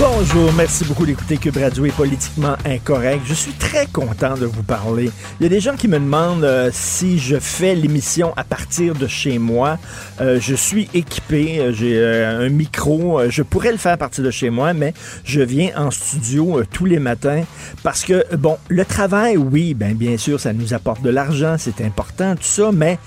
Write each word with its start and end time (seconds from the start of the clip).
Bonjour, 0.00 0.52
merci 0.52 0.84
beaucoup 0.84 1.04
d'écouter 1.04 1.38
Cube 1.38 1.56
Radio 1.56 1.84
est 1.84 1.90
politiquement 1.90 2.54
incorrect. 2.64 3.22
Je 3.24 3.34
suis 3.34 3.50
très 3.50 3.86
content 3.86 4.36
de 4.36 4.46
vous 4.46 4.62
parler. 4.62 5.10
Il 5.40 5.42
y 5.42 5.46
a 5.46 5.48
des 5.48 5.58
gens 5.58 5.74
qui 5.74 5.88
me 5.88 5.98
demandent 5.98 6.44
euh, 6.44 6.70
si 6.72 7.18
je 7.18 7.36
fais 7.40 7.74
l'émission 7.74 8.32
à 8.36 8.44
partir 8.44 8.94
de 8.94 9.08
chez 9.08 9.38
moi. 9.38 9.76
Euh, 10.20 10.38
je 10.40 10.54
suis 10.54 10.88
équipé, 10.94 11.58
euh, 11.58 11.72
j'ai 11.72 12.24
un 12.24 12.48
micro, 12.48 13.28
je 13.28 13.42
pourrais 13.42 13.72
le 13.72 13.76
faire 13.76 13.94
à 13.94 13.96
partir 13.96 14.22
de 14.22 14.30
chez 14.30 14.50
moi, 14.50 14.72
mais 14.72 14.94
je 15.24 15.40
viens 15.40 15.72
en 15.76 15.90
studio 15.90 16.62
tous 16.72 16.84
les 16.84 17.00
matins 17.00 17.42
parce 17.82 18.04
que, 18.04 18.24
bon, 18.36 18.56
le 18.68 18.84
travail, 18.84 19.36
oui, 19.36 19.74
ben 19.74 19.96
bien 19.96 20.16
sûr, 20.16 20.38
ça 20.38 20.52
nous 20.52 20.74
apporte 20.74 21.02
de 21.02 21.10
l'argent, 21.10 21.56
c'est 21.58 21.80
important, 21.80 22.36
tout 22.36 22.42
ça, 22.44 22.70
mais 22.72 23.00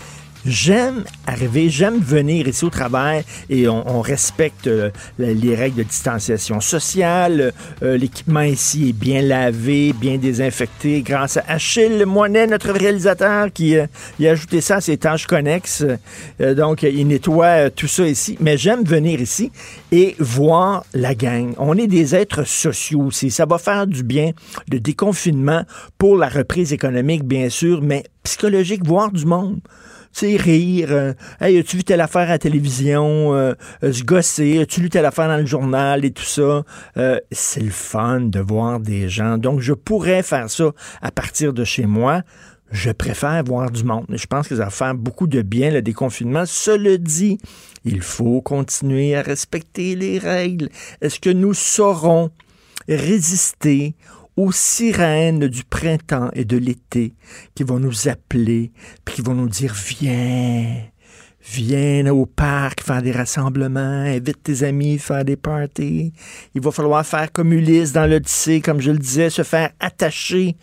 J'aime 0.45 1.03
arriver, 1.27 1.69
j'aime 1.69 1.99
venir 1.99 2.47
ici 2.47 2.65
au 2.65 2.71
travail 2.71 3.23
et 3.49 3.67
on, 3.67 4.01
respecte 4.01 4.65
euh, 4.65 4.89
les 5.19 5.53
règles 5.53 5.77
de 5.77 5.83
distanciation 5.83 6.59
sociale. 6.59 7.53
Euh, 7.83 7.95
l'équipement 7.95 8.41
ici 8.41 8.89
est 8.89 8.93
bien 8.93 9.21
lavé, 9.21 9.93
bien 9.93 10.17
désinfecté 10.17 11.03
grâce 11.03 11.37
à 11.37 11.43
Achille 11.48 12.05
Moinet, 12.05 12.48
notre 12.48 12.71
réalisateur, 12.71 13.53
qui 13.53 13.77
euh, 13.77 13.85
a 14.20 14.29
ajouté 14.29 14.61
ça 14.61 14.77
à 14.77 14.81
ses 14.81 14.98
tâches 14.98 15.27
connexes. 15.27 15.85
donc, 16.39 16.81
il 16.81 17.07
nettoie 17.07 17.70
tout 17.70 17.87
ça 17.87 18.07
ici. 18.07 18.35
Mais 18.39 18.57
j'aime 18.57 18.83
venir 18.83 19.21
ici 19.21 19.51
et 19.91 20.15
voir 20.17 20.83
la 20.95 21.13
gang. 21.13 21.53
On 21.59 21.77
est 21.77 21.87
des 21.87 22.15
êtres 22.15 22.48
sociaux 22.48 23.01
aussi. 23.01 23.29
Ça 23.29 23.45
va 23.45 23.59
faire 23.59 23.85
du 23.85 24.01
bien, 24.01 24.31
le 24.71 24.79
déconfinement 24.79 25.63
pour 25.99 26.17
la 26.17 26.29
reprise 26.29 26.73
économique, 26.73 27.23
bien 27.23 27.49
sûr, 27.49 27.81
mais 27.83 28.03
psychologique, 28.23 28.83
voir 28.83 29.11
du 29.11 29.26
monde 29.26 29.59
tu 30.13 30.31
sais, 30.31 30.35
rire. 30.35 30.91
Euh, 30.91 31.13
hey, 31.40 31.57
as-tu 31.59 31.77
vu 31.77 31.84
telle 31.84 32.01
affaire 32.01 32.23
à 32.23 32.31
la 32.34 32.40
télévision? 32.40 33.34
Euh, 33.34 33.54
euh, 33.84 33.93
se 33.93 34.04
gosser. 34.04 34.59
As-tu 34.59 34.81
lu 34.81 34.90
telle 34.90 35.05
affaire 35.05 35.27
dans 35.27 35.37
le 35.37 35.45
journal 35.45 36.05
et 36.05 36.12
tout 36.12 36.23
ça? 36.23 36.63
c'est 37.31 37.62
le 37.62 37.71
fun 37.71 38.21
de 38.21 38.39
voir 38.39 38.79
des 38.79 39.09
gens. 39.09 39.37
Donc, 39.37 39.59
je 39.59 39.73
pourrais 39.73 40.23
faire 40.23 40.49
ça 40.49 40.71
à 41.01 41.12
partir 41.12 41.54
de 41.54 41.63
chez 41.63 41.85
moi. 41.85 42.21
Je 42.71 42.91
préfère 42.91 43.43
voir 43.43 43.70
du 43.70 43.84
monde. 43.84 44.05
Je 44.09 44.26
pense 44.26 44.48
que 44.48 44.55
ça 44.55 44.65
va 44.65 44.70
faire 44.70 44.95
beaucoup 44.95 45.27
de 45.27 45.41
bien, 45.41 45.71
le 45.71 45.82
déconfinement. 45.82 46.45
Cela 46.45 46.98
dit, 46.98 47.37
il 47.84 48.01
faut 48.01 48.41
continuer 48.41 49.15
à 49.15 49.21
respecter 49.21 49.95
les 49.95 50.20
règles. 50.20 50.70
Est-ce 51.01 51.20
que 51.20 51.29
nous 51.29 51.54
saurons 51.54 52.32
résister 52.87 53.95
aux 54.41 54.51
sirènes 54.51 55.47
du 55.47 55.63
printemps 55.63 56.31
et 56.34 56.45
de 56.45 56.57
l'été 56.57 57.13
qui 57.53 57.63
vont 57.63 57.79
nous 57.79 58.07
appeler, 58.07 58.71
puis 59.05 59.15
qui 59.15 59.21
vont 59.21 59.35
nous 59.35 59.48
dire 59.48 59.75
Viens, 59.75 60.77
viens 61.43 62.07
au 62.07 62.25
parc 62.25 62.81
faire 62.81 63.03
des 63.03 63.11
rassemblements, 63.11 63.79
invite 63.79 64.41
tes 64.41 64.63
amis 64.63 64.97
faire 64.97 65.23
des 65.23 65.35
parties. 65.35 66.11
Il 66.56 66.61
va 66.61 66.72
falloir 66.72 67.06
faire 67.06 67.31
comme 67.31 67.53
Ulysse 67.53 67.94
dans 67.94 68.09
l'Odyssée, 68.09 68.61
comme 68.61 68.81
je 68.81 68.89
le 68.89 68.97
disais, 68.97 69.29
se 69.29 69.44
faire 69.44 69.69
attacher 69.79 70.55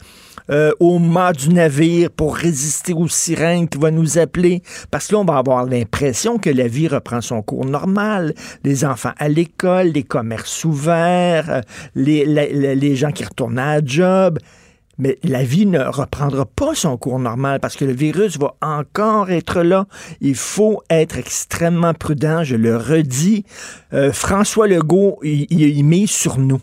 euh, 0.50 0.72
au 0.80 0.98
mât 0.98 1.32
du 1.32 1.50
navire 1.50 2.10
pour 2.10 2.36
résister 2.36 2.92
aux 2.92 3.08
sirènes 3.08 3.68
qui 3.68 3.78
vont 3.78 3.90
nous 3.90 4.18
appeler. 4.18 4.62
Parce 4.90 5.08
que 5.08 5.14
là, 5.14 5.20
on 5.20 5.24
va 5.24 5.38
avoir 5.38 5.64
l'impression 5.64 6.38
que 6.38 6.50
la 6.50 6.68
vie 6.68 6.88
reprend 6.88 7.20
son 7.20 7.42
cours 7.42 7.64
normal. 7.64 8.34
Les 8.64 8.84
enfants 8.84 9.12
à 9.18 9.28
l'école, 9.28 9.88
les 9.88 10.04
commerces 10.04 10.64
ouverts, 10.64 11.50
euh, 11.50 11.60
les, 11.94 12.24
les 12.24 12.96
gens 12.96 13.12
qui 13.12 13.24
retournent 13.24 13.58
à 13.58 13.80
job. 13.84 14.38
Mais 14.98 15.16
la 15.22 15.44
vie 15.44 15.64
ne 15.64 15.78
reprendra 15.78 16.44
pas 16.44 16.74
son 16.74 16.96
cours 16.96 17.20
normal 17.20 17.60
parce 17.60 17.76
que 17.76 17.84
le 17.84 17.92
virus 17.92 18.36
va 18.36 18.56
encore 18.60 19.30
être 19.30 19.62
là. 19.62 19.86
Il 20.20 20.34
faut 20.34 20.82
être 20.90 21.16
extrêmement 21.18 21.94
prudent, 21.94 22.42
je 22.42 22.56
le 22.56 22.76
redis. 22.76 23.44
Euh, 23.92 24.12
François 24.12 24.66
Legault, 24.66 25.20
il, 25.22 25.46
il, 25.50 25.84
met 25.84 26.06
sur 26.06 26.38
nous. 26.38 26.60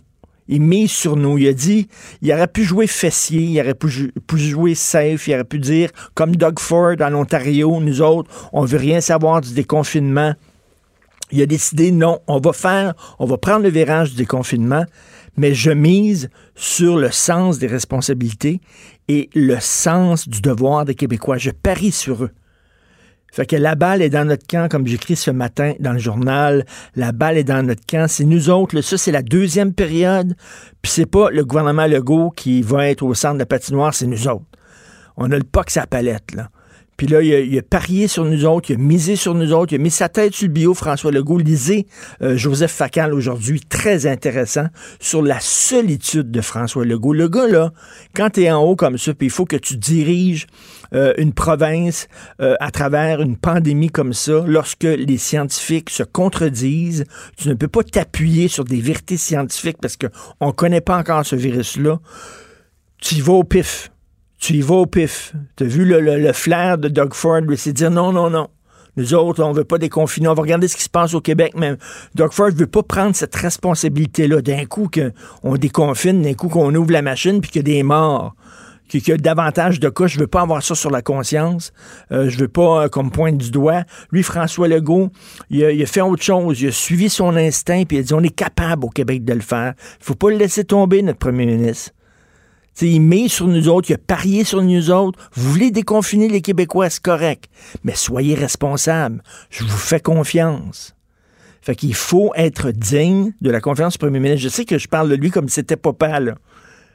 Il 0.47 0.61
mise 0.61 0.91
sur 0.91 1.16
nous. 1.16 1.38
Il 1.38 1.47
a 1.47 1.53
dit, 1.53 1.88
il 2.22 2.31
aurait 2.31 2.47
pu 2.47 2.63
jouer 2.63 2.88
fessier, 2.88 3.41
il 3.41 3.59
aurait 3.59 3.73
pu, 3.73 3.89
jouer 4.38 4.75
safe, 4.75 5.28
il 5.28 5.33
aurait 5.33 5.44
pu 5.44 5.59
dire, 5.59 5.89
comme 6.13 6.35
Doug 6.35 6.59
Ford 6.59 6.95
en 7.00 7.13
Ontario, 7.13 7.79
nous 7.81 8.01
autres, 8.01 8.50
on 8.53 8.63
veut 8.66 8.78
rien 8.78 9.01
savoir 9.01 9.41
du 9.41 9.53
déconfinement. 9.53 10.34
Il 11.31 11.41
a 11.41 11.47
décidé, 11.47 11.91
non, 11.91 12.19
on 12.28 12.39
va 12.39 12.53
faire, 12.53 12.94
on 13.17 13.25
va 13.25 13.38
prendre 13.38 13.63
le 13.63 13.69
virage 13.69 14.11
du 14.11 14.17
déconfinement, 14.17 14.85
mais 15.38 15.55
je 15.55 15.72
mise 15.72 16.29
sur 16.55 16.97
le 16.97 17.09
sens 17.09 17.57
des 17.57 17.67
responsabilités 17.67 18.61
et 19.07 19.29
le 19.34 19.57
sens 19.59 20.29
du 20.29 20.41
devoir 20.41 20.85
des 20.85 20.94
Québécois. 20.94 21.38
Je 21.38 21.50
parie 21.50 21.91
sur 21.91 22.25
eux. 22.25 22.31
Fait 23.35 23.46
que 23.46 23.57
la 23.57 23.75
balle 23.75 24.01
est 24.01 24.09
dans 24.09 24.23
notre 24.23 24.47
camp, 24.47 24.72
comme 24.72 24.88
j'écris 24.88 25.18
ce 25.18 25.29
matin 25.29 25.73
dans 25.81 25.91
le 25.91 26.00
journal. 26.00 26.66
La 26.96 27.12
balle 27.12 27.38
est 27.38 27.44
dans 27.44 27.62
notre 27.68 27.85
camp. 27.85 28.07
C'est 28.07 28.23
nous 28.23 28.50
autres. 28.50 28.79
ça, 28.79 28.97
c'est 28.97 29.12
la 29.12 29.22
deuxième 29.22 29.73
période. 29.73 30.38
Puis 30.81 30.90
c'est 30.94 31.06
pas 31.06 31.29
le 31.29 31.44
gouvernement 31.44 31.85
Legault 31.85 32.29
qui 32.29 32.62
va 32.62 32.88
être 32.88 33.03
au 33.03 33.13
centre 33.13 33.34
de 33.34 33.40
la 33.40 33.46
patinoire, 33.46 33.94
c'est 33.94 34.07
nous 34.07 34.29
autres. 34.29 34.46
On 35.18 35.29
a 35.34 35.38
le 35.38 35.44
POC 35.44 35.69
sa 35.69 35.85
palette, 35.85 36.34
là. 36.34 36.50
Puis 36.97 37.07
là, 37.07 37.22
il 37.22 37.57
a, 37.57 37.61
parié 37.61 38.07
sur 38.07 38.23
nous 38.23 38.45
autres, 38.45 38.72
il 38.72 38.75
a 38.75 38.78
misé 38.78 39.16
sur 39.16 39.33
nous 39.33 39.51
autres, 39.51 39.73
il 39.73 39.75
a 39.75 39.79
mis 39.79 39.91
sa 39.91 40.07
tête 40.07 40.33
sur 40.33 40.47
le 40.47 40.53
bio, 40.53 40.73
François 40.73 41.11
Legault. 41.11 41.39
Lisez 41.39 41.88
euh, 42.22 42.38
Joseph 42.38 42.72
Facal 42.72 43.13
aujourd'hui, 43.13 43.59
très 43.59 44.06
intéressant, 44.06 44.67
sur 45.00 45.22
la 45.22 45.39
solitude 45.41 46.31
de 46.31 46.41
François 46.41 46.85
Legault. 46.85 47.13
Le 47.13 47.28
gars, 47.28 47.47
là, 47.47 47.73
quand 48.16 48.29
tu 48.29 48.50
en 48.50 48.63
haut 48.63 48.78
comme 48.78 48.97
ça, 48.97 49.13
puis 49.13 49.28
il 49.28 49.31
faut 49.31 49.45
que 49.45 49.57
tu 49.57 49.75
diriges 49.75 50.47
euh, 50.94 51.13
une 51.17 51.34
province 51.34 52.07
euh, 52.41 52.55
à 52.61 52.72
travers 52.72 53.22
une 53.22 53.35
pandémie 53.35 53.89
comme 53.89 54.13
ça, 54.13 54.44
lorsque 54.47 54.84
les 54.84 55.17
scientifiques 55.17 55.89
se 55.89 56.03
contredisent, 56.03 57.03
tu 57.35 57.50
ne 57.50 57.55
peux 57.55 57.67
pas 57.67 57.84
t'appuyer 57.84 58.47
sur 58.47 58.63
des 58.63 58.79
vérités 58.79 59.17
scientifiques 59.17 59.78
parce 59.81 59.97
qu'on 59.97 60.47
ne 60.47 60.51
connaît 60.51 60.81
pas 60.81 60.97
encore 60.97 61.25
ce 61.25 61.35
virus-là. 61.35 62.00
Tu 63.00 63.16
y 63.16 63.22
vas 63.22 63.34
au 63.34 63.44
pif 63.44 63.91
tu 64.45 64.53
y 64.53 64.61
vas 64.61 64.75
au 64.75 64.85
pif. 64.85 65.33
Tu 65.56 65.63
as 65.63 65.67
vu 65.67 65.85
le, 65.85 66.31
flair 66.33 66.78
de 66.78 66.88
Doug 66.88 67.16
Ford, 67.16 67.41
lui, 67.41 67.57
c'est 67.57 67.73
dire 67.73 67.89
non, 67.89 68.11
non, 68.11 68.29
non. 68.29 68.47
Nous 68.95 69.16
autres, 69.16 69.44
on 69.44 69.51
veut 69.51 69.63
pas 69.63 69.79
déconfiner. 69.79 70.28
On 70.28 70.35
va 70.35 70.44
regarder 70.44 70.67
ce 70.67 70.78
qui 70.78 70.83
se 70.83 70.89
passe 70.89 71.16
au 71.16 71.19
Québec, 71.19 71.53
mais 71.57 71.73
Doug 72.13 72.31
Ford 72.31 72.51
veut 72.51 72.67
pas 72.67 72.84
prendre 72.84 73.16
cette 73.16 73.35
responsabilité-là. 73.35 74.44
D'un 74.44 74.66
coup 74.66 74.88
qu'on 74.88 75.55
déconfine, 75.55 76.22
d'un 76.22 76.35
coup 76.35 76.47
qu'on 76.47 76.73
ouvre 76.75 76.91
la 76.91 77.01
machine, 77.01 77.41
puis 77.41 77.50
qu'il 77.50 77.67
y 77.67 77.72
a 77.72 77.75
des 77.75 77.81
morts, 77.81 78.35
qu'il 78.88 79.05
y 79.07 79.11
a 79.11 79.17
davantage 79.17 79.79
de 79.79 79.89
cas. 79.89 80.05
Je 80.05 80.19
veux 80.19 80.28
pas 80.28 80.41
avoir 80.41 80.61
ça 80.61 80.75
sur 80.75 80.91
la 80.91 81.01
conscience. 81.01 81.73
Euh, 82.11 82.29
je 82.29 82.38
veux 82.38 82.47
pas 82.47 82.84
euh, 82.84 82.88
comme 82.88 83.09
pointe 83.09 83.39
du 83.39 83.50
doigt. 83.50 83.84
Lui, 84.11 84.22
François 84.22 84.67
Legault, 84.67 85.09
il 85.50 85.63
a, 85.63 85.72
il 85.72 85.81
a, 85.81 85.88
fait 85.88 86.01
autre 86.01 86.23
chose. 86.23 86.61
Il 86.61 86.67
a 86.67 86.72
suivi 86.72 87.09
son 87.09 87.35
instinct, 87.35 87.84
puis 87.85 87.97
il 87.97 88.01
a 88.01 88.03
dit, 88.03 88.13
on 88.13 88.22
est 88.22 88.35
capable 88.35 88.85
au 88.85 88.89
Québec 88.89 89.25
de 89.25 89.34
le 89.34 89.41
faire. 89.41 89.73
Il 90.00 90.05
faut 90.05 90.16
pas 90.16 90.29
le 90.29 90.38
laisser 90.38 90.66
tomber, 90.66 91.01
notre 91.01 91.19
premier 91.19 91.47
ministre 91.47 91.94
il 92.81 93.00
met 93.00 93.28
sur 93.28 93.47
nous 93.47 93.69
autres, 93.69 93.90
il 93.90 93.94
a 93.94 93.97
parié 93.97 94.44
sur 94.44 94.62
nous 94.62 94.91
autres. 94.91 95.18
Vous 95.34 95.52
voulez 95.52 95.72
déconfiner 95.72 96.28
les 96.28 96.41
Québécois, 96.41 96.90
c'est 96.90 97.02
correct. 97.02 97.46
Mais 97.84 97.96
soyez 97.96 98.36
responsables. 98.36 99.24
Je 99.50 99.63
vous 99.63 99.78
fais 99.78 100.00
confiance. 100.00 100.96
Fait 101.62 101.75
qu'il 101.75 101.96
faut 101.96 102.31
être 102.35 102.72
digne 102.72 103.34
de 103.41 103.49
la 103.49 103.61
confiance 103.61 103.94
du 103.94 103.99
premier 103.99 104.20
ministre. 104.20 104.44
Je 104.44 104.49
sais 104.49 104.66
que 104.66 104.78
je 104.78 104.88
parle 104.88 105.09
de 105.09 105.16
lui 105.16 105.32
comme 105.32 105.47
si 105.47 105.55
c'était 105.55 105.78
papa, 105.78 106.20
là. 106.20 106.35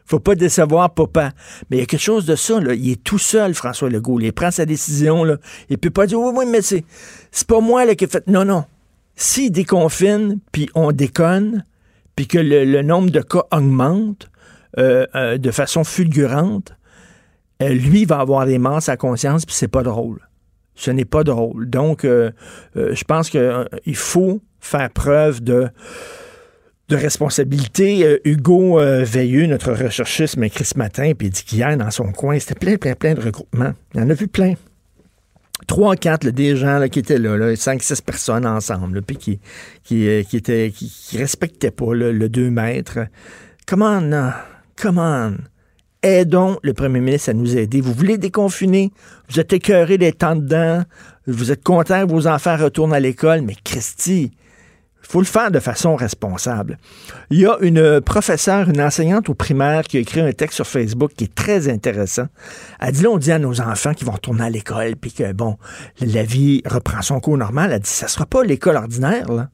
Faut 0.04 0.20
pas 0.20 0.34
décevoir 0.34 0.92
papa. 0.92 1.32
Mais 1.70 1.78
il 1.78 1.80
y 1.80 1.82
a 1.82 1.86
quelque 1.86 2.00
chose 2.00 2.26
de 2.26 2.36
ça, 2.36 2.60
là. 2.60 2.74
Il 2.74 2.90
est 2.90 3.02
tout 3.02 3.18
seul, 3.18 3.54
François 3.54 3.90
Legault. 3.90 4.20
Il 4.20 4.32
prend 4.32 4.50
sa 4.50 4.66
décision, 4.66 5.24
là. 5.24 5.38
Il 5.70 5.78
peut 5.78 5.90
pas 5.90 6.06
dire, 6.06 6.20
oui, 6.20 6.32
oui, 6.36 6.44
mais 6.48 6.62
c'est, 6.62 6.84
c'est 7.32 7.46
pas 7.46 7.60
moi, 7.60 7.84
là, 7.84 7.94
qui 7.94 8.04
ai 8.04 8.06
fait. 8.06 8.26
Non, 8.28 8.44
non. 8.44 8.64
S'il 9.16 9.50
déconfine, 9.50 10.38
puis 10.52 10.68
on 10.74 10.92
déconne, 10.92 11.64
puis 12.14 12.26
que 12.26 12.38
le 12.38 12.82
nombre 12.82 13.10
de 13.10 13.20
cas 13.20 13.44
augmente, 13.50 14.29
euh, 14.78 15.06
euh, 15.16 15.36
de 15.38 15.50
façon 15.50 15.82
fulgurante, 15.82 16.76
euh, 17.60 17.70
lui 17.70 18.04
va 18.04 18.20
avoir 18.20 18.46
des 18.46 18.58
masses 18.58 18.88
à 18.88 18.96
conscience, 18.96 19.44
puis 19.44 19.54
c'est 19.54 19.68
pas 19.68 19.82
drôle. 19.82 20.20
Ce 20.76 20.90
n'est 20.90 21.04
pas 21.04 21.24
drôle. 21.24 21.68
Donc, 21.68 22.04
je 22.06 23.04
pense 23.04 23.28
qu'il 23.28 23.96
faut 23.96 24.40
faire 24.60 24.88
preuve 24.88 25.42
de 25.42 25.68
responsabilité. 26.88 28.18
Hugo 28.24 28.78
Veilleux, 28.78 29.44
notre 29.44 29.72
recherchiste, 29.72 30.38
m'écrit 30.38 30.64
ce 30.64 30.78
matin, 30.78 31.12
puis 31.18 31.26
il 31.26 31.30
dit 31.32 31.44
qu'hier, 31.44 31.76
dans 31.76 31.90
son 31.90 32.12
coin, 32.12 32.38
c'était 32.38 32.54
plein, 32.54 32.76
plein, 32.76 32.94
plein 32.94 33.12
de 33.12 33.20
regroupements. 33.20 33.74
Il 33.94 34.00
y 34.00 34.02
en 34.02 34.08
a 34.08 34.14
vu 34.14 34.26
plein. 34.26 34.54
trois, 35.66 35.96
quatre, 35.96 36.26
des 36.30 36.56
gens 36.56 36.82
qui 36.88 37.00
étaient 37.00 37.18
là, 37.18 37.36
là, 37.36 37.54
cinq, 37.56 37.82
six 37.82 38.00
personnes 38.00 38.46
ensemble, 38.46 39.02
puis 39.02 39.18
qui, 39.18 39.40
qui, 39.84 40.08
euh, 40.08 40.22
qui, 40.22 40.38
étaient, 40.38 40.72
qui, 40.74 41.18
respectaient 41.18 41.70
pas 41.70 41.92
le 41.92 42.28
2 42.30 42.48
mètres. 42.48 43.00
Comment, 43.66 44.00
comment, 44.80 45.32
aidons 46.02 46.58
le 46.62 46.72
premier 46.72 47.00
ministre 47.00 47.30
à 47.30 47.34
nous 47.34 47.56
aider. 47.56 47.80
Vous 47.80 47.92
voulez 47.92 48.16
déconfiner, 48.18 48.92
vous 49.28 49.38
êtes 49.38 49.52
écœuré 49.52 49.98
d'être 49.98 50.22
en 50.24 50.36
dedans, 50.36 50.84
vous 51.26 51.52
êtes 51.52 51.62
content 51.62 52.06
que 52.06 52.10
vos 52.10 52.26
enfants 52.26 52.56
retournent 52.56 52.94
à 52.94 53.00
l'école, 53.00 53.42
mais 53.42 53.54
Christy, 53.62 54.32
il 55.02 55.06
faut 55.06 55.20
le 55.20 55.26
faire 55.26 55.50
de 55.50 55.60
façon 55.60 55.96
responsable. 55.96 56.78
Il 57.30 57.40
y 57.40 57.46
a 57.46 57.58
une 57.60 58.00
professeure, 58.00 58.70
une 58.70 58.80
enseignante 58.80 59.28
au 59.28 59.34
primaire 59.34 59.82
qui 59.82 59.98
a 59.98 60.00
écrit 60.00 60.20
un 60.20 60.32
texte 60.32 60.56
sur 60.56 60.66
Facebook 60.66 61.12
qui 61.14 61.24
est 61.24 61.34
très 61.34 61.68
intéressant. 61.68 62.28
Elle 62.80 62.92
dit 62.92 63.02
là, 63.02 63.10
on 63.10 63.18
dit 63.18 63.32
à 63.32 63.38
nos 63.38 63.60
enfants 63.60 63.92
qui 63.92 64.04
vont 64.04 64.12
retourner 64.12 64.44
à 64.44 64.50
l'école, 64.50 64.96
puis 64.96 65.12
que, 65.12 65.32
bon, 65.32 65.58
la 66.00 66.22
vie 66.22 66.62
reprend 66.64 67.02
son 67.02 67.20
cours 67.20 67.36
normal. 67.36 67.72
Elle 67.72 67.80
dit, 67.80 67.90
ça 67.90 68.08
sera 68.08 68.24
pas 68.24 68.44
l'école 68.44 68.76
ordinaire, 68.76 69.30
là. 69.30 69.50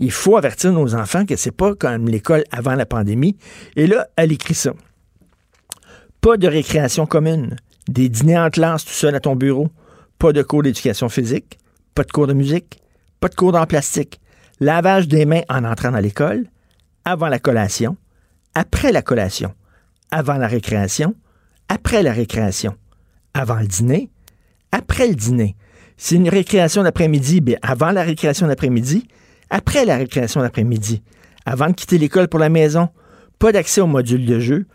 Il 0.00 0.10
faut 0.10 0.38
avertir 0.38 0.72
nos 0.72 0.94
enfants 0.94 1.26
que 1.26 1.36
c'est 1.36 1.50
pas 1.50 1.74
comme 1.74 2.08
l'école 2.08 2.44
avant 2.50 2.74
la 2.74 2.86
pandémie. 2.86 3.36
Et 3.76 3.86
là, 3.86 4.08
elle 4.16 4.32
écrit 4.32 4.54
ça. 4.54 4.72
Pas 6.22 6.38
de 6.38 6.48
récréation 6.48 7.06
commune, 7.06 7.56
des 7.86 8.08
dîners 8.08 8.38
en 8.38 8.50
classe 8.50 8.84
tout 8.84 8.92
seul 8.92 9.14
à 9.14 9.20
ton 9.20 9.36
bureau, 9.36 9.68
pas 10.18 10.32
de 10.32 10.42
cours 10.42 10.62
d'éducation 10.62 11.10
physique, 11.10 11.58
pas 11.94 12.04
de 12.04 12.10
cours 12.10 12.26
de 12.26 12.32
musique, 12.32 12.78
pas 13.20 13.28
de 13.28 13.34
cours 13.34 13.52
d'art 13.52 13.66
plastique, 13.66 14.20
lavage 14.58 15.06
des 15.06 15.26
mains 15.26 15.42
en 15.50 15.64
entrant 15.64 15.92
à 15.92 16.00
l'école, 16.00 16.46
avant 17.04 17.28
la 17.28 17.38
collation, 17.38 17.96
après 18.54 18.92
la 18.92 19.02
collation, 19.02 19.54
avant 20.10 20.36
la 20.36 20.46
récréation, 20.46 21.14
après 21.68 22.02
la 22.02 22.12
récréation, 22.12 22.74
avant 23.34 23.60
le 23.60 23.66
dîner, 23.66 24.10
après 24.72 25.08
le 25.08 25.14
dîner. 25.14 25.56
C'est 25.98 26.16
une 26.16 26.28
récréation 26.28 26.82
d'après-midi, 26.82 27.42
bien 27.42 27.58
avant 27.60 27.90
la 27.90 28.02
récréation 28.02 28.46
d'après-midi, 28.46 29.06
après 29.50 29.84
la 29.84 29.96
récréation 29.96 30.40
d'après-midi, 30.40 31.02
avant 31.44 31.68
de 31.68 31.72
quitter 31.72 31.98
l'école 31.98 32.28
pour 32.28 32.40
la 32.40 32.48
maison, 32.48 32.88
pas 33.38 33.52
d'accès 33.52 33.80
au 33.80 33.86
module 33.86 34.24
de 34.26 34.38
jeu, 34.38 34.66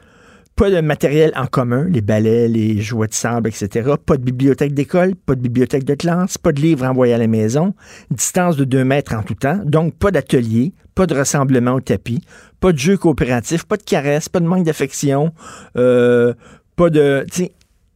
pas 0.56 0.69
de 0.69 0.80
matériel 0.80 1.33
en 1.36 1.48
commun, 1.48 1.86
les 1.89 2.01
balais, 2.01 2.48
les 2.48 2.81
jouets 2.81 3.07
de 3.07 3.13
sable, 3.13 3.50
etc. 3.50 3.92
Pas 4.06 4.16
de 4.16 4.24
bibliothèque 4.24 4.74
d'école, 4.74 5.16
pas 5.16 5.36
de 5.36 5.42
bibliothèque 5.42 5.83
de 5.83 5.95
classe, 5.95 6.38
pas 6.38 6.54
de 6.54 6.62
livres 6.62 6.86
envoyés 6.86 7.13
à 7.13 7.18
la 7.18 7.27
maison, 7.27 7.75
distance 8.10 8.56
de 8.56 8.63
2 8.63 8.86
mètres 8.86 9.13
en 9.13 9.22
tout 9.22 9.36
temps, 9.36 9.60
donc 9.66 9.94
pas 9.95 10.12
d'atelier, 10.12 10.74
pas 10.95 11.07
de 11.07 11.13
rassemblement 11.13 11.74
au 11.74 11.81
tapis, 11.81 12.21
pas 12.62 12.71
de 12.71 12.78
jeu 12.78 12.98
coopératif, 12.98 13.66
pas 13.66 13.75
de 13.75 13.83
caresses, 13.83 14.30
pas 14.30 14.39
de 14.39 14.45
manque 14.45 14.63
d'affection, 14.63 15.33
euh, 15.78 16.33
pas 16.78 16.89
de... 16.89 17.25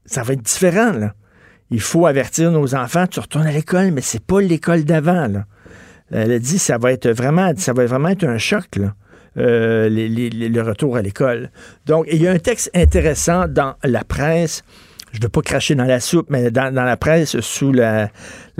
Ça 0.05 0.23
va 0.23 0.33
être 0.33 0.43
différent, 0.43 0.91
là. 0.91 1.13
Il 1.71 1.81
faut 1.81 2.07
avertir 2.07 2.51
nos 2.51 2.73
enfants, 2.75 3.05
tu 3.07 3.19
retournes 3.19 3.45
à 3.45 3.51
l'école, 3.51 3.91
mais 3.91 4.01
c'est 4.01 4.23
pas 4.23 4.41
l'école 4.41 4.83
d'avant, 4.83 5.27
là. 5.27 5.45
Elle 6.11 6.31
a 6.31 6.39
dit, 6.39 6.59
ça 6.59 6.77
va 6.77 6.91
être 6.91 7.09
vraiment, 7.09 7.51
ça 7.57 7.73
va 7.73 7.85
vraiment 7.85 8.09
être 8.09 8.23
un 8.23 8.37
choc. 8.37 8.79
Euh, 9.37 9.87
le 9.89 10.61
retour 10.61 10.97
à 10.97 11.01
l'école. 11.01 11.51
Donc, 11.85 12.07
il 12.11 12.21
y 12.21 12.27
a 12.27 12.31
un 12.31 12.39
texte 12.39 12.71
intéressant 12.73 13.47
dans 13.47 13.75
la 13.83 14.03
presse. 14.03 14.63
Je 15.11 15.19
ne 15.19 15.23
veux 15.23 15.29
pas 15.29 15.41
cracher 15.41 15.75
dans 15.75 15.85
la 15.85 15.99
soupe, 15.99 16.27
mais 16.29 16.51
dans, 16.51 16.73
la 16.73 16.97
presse, 16.97 17.39
sous 17.39 17.71
la, 17.71 18.09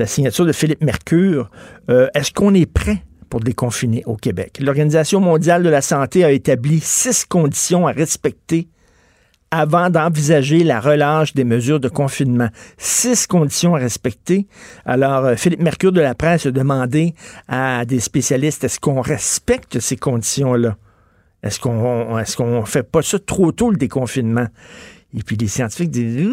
signature 0.05 0.45
de 0.45 0.51
Philippe 0.51 0.83
Mercure, 0.83 1.49
euh, 1.89 2.07
est-ce 2.13 2.31
qu'on 2.31 2.53
est 2.53 2.71
prêt 2.71 3.03
pour 3.29 3.39
déconfiner 3.39 4.03
au 4.05 4.15
Québec? 4.15 4.59
L'Organisation 4.61 5.19
mondiale 5.19 5.63
de 5.63 5.69
la 5.69 5.81
santé 5.81 6.23
a 6.23 6.31
établi 6.31 6.79
six 6.79 7.25
conditions 7.25 7.87
à 7.87 7.91
respecter 7.91 8.69
avant 9.51 9.89
d'envisager 9.89 10.63
la 10.63 10.79
relâche 10.79 11.33
des 11.33 11.43
mesures 11.43 11.79
de 11.79 11.89
confinement. 11.89 12.49
Six 12.77 13.27
conditions 13.27 13.75
à 13.75 13.79
respecter. 13.79 14.47
Alors, 14.85 15.25
euh, 15.25 15.35
Philippe 15.35 15.61
Mercure 15.61 15.91
de 15.91 16.01
la 16.01 16.15
presse 16.15 16.45
a 16.45 16.51
demandé 16.51 17.15
à 17.47 17.85
des 17.85 17.99
spécialistes, 17.99 18.63
est-ce 18.63 18.79
qu'on 18.79 19.01
respecte 19.01 19.79
ces 19.79 19.97
conditions-là? 19.97 20.77
Est-ce 21.41 21.59
qu'on 21.59 22.19
est-ce 22.19 22.35
qu'on 22.35 22.65
fait 22.65 22.83
pas 22.83 23.01
ça 23.01 23.17
trop 23.17 23.51
tôt, 23.51 23.71
le 23.71 23.77
déconfinement? 23.77 24.47
Et 25.17 25.23
puis 25.23 25.37
les 25.37 25.47
scientifiques 25.47 25.91
disent 25.91 26.27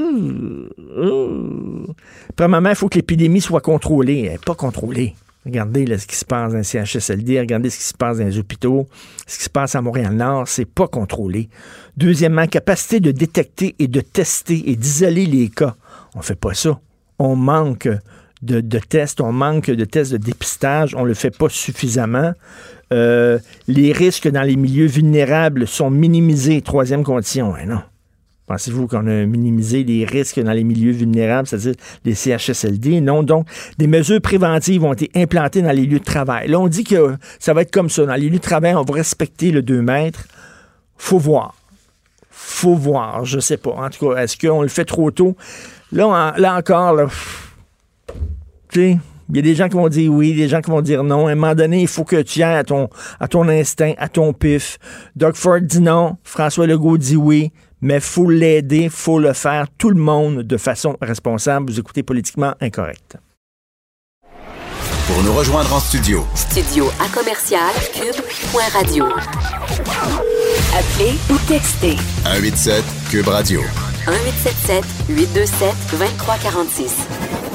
Premièrement, 2.35 2.71
il 2.71 2.77
faut 2.77 2.89
que 2.89 2.97
l'épidémie 2.97 3.41
soit 3.41 3.61
contrôlée. 3.61 4.29
Elle 4.33 4.41
pas 4.41 4.55
contrôlée. 4.55 5.15
Regardez 5.47 5.97
ce 5.97 6.09
qui 6.09 6.17
se 6.17 6.25
passe 6.25 6.51
dans 6.51 6.59
les 6.59 6.65
CHSLD, 6.65 7.39
regardez 7.39 7.71
ce 7.71 7.79
qui 7.79 7.85
se 7.85 7.95
passe 7.95 8.19
dans 8.19 8.25
les 8.25 8.37
hôpitaux, 8.37 8.89
ce 9.29 9.39
qui 9.39 9.45
se 9.45 9.51
passe 9.51 9.77
à 9.77 9.81
Montréal-Nord, 9.81 10.49
c'est 10.49 10.65
pas 10.65 10.89
contrôlé. 10.89 11.49
Deuxièmement, 11.97 12.49
capacité 12.49 12.99
de 12.99 13.13
détecter 13.13 13.77
et 13.79 13.87
de 13.87 14.01
tester 14.01 14.69
et 14.69 14.75
d'isoler 14.75 15.25
les 15.25 15.49
cas. 15.49 15.77
On 16.17 16.23
fait 16.23 16.35
pas 16.35 16.53
ça. 16.53 16.81
On 17.21 17.37
manque 17.37 17.89
de, 18.43 18.79
tests, 18.81 19.21
on 19.21 19.31
manque 19.31 19.71
de 19.71 19.85
tests 19.85 20.11
de 20.11 20.17
dépistage, 20.17 20.97
on 20.97 21.05
le 21.05 21.15
fait 21.15 21.31
pas 21.31 21.49
suffisamment. 21.49 22.33
Euh, 22.93 23.39
les 23.69 23.93
risques 23.93 24.29
dans 24.29 24.43
les 24.43 24.57
milieux 24.57 24.87
vulnérables 24.87 25.69
sont 25.69 25.91
minimisés. 25.91 26.61
Troisième 26.61 27.05
condition, 27.05 27.55
hein, 27.55 27.67
non. 27.67 27.83
Pensez-vous 28.47 28.87
qu'on 28.87 29.07
a 29.07 29.27
minimisé 29.27 29.83
les 29.83 30.05
risques 30.05 30.41
dans 30.41 30.53
les 30.53 30.63
milieux 30.63 30.93
vulnérables, 30.93 31.49
c'est-à-dire 31.49 31.75
les 32.05 32.15
CHSLD? 32.15 33.01
Non. 33.01 33.23
Donc, 33.23 33.49
des 33.79 33.89
mesures 33.89 34.21
préventives 34.21 34.85
ont 34.85 34.93
été 34.93 35.11
implantées 35.15 35.63
dans 35.63 35.73
les 35.73 35.85
lieux 35.85 35.99
de 35.99 36.05
travail. 36.05 36.49
Là, 36.49 36.61
on 36.61 36.69
dit 36.69 36.85
que 36.85 37.17
ça 37.41 37.55
va 37.55 37.63
être 37.63 37.73
comme 37.73 37.91
ça. 37.91 38.07
Dans 38.07 38.15
les 38.15 38.29
lieux 38.29 38.39
de 38.39 38.43
travail, 38.43 38.75
on 38.75 38.83
va 38.83 38.95
respecter 38.95 39.51
le 39.51 39.63
2 39.63 39.83
mètres. 39.83 40.27
Faut 40.97 41.19
voir. 41.19 41.55
Faut 42.31 42.77
voir. 42.77 43.25
Je 43.25 43.41
sais 43.41 43.57
pas. 43.57 43.73
En 43.73 43.91
tout 43.91 44.11
cas, 44.11 44.23
est-ce 44.23 44.37
qu'on 44.37 44.63
le 44.63 44.69
fait 44.69 44.85
trop 44.85 45.11
tôt? 45.11 45.37
Là, 45.91 46.35
là 46.37 46.57
encore, 46.57 46.93
là, 46.95 47.07
tu 48.71 48.81
sais, 48.81 48.99
il 49.29 49.37
y 49.37 49.39
a 49.41 49.43
des 49.43 49.55
gens 49.57 49.69
qui 49.69 49.75
vont 49.75 49.89
dire 49.89 50.13
oui, 50.13 50.35
des 50.35 50.49
gens 50.49 50.61
qui 50.61 50.71
vont 50.71 50.83
dire 50.83 51.03
non. 51.03 51.27
À 51.27 51.33
un 51.33 51.35
moment 51.35 51.55
donné, 51.55 51.83
il 51.83 51.89
faut 51.89 52.05
que 52.05 52.23
tu 52.23 52.43
ailles 52.43 52.59
à 52.59 52.65
ton, 52.65 52.89
à 53.19 53.27
ton 53.27 53.49
instinct, 53.49 53.95
à 53.99 54.09
ton 54.09 54.33
pif. 54.33 54.79
Doug 55.17 55.35
Ford 55.35 55.61
dit 55.61 55.81
non, 55.81 56.17
François 56.23 56.67
Legault 56.67 56.99
dit 56.99 57.17
oui 57.17 57.51
mais 57.81 58.01
faut 58.01 58.31
l'aider, 58.31 58.89
faut 58.91 59.19
le 59.19 59.33
faire, 59.33 59.67
tout 59.79 59.91
le 59.91 60.01
monde 60.01 60.43
de 60.43 60.57
façon 60.57 60.97
responsable. 61.01 61.71
Vous 61.71 61.81
écoutez 61.81 62.03
politiquement 62.03 62.55
incorrect. 62.61 63.17
Pour 65.07 65.23
nous 65.23 65.33
rejoindre 65.33 65.73
en 65.73 65.79
studio. 65.79 66.27
Studio 66.35 66.89
à 67.01 67.09
commercial 67.17 67.73
cube.radio. 67.95 69.05
Appelez 70.75 71.15
ou 71.31 71.39
textez. 71.47 71.97
187 72.25 72.85
cube 73.11 73.29
radio. 73.29 73.61
1877 74.09 74.85
827 75.09 75.75
2346. 75.93 76.97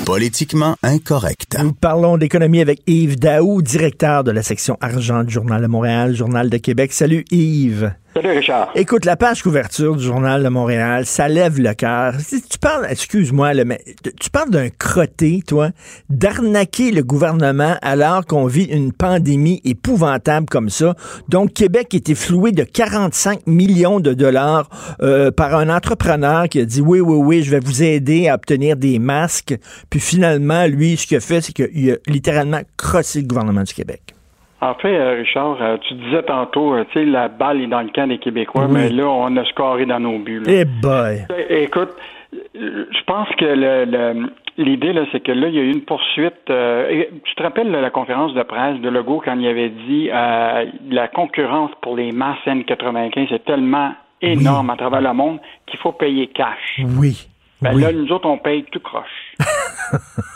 Politiquement 0.06 0.76
incorrect. 0.82 1.58
Nous 1.62 1.74
parlons 1.74 2.18
d'économie 2.18 2.62
avec 2.62 2.82
Yves 2.88 3.20
Daou, 3.20 3.62
directeur 3.62 4.24
de 4.24 4.32
la 4.32 4.44
section 4.44 4.78
argent 4.80 5.24
du 5.24 5.34
Journal 5.34 5.62
de 5.62 5.68
Montréal, 5.68 6.16
Journal 6.16 6.50
de 6.50 6.58
Québec. 6.58 6.94
Salut 6.94 7.26
Yves. 7.32 7.94
Salut 8.14 8.32
Richard. 8.32 8.72
Écoute, 8.76 9.06
la 9.06 9.16
page 9.16 9.42
couverture 9.42 9.96
du 9.96 10.04
Journal 10.04 10.44
de 10.44 10.50
Montréal, 10.50 11.06
ça 11.06 11.30
lève 11.30 11.62
le 11.62 11.74
cœur. 11.74 12.16
Tu 12.50 12.60
parles, 12.60 12.86
excuse-moi, 12.90 13.54
mais 13.64 13.80
tu 14.20 14.30
parles 14.30 14.50
d'un 14.50 14.68
crotté, 14.68 15.42
toi, 15.48 15.70
d'arnaquer 16.10 16.92
le 16.92 17.04
gouvernement 17.04 17.78
alors 17.82 18.26
qu'on 18.26 18.48
vit 18.48 18.66
une 18.66 18.92
pandémie 18.92 19.62
épouvantable 19.64 20.48
comme 20.48 20.70
ça. 20.70 20.96
Donc, 21.30 21.54
Québec 21.54 21.94
était 21.94 22.16
floué 22.16 22.52
de 22.52 22.64
45 22.64 23.48
millions 23.48 24.02
de 24.02 24.14
dollars 24.14 24.68
euh, 25.02 25.32
par 25.32 25.56
un 25.56 25.70
entrepreneur 25.70 26.50
qui 26.50 26.60
a 26.60 26.66
dit 26.66 26.82
oui, 26.82 27.00
oui, 27.00 27.16
oui, 27.16 27.44
je 27.44 27.52
vais 27.52 27.62
vous 27.62 27.82
aider 27.82 28.28
à 28.28 28.36
obtenir 28.36 28.76
des 28.76 29.00
masques. 29.00 29.56
Puis 29.90 30.02
finalement, 30.02 30.66
lui, 30.68 30.98
ce 30.98 31.08
qu'il 31.08 31.16
a 31.16 31.22
fait, 31.22 31.40
c'est 31.40 31.54
qu'il 31.54 31.92
a 31.92 31.96
littéralement 32.08 32.60
crossé 32.76 33.22
le 33.22 33.28
gouvernement 33.28 33.64
du 33.64 33.74
Québec. 33.74 34.11
En 34.62 34.76
fait, 34.76 34.96
euh, 34.96 35.16
Richard, 35.18 35.58
euh, 35.60 35.78
tu 35.88 35.96
disais 35.96 36.22
tantôt, 36.22 36.76
euh, 36.76 36.86
tu 36.92 37.00
sais, 37.00 37.06
la 37.06 37.30
balle 37.30 37.62
est 37.62 37.68
dans 37.68 37.82
le 37.82 37.90
camp 37.90 38.08
des 38.08 38.20
Québécois, 38.20 38.68
mais 38.68 38.90
là, 38.90 39.08
on 39.08 39.36
a 39.36 39.44
scoré 39.46 39.88
dans 39.88 40.00
nos 40.00 40.20
buts. 40.20 40.44
Eh 40.46 40.66
boy! 40.66 41.26
Écoute, 41.50 41.90
je 42.54 43.04
pense 43.08 43.28
que 43.40 44.36
l'idée, 44.58 44.94
là, 44.94 45.02
c'est 45.12 45.22
que 45.22 45.32
là, 45.32 45.48
il 45.48 45.56
y 45.56 45.60
a 45.60 45.64
eu 45.64 45.72
une 45.72 45.82
poursuite. 45.82 46.46
tu 46.46 47.36
te 47.36 47.44
rappelles 47.44 47.72
la 47.72 47.90
conférence 47.90 48.36
de 48.36 48.44
presse 48.44 48.80
de 48.80 48.90
Legault 48.90 49.24
quand 49.26 49.38
il 49.40 49.48
avait 49.48 49.70
dit 49.70 50.10
la 50.10 51.08
concurrence 51.08 51.72
pour 51.82 51.96
les 51.96 52.12
masses 52.12 52.38
N95 52.46 53.34
est 53.34 53.46
tellement 53.46 53.94
énorme 54.22 54.70
à 54.70 54.76
travers 54.76 55.02
le 55.02 55.14
monde 55.14 55.40
qu'il 55.66 55.80
faut 55.80 55.92
payer 55.92 56.28
cash. 56.28 56.82
Oui. 57.00 57.28
Ben 57.64 57.78
là, 57.80 57.92
nous 57.92 58.12
autres, 58.12 58.28
on 58.28 58.38
paye 58.38 58.64
tout 58.72 58.80
croche. 58.80 59.36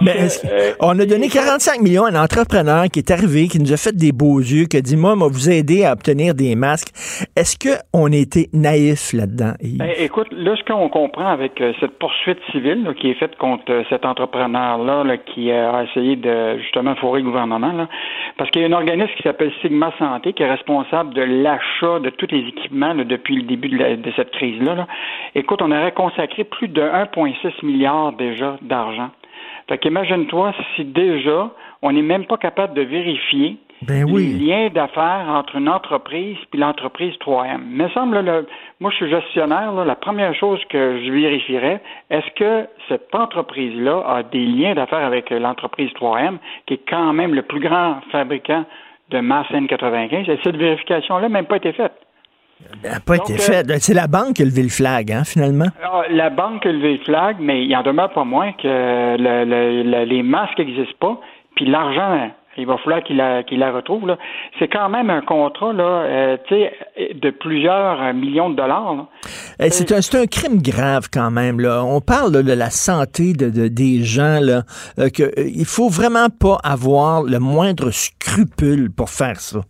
Mais 0.00 0.28
euh, 0.44 0.72
on 0.80 0.98
a 0.98 1.06
donné 1.06 1.28
45 1.28 1.80
millions 1.80 2.04
à 2.04 2.10
un 2.10 2.22
entrepreneur 2.22 2.84
qui 2.92 2.98
est 2.98 3.10
arrivé, 3.10 3.48
qui 3.48 3.58
nous 3.58 3.72
a 3.72 3.76
fait 3.76 3.94
des 3.94 4.12
beaux 4.12 4.38
yeux, 4.38 4.66
qui 4.66 4.76
a 4.76 4.80
dit 4.80 4.96
Moi, 4.96 5.14
moi 5.16 5.28
vous 5.28 5.50
aider 5.50 5.84
à 5.84 5.92
obtenir 5.92 6.34
des 6.34 6.54
masques. 6.54 6.88
Est-ce 7.36 7.56
qu'on 7.58 8.12
a 8.12 8.16
été 8.16 8.48
naïf 8.52 9.12
là-dedans? 9.12 9.52
Ben, 9.62 9.90
écoute, 9.98 10.28
là, 10.32 10.54
ce 10.56 10.64
qu'on 10.64 10.88
comprend 10.88 11.28
avec 11.28 11.60
euh, 11.60 11.72
cette 11.80 11.98
poursuite 11.98 12.38
civile 12.50 12.86
qui 13.00 13.10
est 13.10 13.14
faite 13.14 13.36
contre 13.36 13.70
euh, 13.70 13.82
cet 13.88 14.04
entrepreneur-là 14.04 15.16
qui 15.18 15.50
a 15.50 15.84
essayé 15.84 16.16
de 16.16 16.58
justement 16.58 16.94
fourrer 16.96 17.20
le 17.20 17.26
gouvernement, 17.26 17.86
Parce 18.36 18.50
qu'il 18.50 18.62
y 18.62 18.64
a 18.64 18.68
un 18.68 18.72
organisme 18.72 19.12
qui 19.16 19.22
s'appelle 19.22 19.52
Sigma 19.62 19.92
Santé 19.98 20.32
qui 20.32 20.42
est 20.42 20.50
responsable 20.50 21.14
de 21.14 21.22
l'achat 21.22 22.00
de 22.00 22.10
tous 22.10 22.28
les 22.30 22.48
équipements 22.48 22.94
depuis 22.94 23.36
le 23.36 23.42
début 23.42 23.68
de, 23.68 24.12
cette 24.16 24.30
crise-là. 24.30 24.86
Écoute, 25.34 25.62
on 25.62 25.70
aurait 25.70 25.92
consacré 25.92 26.44
plus 26.44 26.68
de 26.68 26.82
1,6 26.82 27.64
milliard 27.64 28.12
déjà 28.12 28.56
d'argent. 28.62 29.10
Fait 29.68 29.78
qu'imagine-toi 29.78 30.52
si 30.74 30.84
déjà 30.84 31.50
on 31.82 31.92
n'est 31.92 32.02
même 32.02 32.26
pas 32.26 32.36
capable 32.36 32.74
de 32.74 32.82
vérifier 32.82 33.58
ben 33.82 34.04
oui. 34.04 34.38
les 34.38 34.46
liens 34.46 34.68
d'affaires 34.68 35.26
entre 35.28 35.56
une 35.56 35.68
entreprise 35.68 36.36
et 36.52 36.56
l'entreprise 36.56 37.14
3M. 37.16 37.62
Mais 37.66 37.88
semble, 37.90 38.20
là, 38.20 38.42
moi 38.80 38.90
je 38.92 38.96
suis 38.96 39.10
gestionnaire, 39.10 39.72
la 39.72 39.96
première 39.96 40.34
chose 40.34 40.60
que 40.68 41.00
je 41.04 41.10
vérifierais, 41.10 41.80
est-ce 42.10 42.30
que 42.34 42.68
cette 42.88 43.12
entreprise-là 43.12 44.04
a 44.06 44.22
des 44.22 44.44
liens 44.44 44.74
d'affaires 44.74 45.04
avec 45.04 45.30
l'entreprise 45.30 45.90
3M, 46.00 46.38
qui 46.66 46.74
est 46.74 46.88
quand 46.88 47.12
même 47.12 47.34
le 47.34 47.42
plus 47.42 47.60
grand 47.60 47.96
fabricant 48.12 48.64
de 49.10 49.18
masse 49.18 49.50
N95, 49.50 50.30
et 50.30 50.38
cette 50.44 50.56
vérification-là 50.56 51.22
n'a 51.22 51.28
même 51.28 51.46
pas 51.46 51.56
été 51.56 51.72
faite. 51.72 51.92
Elle 52.84 52.90
n'a 52.90 53.00
pas 53.00 53.16
été 53.16 53.38
faite. 53.38 53.70
C'est 53.80 53.94
la 53.94 54.06
banque 54.06 54.34
qui 54.34 54.42
a 54.42 54.44
levé 54.44 54.62
le 54.62 54.68
flag, 54.68 55.12
hein, 55.12 55.24
finalement. 55.24 55.68
Ah, 55.82 56.02
la 56.10 56.30
banque 56.30 56.66
a 56.66 56.72
levé 56.72 56.98
le 56.98 57.04
flag, 57.04 57.36
mais 57.40 57.64
il 57.64 57.76
en 57.76 57.82
demeure 57.82 58.12
pas 58.12 58.24
moins 58.24 58.52
que 58.52 60.04
les 60.04 60.22
masques 60.22 60.58
n'existent 60.58 60.96
pas, 61.00 61.20
puis 61.54 61.66
l'argent 61.66 62.30
il 62.58 62.66
va 62.66 62.76
falloir 62.78 63.02
qu'il 63.02 63.16
la, 63.16 63.72
retrouve. 63.72 64.16
C'est 64.58 64.68
quand 64.68 64.88
même 64.88 65.08
un 65.10 65.22
contrat 65.22 65.72
là, 65.72 65.84
euh, 65.84 66.36
de 67.14 67.30
plusieurs 67.30 68.12
millions 68.12 68.50
de 68.50 68.56
dollars. 68.56 69.06
Eh, 69.58 69.70
c'est, 69.70 70.14
un, 70.14 70.26
crime 70.26 70.60
grave 70.60 71.08
quand 71.12 71.30
même. 71.30 71.60
Là. 71.60 71.82
On 71.84 72.00
parle 72.00 72.42
de 72.42 72.52
la 72.52 72.70
santé 72.70 73.32
de, 73.32 73.68
des 73.68 74.02
gens. 74.02 74.40
Là, 74.40 74.62
euh, 74.98 75.08
que, 75.08 75.22
euh, 75.22 75.48
il 75.54 75.64
faut 75.64 75.88
vraiment 75.88 76.28
pas 76.28 76.58
avoir 76.62 77.22
le 77.22 77.38
moindre 77.38 77.90
scrupule 77.90 78.90
pour 78.94 79.08
faire 79.08 79.40
ça. 79.40 79.60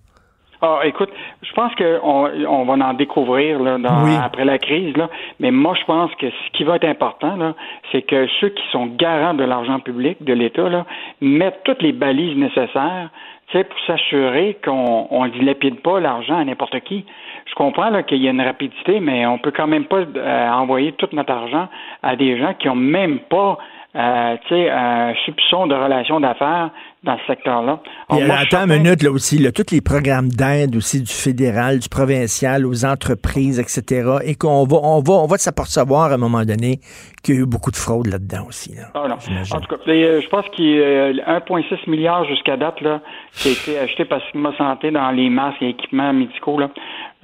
Ah, 0.64 0.82
écoute, 0.84 1.10
je 1.42 1.52
pense 1.54 1.74
qu'on 1.74 2.30
on 2.48 2.64
va 2.64 2.86
en 2.86 2.94
découvrir 2.94 3.58
là, 3.58 3.78
après 4.22 4.44
la 4.44 4.58
crise, 4.58 4.96
là. 4.96 5.10
mais 5.40 5.50
moi, 5.50 5.74
je 5.74 5.84
pense 5.84 6.14
que 6.14 6.30
ce 6.30 6.50
qui 6.52 6.62
va 6.62 6.76
être 6.76 6.84
important, 6.84 7.34
là, 7.34 7.54
c'est 7.90 8.02
que 8.02 8.28
ceux 8.40 8.50
qui 8.50 8.62
sont 8.70 8.86
garants 8.86 9.34
de 9.34 9.42
l'argent 9.42 9.80
public, 9.80 10.22
de 10.22 10.32
l'État, 10.32 10.68
là, 10.68 10.86
mettent 11.20 11.62
toutes 11.64 11.82
les 11.82 11.90
balises 11.90 12.36
nécessaires 12.36 13.10
pour 13.52 13.80
s'assurer 13.86 14.56
qu'on 14.64 15.24
ne 15.24 15.28
dilapide 15.30 15.80
pas 15.80 16.00
l'argent 16.00 16.38
à 16.38 16.44
n'importe 16.44 16.78
qui. 16.80 17.04
Je 17.46 17.54
comprends 17.54 18.02
qu'il 18.04 18.22
y 18.22 18.28
a 18.28 18.30
une 18.30 18.40
rapidité, 18.40 19.00
mais 19.00 19.26
on 19.26 19.38
peut 19.38 19.52
quand 19.54 19.66
même 19.66 19.84
pas 19.84 20.00
euh, 20.16 20.50
envoyer 20.50 20.92
tout 20.92 21.08
notre 21.12 21.32
argent 21.32 21.68
à 22.02 22.16
des 22.16 22.38
gens 22.38 22.54
qui 22.54 22.68
ont 22.68 22.76
même 22.76 23.18
pas 23.18 23.58
euh, 23.94 24.36
un 24.50 25.14
soupçon 25.26 25.66
de 25.66 25.74
relation 25.74 26.20
d'affaires 26.20 26.70
dans 27.04 27.18
ce 27.18 27.26
secteur-là. 27.26 27.80
attends 28.08 28.64
une 28.64 28.82
minute, 28.82 29.02
là 29.02 29.10
aussi, 29.10 29.38
là, 29.38 29.50
tous 29.50 29.72
les 29.72 29.80
programmes 29.80 30.28
d'aide 30.28 30.76
aussi 30.76 31.02
du 31.02 31.12
fédéral, 31.12 31.80
du 31.80 31.88
provincial, 31.88 32.64
aux 32.64 32.84
entreprises, 32.84 33.58
etc., 33.58 34.18
et 34.24 34.36
qu'on 34.36 34.64
va, 34.64 34.76
on 34.82 35.00
va, 35.00 35.14
on 35.14 35.26
va 35.26 35.36
s'apercevoir 35.36 36.12
à 36.12 36.14
un 36.14 36.18
moment 36.18 36.44
donné 36.44 36.78
qu'il 37.24 37.34
y 37.34 37.38
a 37.38 37.40
eu 37.40 37.46
beaucoup 37.46 37.72
de 37.72 37.76
fraude 37.76 38.06
là-dedans 38.06 38.46
aussi. 38.48 38.74
Là, 38.74 38.90
ah, 38.94 39.08
non. 39.08 39.16
En 39.16 39.60
tout 39.60 39.76
cas, 39.76 39.82
euh, 39.88 40.20
je 40.20 40.28
pense 40.28 40.48
qu'il 40.50 40.64
y 40.64 40.82
a 40.82 41.40
1,6 41.40 41.90
milliard 41.90 42.24
jusqu'à 42.24 42.56
date 42.56 42.80
là, 42.80 43.00
qui 43.32 43.48
a 43.48 43.52
été 43.52 43.78
acheté 43.78 44.04
par 44.04 44.20
Sigma 44.30 44.52
Santé 44.56 44.92
dans 44.92 45.10
les 45.10 45.28
masques 45.28 45.62
et 45.62 45.70
équipements 45.70 46.12
médicaux. 46.12 46.58
Là. 46.58 46.70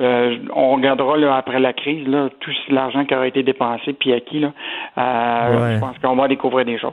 Euh, 0.01 0.37
on 0.55 0.77
regardera 0.77 1.17
là, 1.17 1.35
après 1.37 1.59
la 1.59 1.73
crise 1.73 2.07
là, 2.07 2.29
tout 2.41 2.53
l'argent 2.69 3.05
qui 3.05 3.15
aurait 3.15 3.31
été 3.31 3.43
dépensé 3.43 3.93
puis 3.95 4.13
acquis. 4.13 4.39
Là, 4.39 4.53
euh, 4.97 5.75
Je 5.75 5.81
pense 5.81 5.99
qu'on 5.99 6.15
va 6.15 6.29
découvrir 6.29 6.65
des 6.65 6.79
choses. 6.79 6.93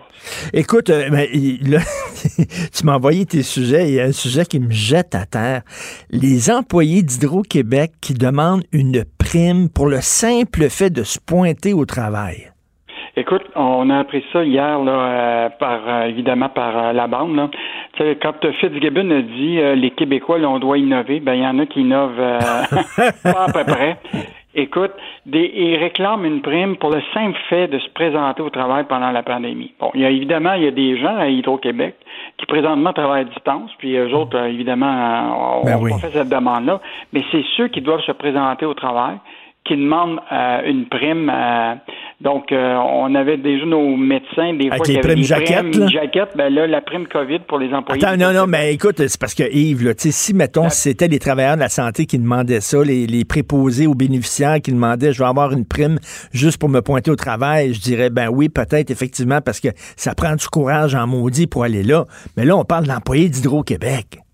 Écoute, 0.53 0.89
euh, 0.89 1.09
ben, 1.09 1.27
là, 1.69 1.79
tu 2.73 2.85
m'as 2.85 2.95
envoyé 2.95 3.25
tes 3.25 3.43
sujets. 3.43 3.89
Il 3.89 3.93
y 3.95 3.99
a 3.99 4.05
un 4.05 4.11
sujet 4.11 4.45
qui 4.45 4.59
me 4.59 4.71
jette 4.71 5.13
à 5.13 5.25
terre. 5.25 5.61
Les 6.09 6.49
employés 6.49 7.03
d'Hydro-Québec 7.03 7.91
qui 8.01 8.15
demandent 8.15 8.63
une 8.71 9.03
prime 9.19 9.69
pour 9.69 9.87
le 9.87 10.01
simple 10.01 10.69
fait 10.69 10.89
de 10.89 11.03
se 11.03 11.19
pointer 11.19 11.73
au 11.73 11.85
travail. 11.85 12.54
Écoute, 13.17 13.43
on 13.55 13.89
a 13.89 13.99
appris 13.99 14.23
ça 14.33 14.43
hier, 14.43 14.79
là, 14.79 15.49
par 15.59 16.05
évidemment 16.05 16.49
par 16.49 16.93
la 16.93 17.07
bande. 17.07 17.35
Là 17.35 17.49
quand 18.21 18.51
Fitzgibbon 18.59 19.09
a 19.11 19.21
dit 19.21 19.59
euh, 19.59 19.75
les 19.75 19.91
Québécois, 19.91 20.37
on 20.39 20.59
doit 20.59 20.77
innover, 20.77 21.19
ben 21.19 21.33
il 21.33 21.43
y 21.43 21.47
en 21.47 21.59
a 21.59 21.65
qui 21.65 21.81
innovent 21.81 22.19
euh, 22.19 22.39
pas 23.23 23.45
à 23.47 23.51
peu 23.51 23.63
près. 23.63 23.97
Écoute, 24.57 24.91
des, 25.25 25.51
ils 25.53 25.77
réclament 25.77 26.25
une 26.25 26.41
prime 26.41 26.77
pour 26.77 26.89
le 26.89 27.01
simple 27.13 27.37
fait 27.49 27.67
de 27.67 27.77
se 27.77 27.89
présenter 27.89 28.41
au 28.41 28.49
travail 28.49 28.85
pendant 28.87 29.11
la 29.11 29.21
pandémie. 29.21 29.73
Bon, 29.79 29.91
il 29.93 30.01
y 30.01 30.05
a 30.05 30.09
évidemment, 30.09 30.53
il 30.53 30.63
y 30.63 30.67
a 30.67 30.71
des 30.71 30.97
gens 30.97 31.17
à 31.17 31.27
Hydro-Québec 31.27 31.95
qui 32.37 32.45
présentement 32.45 32.93
travaillent 32.93 33.21
à 33.21 33.25
distance, 33.25 33.71
puis 33.77 33.95
eux 33.97 34.13
autres, 34.13 34.37
euh, 34.37 34.47
évidemment, 34.47 35.61
on, 35.61 35.65
ben 35.65 35.97
fait 35.99 36.09
cette 36.09 36.29
demande-là, 36.29 36.79
mais 37.11 37.21
c'est 37.31 37.43
ceux 37.57 37.67
qui 37.67 37.81
doivent 37.81 38.03
se 38.03 38.13
présenter 38.13 38.65
au 38.65 38.73
travail 38.73 39.17
qui 39.65 39.75
demandent 39.75 40.19
une 40.63 40.85
prime 40.85 41.27
donc, 42.21 42.51
euh, 42.51 42.75
on 42.75 43.13
avait 43.13 43.37
déjà 43.37 43.65
nos 43.65 43.97
médecins, 43.97 44.53
des 44.53 44.69
fois, 44.69 44.79
qui 44.79 44.97
avaient 44.97 45.15
des 45.15 45.23
jaquettes, 45.23 46.37
ben 46.37 46.53
là, 46.53 46.65
la 46.65 46.79
prime 46.79 47.07
COVID 47.07 47.39
pour 47.39 47.59
les 47.59 47.73
employés. 47.73 48.03
Attends, 48.03 48.15
non, 48.17 48.31
non, 48.31 48.47
mais 48.47 48.73
écoute, 48.73 48.95
c'est 49.05 49.19
parce 49.19 49.33
que 49.33 49.43
Yves, 49.43 49.83
là, 49.83 49.91
si, 49.97 50.33
mettons, 50.33 50.69
c'était 50.69 51.09
les 51.09 51.19
travailleurs 51.19 51.55
de 51.55 51.61
la 51.61 51.69
santé 51.69 52.05
qui 52.05 52.17
demandaient 52.17 52.61
ça, 52.61 52.81
les, 52.83 53.05
les 53.05 53.25
préposés 53.25 53.85
aux 53.85 53.95
bénéficiaires 53.95 54.61
qui 54.61 54.71
demandaient, 54.71 55.11
je 55.11 55.19
vais 55.19 55.27
avoir 55.27 55.51
une 55.51 55.65
prime 55.65 55.99
juste 56.31 56.57
pour 56.57 56.69
me 56.69 56.81
pointer 56.81 57.11
au 57.11 57.17
travail, 57.17 57.73
je 57.73 57.81
dirais, 57.81 58.09
ben 58.09 58.29
oui, 58.29 58.47
peut-être, 58.47 58.91
effectivement, 58.91 59.41
parce 59.41 59.59
que 59.59 59.69
ça 59.97 60.15
prend 60.15 60.35
du 60.35 60.47
courage 60.47 60.95
en 60.95 61.07
maudit 61.07 61.47
pour 61.47 61.65
aller 61.65 61.83
là. 61.83 62.05
Mais 62.37 62.45
là, 62.45 62.55
on 62.55 62.63
parle 62.63 62.87
d'employés 62.87 63.27
d'Hydro-Québec. 63.27 64.24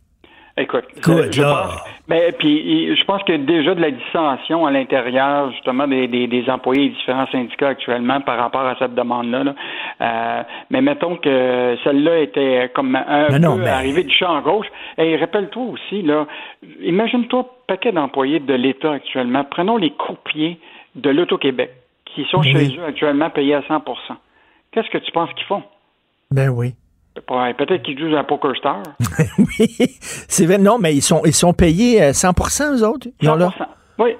Écoute, 0.57 0.83
je, 0.97 1.41
pense, 1.41 1.83
mais 2.09 2.33
puis 2.37 2.93
je 2.95 3.03
pense 3.05 3.23
qu'il 3.23 3.35
y 3.35 3.41
a 3.41 3.45
déjà 3.45 3.73
de 3.73 3.81
la 3.81 3.91
dissension 3.91 4.65
à 4.65 4.71
l'intérieur 4.71 5.49
justement 5.51 5.87
des, 5.87 6.07
des, 6.07 6.49
employés 6.49 6.89
des 6.89 6.95
différents 6.95 7.27
syndicats 7.27 7.69
actuellement 7.69 8.19
par 8.19 8.37
rapport 8.37 8.65
à 8.65 8.75
cette 8.77 8.93
demande-là. 8.93 9.55
Euh, 10.01 10.43
mais 10.69 10.81
mettons 10.81 11.15
que 11.15 11.77
celle-là 11.83 12.19
était 12.19 12.69
comme 12.75 12.95
un 12.95 13.27
peu 13.27 13.65
arrivée 13.65 14.03
du 14.03 14.13
champ 14.13 14.41
gauche. 14.41 14.67
Et 14.97 15.15
rappelle-toi 15.15 15.63
aussi 15.63 16.01
là, 16.01 16.27
imagine-toi 16.81 17.45
paquet 17.67 17.93
d'employés 17.93 18.39
de 18.39 18.53
l'État 18.53 18.91
actuellement. 18.91 19.45
Prenons 19.45 19.77
les 19.77 19.91
courpiers 19.91 20.59
de 20.95 21.09
l'Auto-Québec 21.09 21.71
qui 22.05 22.25
sont 22.29 22.41
ben 22.41 22.51
chez 22.51 22.77
eux 22.77 22.83
actuellement 22.85 23.29
payés 23.29 23.55
à 23.55 23.61
100% 23.61 23.81
Qu'est-ce 24.71 24.89
que 24.89 24.97
tu 24.97 25.11
penses 25.11 25.33
qu'ils 25.33 25.45
font? 25.45 25.63
Ben 26.29 26.49
oui. 26.49 26.73
Peut-être 27.13 27.83
qu'ils 27.83 27.99
jouent 27.99 28.15
à 28.15 28.23
Poker 28.23 28.55
Star. 28.55 28.83
oui, 29.37 29.97
c'est 30.27 30.45
vrai. 30.45 30.57
Non, 30.57 30.77
mais 30.79 30.95
ils 30.95 31.01
sont, 31.01 31.21
ils 31.25 31.33
sont 31.33 31.53
payés 31.53 31.99
100% 31.99 32.61
euh, 32.61 32.77
eux 32.77 32.87
autres. 32.87 33.07
100% 33.21 33.51
Oui. 33.99 34.15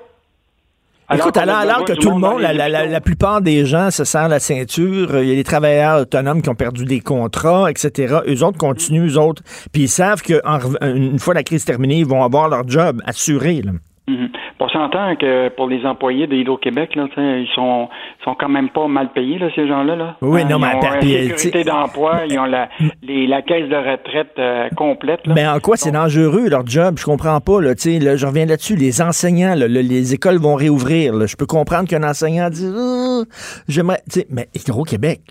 Écoute, 1.13 1.35
alors, 1.37 1.83
que 1.83 1.93
tout 1.93 2.11
le 2.11 2.17
monde, 2.17 2.41
la, 2.41 3.01
plupart 3.01 3.41
des 3.41 3.65
gens 3.65 3.91
se 3.91 4.03
serrent 4.05 4.29
la 4.29 4.39
ceinture, 4.39 5.19
il 5.19 5.27
y 5.27 5.31
a 5.33 5.35
des 5.35 5.43
travailleurs 5.43 6.01
autonomes 6.01 6.41
qui 6.41 6.49
ont 6.49 6.55
perdu 6.55 6.85
des 6.85 7.01
contrats, 7.01 7.69
etc. 7.69 8.19
Eux 8.27 8.43
autres 8.43 8.57
continuent, 8.57 9.09
eux 9.09 9.17
autres, 9.17 9.43
puis 9.73 9.83
ils 9.83 9.89
savent 9.89 10.21
qu'une 10.21 11.19
fois 11.19 11.33
la 11.33 11.43
crise 11.43 11.65
terminée, 11.65 11.99
ils 11.99 12.05
vont 12.05 12.23
avoir 12.23 12.47
leur 12.47 12.67
job 12.67 13.01
assuré. 13.05 13.61
Là. 13.61 13.71
Mhm. 14.07 14.29
On 14.59 14.69
s'entend 14.69 15.15
que 15.15 15.49
pour 15.49 15.67
les 15.67 15.85
employés 15.85 16.27
de 16.27 16.35
Hydro-Québec, 16.35 16.95
là, 16.95 17.07
ils 17.17 17.47
sont, 17.55 17.87
sont 18.23 18.35
quand 18.35 18.49
même 18.49 18.69
pas 18.69 18.87
mal 18.87 19.11
payés, 19.13 19.37
là, 19.37 19.47
ces 19.55 19.67
gens-là. 19.67 19.95
Là. 19.95 20.15
Oui, 20.21 20.43
non, 20.45 20.57
ils 20.57 20.61
mais 20.61 20.75
ont 20.75 21.01
une 21.01 21.29
sécurité 21.29 21.63
d'emploi, 21.63 22.21
ils 22.27 22.37
ont 22.39 22.45
la, 22.45 22.69
la 23.03 23.41
caisse 23.41 23.69
de 23.69 23.75
retraite 23.75 24.33
euh, 24.39 24.69
complète. 24.75 25.21
Mais 25.27 25.47
en 25.47 25.59
quoi 25.59 25.77
c'est 25.77 25.91
dangereux, 25.91 26.49
leur 26.49 26.65
job? 26.65 26.97
Je 26.97 27.05
comprends 27.05 27.39
pas. 27.41 27.61
Là, 27.61 27.73
là, 27.73 28.15
je 28.15 28.25
reviens 28.25 28.45
là-dessus. 28.45 28.75
Les 28.75 29.01
enseignants, 29.01 29.55
les 29.55 30.13
écoles 30.13 30.37
vont 30.37 30.55
réouvrir. 30.55 31.27
Je 31.27 31.35
peux 31.35 31.45
comprendre 31.45 31.87
qu'un 31.87 32.03
enseignant 32.03 32.49
dit 32.49 32.67
oh, 32.75 33.23
j'aimerais. 33.67 34.01
Mais 34.29 34.47
Hydro-Québec. 34.55 35.21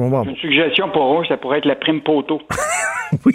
Une 0.00 0.36
suggestion 0.36 0.88
pour 0.90 1.20
eux, 1.20 1.24
ça 1.26 1.36
pourrait 1.36 1.58
être 1.58 1.66
la 1.66 1.76
prime 1.76 2.00
poteau. 2.00 2.40
oui, 3.26 3.32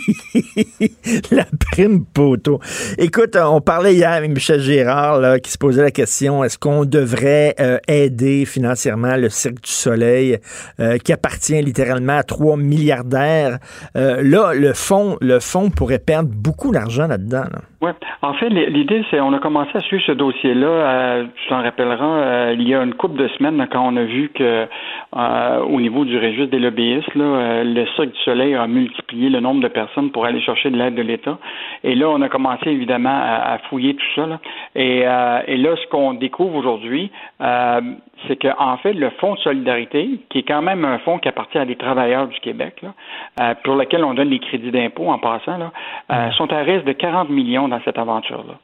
la 1.31 1.45
prime 1.71 2.05
poteau. 2.05 2.59
Écoute, 2.97 3.35
on 3.35 3.61
parlait 3.61 3.93
hier 3.93 4.11
avec 4.11 4.31
Michel 4.31 4.59
Gérard 4.59 5.39
qui 5.41 5.51
se 5.51 5.57
posait 5.57 5.83
la 5.83 5.91
question 5.91 6.43
est-ce 6.43 6.57
qu'on 6.57 6.85
devrait 6.85 7.55
euh, 7.59 7.77
aider 7.87 8.45
financièrement 8.45 9.15
le 9.17 9.29
Cirque 9.29 9.61
du 9.61 9.71
Soleil 9.71 10.37
euh, 10.79 10.97
qui 10.97 11.13
appartient 11.13 11.61
littéralement 11.61 12.17
à 12.17 12.23
trois 12.23 12.57
milliardaires? 12.57 13.57
Euh, 13.95 14.21
Là, 14.23 14.53
le 14.53 14.73
fonds, 14.73 15.17
le 15.21 15.39
fonds 15.39 15.69
pourrait 15.69 15.99
perdre 15.99 16.29
beaucoup 16.31 16.71
d'argent 16.71 17.07
là-dedans. 17.07 17.43
Oui. 17.81 17.91
En 18.21 18.33
fait, 18.33 18.49
l'idée, 18.49 19.03
c'est 19.11 19.19
on 19.19 19.33
a 19.33 19.39
commencé 19.39 19.71
à 19.75 19.81
suivre 19.81 20.03
ce 20.07 20.13
dossier-là. 20.13 21.25
tu 21.35 21.49
t'en 21.49 21.61
rappelleras, 21.61 22.53
il 22.53 22.67
y 22.67 22.73
a 22.73 22.81
une 22.81 22.95
couple 22.95 23.17
de 23.17 23.27
semaines 23.37 23.67
quand 23.71 23.85
on 23.85 23.95
a 23.97 24.03
vu 24.03 24.31
que 24.33 24.65
au 25.13 25.79
niveau 25.79 26.05
du 26.05 26.17
registre 26.17 26.49
des 26.55 26.61
lobbyistes, 26.61 27.09
le 27.15 27.85
Cirque 27.95 28.11
du 28.11 28.19
Soleil 28.23 28.55
a 28.55 28.65
multiplié 28.67 29.29
le 29.29 29.39
nombre 29.39 29.61
de 29.61 29.67
personnes 29.67 30.11
pour 30.11 30.25
aller 30.25 30.41
chercher 30.41 30.69
de 30.69 30.77
l'aide 30.77 30.95
de 30.95 31.01
l'État. 31.01 31.37
Et 31.83 31.95
là, 31.95 32.09
on 32.09 32.21
a 32.21 32.29
commencé 32.29 32.69
évidemment 32.69 33.09
à, 33.13 33.57
fouiller 33.69 33.95
tout 33.95 34.05
ça. 34.15 34.39
Et, 34.75 35.03
euh, 35.05 35.39
et, 35.47 35.57
là, 35.57 35.75
ce 35.75 35.87
qu'on 35.89 36.13
découvre 36.13 36.55
aujourd'hui, 36.55 37.11
euh, 37.41 37.81
c'est 38.27 38.37
qu'en 38.37 38.77
fait, 38.77 38.93
le 38.93 39.09
Fonds 39.21 39.35
de 39.35 39.39
solidarité, 39.39 40.19
qui 40.29 40.39
est 40.39 40.43
quand 40.43 40.61
même 40.61 40.85
un 40.85 40.99
fonds 40.99 41.19
qui 41.19 41.27
appartient 41.27 41.57
à 41.57 41.65
des 41.65 41.75
travailleurs 41.75 42.27
du 42.27 42.39
Québec, 42.39 42.81
là, 42.81 42.93
euh, 43.41 43.53
pour 43.63 43.75
lequel 43.75 44.03
on 44.03 44.13
donne 44.13 44.29
des 44.29 44.39
crédits 44.39 44.71
d'impôt 44.71 45.09
en 45.09 45.19
passant, 45.19 45.57
là, 45.57 45.71
euh, 46.11 46.31
sont 46.31 46.51
à 46.51 46.59
risque 46.59 46.85
de 46.85 46.93
40 46.93 47.29
millions 47.29 47.67
dans 47.67 47.81
cette 47.83 47.97
aventure-là. 47.97 48.55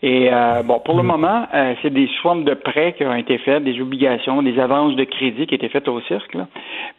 Et 0.00 0.28
euh, 0.32 0.62
bon, 0.62 0.78
pour 0.78 0.96
le 0.96 1.02
moment, 1.02 1.46
euh, 1.52 1.74
c'est 1.82 1.92
des 1.92 2.08
formes 2.22 2.44
de 2.44 2.54
prêts 2.54 2.94
qui 2.96 3.04
ont 3.04 3.14
été 3.14 3.36
faites, 3.38 3.64
des 3.64 3.80
obligations, 3.80 4.42
des 4.42 4.58
avances 4.60 4.94
de 4.94 5.02
crédit 5.02 5.46
qui 5.46 5.54
ont 5.54 5.56
été 5.56 5.68
faites 5.68 5.88
au 5.88 6.00
cirque. 6.02 6.36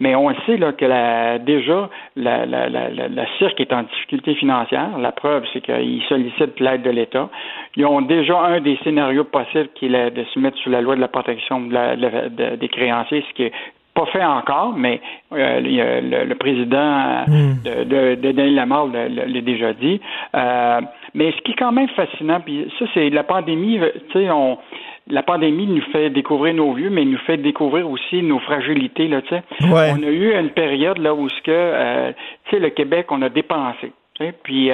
Mais 0.01 0.15
on 0.15 0.29
sait 0.45 0.57
là, 0.57 0.73
que 0.73 0.83
la, 0.83 1.39
déjà, 1.39 1.89
la, 2.17 2.45
la, 2.45 2.67
la, 2.67 2.89
la, 2.89 3.25
cirque 3.37 3.61
est 3.61 3.71
en 3.71 3.83
difficulté 3.83 4.35
financière. 4.35 4.97
La 4.97 5.13
preuve, 5.13 5.45
c'est 5.53 5.61
qu'ils 5.61 6.03
sollicitent 6.09 6.59
l'aide 6.59 6.81
de 6.81 6.89
l'État. 6.89 7.29
Ils 7.77 7.85
ont 7.85 8.01
déjà 8.01 8.37
un 8.41 8.59
des 8.59 8.77
scénarios 8.83 9.23
possibles 9.23 9.69
qui 9.75 9.85
est 9.85 10.11
de 10.11 10.23
se 10.25 10.39
mettre 10.39 10.57
sous 10.57 10.69
la 10.69 10.81
loi 10.81 10.95
de 10.95 11.01
la 11.01 11.07
protection 11.07 11.61
des 11.61 12.67
créanciers, 12.69 13.23
ce 13.29 13.33
qui 13.33 13.43
est 13.43 13.53
pas 13.95 14.05
fait 14.07 14.23
encore, 14.23 14.73
mais 14.77 15.01
euh, 15.33 16.25
le, 16.25 16.35
président 16.35 17.23
hmm. 17.27 17.61
de, 17.63 17.83
de, 17.83 18.15
de 18.15 18.31
Denis 18.31 18.55
Lamarre 18.55 18.87
l'a 18.87 19.41
déjà 19.41 19.73
dit. 19.73 19.99
Euh, 20.35 20.81
mais 21.13 21.31
ce 21.31 21.37
qui 21.41 21.51
est 21.51 21.55
quand 21.55 21.71
même 21.71 21.89
fascinant, 21.89 22.39
puis 22.39 22.71
ça, 22.77 22.85
c'est 22.93 23.09
la 23.09 23.23
pandémie, 23.23 23.79
euh, 23.79 23.91
tu 24.11 24.19
sais, 24.19 24.29
on 24.29 24.57
la 25.07 25.23
pandémie 25.23 25.65
nous 25.65 25.81
fait 25.91 26.11
découvrir 26.11 26.53
nos 26.53 26.73
vieux, 26.73 26.91
mais 26.91 27.03
nous 27.03 27.17
fait 27.19 27.37
découvrir 27.37 27.89
aussi 27.89 28.21
nos 28.21 28.37
fragilités. 28.39 29.07
Là, 29.07 29.23
tu 29.23 29.29
sais. 29.29 29.43
On 29.61 30.03
a 30.03 30.07
eu 30.07 30.37
une 30.37 30.51
période 30.51 30.99
là 30.99 31.15
où 31.15 31.27
ce 31.27 31.41
que, 31.41 32.11
tu 32.11 32.51
sais, 32.51 32.59
le 32.59 32.69
Québec, 32.69 33.07
on 33.09 33.23
a 33.23 33.29
dépensé. 33.29 33.91
Puis, 34.43 34.69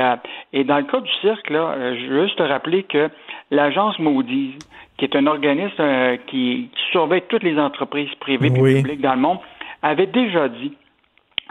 et 0.52 0.64
dans 0.66 0.78
le 0.78 0.84
cas 0.84 1.00
du 1.00 1.12
cirque, 1.22 1.50
là, 1.50 1.96
je 1.96 2.06
veux 2.08 2.24
juste 2.26 2.38
te 2.38 2.44
rappeler 2.44 2.84
que 2.84 3.10
l'agence 3.50 3.98
Moody's, 3.98 4.58
qui 4.98 5.06
est 5.06 5.16
un 5.16 5.28
organisme 5.28 5.76
euh, 5.80 6.18
qui, 6.28 6.70
surveille 6.92 7.24
toutes 7.28 7.44
les 7.44 7.60
entreprises 7.60 8.14
privées 8.20 8.48
et 8.48 8.52
publiques 8.52 9.02
dans 9.02 9.16
le 9.16 9.22
monde, 9.22 9.40
avait 9.82 10.08
déjà 10.08 10.48
dit, 10.48 10.74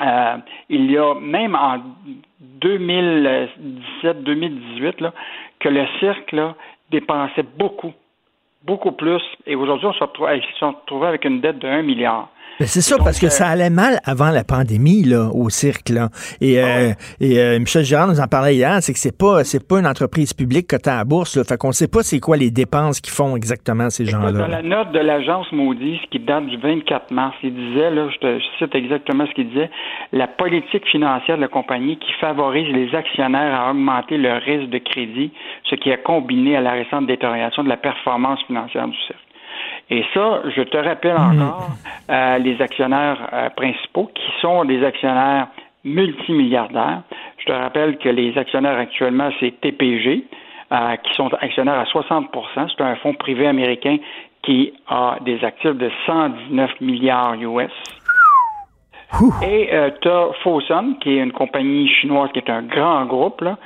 euh, 0.00 0.36
il 0.68 0.90
y 0.90 0.98
a 0.98 1.14
même 1.14 1.54
en 1.54 1.78
2017-2018, 2.60 5.12
que 5.60 5.68
le 5.68 5.86
cirque 6.00 6.32
là, 6.32 6.56
dépensait 6.90 7.44
beaucoup, 7.56 7.92
beaucoup 8.64 8.90
plus. 8.92 9.22
Et 9.46 9.54
aujourd'hui, 9.54 9.86
on 9.86 9.92
se 9.92 10.02
retrouve 10.02 11.04
avec 11.04 11.24
une 11.24 11.40
dette 11.40 11.58
de 11.58 11.68
1 11.68 11.82
milliard. 11.82 12.30
Ben, 12.60 12.66
c'est 12.66 12.82
ça, 12.82 12.96
parce 13.02 13.18
que 13.18 13.28
ça 13.30 13.48
allait 13.48 13.70
mal 13.70 13.98
avant 14.04 14.30
la 14.30 14.44
pandémie 14.44 15.02
là, 15.02 15.28
au 15.34 15.50
cirque. 15.50 15.88
Là. 15.88 16.08
Et, 16.40 16.60
ah 16.60 16.66
euh, 16.66 16.92
et 17.20 17.40
euh, 17.40 17.58
Michel 17.58 17.82
Girard 17.82 18.06
nous 18.06 18.20
en 18.20 18.28
parlait 18.28 18.54
hier, 18.54 18.78
c'est 18.80 18.92
que 18.92 18.98
c'est 19.00 19.16
pas 19.16 19.42
c'est 19.42 19.66
pas 19.66 19.80
une 19.80 19.88
entreprise 19.88 20.32
publique 20.32 20.68
cotée 20.68 20.90
à 20.90 20.98
la 20.98 21.04
bourse. 21.04 21.36
Là, 21.36 21.42
fait 21.42 21.56
qu'on 21.56 21.72
sait 21.72 21.88
pas 21.88 22.04
c'est 22.04 22.20
quoi 22.20 22.36
les 22.36 22.52
dépenses 22.52 23.00
qu'ils 23.00 23.12
font 23.12 23.34
exactement 23.34 23.90
ces 23.90 24.04
gens-là. 24.04 24.30
Dans 24.30 24.46
la 24.46 24.62
note 24.62 24.92
de 24.92 25.00
l'agence 25.00 25.50
Moody's 25.50 25.98
qui 26.12 26.20
date 26.20 26.46
du 26.46 26.56
24 26.58 27.10
mars, 27.10 27.34
il 27.42 27.54
disait, 27.54 27.90
là, 27.90 28.08
je 28.08 28.18
te 28.18 28.40
cite 28.60 28.74
exactement 28.76 29.26
ce 29.26 29.32
qu'il 29.32 29.48
disait, 29.48 29.70
la 30.12 30.28
politique 30.28 30.86
financière 30.86 31.36
de 31.36 31.42
la 31.42 31.48
compagnie 31.48 31.98
qui 31.98 32.12
favorise 32.20 32.68
les 32.72 32.94
actionnaires 32.94 33.52
à 33.52 33.70
augmenter 33.72 34.16
leur 34.16 34.40
risque 34.40 34.70
de 34.70 34.78
crédit, 34.78 35.32
ce 35.68 35.74
qui 35.74 35.90
a 35.90 35.96
combiné 35.96 36.56
à 36.56 36.60
la 36.60 36.72
récente 36.72 37.08
détérioration 37.08 37.64
de 37.64 37.68
la 37.68 37.76
performance 37.76 38.40
financière 38.46 38.86
du 38.86 38.96
cirque. 39.08 39.23
Et 39.90 40.04
ça, 40.14 40.42
je 40.56 40.62
te 40.62 40.76
rappelle 40.76 41.16
hmm. 41.16 41.42
encore 41.42 41.68
euh, 42.10 42.38
les 42.38 42.60
actionnaires 42.60 43.28
euh, 43.32 43.50
principaux 43.50 44.10
qui 44.14 44.40
sont 44.40 44.64
des 44.64 44.82
actionnaires 44.84 45.48
multimilliardaires. 45.84 47.02
Je 47.38 47.46
te 47.46 47.52
rappelle 47.52 47.98
que 47.98 48.08
les 48.08 48.36
actionnaires 48.38 48.78
actuellement, 48.78 49.30
c'est 49.40 49.60
TPG, 49.60 50.24
euh, 50.72 50.96
qui 50.96 51.14
sont 51.14 51.28
actionnaires 51.34 51.78
à 51.78 51.84
60% 51.84 52.28
C'est 52.76 52.82
un 52.82 52.96
fonds 52.96 53.14
privé 53.14 53.46
américain 53.46 53.98
qui 54.42 54.72
a 54.88 55.16
des 55.22 55.42
actifs 55.44 55.76
de 55.76 55.90
119 56.06 56.80
milliards 56.80 57.34
US. 57.34 57.72
Et 59.42 59.70
tu 60.00 60.08
as 60.08 60.28
Fosun, 60.42 60.96
qui 61.00 61.16
est 61.16 61.22
une 61.22 61.32
compagnie 61.32 61.88
chinoise, 61.88 62.30
qui 62.32 62.40
est 62.40 62.50
un 62.50 62.62
grand 62.62 63.04
groupe, 63.04 63.42
là. 63.42 63.56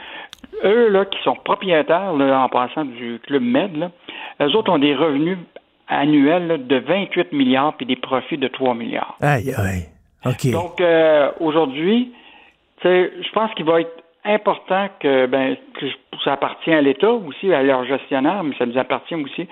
eux 0.62 0.88
là, 0.88 1.06
qui 1.06 1.18
sont 1.22 1.36
propriétaires 1.42 2.12
en 2.12 2.48
passant 2.48 2.84
du 2.84 3.18
Club 3.26 3.42
Med, 3.42 3.76
là, 3.76 3.90
eux 4.42 4.54
autres 4.54 4.70
ont 4.70 4.78
des 4.78 4.94
revenus 4.94 5.38
annuel 5.88 6.66
de 6.66 6.76
28 6.76 7.32
milliards 7.32 7.76
puis 7.76 7.86
des 7.86 7.96
profits 7.96 8.38
de 8.38 8.48
3 8.48 8.74
milliards. 8.74 9.16
Aïe, 9.20 9.52
aïe. 9.56 9.86
OK. 10.24 10.50
Donc, 10.50 10.80
euh, 10.80 11.30
aujourd'hui, 11.40 12.12
je 12.82 13.32
pense 13.32 13.52
qu'il 13.54 13.64
va 13.64 13.80
être 13.80 14.02
important 14.24 14.88
que, 15.00 15.26
ben, 15.26 15.56
que 15.80 15.86
ça 16.24 16.32
appartient 16.32 16.72
à 16.72 16.80
l'État 16.80 17.10
aussi, 17.10 17.52
à 17.52 17.62
leurs 17.62 17.86
gestionnaires, 17.86 18.42
mais 18.44 18.54
ça 18.58 18.66
nous 18.66 18.78
appartient 18.78 19.14
aussi 19.14 19.48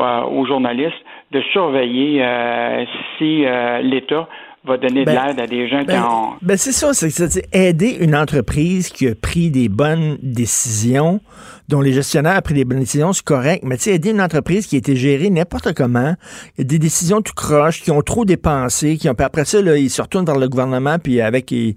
euh, 0.00 0.22
aux 0.22 0.46
journalistes 0.46 1.04
de 1.30 1.40
surveiller 1.52 2.22
euh, 2.22 2.84
si 3.16 3.44
l'État 3.82 4.28
va 4.64 4.76
donner 4.76 5.00
de 5.00 5.06
ben, 5.06 5.26
l'aide 5.26 5.40
à 5.40 5.46
des 5.46 5.68
gens 5.68 5.80
qui 5.80 5.86
ben, 5.86 6.04
ont... 6.04 6.32
Ben 6.42 6.56
c'est 6.56 6.72
ça, 6.72 6.92
c'est 6.92 7.54
aider 7.54 7.96
une 8.00 8.14
entreprise 8.14 8.90
qui 8.90 9.06
a 9.08 9.14
pris 9.14 9.50
des 9.50 9.68
bonnes 9.68 10.18
décisions, 10.22 11.20
dont 11.68 11.80
les 11.80 11.92
gestionnaires 11.92 12.38
ont 12.38 12.42
pris 12.42 12.54
des 12.54 12.64
bonnes 12.64 12.80
décisions, 12.80 13.12
c'est 13.12 13.24
correct, 13.24 13.62
mais 13.64 13.76
tu 13.76 13.84
sais, 13.84 13.94
aider 13.94 14.10
une 14.10 14.20
entreprise 14.20 14.66
qui 14.66 14.76
a 14.76 14.78
été 14.78 14.96
gérée 14.96 15.30
n'importe 15.30 15.74
comment, 15.74 16.14
des 16.58 16.78
décisions 16.78 17.22
tout 17.22 17.34
croches, 17.34 17.82
qui 17.82 17.90
ont 17.90 18.02
trop 18.02 18.24
dépensé, 18.24 18.96
qui 18.96 19.08
ont... 19.08 19.14
après 19.18 19.44
ça, 19.44 19.60
là, 19.60 19.76
ils 19.76 19.90
se 19.90 20.02
retournent 20.02 20.24
vers 20.24 20.38
le 20.38 20.48
gouvernement, 20.48 20.98
puis 20.98 21.20
avec, 21.20 21.46
tu 21.46 21.74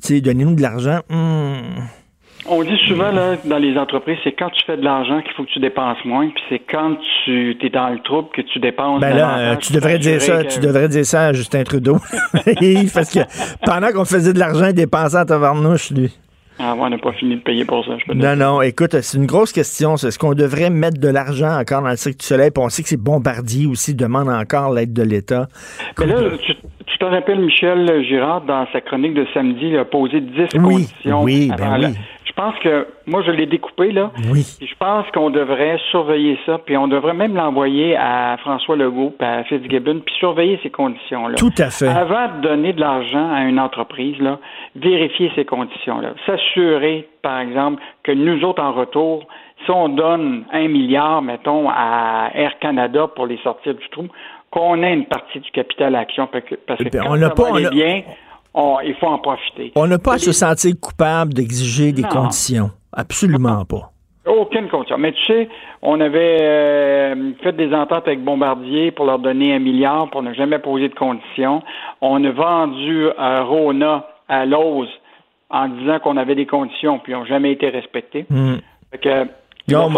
sais, 0.00 0.20
donnez-nous 0.20 0.54
de 0.54 0.62
l'argent. 0.62 1.00
Hmm. 1.10 1.82
On 2.48 2.62
dit 2.62 2.78
souvent 2.86 3.10
là, 3.10 3.36
dans 3.44 3.58
les 3.58 3.76
entreprises, 3.76 4.18
c'est 4.22 4.32
quand 4.32 4.50
tu 4.50 4.64
fais 4.66 4.76
de 4.76 4.82
l'argent 4.82 5.20
qu'il 5.22 5.32
faut 5.32 5.44
que 5.44 5.50
tu 5.50 5.58
dépenses 5.58 5.98
moins, 6.04 6.28
puis 6.28 6.42
c'est 6.48 6.60
quand 6.60 6.96
tu 7.24 7.56
es 7.60 7.70
dans 7.70 7.88
le 7.88 7.98
trouble 8.00 8.28
que 8.32 8.42
tu 8.42 8.60
dépenses. 8.60 9.00
Ben 9.00 9.16
là, 9.16 9.38
euh, 9.38 9.56
tu 9.56 9.72
devrais 9.72 9.98
dire 9.98 10.20
ça, 10.20 10.44
tu 10.44 10.60
devrais 10.60 10.88
dire 10.88 11.04
ça 11.04 11.26
à 11.26 11.32
Justin 11.32 11.64
Trudeau, 11.64 11.96
parce 12.94 13.12
que 13.12 13.20
pendant 13.64 13.90
qu'on 13.90 14.04
faisait 14.04 14.32
de 14.32 14.38
l'argent, 14.38 14.66
il 14.68 14.74
dépensait 14.74 15.16
à 15.16 15.24
Tavarnouche, 15.24 15.90
lui. 15.90 16.16
Ah, 16.58 16.74
on 16.78 16.88
n'a 16.88 16.98
pas 16.98 17.12
fini 17.12 17.36
de 17.36 17.40
payer 17.40 17.64
pour 17.64 17.84
ça, 17.84 17.92
je 17.98 18.04
peux 18.06 18.14
Non, 18.14 18.34
non, 18.34 18.62
écoute, 18.62 18.98
c'est 19.00 19.18
une 19.18 19.26
grosse 19.26 19.52
question. 19.52 19.94
Est-ce 19.94 20.18
qu'on 20.18 20.34
devrait 20.34 20.70
mettre 20.70 20.98
de 20.98 21.08
l'argent 21.08 21.58
encore 21.58 21.82
dans 21.82 21.90
le 21.90 21.96
Cirque 21.96 22.18
du 22.18 22.24
Soleil? 22.24 22.50
Puis 22.50 22.62
on 22.62 22.68
sait 22.68 22.82
que 22.82 22.88
c'est 22.88 22.96
Bombardier 22.96 23.66
aussi 23.66 23.94
demande 23.94 24.28
encore 24.28 24.72
l'aide 24.72 24.92
de 24.92 25.02
l'État. 25.02 25.48
Mais 25.98 26.06
là, 26.06 26.16
tu, 26.86 26.98
te 26.98 27.04
rappelles, 27.04 27.40
Michel 27.40 28.02
Girard, 28.04 28.42
dans 28.42 28.66
sa 28.72 28.80
chronique 28.80 29.14
de 29.14 29.26
samedi, 29.34 29.66
il 29.66 29.78
a 29.78 29.84
posé 29.84 30.20
10 30.20 30.30
oui, 30.38 30.60
conditions. 30.60 31.22
Oui, 31.22 31.52
ben 31.56 31.78
oui 31.78 31.94
pense 32.36 32.58
que 32.60 32.86
moi 33.06 33.22
je 33.26 33.30
l'ai 33.30 33.46
découpé 33.46 33.90
là. 33.92 34.12
Oui. 34.30 34.44
je 34.60 34.74
pense 34.78 35.06
qu'on 35.12 35.30
devrait 35.30 35.78
surveiller 35.90 36.38
ça, 36.46 36.58
puis 36.58 36.76
on 36.76 36.86
devrait 36.86 37.14
même 37.14 37.34
l'envoyer 37.34 37.96
à 37.96 38.36
François 38.38 38.76
Legault, 38.76 39.14
puis 39.18 39.26
à 39.26 39.42
Fitzgibbon, 39.44 40.00
puis 40.04 40.14
surveiller 40.18 40.60
ces 40.62 40.70
conditions 40.70 41.28
là. 41.28 41.36
Tout 41.36 41.54
à 41.58 41.70
fait. 41.70 41.88
Avant 41.88 42.28
de 42.36 42.42
donner 42.42 42.72
de 42.72 42.80
l'argent 42.80 43.32
à 43.32 43.42
une 43.42 43.58
entreprise 43.58 44.18
là, 44.20 44.38
vérifier 44.76 45.32
ces 45.34 45.44
conditions 45.44 46.00
là, 46.00 46.10
s'assurer 46.26 47.08
par 47.22 47.40
exemple 47.40 47.82
que 48.02 48.12
nous 48.12 48.44
autres 48.44 48.62
en 48.62 48.72
retour, 48.72 49.26
si 49.64 49.70
on 49.70 49.88
donne 49.88 50.44
un 50.52 50.68
milliard, 50.68 51.22
mettons, 51.22 51.68
à 51.70 52.30
Air 52.34 52.58
Canada 52.60 53.08
pour 53.14 53.26
les 53.26 53.38
sortir 53.38 53.74
du 53.74 53.88
trou, 53.88 54.06
qu'on 54.50 54.82
ait 54.82 54.92
une 54.92 55.06
partie 55.06 55.40
du 55.40 55.50
capital 55.50 55.94
action 55.96 56.28
parce 56.28 56.44
que, 56.44 56.54
parce 56.54 56.78
que 56.82 56.88
on 56.98 57.18
pas, 57.34 57.50
on 57.50 57.70
bien, 57.70 58.02
il 58.84 58.94
faut 58.94 59.06
en 59.06 59.18
profiter. 59.18 59.72
On 59.76 59.86
n'a 59.86 59.98
pas 59.98 60.14
à 60.14 60.18
se 60.18 60.32
sentir 60.32 60.74
coupable 60.80 61.34
d'exiger 61.34 61.92
des 61.92 62.02
conditions. 62.02 62.70
Absolument 62.92 63.64
pas. 63.64 63.92
Aucune 64.26 64.68
condition. 64.68 64.98
Mais 64.98 65.12
tu 65.12 65.24
sais, 65.24 65.48
on 65.82 66.00
avait 66.00 66.38
euh, 66.40 67.32
fait 67.44 67.52
des 67.52 67.72
ententes 67.72 68.08
avec 68.08 68.24
Bombardier 68.24 68.90
pour 68.90 69.06
leur 69.06 69.20
donner 69.20 69.54
un 69.54 69.60
milliard 69.60 70.10
pour 70.10 70.22
ne 70.22 70.34
jamais 70.34 70.58
poser 70.58 70.88
de 70.88 70.94
conditions. 70.94 71.62
On 72.00 72.24
a 72.24 72.30
vendu 72.32 73.06
euh, 73.06 73.44
Rona 73.44 74.08
à 74.28 74.44
Lowe's 74.44 74.88
en 75.48 75.68
disant 75.68 76.00
qu'on 76.00 76.16
avait 76.16 76.34
des 76.34 76.46
conditions, 76.46 76.98
puis 76.98 77.12
ils 77.12 77.16
n'ont 77.16 77.24
jamais 77.24 77.52
été 77.52 77.68
respectées. 77.68 78.26
Hmm. 78.28 78.56
Non, 79.68 79.90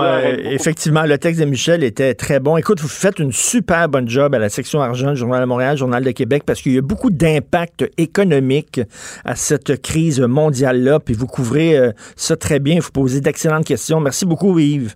effectivement, 0.44 1.04
le 1.04 1.18
texte 1.18 1.40
de 1.40 1.44
Michel 1.44 1.84
était 1.84 2.14
très 2.14 2.40
bon. 2.40 2.56
Écoute, 2.56 2.80
vous 2.80 2.88
faites 2.88 3.18
une 3.18 3.32
super 3.32 3.88
bonne 3.88 4.08
job 4.08 4.34
à 4.34 4.38
la 4.38 4.48
section 4.48 4.80
argent 4.80 5.10
du 5.12 5.16
Journal 5.16 5.40
de 5.40 5.46
Montréal, 5.46 5.76
Journal 5.76 6.02
de 6.02 6.10
Québec, 6.10 6.44
parce 6.46 6.62
qu'il 6.62 6.72
y 6.72 6.78
a 6.78 6.82
beaucoup 6.82 7.10
d'impact 7.10 7.90
économique 7.98 8.80
à 9.24 9.36
cette 9.36 9.82
crise 9.82 10.20
mondiale-là, 10.20 11.00
puis 11.00 11.14
vous 11.14 11.26
couvrez 11.26 11.76
euh, 11.76 11.92
ça 12.16 12.36
très 12.36 12.60
bien. 12.60 12.80
Vous 12.80 12.90
posez 12.90 13.20
d'excellentes 13.20 13.66
questions. 13.66 14.00
Merci 14.00 14.24
beaucoup, 14.24 14.58
Yves. 14.58 14.94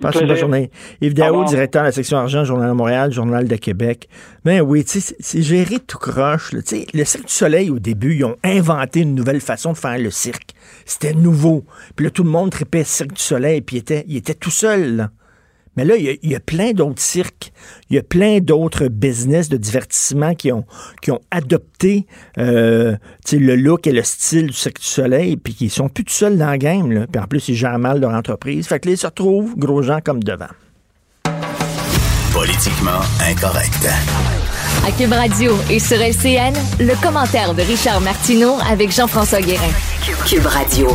Passe 0.00 0.16
une 0.20 0.26
bonne 0.26 0.36
journée. 0.36 0.70
Yves 1.00 1.14
Daou, 1.14 1.44
directeur 1.44 1.82
de 1.82 1.88
la 1.88 1.92
section 1.92 2.18
argent, 2.18 2.44
Journal 2.44 2.68
de 2.68 2.74
Montréal, 2.74 3.12
Journal 3.12 3.46
de 3.46 3.56
Québec. 3.56 4.08
Ben 4.44 4.60
oui, 4.60 4.84
tu 4.84 5.00
sais, 5.00 5.16
c'est 5.20 5.42
géré 5.42 5.78
tout 5.78 5.98
croche. 5.98 6.52
Le 6.52 6.62
Cirque 6.62 7.26
du 7.26 7.32
Soleil, 7.32 7.70
au 7.70 7.78
début, 7.78 8.14
ils 8.16 8.24
ont 8.24 8.36
inventé 8.44 9.00
une 9.00 9.14
nouvelle 9.14 9.40
façon 9.40 9.72
de 9.72 9.78
faire 9.78 9.98
le 9.98 10.10
cirque. 10.10 10.54
C'était 10.84 11.14
nouveau. 11.14 11.64
Puis 11.96 12.04
là, 12.04 12.10
tout 12.10 12.24
le 12.24 12.30
monde 12.30 12.50
tripait 12.50 12.84
Cirque 12.84 13.12
du 13.14 13.22
Soleil, 13.22 13.60
puis 13.60 13.76
il 13.76 13.78
était, 13.80 14.04
il 14.08 14.16
était 14.16 14.34
tout 14.34 14.50
seul. 14.50 14.96
Là. 14.96 15.10
Mais 15.76 15.84
là, 15.84 15.96
il 15.96 16.18
y 16.22 16.34
a, 16.34 16.40
plein 16.40 16.72
d'autres 16.72 17.00
cirques, 17.00 17.52
il 17.88 17.96
y 17.96 17.98
a 17.98 18.02
plein 18.02 18.40
d'autres 18.40 18.88
business 18.88 19.48
de 19.48 19.56
divertissement 19.56 20.34
qui 20.34 20.52
ont, 20.52 20.64
qui 21.00 21.10
ont 21.10 21.20
adopté 21.30 22.06
euh, 22.38 22.96
le 23.32 23.56
look 23.56 23.86
et 23.86 23.92
le 23.92 24.02
style 24.02 24.48
du 24.48 24.52
Cirque 24.52 24.80
du 24.80 24.86
Soleil, 24.86 25.36
puis 25.36 25.54
qui 25.54 25.70
sont 25.70 25.88
plus 25.88 26.04
tout 26.04 26.12
seuls 26.12 26.36
dans 26.36 26.50
le 26.50 26.58
game. 26.58 26.92
Là. 26.92 27.06
Puis 27.10 27.20
en 27.20 27.26
plus, 27.26 27.48
ils 27.48 27.54
gèrent 27.54 27.78
mal 27.78 28.00
leur 28.00 28.12
entreprise. 28.12 28.66
Fait 28.66 28.80
que 28.80 28.88
là, 28.88 28.94
ils 28.94 28.98
se 28.98 29.06
retrouvent, 29.06 29.56
gros 29.56 29.82
gens, 29.82 30.00
comme 30.04 30.22
devant. 30.22 30.50
Politiquement 32.34 33.00
incorrect. 33.20 33.88
À 34.86 34.90
Cube 34.90 35.12
Radio 35.12 35.52
et 35.70 35.78
sur 35.78 35.98
LCN, 35.98 36.54
le 36.80 37.00
commentaire 37.02 37.54
de 37.54 37.62
Richard 37.62 38.00
Martineau 38.00 38.56
avec 38.68 38.90
Jean-François 38.90 39.40
Guérin. 39.40 39.70
Cube 40.26 40.46
Radio. 40.46 40.88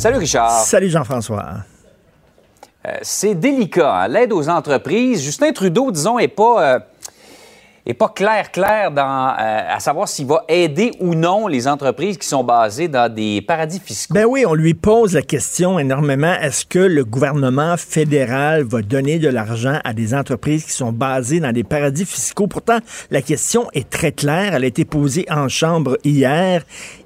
Salut 0.00 0.16
Richard. 0.16 0.50
Salut 0.64 0.88
Jean-François. 0.88 1.56
Euh, 2.86 2.90
c'est 3.02 3.34
délicat. 3.34 3.94
hein. 3.94 4.08
L'aide 4.08 4.32
aux 4.32 4.48
entreprises, 4.48 5.22
Justin 5.22 5.52
Trudeau, 5.52 5.90
disons, 5.92 6.18
est 6.18 6.26
pas, 6.26 6.76
euh, 6.76 6.78
est 7.84 7.92
pas 7.92 8.08
clair, 8.08 8.50
clair 8.50 8.90
dans, 8.92 9.34
euh, 9.38 9.60
à 9.68 9.78
savoir 9.78 10.08
s'il 10.08 10.24
va 10.24 10.42
aider 10.48 10.92
ou 11.00 11.14
non 11.14 11.48
les 11.48 11.68
entreprises 11.68 12.16
qui 12.16 12.26
sont 12.26 12.42
basées 12.42 12.88
dans 12.88 13.12
des 13.12 13.42
paradis 13.42 13.78
fiscaux. 13.78 14.14
Ben 14.14 14.24
oui, 14.24 14.46
on 14.46 14.54
lui 14.54 14.72
pose 14.72 15.12
la 15.12 15.20
question 15.20 15.78
énormément. 15.78 16.32
Est-ce 16.32 16.64
que 16.64 16.78
le 16.78 17.04
gouvernement 17.04 17.76
fédéral 17.76 18.62
va 18.62 18.80
donner 18.80 19.18
de 19.18 19.28
l'argent 19.28 19.80
à 19.84 19.92
des 19.92 20.14
entreprises 20.14 20.64
qui 20.64 20.72
sont 20.72 20.92
basées 20.92 21.40
dans 21.40 21.52
des 21.52 21.64
paradis 21.64 22.06
fiscaux? 22.06 22.46
Pourtant, 22.46 22.78
la 23.10 23.20
question 23.20 23.68
est 23.74 23.90
très 23.90 24.12
claire. 24.12 24.54
Elle 24.54 24.64
a 24.64 24.68
été 24.68 24.86
posée 24.86 25.26
en 25.30 25.50
chambre 25.50 25.98
hier. 26.04 26.62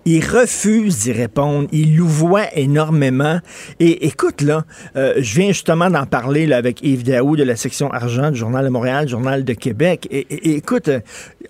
Il 0.07 0.25
refuse 0.25 0.99
d'y 0.99 1.13
répondre. 1.13 1.69
Il 1.73 1.97
louvoie 1.97 2.45
énormément. 2.55 3.41
Et 3.81 4.07
écoute, 4.07 4.43
là, 4.43 4.65
euh, 4.97 5.15
je 5.19 5.35
viens 5.41 5.49
justement 5.49 5.89
d'en 5.89 6.05
parler 6.05 6.47
là, 6.47 6.59
avec 6.59 6.83
Yves 6.83 7.05
Daou 7.05 7.37
de 7.37 7.43
la 7.43 7.57
section 7.57 7.91
argent 7.91 8.31
du 8.31 8.39
Journal 8.39 8.65
de 8.65 8.71
Montréal, 8.71 9.09
Journal 9.09 9.45
de 9.45 9.53
Québec. 9.55 10.07
Et, 10.11 10.57
écoute, 10.57 10.89
euh, 10.89 11.01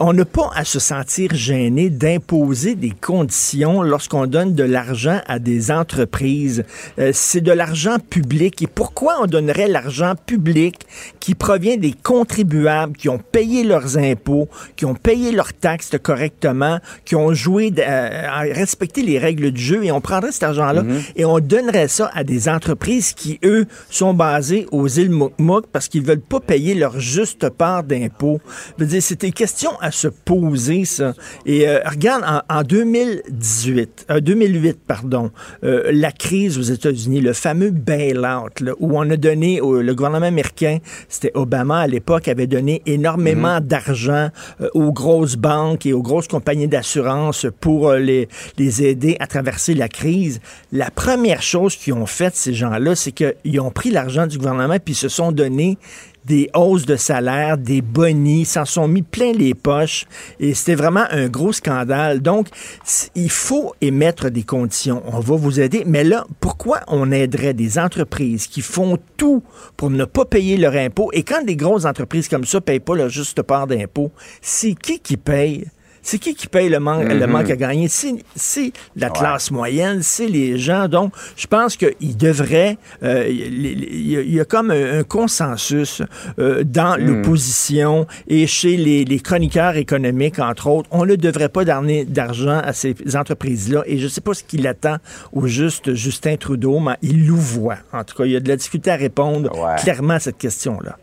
on 0.01 0.13
n'a 0.13 0.25
pas 0.25 0.51
à 0.55 0.65
se 0.65 0.79
sentir 0.79 1.35
gêné 1.35 1.91
d'imposer 1.91 2.75
des 2.75 2.91
conditions 2.91 3.83
lorsqu'on 3.83 4.27
donne 4.27 4.55
de 4.55 4.65
l'argent 4.65 5.21
à 5.27 5.39
des 5.39 5.71
entreprises. 5.71 6.65
Euh, 6.99 7.11
c'est 7.13 7.41
de 7.41 7.53
l'argent 7.53 7.99
public. 7.99 8.63
Et 8.63 8.67
pourquoi 8.67 9.17
on 9.23 9.27
donnerait 9.27 9.69
l'argent 9.69 10.15
public 10.27 10.87
qui 11.21 11.35
provient 11.35 11.77
des 11.77 11.93
contribuables 11.93 12.97
qui 12.97 13.09
ont 13.09 13.19
payé 13.19 13.65
leurs 13.65 13.99
impôts, 13.99 14.49
qui 14.77 14.85
ont 14.85 14.95
payé 14.95 15.33
leurs 15.33 15.53
taxes 15.53 15.93
correctement, 16.03 16.79
qui 17.05 17.17
ont 17.17 17.35
joué 17.35 17.73
euh, 17.79 18.27
à 18.31 18.44
respecter 18.53 19.03
les 19.03 19.19
règles 19.19 19.51
du 19.51 19.61
jeu 19.63 19.85
et 19.85 19.93
on 19.93 20.01
prendrait 20.01 20.33
cet 20.33 20.43
argent-là 20.45 20.83
et 21.17 21.25
on 21.25 21.39
donnerait 21.41 21.89
ça 21.89 22.11
à 22.15 22.25
des 22.25 22.49
entreprises 22.49 23.13
qui, 23.13 23.39
eux, 23.45 23.67
sont 23.91 24.15
basées 24.15 24.67
aux 24.73 24.87
îles 24.89 25.11
Mouk 25.39 25.67
parce 25.73 25.89
qu'ils 25.89 26.03
veulent 26.03 26.21
pas 26.21 26.41
payer 26.41 26.75
leur 26.75 26.99
juste 27.01 27.49
part 27.49 27.83
d'impôts. 27.85 28.41
Je 28.79 28.85
veux 28.85 28.91
dire, 28.91 29.03
c'était 29.03 29.31
question 29.31 29.71
à 29.81 29.91
se 29.91 30.09
poser, 30.09 30.85
ça. 30.85 31.15
Et 31.47 31.69
euh, 31.69 31.81
regarde, 31.85 32.23
en, 32.49 32.59
en 32.59 32.63
2018, 32.63 34.07
euh, 34.11 34.21
2008, 34.21 34.79
pardon, 34.87 35.31
euh, 35.65 35.91
la 35.93 36.13
crise 36.13 36.59
aux 36.59 36.63
États-Unis, 36.63 37.21
le 37.21 37.33
fameux 37.33 37.71
bail-out, 37.71 38.61
là, 38.61 38.73
où 38.81 38.99
on 38.99 39.09
a 39.11 39.17
donné, 39.17 39.61
au- 39.61 39.81
le 39.81 39.95
gouvernement 39.95 40.27
américain, 40.27 40.79
c'était 41.09 41.31
Obama 41.35 41.81
à 41.81 41.87
l'époque, 41.87 42.29
avait 42.29 42.47
donné 42.47 42.83
énormément 42.87 43.61
d'argent 43.61 44.29
euh, 44.61 44.69
aux 44.75 44.93
grosses 44.93 45.37
banques 45.37 45.87
et 45.87 45.93
aux 45.93 46.03
grosses 46.03 46.29
compagnies 46.29 46.69
d'assurance 46.69 47.47
pour 47.61 47.93
les, 47.93 48.29
les 48.59 48.83
aider 48.85 49.17
à 49.21 49.27
traverser 49.27 49.75
la 49.75 49.89
crise. 49.89 50.41
La 50.73 50.91
première 50.91 51.43
chose 51.43 51.77
qu'ils 51.77 51.95
ont 51.95 52.07
faite, 52.07 52.37
ces 52.37 52.55
gens-là, 52.55 52.95
c'est 52.95 53.13
qu'ils 53.13 53.61
ont 53.61 53.71
pris 53.71 53.91
l'argent 53.91 54.27
du 54.27 54.39
gouvernement 54.39 54.77
puis 54.85 54.95
se 54.95 55.09
sont 55.09 55.33
donné 55.33 55.79
des 56.25 56.51
hausses 56.55 56.87
de 56.87 56.97
salaire, 56.97 57.59
des 57.59 57.83
bonnies, 57.83 58.45
s'en 58.45 58.65
sont 58.65 58.89
mis 58.89 59.03
plein 59.03 59.33
les 59.33 59.55
poches 59.55 60.07
et 60.41 60.55
c'était 60.55 60.75
vraiment 60.75 61.05
un 61.11 61.29
gros 61.29 61.53
scandale. 61.53 62.21
Donc, 62.21 62.49
il 63.15 63.31
faut 63.31 63.75
émettre 63.81 64.31
des 64.31 64.43
conditions. 64.43 65.03
On 65.07 65.21
va 65.21 65.37
vous 65.37 65.61
aider, 65.61 65.85
mais 65.87 66.05
là, 66.05 66.27
pourquoi 66.41 66.81
on 66.89 67.13
aiderait 67.13 67.55
des 67.55 67.79
entreprises 67.79 68.47
qui 68.47 68.63
font 68.63 68.99
tout 69.17 69.43
pour 69.77 69.91
ne 69.91 70.05
pas 70.05 70.25
payer 70.25 70.57
leur 70.57 70.75
impôt? 70.75 71.11
Et 71.13 71.23
quand 71.23 71.45
des 71.45 71.57
grosses 71.57 71.85
entreprises 71.85 72.29
comme 72.29 72.45
ça 72.45 72.61
payent 72.61 72.81
pas 72.81 72.97
leur 72.97 73.11
juste 73.11 73.43
part 73.43 73.67
d'impôt, 73.67 74.11
c'est 74.41 74.75
qui 74.75 75.01
qui 75.01 75.17
paye? 75.17 75.67
C'est 76.07 76.19
qui 76.19 76.35
qui 76.35 76.47
paye 76.47 76.69
le 76.69 76.79
manque, 76.81 77.09
le 77.09 77.27
manque 77.27 77.51
à 77.51 77.57
gagner? 77.57 77.89
C'est 77.89 78.73
la 78.95 79.09
classe 79.11 79.51
moyenne, 79.51 80.03
c'est 80.03 80.27
les 80.29 80.59
gens. 80.59 80.87
Donc, 80.87 81.13
je 81.35 81.47
pense 81.47 81.77
qu'il 81.79 82.17
devrait... 82.17 82.77
euh, 83.03 83.27
il 83.29 84.07
y, 84.11 84.17
a- 84.17 84.21
il 84.21 84.35
y 84.35 84.39
a 84.41 84.45
comme 84.45 84.71
un, 84.71 84.99
un 85.01 85.03
consensus 85.03 86.03
euh, 86.39 86.63
dans 86.63 86.97
l'opposition 87.01 88.07
et 88.29 88.47
chez 88.47 88.77
les, 88.77 89.05
les 89.07 89.19
chroniqueurs 89.21 89.77
économiques, 89.77 90.39
entre 90.39 90.67
autres. 90.69 90.89
On 90.93 91.07
ne 91.07 91.17
devrait 91.17 91.49
pas 91.49 91.65
donner 91.65 92.05
d'argent 92.05 92.61
à 92.63 92.73
ces 92.75 92.95
entreprises-là. 93.15 93.83
Et 93.87 93.97
je 93.99 94.05
ne 94.05 94.09
sais 94.11 94.21
pas 94.21 94.35
ce 94.35 94.45
qu'il 94.45 94.67
attend 94.67 94.97
au 95.33 95.47
juste 95.47 95.95
Justin 95.95 96.37
Trudeau, 96.37 96.81
mais 96.81 96.97
il 97.03 97.27
louvoie. 97.27 97.77
En 97.93 98.05
tout 98.05 98.15
cas, 98.15 98.25
il 98.27 98.33
y 98.33 98.37
a 98.37 98.41
de 98.41 98.49
la 98.49 98.57
difficulté 98.57 98.91
à 98.91 98.97
répondre 98.97 99.51
Ouais. 99.59 99.77
clairement 99.83 100.15
à 100.15 100.21
cette 100.21 100.37
question-là. 100.39 100.99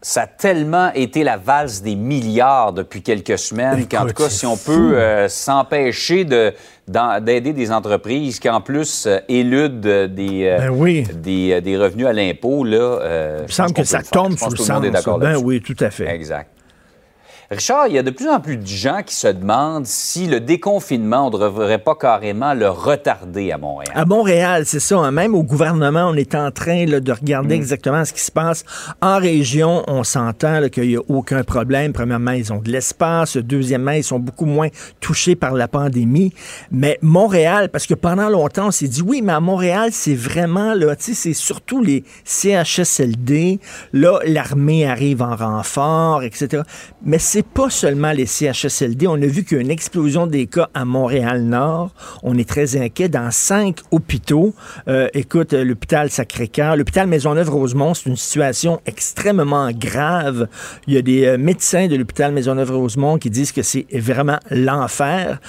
Ça 0.00 0.22
a 0.22 0.26
tellement 0.28 0.92
été 0.92 1.24
la 1.24 1.36
valse 1.36 1.82
des 1.82 1.96
milliards 1.96 2.72
depuis 2.72 3.02
quelques 3.02 3.36
semaines 3.36 3.88
qu'en 3.88 4.06
tout 4.06 4.14
cas, 4.14 4.28
si 4.28 4.46
on 4.46 4.56
peut 4.56 4.96
euh, 4.96 5.28
s'empêcher 5.28 6.24
de, 6.24 6.54
d'aider 6.86 7.52
des 7.52 7.72
entreprises 7.72 8.38
qui, 8.38 8.48
en 8.48 8.60
plus, 8.60 9.06
euh, 9.06 9.18
éludent 9.28 9.88
euh, 9.88 10.06
des, 10.06 10.44
euh, 10.46 10.58
Ben 10.58 10.70
oui. 10.70 11.02
des, 11.14 11.60
des 11.60 11.76
revenus 11.76 12.06
à 12.06 12.12
l'impôt, 12.12 12.62
là... 12.62 13.00
Il 13.38 13.42
me 13.42 13.48
semble 13.48 13.72
que 13.72 13.82
ça 13.82 14.02
tombe 14.02 14.38
sous 14.38 14.50
le 14.50 14.56
sens. 14.56 14.82
Ben 15.18 15.36
oui, 15.36 15.60
tout 15.60 15.76
à 15.80 15.90
fait. 15.90 16.08
Exact. 16.08 16.48
Richard, 17.50 17.86
il 17.88 17.94
y 17.94 17.98
a 17.98 18.02
de 18.02 18.10
plus 18.10 18.28
en 18.28 18.40
plus 18.40 18.58
de 18.58 18.66
gens 18.66 19.00
qui 19.02 19.14
se 19.14 19.26
demandent 19.26 19.86
si 19.86 20.26
le 20.26 20.38
déconfinement, 20.38 21.28
on 21.28 21.30
ne 21.30 21.38
devrait 21.38 21.78
pas 21.78 21.94
carrément 21.94 22.52
le 22.52 22.68
retarder 22.68 23.52
à 23.52 23.56
Montréal. 23.56 23.90
À 23.94 24.04
Montréal, 24.04 24.64
c'est 24.66 24.80
ça. 24.80 24.98
hein. 24.98 25.12
Même 25.12 25.34
au 25.34 25.42
gouvernement, 25.42 26.10
on 26.10 26.14
est 26.14 26.34
en 26.34 26.50
train 26.50 26.84
là, 26.84 27.00
de 27.00 27.10
regarder 27.10 27.54
exactement 27.54 28.04
ce 28.04 28.12
qui 28.12 28.20
se 28.20 28.30
passe. 28.30 28.66
En 29.00 29.16
région, 29.16 29.82
on 29.86 30.04
s'entend 30.04 30.68
qu'il 30.68 30.88
n'y 30.88 30.96
a 30.96 31.00
aucun 31.08 31.42
problème. 31.42 31.94
Premièrement, 31.94 32.32
ils 32.32 32.52
ont 32.52 32.60
de 32.60 32.70
l'espace. 32.70 33.38
Deuxièmement, 33.38 33.92
ils 33.92 34.04
sont 34.04 34.18
beaucoup 34.18 34.44
moins 34.44 34.68
touchés 35.00 35.34
par 35.34 35.54
la 35.54 35.68
pandémie. 35.68 36.34
Mais 36.70 36.98
Montréal, 37.00 37.70
parce 37.70 37.86
que 37.86 37.94
pendant 37.94 38.28
longtemps, 38.28 38.66
on 38.66 38.72
s'est 38.72 38.88
dit, 38.88 39.00
oui, 39.00 39.22
mais 39.22 39.32
à 39.32 39.40
Montréal, 39.40 39.88
c'est 39.92 40.14
vraiment, 40.14 40.74
là, 40.74 40.94
tu 40.96 41.02
sais, 41.02 41.14
c'est 41.14 41.32
surtout 41.32 41.82
les 41.82 42.04
CHSLD. 42.24 43.58
Là, 43.94 44.18
l'armée 44.26 44.86
arrive 44.86 45.22
en 45.22 45.34
renfort, 45.34 46.22
etc. 46.24 46.62
Mais 47.02 47.18
c'est 47.18 47.37
pas 47.42 47.70
seulement 47.70 48.12
les 48.12 48.26
CHSLD. 48.26 49.06
On 49.06 49.14
a 49.14 49.26
vu 49.26 49.44
qu'il 49.44 49.56
y 49.56 49.60
a 49.60 49.62
une 49.62 49.70
explosion 49.70 50.26
des 50.26 50.46
cas 50.46 50.68
à 50.74 50.84
Montréal-Nord. 50.84 51.90
On 52.22 52.36
est 52.38 52.48
très 52.48 52.76
inquiet 52.76 53.08
dans 53.08 53.30
cinq 53.30 53.80
hôpitaux. 53.90 54.54
Euh, 54.88 55.08
écoute, 55.14 55.52
euh, 55.52 55.64
l'hôpital 55.64 56.10
Sacré-Cœur, 56.10 56.76
l'hôpital 56.76 57.06
Maisonneuve-Rosemont, 57.06 57.94
c'est 57.94 58.08
une 58.08 58.16
situation 58.16 58.80
extrêmement 58.86 59.70
grave. 59.72 60.48
Il 60.86 60.94
y 60.94 60.96
a 60.96 61.02
des 61.02 61.26
euh, 61.26 61.38
médecins 61.38 61.86
de 61.86 61.96
l'hôpital 61.96 62.32
Maisonneuve-Rosemont 62.32 63.18
qui 63.18 63.30
disent 63.30 63.52
que 63.52 63.62
c'est 63.62 63.86
vraiment 63.92 64.38
l'enfer. 64.50 65.40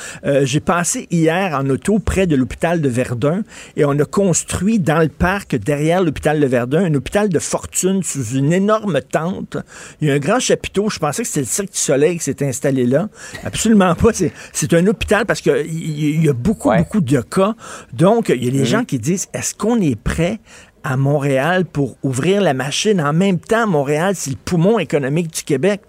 J'ai 0.43 0.59
passé 0.59 1.07
hier 1.11 1.57
en 1.57 1.69
auto 1.69 1.99
près 1.99 2.27
de 2.27 2.35
l'hôpital 2.35 2.81
de 2.81 2.89
Verdun 2.89 3.43
et 3.75 3.85
on 3.85 3.97
a 3.99 4.05
construit 4.05 4.79
dans 4.79 4.99
le 4.99 5.09
parc 5.09 5.55
derrière 5.55 6.03
l'hôpital 6.03 6.39
de 6.39 6.45
Verdun 6.45 6.85
un 6.85 6.93
hôpital 6.93 7.29
de 7.29 7.39
fortune 7.39 8.03
sous 8.03 8.35
une 8.35 8.53
énorme 8.53 8.99
tente. 9.01 9.57
Il 10.01 10.07
y 10.07 10.11
a 10.11 10.13
un 10.13 10.19
grand 10.19 10.39
chapiteau. 10.39 10.89
Je 10.89 10.99
pensais 10.99 11.23
que 11.23 11.27
c'était 11.27 11.41
le 11.41 11.45
Cirque 11.45 11.69
Soleil 11.79 12.17
qui 12.17 12.23
s'est 12.23 12.43
installé 12.45 12.85
là. 12.85 13.09
Absolument 13.43 13.95
pas. 13.95 14.09
C'est- 14.13 14.73
un 14.73 14.85
hôpital 14.87 15.25
parce 15.25 15.41
qu'il 15.41 15.65
y, 15.73 16.21
y 16.25 16.29
a 16.29 16.33
beaucoup, 16.33 16.69
Ouais. 16.69 16.77
beaucoup 16.79 17.01
de 17.01 17.21
cas. 17.21 17.55
Donc, 17.93 18.29
il 18.29 18.43
y 18.43 18.47
a 18.47 18.51
des 18.51 18.65
gens 18.65 18.83
qui 18.85 18.99
disent, 18.99 19.27
est-ce 19.33 19.55
qu'on 19.55 19.81
est 19.81 19.95
prêt 19.99 20.39
à 20.83 20.95
Montréal 20.95 21.65
pour 21.65 21.97
ouvrir 22.03 22.41
la 22.41 22.53
machine. 22.53 23.01
En 23.01 23.11
même 23.11 23.37
temps, 23.39 23.67
Montréal, 23.67 24.13
c'est 24.15 24.29
le 24.29 24.37
poumon 24.37 24.79
économique 24.79 25.33
du 25.33 25.43
Québec. 25.43 25.81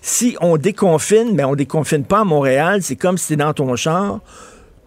Si 0.00 0.36
on 0.40 0.56
déconfine, 0.56 1.34
mais 1.34 1.44
on 1.44 1.54
déconfine 1.54 2.04
pas 2.04 2.20
à 2.20 2.24
Montréal, 2.24 2.80
c'est 2.82 2.96
comme 2.96 3.18
si 3.18 3.28
t'es 3.28 3.36
dans 3.36 3.52
ton 3.52 3.76
char. 3.76 4.20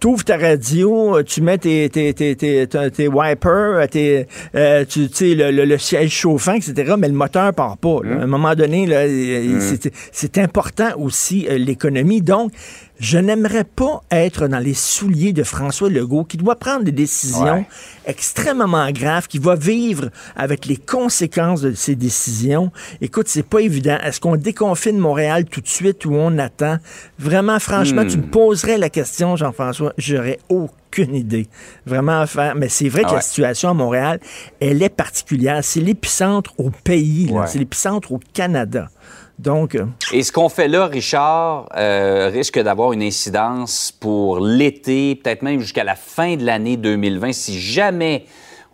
T'ouvres 0.05 0.23
ta 0.23 0.37
radio, 0.37 1.17
euh, 1.17 1.23
tu 1.23 1.41
mets 1.41 1.57
tes, 1.57 1.89
tes, 1.89 2.13
tes, 2.13 2.35
tes, 2.35 2.67
tes- 2.67 3.07
wipers, 3.07 3.49
euh, 3.49 3.87
tes, 3.87 4.27
euh, 4.53 4.85
tu 4.87 5.09
tu 5.09 5.15
sais, 5.15 5.33
le, 5.33 5.49
le- 5.49 5.65
le 5.65 5.79
siège 5.79 6.11
chauffant, 6.11 6.53
etc., 6.53 6.93
mais 6.95 7.07
le 7.07 7.15
moteur 7.15 7.51
part 7.55 7.75
pas. 7.77 8.01
là. 8.03 8.19
À 8.19 8.23
un 8.25 8.27
moment 8.27 8.53
donné, 8.53 8.85
là, 8.85 8.97
euh, 8.97 9.59
c'est- 9.59 9.91
c'est 10.11 10.37
important 10.37 10.89
aussi 10.99 11.47
euh, 11.49 11.57
l'économie. 11.57 12.21
Donc, 12.21 12.51
je 12.99 13.17
n'aimerais 13.17 13.63
pas 13.65 14.01
être 14.11 14.47
dans 14.47 14.59
les 14.59 14.73
souliers 14.73 15.33
de 15.33 15.43
François 15.43 15.89
Legault 15.89 16.23
qui 16.23 16.37
doit 16.37 16.55
prendre 16.55 16.83
des 16.83 16.91
décisions 16.91 17.59
Ouais. 17.59 17.67
extrêmement 18.05 18.89
graves, 18.91 19.27
qui 19.27 19.37
va 19.39 19.55
vivre 19.55 20.09
avec 20.35 20.65
les 20.65 20.77
conséquences 20.77 21.61
de 21.61 21.73
ses 21.73 21.95
décisions. 21.95 22.71
Écoute, 23.01 23.27
c'est 23.27 23.43
pas 23.43 23.59
évident. 23.59 23.97
Est-ce 24.03 24.19
qu'on 24.19 24.35
déconfine 24.37 24.97
Montréal 24.97 25.45
tout 25.45 25.61
de 25.61 25.67
suite 25.67 26.05
ou 26.05 26.13
on 26.15 26.37
attend? 26.37 26.77
Vraiment, 27.19 27.59
franchement, 27.59 28.05
tu 28.05 28.17
me 28.17 28.23
poserais 28.27 28.77
la 28.77 28.89
question, 28.89 29.35
Jean-François, 29.35 29.93
j'aurais 29.97 30.39
aucune 30.49 31.15
idée. 31.15 31.47
Vraiment 31.85 32.21
à 32.21 32.27
faire. 32.27 32.55
Mais 32.55 32.69
c'est 32.69 32.87
vrai 32.89 33.01
Ah 33.03 33.07
que 33.07 33.11
la 33.11 33.17
ouais. 33.17 33.21
situation 33.23 33.69
à 33.69 33.73
Montréal, 33.73 34.19
elle 34.61 34.81
est 34.81 34.89
particulière. 34.89 35.59
C'est 35.63 35.81
l'épicentre 35.81 36.53
au 36.57 36.69
pays. 36.69 37.29
Ouais. 37.31 37.45
c'est 37.47 37.59
l'épicentre 37.59 38.11
au 38.13 38.19
Canada. 38.33 38.89
Donc, 39.37 39.77
Et 40.13 40.23
ce 40.23 40.31
qu'on 40.31 40.47
fait 40.47 40.67
là, 40.67 40.87
Richard, 40.87 41.67
euh, 41.75 42.29
risque 42.31 42.57
d'avoir 42.59 42.93
une 42.93 43.03
incidence 43.03 43.91
pour 43.91 44.39
l'été, 44.39 45.15
peut-être 45.15 45.41
même 45.41 45.59
jusqu'à 45.59 45.83
la 45.83 45.95
fin 45.95 46.35
de 46.37 46.45
l'année 46.45 46.77
2020, 46.77 47.33
si 47.33 47.59
jamais 47.59 48.25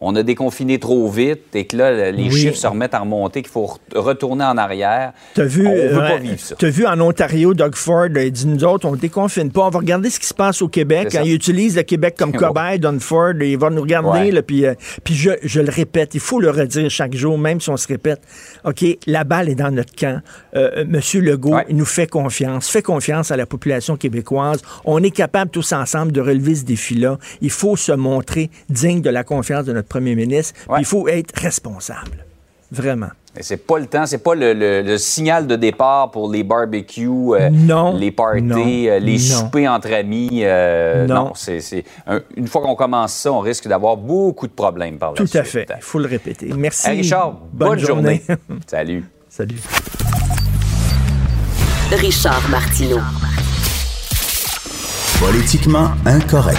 on 0.04 0.16
a 0.16 0.24
déconfiné 0.24 0.80
trop 0.80 1.08
vite 1.10 1.56
et 1.56 1.66
que 1.66 1.78
là, 1.78 2.12
les 2.12 2.32
chiffres 2.32 2.58
se 2.58 2.66
remettent 2.66 2.96
à 2.96 3.00
remonter, 3.00 3.44
qu'il 3.44 3.52
faut 3.52 3.70
retourner 3.96 4.44
en 4.44 4.58
arrière. 4.58 5.14
T'as 5.36 5.44
vu, 5.44 5.68
on 5.68 5.76
veut 5.76 6.00
pas 6.00 6.18
vivre 6.18 6.40
ça. 6.40 6.56
Tu 6.56 6.66
as 6.66 6.70
vu 6.70 6.88
en 6.88 7.00
Ontario, 7.00 7.54
Doug 7.54 7.76
Ford 7.76 8.08
il 8.08 8.32
dit 8.32 8.48
nous 8.48 8.64
autres, 8.64 8.88
on 8.88 8.96
déconfine 8.96 9.52
pas. 9.52 9.62
On 9.62 9.70
va 9.70 9.80
regarder 9.80 10.10
ce 10.10 10.20
qui 10.20 10.26
se 10.26 10.34
passe 10.34 10.64
au 10.64 10.68
Québec. 10.68 11.10
Quand 11.12 11.22
il 11.24 11.34
utilise 11.34 11.76
le 11.78 11.84
Québec 11.84 12.16
comme 12.18 12.32
cobaye, 12.36 12.80
Doug 12.80 13.00
Ford, 13.00 13.34
il 13.40 13.58
va 13.58 13.70
nous 13.70 13.82
regarder. 13.82 14.42
puis 14.42 14.66
euh, 14.66 14.74
puis 15.04 15.14
je, 15.14 15.32
je, 15.44 15.62
le 15.62 15.70
répète, 15.70 16.16
il 16.16 16.20
faut 16.20 16.40
le 16.40 16.50
redire 16.50 16.90
chaque 16.90 17.14
jour, 17.14 17.38
même 17.38 17.62
si 17.62 17.70
on 17.70 17.78
se 17.78 17.88
répète. 17.88 18.22
OK, 18.66 18.84
la 19.06 19.24
balle 19.24 19.50
est 19.50 19.56
dans 19.56 19.72
notre 19.72 19.94
camp. 19.94 20.22
Euh, 20.56 20.84
Monsieur 20.88 21.22
Legault, 21.22 21.58
il 21.70 21.76
nous 21.76 21.86
fait 21.86 22.08
confiance. 22.08 22.70
Fait 22.70 22.82
confiance 22.82 23.30
à 23.30 23.38
la 23.38 23.46
population 23.46 23.98
québécoise. 23.98 24.62
On 24.84 25.04
est 25.04 25.12
capable 25.12 25.52
tous 25.52 25.74
ensemble 25.74 26.12
de 26.12 26.22
relever 26.22 26.56
ce 26.56 26.66
défi-là. 26.66 27.20
Il 27.42 27.52
faut 27.52 27.76
se 27.76 27.92
montrer 27.92 28.50
digne 28.70 29.02
de 29.02 29.10
la 29.12 29.24
confiance 29.24 29.66
de 29.66 29.74
notre 29.74 29.91
premier 29.92 30.16
ministre. 30.16 30.54
Il 30.78 30.86
faut 30.86 31.08
être 31.08 31.38
responsable. 31.40 32.26
Vraiment. 32.72 33.10
C'est 33.40 33.66
pas 33.66 33.80
le 33.80 33.86
temps, 33.86 34.06
c'est 34.06 34.18
pas 34.18 34.34
le, 34.36 34.98
signal 34.98 35.48
de 35.48 35.56
départ 35.56 36.12
pour 36.12 36.32
les 36.32 36.44
barbecues, 36.44 37.34
euh, 37.34 37.50
les 37.98 38.12
parties, 38.12 38.90
euh, 38.90 39.00
les 39.00 39.18
soupers 39.18 39.68
entre 39.68 39.94
amis. 39.94 40.42
Euh, 40.44 41.08
non, 41.08 41.32
c'est 41.36 41.86
une 42.36 42.48
fois 42.48 42.62
qu'on 42.62 42.76
commence 42.76 43.14
ça, 43.14 43.32
on 43.32 43.40
risque 43.40 43.68
d'avoir 43.68 43.96
beaucoup 43.96 44.48
de 44.48 44.54
problèmes 44.54 44.98
par 44.98 45.12
la 45.12 45.18
Tout 45.18 45.30
à 45.34 45.44
fait. 45.44 45.68
Il 45.78 45.84
faut 45.84 46.00
le 46.00 46.08
répéter. 46.08 46.52
Merci. 46.58 46.90
Richard, 46.90 47.40
bonne, 47.54 47.80
journée. 47.80 48.22
Salut. 48.68 49.06
Salut. 49.30 49.60
Richard 51.92 52.50
Martineau. 52.50 53.00
Politiquement 55.22 55.92
incorrect. 56.08 56.58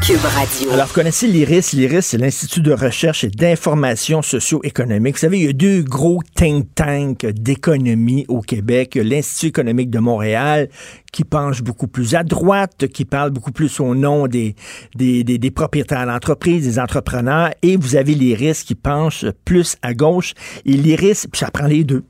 Cube 0.00 0.20
Radio. 0.20 0.70
Alors, 0.70 0.86
vous 0.86 0.94
connaissez 0.94 1.26
l'IRIS. 1.26 1.72
L'IRIS, 1.72 2.02
c'est 2.02 2.18
l'Institut 2.18 2.60
de 2.60 2.72
recherche 2.72 3.24
et 3.24 3.28
d'information 3.30 4.22
socio-économique. 4.22 5.16
Vous 5.16 5.20
savez, 5.20 5.38
il 5.40 5.44
y 5.46 5.48
a 5.48 5.52
deux 5.52 5.82
gros 5.82 6.22
think 6.36 6.72
tanks 6.76 7.26
d'économie 7.26 8.24
au 8.28 8.42
Québec. 8.42 8.94
L'Institut 8.94 9.46
économique 9.46 9.90
de 9.90 9.98
Montréal, 9.98 10.68
qui 11.12 11.24
penche 11.24 11.62
beaucoup 11.62 11.88
plus 11.88 12.14
à 12.14 12.22
droite, 12.22 12.86
qui 12.86 13.04
parle 13.04 13.32
beaucoup 13.32 13.50
plus 13.50 13.80
au 13.80 13.96
nom 13.96 14.28
des, 14.28 14.54
des, 14.94 15.24
des, 15.24 15.50
propriétaires 15.50 16.06
d'entreprise, 16.06 16.64
des 16.64 16.78
entrepreneurs. 16.78 17.50
Et 17.62 17.76
vous 17.76 17.96
avez 17.96 18.14
l'IRIS 18.14 18.62
qui 18.62 18.76
penche 18.76 19.24
plus 19.44 19.76
à 19.82 19.94
gauche. 19.94 20.34
Et 20.64 20.74
l'IRIS, 20.74 21.26
puis 21.26 21.40
ça 21.40 21.50
prend 21.50 21.66
les 21.66 21.82
deux. 21.82 22.04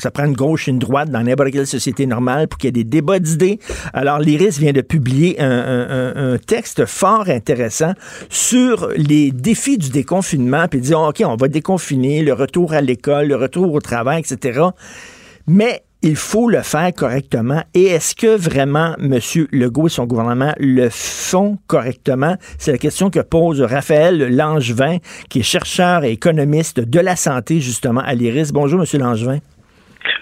Ça 0.00 0.10
prend, 0.10 0.24
une 0.24 0.34
gauche 0.34 0.68
et 0.68 0.70
une 0.70 0.78
droite 0.78 1.10
dans 1.10 1.22
n'importe 1.22 1.50
quelle 1.50 1.66
société 1.66 2.06
normale 2.06 2.48
pour 2.48 2.58
qu'il 2.58 2.68
y 2.68 2.70
ait 2.70 2.72
des 2.72 2.84
débats 2.84 3.18
d'idées. 3.18 3.58
Alors, 3.92 4.18
l'IRIS 4.18 4.58
vient 4.58 4.72
de 4.72 4.80
publier 4.80 5.40
un, 5.40 6.36
texte 6.46 6.86
fort 6.86 7.28
intéressant 7.28 7.92
sur 8.28 8.88
les 8.96 9.30
défis 9.30 9.78
du 9.78 9.90
déconfinement, 9.90 10.66
puis 10.68 10.80
dit, 10.80 10.94
OK, 10.94 11.22
on 11.24 11.36
va 11.36 11.48
déconfiner, 11.48 12.22
le 12.22 12.32
retour 12.32 12.72
à 12.72 12.80
l'école, 12.80 13.28
le 13.28 13.36
retour 13.36 13.72
au 13.72 13.80
travail, 13.80 14.20
etc. 14.20 14.60
Mais 15.46 15.82
il 16.02 16.16
faut 16.16 16.48
le 16.48 16.62
faire 16.62 16.92
correctement. 16.94 17.62
Et 17.74 17.84
est-ce 17.84 18.14
que 18.14 18.34
vraiment 18.36 18.94
M. 18.98 19.18
Legault 19.52 19.86
et 19.86 19.90
son 19.90 20.06
gouvernement 20.06 20.52
le 20.58 20.88
font 20.90 21.58
correctement? 21.66 22.36
C'est 22.58 22.72
la 22.72 22.78
question 22.78 23.10
que 23.10 23.20
pose 23.20 23.60
Raphaël 23.60 24.34
Langevin, 24.34 24.98
qui 25.28 25.40
est 25.40 25.42
chercheur 25.42 26.04
et 26.04 26.12
économiste 26.12 26.80
de 26.80 27.00
la 27.00 27.16
santé, 27.16 27.60
justement, 27.60 28.00
à 28.00 28.14
l'IRIS. 28.14 28.52
Bonjour, 28.52 28.80
M. 28.80 29.00
Langevin. 29.00 29.38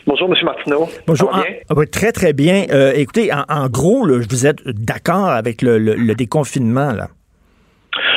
Bonjour, 0.08 0.34
M. 0.34 0.42
Martineau. 0.42 0.88
Bonjour. 1.06 1.30
Ah, 1.34 1.74
très, 1.92 2.12
très 2.12 2.32
bien. 2.32 2.64
Euh, 2.72 2.92
écoutez, 2.94 3.28
en, 3.30 3.68
gros, 3.68 4.06
vous 4.06 4.46
êtes 4.46 4.66
d'accord 4.66 5.28
avec 5.28 5.60
le, 5.60 6.14
déconfinement, 6.14 6.92
là? 6.94 7.08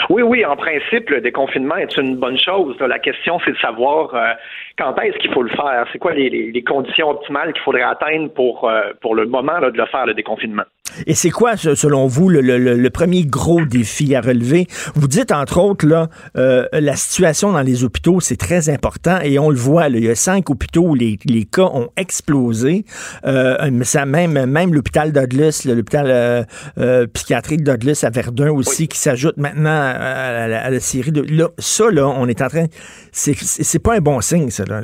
Oui, 0.10 0.22
oui, 0.22 0.46
en 0.46 0.56
principe, 0.56 1.10
le 1.10 1.20
déconfinement 1.20 1.76
est 1.76 1.98
une 1.98 2.16
bonne 2.16 2.40
chose. 2.40 2.78
La 2.80 3.00
question, 3.00 3.40
c'est 3.44 3.52
de 3.52 3.58
savoir 3.58 4.16
euh, 4.16 4.32
quand 4.78 4.98
est-ce 5.02 5.18
qu'il 5.18 5.34
faut 5.34 5.44
le 5.44 5.50
faire? 5.50 5.86
C'est 5.92 6.00
quoi 6.00 6.14
les, 6.14 6.64
conditions 6.66 7.10
optimales 7.10 7.52
qu'il 7.52 7.62
faudrait 7.62 7.82
atteindre 7.82 8.30
pour, 8.30 8.70
euh, 8.70 8.94
pour 9.02 9.14
le 9.14 9.26
moment 9.26 9.60
de 9.60 9.78
le 9.78 9.86
faire, 9.88 10.06
le 10.06 10.14
déconfinement? 10.14 10.64
Et 11.08 11.16
c'est 11.16 11.30
quoi, 11.30 11.58
selon 11.58 12.08
vous, 12.08 12.30
le, 12.30 12.90
premier 12.90 13.26
gros 13.26 13.64
défi 13.66 14.16
à 14.16 14.22
relever? 14.22 14.68
Vous 14.96 15.08
dites, 15.08 15.32
entre 15.32 15.60
autres, 15.60 15.88
là, 15.88 16.10
euh, 16.38 16.68
la 16.74 16.96
situation 16.96 17.52
dans 17.52 17.62
les 17.62 17.84
hôpitaux, 17.84 18.20
c'est 18.20 18.36
très 18.36 18.70
important 18.70 19.20
et 19.22 19.40
on 19.40 19.50
le 19.50 19.58
voit. 19.58 19.88
il 19.88 20.04
y 20.04 20.10
a 20.10 20.16
cinq 20.16 20.50
hôpitaux 20.50 20.90
où 20.90 20.96
les, 20.96 21.18
cas 21.52 21.70
ont 21.74 21.90
explosé. 21.98 22.86
Euh, 23.26 23.84
ça, 23.84 24.06
même 24.06 24.46
même 24.46 24.74
l'hôpital 24.74 25.12
Douglas, 25.12 25.64
l'hôpital 25.66 26.06
euh, 26.10 26.44
euh, 26.78 27.08
psychiatrique 27.08 27.64
Douglas 27.64 28.02
à 28.04 28.10
Verdun 28.10 28.52
aussi, 28.52 28.88
qui 28.88 28.98
s'ajoute 28.98 29.38
maintenant 29.38 29.70
à, 29.70 30.48
la, 30.48 30.80
série 30.80 31.12
de... 31.12 31.22
Là, 31.22 31.50
ça, 31.58 31.90
là, 31.90 32.08
on 32.08 32.28
est 32.28 32.42
en 32.42 32.48
train... 32.48 32.66
C'est 33.12 33.80
pas 33.80 33.96
un 33.96 34.02
bon 34.02 34.22
signe, 34.22 34.50
ça, 34.50 34.66
là. 34.66 34.82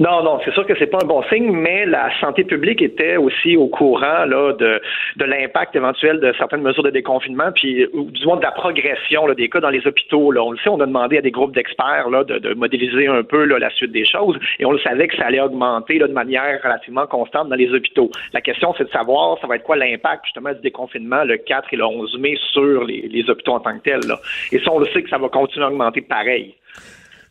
Non, 0.00 0.22
non, 0.22 0.40
c'est 0.44 0.52
sûr 0.52 0.66
que 0.66 0.74
c'est 0.78 0.88
pas 0.88 0.98
un 1.02 1.06
bon 1.06 1.22
signe, 1.24 1.50
mais 1.52 1.86
la 1.86 2.10
santé 2.20 2.44
publique 2.44 2.82
était 2.82 3.16
aussi 3.16 3.56
au 3.56 3.68
courant 3.68 4.24
là, 4.24 4.52
de, 4.52 4.80
de 5.16 5.24
l'impact 5.24 5.76
éventuel 5.76 6.20
de 6.20 6.32
certaines 6.36 6.62
mesures 6.62 6.82
de 6.82 6.90
déconfinement, 6.90 7.52
puis 7.54 7.86
du 7.92 8.26
moins 8.26 8.36
de 8.36 8.42
la 8.42 8.50
progression 8.50 9.32
des 9.34 9.48
cas 9.48 9.60
dans 9.60 9.70
les 9.70 9.86
hôpitaux. 9.86 10.32
On 10.36 10.50
le 10.50 10.58
sait, 10.58 10.68
on 10.68 10.80
a 10.80 10.86
demandé 10.86 11.18
à 11.18 11.20
des 11.20 11.30
groupes 11.30 11.54
d'experts 11.54 12.10
là, 12.10 12.24
de, 12.24 12.54
modéliser 12.54 13.06
un 13.06 13.22
peu 13.22 13.44
la 13.44 13.70
suite 13.70 13.92
des 13.92 14.04
choses, 14.04 14.38
et 14.58 14.64
on 14.64 14.72
le 14.72 14.78
savait 14.80 15.08
que 15.08 15.16
ça 15.16 15.26
allait 15.26 15.40
augmenter 15.40 15.98
là, 15.98 16.08
de 16.08 16.12
manière 16.12 16.60
relativement 16.62 17.06
constante 17.06 17.48
dans 17.48 17.56
les 17.56 17.72
hôpitaux. 17.72 18.10
La 18.32 18.40
question, 18.40 18.74
c'est 18.76 18.84
de 18.84 18.90
savoir, 18.90 19.38
ça 19.40 19.46
va 19.46 19.56
être 19.56 19.64
quoi 19.64 19.76
l'impact 19.76 20.24
justement 20.26 20.52
du 20.52 20.60
déconfinement 20.60 21.24
le 21.24 21.36
4 21.36 21.68
et 21.72 21.76
le 21.76 21.84
11 21.84 22.18
mai 22.18 22.36
sur 22.52 22.84
les, 22.84 23.24
hôpitaux 23.28 23.52
en 23.52 23.60
tant 23.60 23.78
que 23.78 23.82
tels. 23.82 24.12
Et 24.52 24.58
ça, 24.58 24.70
on 24.72 24.78
le 24.78 24.86
sait 24.86 25.02
que 25.02 25.08
ça 25.08 25.18
va 25.18 25.28
continuer 25.28 25.64
à 25.64 25.68
augmenter 25.68 26.00
pareil. 26.00 26.54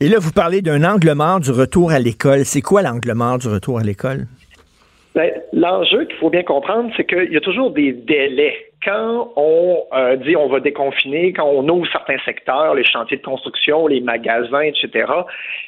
Et 0.04 0.10
là, 0.10 0.18
vous 0.20 0.34
parlez 0.34 0.62
d'un 0.62 0.84
angle 0.84 1.14
mort 1.14 1.40
du 1.40 1.50
retour 1.50 1.94
à 1.94 1.98
l'école. 1.98 2.44
C'est 2.44 2.60
quoi 2.60 2.82
l'angle 2.82 3.14
mort 3.14 3.38
du 3.38 3.48
retour 3.48 3.80
à 3.80 3.84
l'école? 3.84 4.26
Ben, 5.16 5.32
l'enjeu 5.54 6.04
qu'il 6.04 6.18
faut 6.18 6.30
bien 6.30 6.44
comprendre, 6.44 6.92
c'est 6.98 7.06
qu'il 7.06 7.32
y 7.32 7.38
a 7.38 7.40
toujours 7.40 7.72
des 7.72 7.94
délais. 7.94 8.54
Quand 8.84 9.32
on 9.38 9.84
euh, 9.94 10.18
dit 10.18 10.36
on 10.36 10.50
va 10.50 10.60
déconfiner, 10.60 11.32
quand 11.32 11.48
on 11.48 11.66
ouvre 11.70 11.88
certains 11.90 12.18
secteurs, 12.26 12.76
les 12.76 12.84
chantiers 12.84 13.16
de 13.16 13.22
construction, 13.22 13.88
les 13.88 14.02
magasins, 14.02 14.64
etc., 14.64 15.10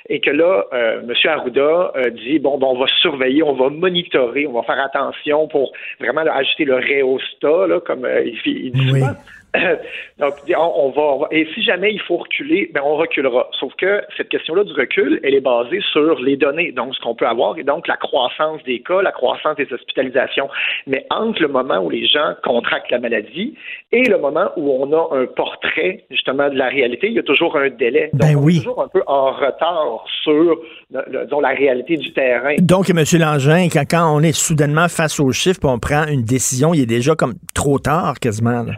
et 0.10 0.20
que 0.20 0.32
là, 0.32 0.66
euh, 0.74 1.00
M. 1.04 1.14
Arruda 1.24 1.94
euh, 1.96 2.10
dit 2.10 2.40
bon, 2.40 2.60
on 2.62 2.78
va 2.78 2.88
surveiller, 3.00 3.42
on 3.42 3.54
va 3.54 3.70
monitorer, 3.70 4.48
on 4.48 4.52
va 4.52 4.64
faire 4.64 4.84
attention 4.84 5.48
pour 5.48 5.72
vraiment 6.02 6.24
ajouter 6.30 6.66
le 6.66 6.76
réostat, 6.76 7.68
là, 7.68 7.80
comme 7.80 8.06
il, 8.26 8.38
il 8.46 8.72
dit 8.74 8.90
souvent. 8.90 9.14
Donc, 10.20 10.34
on, 10.58 10.92
va, 10.92 11.28
et 11.32 11.48
si 11.54 11.64
jamais 11.64 11.94
il 11.94 12.02
faut 12.02 12.18
reculer, 12.18 12.70
ben 12.74 12.82
on 12.84 12.96
reculera. 12.96 13.50
Sauf 13.60 13.74
que 13.76 14.02
cette 14.18 14.30
question-là 14.30 14.64
du 14.64 14.74
recul, 14.74 15.20
elle 15.24 15.36
est 15.36 15.42
basée 15.42 15.82
sur 15.92 16.20
les 16.20 16.38
données, 16.38 16.72
donc 16.72 16.96
ce 16.96 17.02
qu'on 17.02 17.16
peut 17.16 17.28
avoir, 17.28 17.58
et 17.58 17.64
donc 17.64 17.88
la 17.88 17.98
croissance 17.98 18.64
des 18.64 18.80
cas, 18.82 19.02
la 19.02 19.12
croissance 19.12 19.56
des 19.58 19.72
hospitalisations. 19.72 20.50
Mais 20.88 21.06
entre 21.10 21.42
le 21.42 21.48
moment 21.48 21.80
où 21.80 21.90
les 21.90 22.08
gens 22.08 22.34
contractent 22.44 22.92
la 22.92 23.00
maladie 23.00 23.56
et 23.92 24.04
le 24.04 24.18
moment 24.18 24.52
où 24.56 24.72
on 24.72 24.92
a 24.94 25.18
un 25.18 25.26
portrait 25.26 26.06
justement 26.10 26.50
de 26.50 26.56
la 26.56 26.68
réalité, 26.68 27.08
il 27.08 27.14
y 27.14 27.20
a 27.20 27.24
toujours 27.24 27.58
un 27.58 27.70
délai. 27.70 28.10
Donc, 28.14 28.22
ben 28.22 28.38
on 28.38 28.48
est 28.48 28.58
toujours 28.58 28.82
un 28.82 28.88
peu 28.88 29.04
en 29.08 29.32
retard 29.32 30.06
sur 30.24 30.60
la 30.92 31.50
réalité 31.50 31.98
du 31.98 32.14
terrain. 32.14 32.56
Donc, 32.60 32.90
M. 32.90 33.04
Langin, 33.20 33.68
quand, 33.72 33.84
quand 33.90 34.16
on 34.16 34.22
est 34.22 34.36
soudainement 34.36 34.88
face 34.88 35.20
aux 35.20 35.32
chiffres, 35.32 35.60
on 35.64 35.80
prend 35.80 36.06
une 36.08 36.24
décision, 36.24 36.74
il 36.74 36.82
est 36.82 36.86
déjà 36.86 37.16
comme 37.16 37.34
trop 37.54 37.80
tard 37.80 38.20
quasiment. 38.20 38.64
Là. 38.64 38.74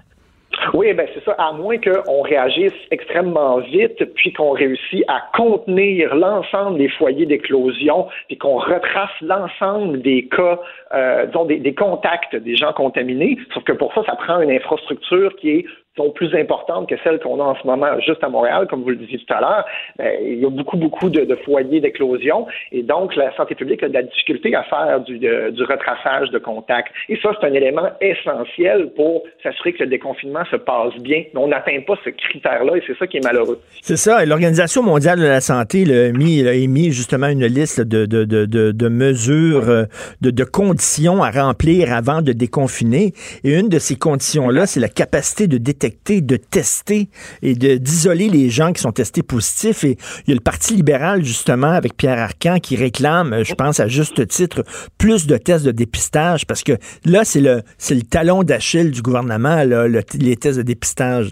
Oui, 0.74 0.94
ben 0.94 1.08
c'est 1.14 1.24
ça. 1.24 1.34
À 1.38 1.52
moins 1.54 1.78
qu'on 1.78 2.22
réagisse 2.22 2.74
extrêmement 2.92 3.60
vite, 3.60 4.04
puis 4.16 4.34
qu'on 4.34 4.52
réussisse 4.52 5.04
à 5.08 5.24
contenir 5.36 6.16
l'ensemble 6.16 6.78
des 6.78 6.90
foyers 6.90 7.26
d'éclosion, 7.26 8.08
puis 8.28 8.38
qu'on 8.38 8.58
retrace 8.58 9.12
l'ensemble 9.22 10.02
des 10.02 10.28
cas, 10.28 10.60
euh, 10.94 11.26
disons 11.28 11.46
des, 11.46 11.60
des 11.60 11.74
contacts 11.74 12.36
des 12.36 12.56
gens 12.56 12.74
contaminés. 12.74 13.38
Sauf 13.54 13.64
que 13.64 13.74
pour 13.74 13.94
ça, 13.94 14.04
ça 14.06 14.16
prend 14.16 14.42
une 14.42 14.52
infrastructure 14.52 15.36
qui 15.38 15.50
est 15.52 15.66
sont 15.98 16.12
plus 16.12 16.34
importantes 16.36 16.88
que 16.88 16.96
celles 17.04 17.20
qu'on 17.20 17.40
a 17.42 17.44
en 17.44 17.56
ce 17.56 17.66
moment 17.66 18.00
juste 18.00 18.24
à 18.24 18.30
Montréal, 18.30 18.68
comme 18.70 18.84
vous 18.84 18.92
le 18.92 18.96
disiez 18.96 19.18
tout 19.18 19.34
à 19.34 19.42
l'heure. 19.42 19.66
Ben, 19.98 20.14
il 20.22 20.40
y 20.40 20.46
a 20.46 20.50
beaucoup, 20.50 20.78
beaucoup 20.78 21.10
de, 21.10 21.36
foyers 21.44 21.82
d'éclosion 21.82 22.48
et 22.72 22.84
donc 22.84 23.16
la 23.16 23.36
santé 23.36 23.56
publique 23.56 23.84
a 23.84 23.90
de 23.90 23.94
la 23.94 24.04
difficulté 24.04 24.56
à 24.56 24.64
faire 24.64 25.02
du, 25.02 25.18
du 25.20 25.64
retraçage 25.64 26.30
de 26.30 26.38
contacts. 26.40 26.92
Et 27.10 27.18
ça, 27.22 27.32
c'est 27.40 27.48
un 27.48 27.54
élément 27.54 27.90
essentiel 28.02 28.92
pour 28.96 29.24
s'assurer 29.44 29.74
que 29.74 29.84
le 29.84 29.90
déconfinement 29.90 30.46
se 30.52 30.56
passe 30.56 30.94
bien. 31.00 31.24
Mais 31.34 31.40
on 31.40 31.48
n'atteint 31.48 31.82
pas 31.86 31.96
ce 32.04 32.10
critère-là 32.10 32.78
et 32.78 32.84
c'est 32.86 32.98
ça 32.98 33.08
qui 33.08 33.18
est 33.18 33.24
malheureux. 33.24 33.60
C'est 33.82 33.98
ça. 33.98 34.24
L'Organisation 34.26 34.84
mondiale 34.84 35.20
de 35.20 35.26
la 35.26 35.42
santé 35.42 35.84
a, 35.84 36.12
mis, 36.12 36.48
a 36.48 36.54
émis 36.54 36.92
justement 36.92 37.28
une 37.28 37.46
liste 37.46 37.82
de, 37.82 38.06
de, 38.06 38.26
de, 38.26 38.90
mesures, 38.90 39.70
euh, 39.70 39.84
de 40.22 40.44
conditions 40.44 41.24
à 41.24 41.32
remplir 41.32 41.94
avant 41.94 42.22
de 42.22 42.34
déconfiner. 42.34 43.14
Et 43.44 43.58
une 43.58 43.70
de 43.70 43.80
ces 43.80 43.96
conditions-là, 43.96 44.66
c'est 44.66 44.80
la 44.80 44.90
capacité 44.90 45.48
de 45.48 45.58
détecter 45.58 45.87
de 46.08 46.38
tester 46.38 47.10
et 47.42 47.56
d'isoler 47.56 48.30
les 48.30 48.50
gens 48.50 48.74
qui 48.74 48.82
sont 48.82 48.92
testés 48.92 49.24
positifs. 49.24 49.84
Et 49.84 49.98
il 50.26 50.30
y 50.30 50.32
a 50.32 50.36
le 50.36 50.42
Parti 50.42 50.76
libéral, 50.76 51.24
justement, 51.24 51.72
avec 51.72 51.98
Pierre 51.98 52.20
Arcan, 52.20 52.60
qui 52.60 52.76
réclame, 52.76 53.44
je 53.44 53.54
pense 53.54 53.80
à 53.80 53.88
juste 53.88 54.28
titre, 54.28 54.64
plus 54.98 55.28
de 55.28 55.38
tests 55.38 55.66
de 55.66 55.72
dépistage 55.72 56.46
parce 56.46 56.64
que 56.64 56.74
là, 57.06 57.24
c'est 57.24 57.42
le, 57.42 57.62
le 57.90 58.02
talon 58.02 58.44
d'Achille 58.44 58.92
du 58.92 59.02
gouvernement, 59.02 59.64
les 59.64 60.36
tests 60.38 60.58
de 60.58 60.64
dépistage. 60.64 61.30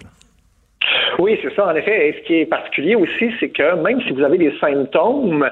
Oui, 1.18 1.38
c'est 1.42 1.54
ça, 1.54 1.66
en 1.66 1.74
effet. 1.74 2.08
Et 2.08 2.12
ce 2.12 2.26
qui 2.26 2.34
est 2.40 2.46
particulier 2.46 2.94
aussi, 2.94 3.30
c'est 3.40 3.48
que 3.48 3.74
même 3.76 4.02
si 4.02 4.12
vous 4.12 4.22
avez 4.22 4.36
des 4.36 4.52
symptômes, 4.60 5.48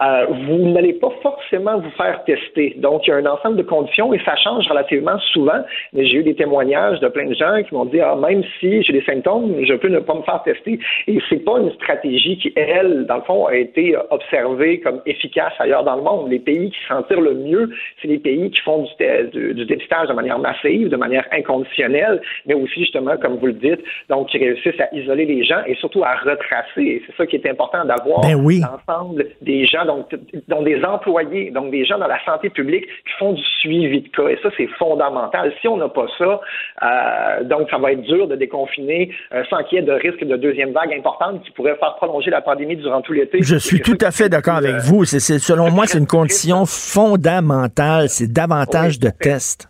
euh, 0.00 0.26
vous 0.46 0.70
n'allez 0.70 0.92
pas 0.92 1.10
forcément 1.22 1.78
vous 1.80 1.90
faire 1.90 2.22
tester. 2.24 2.74
Donc, 2.76 3.06
il 3.06 3.10
y 3.10 3.12
a 3.12 3.16
un 3.16 3.26
ensemble 3.26 3.56
de 3.56 3.64
conditions 3.64 4.14
et 4.14 4.20
ça 4.24 4.36
change 4.36 4.68
relativement 4.68 5.18
souvent. 5.32 5.60
Mais 5.92 6.06
j'ai 6.06 6.18
eu 6.18 6.22
des 6.22 6.36
témoignages 6.36 7.00
de 7.00 7.08
plein 7.08 7.26
de 7.26 7.34
gens 7.34 7.62
qui 7.64 7.74
m'ont 7.74 7.86
dit, 7.86 8.00
ah, 8.00 8.14
même 8.14 8.44
si 8.60 8.80
j'ai 8.84 8.92
des 8.92 9.02
symptômes, 9.02 9.56
je 9.64 9.74
peux 9.74 9.88
ne 9.88 9.98
pas 9.98 10.14
me 10.14 10.22
faire 10.22 10.40
tester. 10.44 10.78
Et 11.08 11.18
c'est 11.28 11.44
pas 11.44 11.58
une 11.58 11.72
stratégie 11.72 12.38
qui, 12.38 12.52
elle, 12.54 13.06
dans 13.06 13.16
le 13.16 13.22
fond, 13.22 13.46
a 13.46 13.56
été 13.56 13.96
observée 14.10 14.78
comme 14.78 15.02
efficace 15.04 15.52
ailleurs 15.58 15.82
dans 15.82 15.96
le 15.96 16.02
monde. 16.02 16.30
Les 16.30 16.38
pays 16.38 16.70
qui 16.70 16.78
s'en 16.86 17.02
tirent 17.02 17.20
le 17.20 17.34
mieux, 17.34 17.70
c'est 18.00 18.08
les 18.08 18.18
pays 18.18 18.52
qui 18.52 18.60
font 18.60 18.86
du, 19.32 19.54
du 19.54 19.64
dépistage 19.64 20.06
de 20.06 20.12
manière 20.12 20.38
massive, 20.38 20.90
de 20.90 20.96
manière 20.96 21.26
inconditionnelle, 21.32 22.22
mais 22.46 22.54
aussi, 22.54 22.80
justement, 22.80 23.16
comme 23.16 23.36
vous 23.38 23.46
le 23.46 23.54
dites, 23.54 23.82
donc 24.08 24.28
qui 24.28 24.38
réussissent 24.38 24.80
à 24.80 24.94
isoler 24.94 25.07
les 25.14 25.44
gens 25.44 25.62
et 25.66 25.74
surtout 25.76 26.02
à 26.04 26.16
retracer. 26.16 27.02
C'est 27.06 27.16
ça 27.16 27.26
qui 27.26 27.36
est 27.36 27.48
important 27.48 27.84
d'avoir 27.84 28.20
ben 28.20 28.36
l'ensemble 28.36 29.26
des 29.42 29.66
gens, 29.66 29.84
donc, 29.84 30.08
donc 30.48 30.64
des 30.64 30.82
employés, 30.84 31.50
donc 31.50 31.70
des 31.70 31.84
gens 31.84 31.98
dans 31.98 32.06
la 32.06 32.22
santé 32.24 32.50
publique 32.50 32.84
qui 32.84 33.12
font 33.18 33.32
du 33.32 33.42
suivi 33.60 34.02
de 34.02 34.08
cas. 34.08 34.28
Et 34.28 34.38
ça, 34.42 34.50
c'est 34.56 34.68
fondamental. 34.78 35.52
Si 35.60 35.68
on 35.68 35.76
n'a 35.76 35.88
pas 35.88 36.06
ça, 36.18 36.40
euh, 36.82 37.44
donc 37.44 37.70
ça 37.70 37.78
va 37.78 37.92
être 37.92 38.02
dur 38.02 38.28
de 38.28 38.36
déconfiner 38.36 39.10
euh, 39.32 39.42
sans 39.50 39.62
qu'il 39.64 39.78
y 39.78 39.82
ait 39.82 39.84
de 39.84 39.92
risque 39.92 40.24
de 40.24 40.36
deuxième 40.36 40.72
vague 40.72 40.92
importante 40.92 41.42
qui 41.44 41.50
pourrait 41.50 41.76
faire 41.76 41.94
prolonger 41.96 42.30
la 42.30 42.40
pandémie 42.40 42.76
durant 42.76 43.00
tout 43.02 43.12
l'été. 43.12 43.38
Je 43.42 43.56
suis 43.56 43.80
tout 43.80 43.98
à 44.00 44.10
fait 44.10 44.28
d'accord 44.28 44.56
avec 44.56 44.76
vous. 44.76 45.04
C'est, 45.04 45.20
selon 45.38 45.70
moi, 45.70 45.86
c'est 45.86 45.98
une 45.98 46.06
condition 46.06 46.64
fondamentale. 46.66 48.08
C'est 48.08 48.32
davantage 48.32 48.98
de 48.98 49.10
tests. 49.10 49.67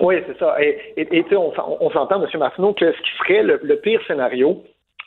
Oui, 0.00 0.16
c'est 0.26 0.38
ça. 0.38 0.56
Et, 0.62 0.78
et, 0.96 1.24
on, 1.32 1.52
on 1.80 1.90
s'entend, 1.90 2.22
M. 2.22 2.28
Martineau, 2.38 2.72
que 2.72 2.92
ce 2.92 2.98
qui 2.98 3.10
serait 3.18 3.42
le, 3.42 3.76
pire 3.76 4.00
scénario, 4.06 4.62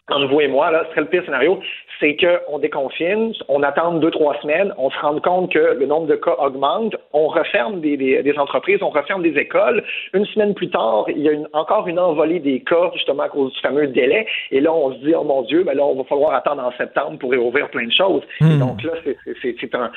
entre 0.10 0.28
vous 0.28 0.42
et 0.42 0.48
moi, 0.48 0.72
là, 0.72 0.84
ce 0.86 0.92
serait 0.92 1.02
le 1.02 1.08
pire 1.08 1.24
scénario, 1.26 1.60
c'est 2.00 2.16
qu'on 2.16 2.60
déconfine, 2.60 3.34
on 3.48 3.62
attend 3.62 3.94
deux, 3.94 4.10
trois 4.10 4.36
semaines, 4.42 4.74
on 4.78 4.90
se 4.90 4.98
rend 5.00 5.20
compte 5.20 5.52
que 5.52 5.60
le 5.60 5.86
nombre 5.86 6.08
de 6.08 6.16
cas 6.16 6.36
augmente, 6.40 6.96
on 7.14 7.28
referme 7.28 7.82
des, 7.82 7.98
des, 7.98 8.40
entreprises, 8.40 8.80
on 8.82 8.90
referme 8.90 9.22
des 9.22 9.38
écoles. 9.38 9.84
Une 10.14 10.26
semaine 10.26 10.54
plus 10.54 10.70
tard, 10.70 11.06
il 11.10 11.20
y 11.20 11.30
a 11.30 11.34
une, 11.34 11.48
encore 11.54 11.88
une 11.88 12.00
envolée 12.00 12.40
des 12.40 12.62
cas, 12.62 12.90
justement, 12.94 13.24
à 13.24 13.30
cause 13.30 13.54
du 13.54 13.60
fameux 13.60 13.88
délai. 13.88 14.26
Et 14.52 14.62
là, 14.62 14.74
on 14.74 14.94
se 14.94 14.98
dit, 15.00 15.14
oh 15.14 15.24
mon 15.24 15.44
Dieu, 15.44 15.64
ben 15.64 15.76
là, 15.76 15.86
on 15.86 15.96
va 15.96 16.04
falloir 16.06 16.34
attendre 16.34 16.64
en 16.64 16.72
septembre 16.78 17.20
pour 17.20 17.32
réouvrir 17.32 17.70
plein 17.70 17.86
de 17.86 17.94
choses. 17.94 18.24
Hmm. 18.40 18.60
donc 18.60 18.82
là, 18.84 18.94
c'est 19.42 19.76
un. 19.76 19.92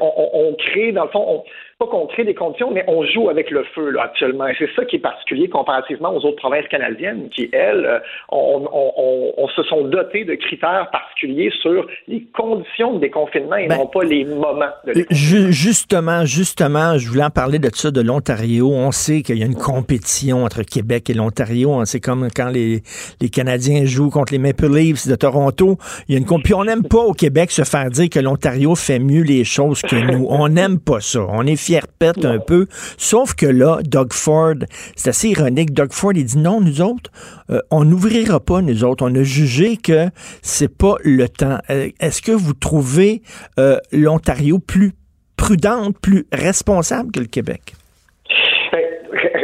on, 0.00 0.30
on, 0.32 0.54
crée, 0.54 0.92
dans 0.92 1.04
le 1.04 1.10
fond, 1.10 1.44
on, 1.75 1.75
pas 1.78 1.86
qu'on 1.88 2.06
crée 2.06 2.24
des 2.24 2.34
conditions, 2.34 2.70
mais 2.70 2.84
on 2.88 3.04
joue 3.04 3.28
avec 3.28 3.50
le 3.50 3.62
feu 3.74 3.90
là, 3.90 4.04
actuellement. 4.04 4.46
Et 4.46 4.54
c'est 4.58 4.70
ça 4.74 4.86
qui 4.86 4.96
est 4.96 5.00
particulier 5.00 5.48
comparativement 5.50 6.14
aux 6.14 6.24
autres 6.24 6.36
provinces 6.36 6.66
canadiennes 6.68 7.28
qui, 7.28 7.50
elles, 7.52 7.84
euh, 7.84 7.98
on, 8.30 9.46
se 9.54 9.62
sont 9.64 9.82
dotées 9.82 10.24
de 10.24 10.34
critères 10.34 10.88
particuliers 10.90 11.52
sur 11.60 11.86
les 12.08 12.26
conditions 12.34 12.94
de 12.94 13.00
déconfinement 13.00 13.56
et 13.56 13.68
ben, 13.68 13.78
non 13.78 13.86
pas 13.86 14.04
les 14.04 14.24
moments 14.24 14.72
de 14.86 14.92
déconfinement. 14.94 15.50
Justement, 15.50 16.24
justement, 16.24 16.96
je 16.96 17.08
voulais 17.08 17.24
en 17.24 17.30
parler 17.30 17.58
de 17.58 17.68
ça, 17.72 17.90
de 17.90 18.00
l'Ontario. 18.00 18.70
On 18.70 18.90
sait 18.90 19.22
qu'il 19.22 19.36
y 19.36 19.42
a 19.42 19.46
une 19.46 19.54
compétition 19.54 20.44
entre 20.44 20.62
Québec 20.62 21.10
et 21.10 21.14
l'Ontario. 21.14 21.84
C'est 21.84 22.00
comme 22.00 22.28
quand 22.34 22.48
les, 22.48 22.82
les 23.20 23.28
Canadiens 23.28 23.84
jouent 23.84 24.10
contre 24.10 24.32
les 24.32 24.38
Maple 24.38 24.74
Leafs 24.74 25.06
de 25.06 25.14
Toronto. 25.14 25.76
Il 26.08 26.14
y 26.14 26.16
a 26.16 26.20
une 26.20 26.42
Puis 26.42 26.54
on 26.54 26.64
n'aime 26.64 26.84
pas 26.84 27.00
au 27.00 27.12
Québec 27.12 27.50
se 27.50 27.64
faire 27.64 27.90
dire 27.90 28.08
que 28.08 28.20
l'Ontario 28.20 28.74
fait 28.74 28.98
mieux 28.98 29.22
les 29.22 29.44
choses 29.44 29.82
que 29.82 29.96
nous. 29.96 30.26
On 30.30 30.48
n'aime 30.48 30.78
pas 30.78 31.00
ça. 31.00 31.20
On 31.28 31.46
est 31.46 31.65
fier 31.66 31.86
pète 31.98 32.24
un 32.24 32.38
peu. 32.38 32.66
Sauf 32.96 33.34
que 33.34 33.46
là, 33.46 33.80
Doug 33.84 34.12
Ford, 34.12 34.54
c'est 34.94 35.10
assez 35.10 35.30
ironique. 35.30 35.72
Doug 35.72 35.92
Ford, 35.92 36.12
il 36.14 36.24
dit 36.24 36.38
non, 36.38 36.60
nous 36.60 36.80
autres, 36.80 37.10
euh, 37.50 37.60
on 37.70 37.84
n'ouvrira 37.84 38.40
pas, 38.40 38.62
nous 38.62 38.84
autres. 38.84 39.04
On 39.04 39.14
a 39.14 39.22
jugé 39.22 39.76
que 39.76 40.08
c'est 40.42 40.68
pas 40.68 40.94
le 41.04 41.28
temps. 41.28 41.58
Euh, 41.70 41.90
est-ce 42.00 42.22
que 42.22 42.32
vous 42.32 42.52
trouvez 42.52 43.22
euh, 43.58 43.78
l'Ontario 43.92 44.58
plus 44.58 44.92
prudente, 45.36 45.98
plus 46.00 46.26
responsable 46.32 47.10
que 47.10 47.20
le 47.20 47.26
Québec? 47.26 47.75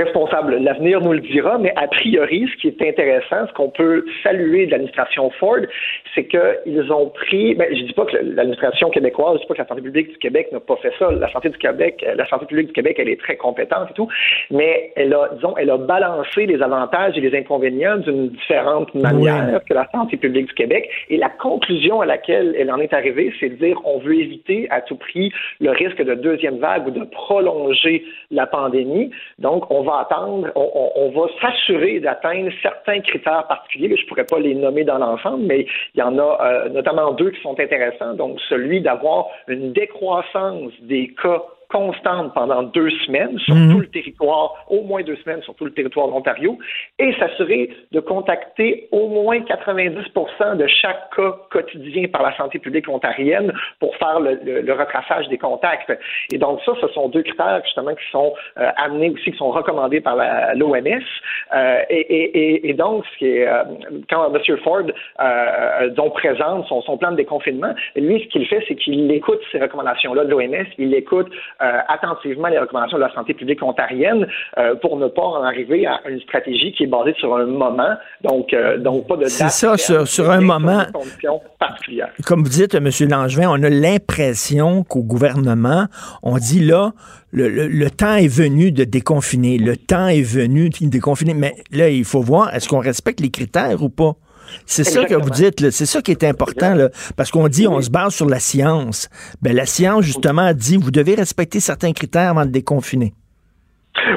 Responsable. 0.05 0.57
L'avenir 0.57 1.01
nous 1.01 1.13
le 1.13 1.21
dira, 1.21 1.59
mais 1.59 1.73
a 1.77 1.87
priori, 1.89 2.49
ce 2.53 2.61
qui 2.61 2.69
est 2.69 2.89
intéressant, 2.89 3.47
ce 3.49 3.53
qu'on 3.53 3.71
peut 3.71 4.05
saluer 4.23 4.67
de 4.67 4.73
l'administration 4.73 5.31
Ford, 5.39 5.61
c'est 6.15 6.27
qu'ils 6.27 6.93
ont 6.93 7.09
pris, 7.09 7.55
ben, 7.55 7.69
je 7.71 7.83
dis 7.83 7.93
pas 7.93 8.05
que 8.05 8.17
l'administration 8.17 8.91
québécoise, 8.91 9.37
je 9.37 9.41
dis 9.43 9.47
pas 9.47 9.55
que 9.55 9.63
la 9.63 9.69
santé 9.69 9.83
publique 9.83 10.11
du 10.11 10.19
Québec 10.19 10.49
n'a 10.53 10.61
pas 10.61 10.77
fait 10.77 10.93
ça. 10.99 11.11
La 11.11 11.31
santé 11.33 11.49
du 11.49 11.59
Québec, 11.59 12.05
la 12.17 12.27
santé 12.29 12.47
publique 12.47 12.69
du 12.69 12.73
Québec, 12.73 12.97
elle 12.99 13.09
est 13.09 13.21
très 13.21 13.37
compétente 13.37 13.89
et 13.91 13.95
tout, 13.95 14.09
mais 14.51 14.93
elle 14.97 15.15
a, 15.15 15.31
disons, 15.35 15.57
elle 15.57 15.71
a 15.71 15.79
balancé 15.79 16.47
les 16.47 16.63
avantages 16.63 17.17
et 17.17 17.21
les 17.21 17.37
inconvénients 17.37 17.99
d'une 17.99 18.29
différente 18.29 18.95
manière 18.95 19.61
que 19.69 19.75
la 19.75 19.89
santé 19.93 20.17
publique 20.17 20.47
du 20.49 20.55
Québec. 20.55 20.89
Et 21.09 21.17
la 21.17 21.29
conclusion 21.29 22.01
à 22.01 22.07
laquelle 22.07 22.55
elle 22.59 22.71
en 22.71 22.79
est 22.79 22.93
arrivée, 22.93 23.33
c'est 23.41 23.51
de 23.51 23.55
dire 23.55 23.81
on 23.85 23.99
veut 23.99 24.15
éviter 24.15 24.67
à 24.71 24.81
tout 24.81 24.97
prix 24.97 25.33
le 25.61 25.71
risque 25.71 26.03
de 26.03 26.15
deuxième 26.15 26.59
vague 26.59 26.87
ou 26.89 26.91
de 26.91 27.05
prolonger 27.05 28.05
la 28.31 28.47
pandémie. 28.47 29.11
Donc, 29.39 29.71
on 29.71 29.83
va 29.83 29.92
attendre, 30.01 30.51
on, 30.55 31.11
va 31.11 31.27
s'assurer 31.41 32.01
d'atteindre 32.01 32.51
certains 32.63 33.01
critères 33.01 33.47
particuliers. 33.47 33.97
Je 33.97 34.03
ne 34.03 34.09
pourrais 34.09 34.25
pas 34.25 34.39
les 34.39 34.55
nommer 34.55 34.85
dans 34.85 34.99
l'ensemble, 34.99 35.45
mais 35.45 35.67
il 35.95 35.99
y 35.99 36.03
en 36.03 36.19
a 36.19 36.39
euh, 36.41 36.69
notamment 36.69 37.13
deux 37.13 37.31
qui 37.31 37.41
sont 37.43 37.59
intéressants. 37.59 38.15
Donc, 38.15 38.39
celui 38.49 38.81
d'avoir 38.81 39.27
une 39.49 39.73
décroissance 39.73 40.73
des 40.83 41.15
cas 41.21 41.43
constante 41.73 42.35
pendant 42.35 42.63
deux 42.63 42.91
semaines 43.07 43.39
sur 43.39 43.55
mhm. 43.55 43.73
tout 43.73 43.81
le 43.81 43.87
territoire, 43.87 44.65
au 44.69 44.83
moins 44.83 45.03
deux 45.03 45.17
semaines 45.17 45.43
sur 45.43 45.55
tout 45.55 45.65
le 45.65 45.73
territoire 45.73 46.07
de 46.07 46.13
l'Ontario, 46.13 46.59
et 46.99 47.15
s'assurer 47.15 47.71
de 47.91 48.01
contacter 48.01 48.89
au 48.93 49.09
moins 49.09 49.39
90% 49.39 50.57
de 50.59 50.67
chaque 50.67 51.15
cas 51.17 51.33
quotidien 51.51 52.09
par 52.09 52.23
la 52.23 52.37
santé 52.37 52.59
publique 52.59 52.89
ontarienne 52.89 53.53
pour 53.81 53.97
faire 53.97 54.21
le, 54.21 54.73
retraçage 54.73 55.29
des 55.29 55.39
contacts. 55.39 55.93
Et 56.33 56.39
donc 56.39 56.61
ça, 56.65 56.73
ce 56.81 56.89
sont 56.89 57.09
deux 57.09 57.23
critères 57.23 57.63
justement 57.65 57.95
qui 57.95 58.11
sont 58.11 58.35
euh, 58.59 58.69
amenés 58.77 59.11
aussi, 59.11 59.33
qui 59.33 59.39
sont 59.39 59.51
recommandés 59.51 60.01
par 60.01 60.17
l'OMS. 60.55 60.87
Euh, 61.55 61.79
et, 61.89 62.75
donc, 62.75 63.05
ce 63.13 63.19
qui 63.19 63.27
est, 63.27 63.47
euh, 63.47 63.65
quand 64.11 64.35
M. 64.35 64.57
Ford 64.65 64.83
donc 65.97 66.15
présente 66.15 66.67
son, 66.67 66.83
son, 66.83 66.97
plan 66.97 67.13
de 67.13 67.17
déconfinement, 67.17 67.75
lui, 67.97 68.23
ce 68.23 68.29
qu'il 68.29 68.47
fait, 68.47 68.65
c'est 68.69 68.75
qu'il 68.75 69.11
écoute 69.11 69.41
ces 69.51 69.59
recommandations-là 69.59 70.25
de 70.25 70.31
l'OMS, 70.31 70.67
il 70.79 70.95
écoute 70.95 71.31
attentivement 71.89 72.49
les 72.49 72.59
recommandations 72.59 72.99
de 72.99 73.03
la 73.03 73.13
santé 73.15 73.35
publique 73.35 73.63
ontarienne 73.63 74.27
euh, 74.59 74.75
pour 74.77 74.97
ne 74.97 75.09
pas 75.09 75.23
en 75.23 75.43
arriver 75.43 75.87
à 75.87 76.01
une 76.09 76.21
stratégie 76.21 76.73
qui 76.73 76.85
est 76.85 76.87
basée 76.87 77.15
sur 77.19 77.35
un 77.37 77.47
moment, 77.47 77.95
donc, 78.23 78.53
euh, 78.53 78.79
donc 78.79 79.07
pas 79.07 79.17
de 79.17 79.27
C'est 79.27 79.49
ça, 79.49 79.77
sur, 79.77 80.31
un 80.31 80.41
moment. 80.41 80.83
Comme 82.27 82.43
vous 82.43 82.49
dites, 82.49 82.75
M. 82.75 82.89
Langevin, 83.09 83.49
on 83.49 83.63
a 83.63 83.71
l'impression 83.71 84.85
qu'au 84.85 85.03
gouvernement, 85.03 85.87
on 86.23 86.37
dit 86.37 86.65
là, 86.65 86.93
le, 87.33 87.49
le, 87.49 87.91
temps 87.91 88.15
est 88.15 88.29
venu 88.29 88.73
de 88.73 88.85
déconfiner, 88.85 89.59
le 89.59 89.77
temps 89.77 90.09
est 90.09 90.23
venu 90.23 90.69
de 90.69 90.89
déconfiner, 90.89 91.35
mais 91.35 91.55
là, 91.71 91.89
il 91.89 92.05
faut 92.05 92.21
voir, 92.21 92.55
est-ce 92.55 92.69
qu'on 92.69 92.81
respecte 92.81 93.21
les 93.21 93.31
critères 93.31 93.83
ou 93.83 93.89
pas? 93.89 94.15
C'est 94.67 94.85
ça 94.85 95.05
que 95.05 95.15
vous 95.15 95.31
dites, 95.31 95.71
c'est 95.71 95.87
ça 95.87 96.03
qui 96.03 96.11
est 96.11 96.25
important, 96.25 96.75
là, 96.75 96.89
parce 97.17 97.31
qu'on 97.31 97.49
dit 97.49 97.67
on 97.67 97.81
se 97.81 97.91
base 97.91 98.15
sur 98.15 98.29
la 98.29 98.39
science. 98.39 99.09
Ben, 99.41 99.55
la 99.55 99.67
science, 99.67 100.05
justement, 100.05 100.53
dit 100.53 100.77
vous 100.77 100.91
devez 100.91 101.15
respecter 101.15 101.61
certains 101.61 101.93
critères 101.93 102.31
avant 102.31 102.45
de 102.45 102.51
déconfiner. 102.51 103.13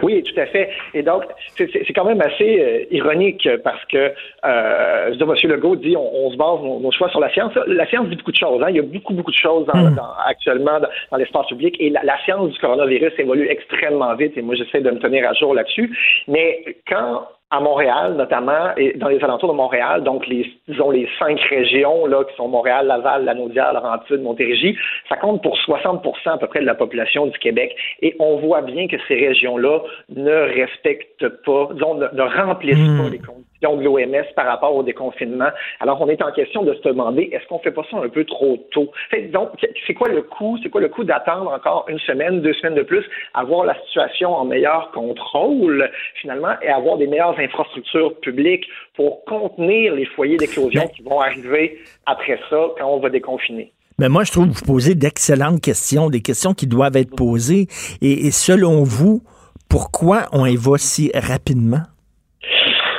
Oui, 0.03 0.23
tout 0.23 0.39
à 0.39 0.45
fait. 0.45 0.69
Et 0.93 1.03
donc, 1.03 1.23
c'est 1.57 1.93
quand 1.93 2.05
même 2.05 2.21
assez 2.21 2.59
euh, 2.59 2.85
ironique 2.91 3.47
parce 3.63 3.83
que, 3.85 3.97
euh, 4.45 5.13
je 5.13 5.23
M. 5.23 5.51
Legault 5.51 5.75
dit 5.75 5.95
on, 5.97 6.31
se 6.31 6.37
base 6.37 6.61
nos, 6.61 6.91
choix 6.91 7.09
sur 7.09 7.19
la 7.19 7.29
science. 7.31 7.53
La 7.67 7.85
science 7.87 8.07
dit 8.07 8.15
beaucoup 8.15 8.31
de 8.31 8.37
choses. 8.37 8.61
Hein. 8.63 8.67
Il 8.69 8.77
y 8.77 8.79
a 8.79 8.83
beaucoup, 8.83 9.13
beaucoup 9.13 9.31
de 9.31 9.35
choses 9.35 9.67
hmm. 9.67 9.99
actuellement 10.25 10.79
dans, 11.11 11.17
l'espace 11.17 11.47
public 11.47 11.75
et 11.79 11.89
la, 11.89 12.03
la, 12.03 12.17
science 12.23 12.51
du 12.51 12.59
coronavirus 12.59 13.13
évolue 13.17 13.47
extrêmement 13.49 14.15
vite 14.15 14.37
et 14.37 14.41
moi, 14.41 14.55
j'essaie 14.55 14.81
de 14.81 14.91
me 14.91 14.99
tenir 14.99 15.29
à 15.29 15.33
jour 15.33 15.53
là-dessus. 15.53 15.95
Mais 16.27 16.77
quand 16.87 17.23
à 17.51 17.59
Montréal 17.59 18.15
notamment, 18.15 18.75
et 18.75 18.93
dans 18.97 19.07
les 19.07 19.23
alentours 19.23 19.49
de 19.49 19.57
Montréal, 19.57 20.03
donc 20.03 20.25
les, 20.27 20.51
disons 20.67 20.89
les 20.89 21.07
cinq 21.19 21.39
régions 21.41 22.05
là, 22.07 22.23
qui 22.23 22.35
sont 22.35 22.47
Montréal, 22.47 22.87
Laval, 22.87 23.25
Lanaudière, 23.25 23.73
Laurentide, 23.73 24.21
Montérégie, 24.21 24.75
ça 25.07 25.15
compte 25.15 25.43
pour 25.43 25.55
60% 25.57 26.01
à 26.25 26.37
peu 26.37 26.47
près 26.47 26.61
de 26.61 26.65
la 26.65 26.75
population 26.75 27.27
du 27.27 27.37
Québec. 27.37 27.75
Et 28.01 28.15
on 28.19 28.37
voit 28.37 28.61
bien 28.61 28.87
que 28.87 28.97
ces 29.07 29.15
régions-là 29.15 29.79
ne 30.09 30.31
respectent 30.31 31.27
pas, 31.45 31.69
disons, 31.73 31.95
ne, 31.95 32.21
remplissent 32.21 32.77
hmm. 32.77 32.97
pas 32.97 33.09
les 33.09 33.19
conditions 33.19 33.44
de 33.61 33.83
l'OMS 33.83 34.25
par 34.35 34.45
rapport 34.45 34.75
au 34.75 34.83
déconfinement. 34.83 35.49
Alors, 35.79 36.01
on 36.01 36.07
est 36.07 36.21
en 36.21 36.31
question 36.31 36.63
de 36.63 36.73
se 36.73 36.81
demander, 36.81 37.29
est-ce 37.31 37.47
qu'on 37.47 37.59
fait 37.59 37.71
pas 37.71 37.83
ça 37.89 37.97
un 37.97 38.09
peu 38.09 38.25
trop 38.25 38.57
tôt? 38.71 38.91
donc, 39.31 39.49
c'est 39.87 39.93
quoi 39.93 40.09
le 40.09 40.21
coût? 40.21 40.57
C'est 40.61 40.69
quoi 40.69 40.81
le 40.81 40.89
coût 40.89 41.03
d'attendre 41.03 41.51
encore 41.51 41.85
une 41.87 41.99
semaine, 41.99 42.41
deux 42.41 42.53
semaines 42.53 42.75
de 42.75 42.83
plus, 42.83 43.03
avoir 43.33 43.65
la 43.65 43.75
situation 43.85 44.33
en 44.33 44.45
meilleur 44.45 44.91
contrôle, 44.91 45.89
finalement, 46.21 46.53
et 46.61 46.69
avoir 46.69 46.97
des 46.97 47.07
meilleures 47.07 47.37
infrastructures 47.39 48.15
publiques 48.19 48.65
pour 48.95 49.23
contenir 49.25 49.93
les 49.95 50.05
foyers 50.05 50.37
d'éclosion 50.37 50.87
qui 50.89 51.01
vont 51.01 51.19
arriver 51.19 51.79
après 52.05 52.39
ça 52.49 52.67
quand 52.77 52.87
on 52.87 52.99
va 52.99 53.09
déconfiner? 53.09 53.71
Mais 53.97 54.09
moi, 54.09 54.25
je 54.25 54.31
trouve 54.31 54.49
que 54.49 54.53
vous 54.53 54.65
posez 54.65 54.93
d'excellentes 54.93 55.61
questions, 55.61 56.09
des 56.09 56.21
questions 56.21 56.53
qui 56.53 56.67
doivent 56.67 56.97
être 56.97 57.15
posées. 57.15 57.67
et 58.01 58.29
selon 58.31 58.83
vous, 58.83 59.23
pourquoi 59.69 60.27
on 60.33 60.45
y 60.45 60.57
va 60.57 60.77
si 60.77 61.11
rapidement? 61.13 61.83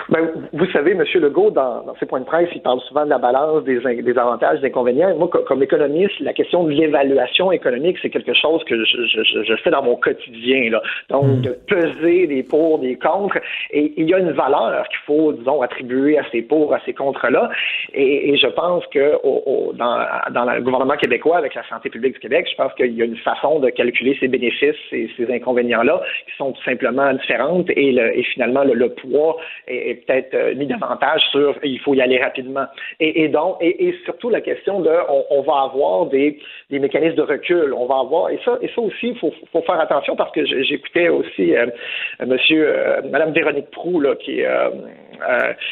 Ben, 0.09 0.31
vous 0.53 0.67
savez, 0.67 0.93
M. 0.93 1.03
Legault, 1.15 1.51
dans, 1.51 1.83
dans, 1.83 1.95
ses 1.97 2.07
points 2.07 2.21
de 2.21 2.25
presse, 2.25 2.49
il 2.55 2.63
parle 2.63 2.81
souvent 2.83 3.05
de 3.05 3.11
la 3.11 3.19
balance 3.19 3.65
des, 3.65 3.81
des 3.81 4.19
avantages, 4.19 4.61
des 4.61 4.69
inconvénients. 4.69 5.17
moi, 5.17 5.29
comme 5.29 5.63
économiste, 5.63 6.21
la 6.21 6.33
question 6.33 6.65
de 6.65 6.71
l'évaluation 6.71 7.51
économique, 7.51 7.97
c'est 8.01 8.11
quelque 8.11 8.35
chose 8.35 8.63
que 8.65 8.85
je, 8.85 9.07
je, 9.07 9.43
je, 9.43 9.57
fais 9.57 9.71
dans 9.71 9.83
mon 9.83 9.97
quotidien. 9.97 10.71
Là. 10.71 10.83
Donc, 11.11 11.25
hmm. 11.25 11.41
de 11.41 11.59
peser 11.67 12.27
des 12.29 12.43
pour, 12.45 12.79
des 12.79 12.97
contre. 12.97 13.39
Et 13.73 13.95
il 13.97 14.09
y 14.09 14.15
a 14.15 14.19
une 14.19 14.31
valeur 14.31 14.87
qu'il 14.89 15.01
faut, 15.07 15.33
disons, 15.33 15.61
attribuer 15.63 16.19
à 16.19 16.23
ces 16.31 16.43
pour, 16.43 16.73
à 16.73 16.81
ces 16.85 16.93
contre-là. 16.93 17.51
Et, 17.93 18.31
et, 18.31 18.37
je 18.37 18.47
pense 18.47 18.87
que 18.89 19.17
au, 19.25 19.43
au, 19.47 19.73
dans, 19.73 20.07
dans 20.31 20.45
le 20.45 20.61
gouvernement 20.61 20.97
québécois, 20.97 21.39
avec 21.39 21.55
la 21.55 21.67
santé 21.69 21.91
publique 21.91 22.15
du 22.15 22.21
Québec, 22.21 22.47
je 22.51 22.57
pense 22.57 22.73
qu'il 22.75 22.93
y 22.93 23.03
a 23.03 23.05
une 23.05 23.17
façon 23.17 23.59
de 23.59 23.71
calculer 23.71 24.17
ces 24.21 24.29
bénéfices 24.29 24.77
et 24.93 25.09
ces 25.17 25.33
inconvénients-là 25.33 26.01
qui 26.29 26.37
sont 26.37 26.53
tout 26.53 26.63
simplement 26.63 27.13
différentes. 27.15 27.71
Et, 27.71 27.91
le, 27.91 28.17
et 28.17 28.23
finalement, 28.23 28.63
le, 28.63 28.75
le 28.75 28.91
poids 28.91 29.37
est, 29.67 29.95
peut-être 29.97 30.34
euh, 30.34 30.55
mis 30.55 30.66
davantage 30.66 31.22
sur 31.30 31.55
il 31.62 31.80
faut 31.80 31.94
y 31.94 32.01
aller 32.01 32.18
rapidement. 32.18 32.66
Et, 33.01 33.24
et 33.24 33.28
donc, 33.28 33.57
et, 33.61 33.94
surtout 34.05 34.30
la 34.30 34.40
question 34.40 34.80
de 34.80 34.90
on, 35.30 35.42
va 35.42 35.62
avoir 35.62 36.07
des, 36.07 36.38
des, 36.70 36.78
mécanismes 36.78 37.16
de 37.16 37.22
recul. 37.22 37.72
On 37.72 37.86
va 37.86 38.01
avoir 38.01 38.30
et 38.30 38.38
ça 38.44 38.59
et 38.62 38.68
ça 38.74 38.80
aussi 38.80 39.09
il 39.09 39.18
faut, 39.18 39.32
faut, 39.53 39.62
faire 39.62 39.80
attention 39.80 40.16
parce 40.16 40.32
que 40.32 40.44
j'écoutais 40.44 41.09
aussi 41.09 41.57
euh, 41.57 41.66
Monsieur 42.26 42.68
euh, 42.68 43.03
Madame 43.11 43.32
Véronique 43.32 43.70
Prou 43.70 44.01
là 44.01 44.14
qui 44.16 44.40
est 44.40 44.49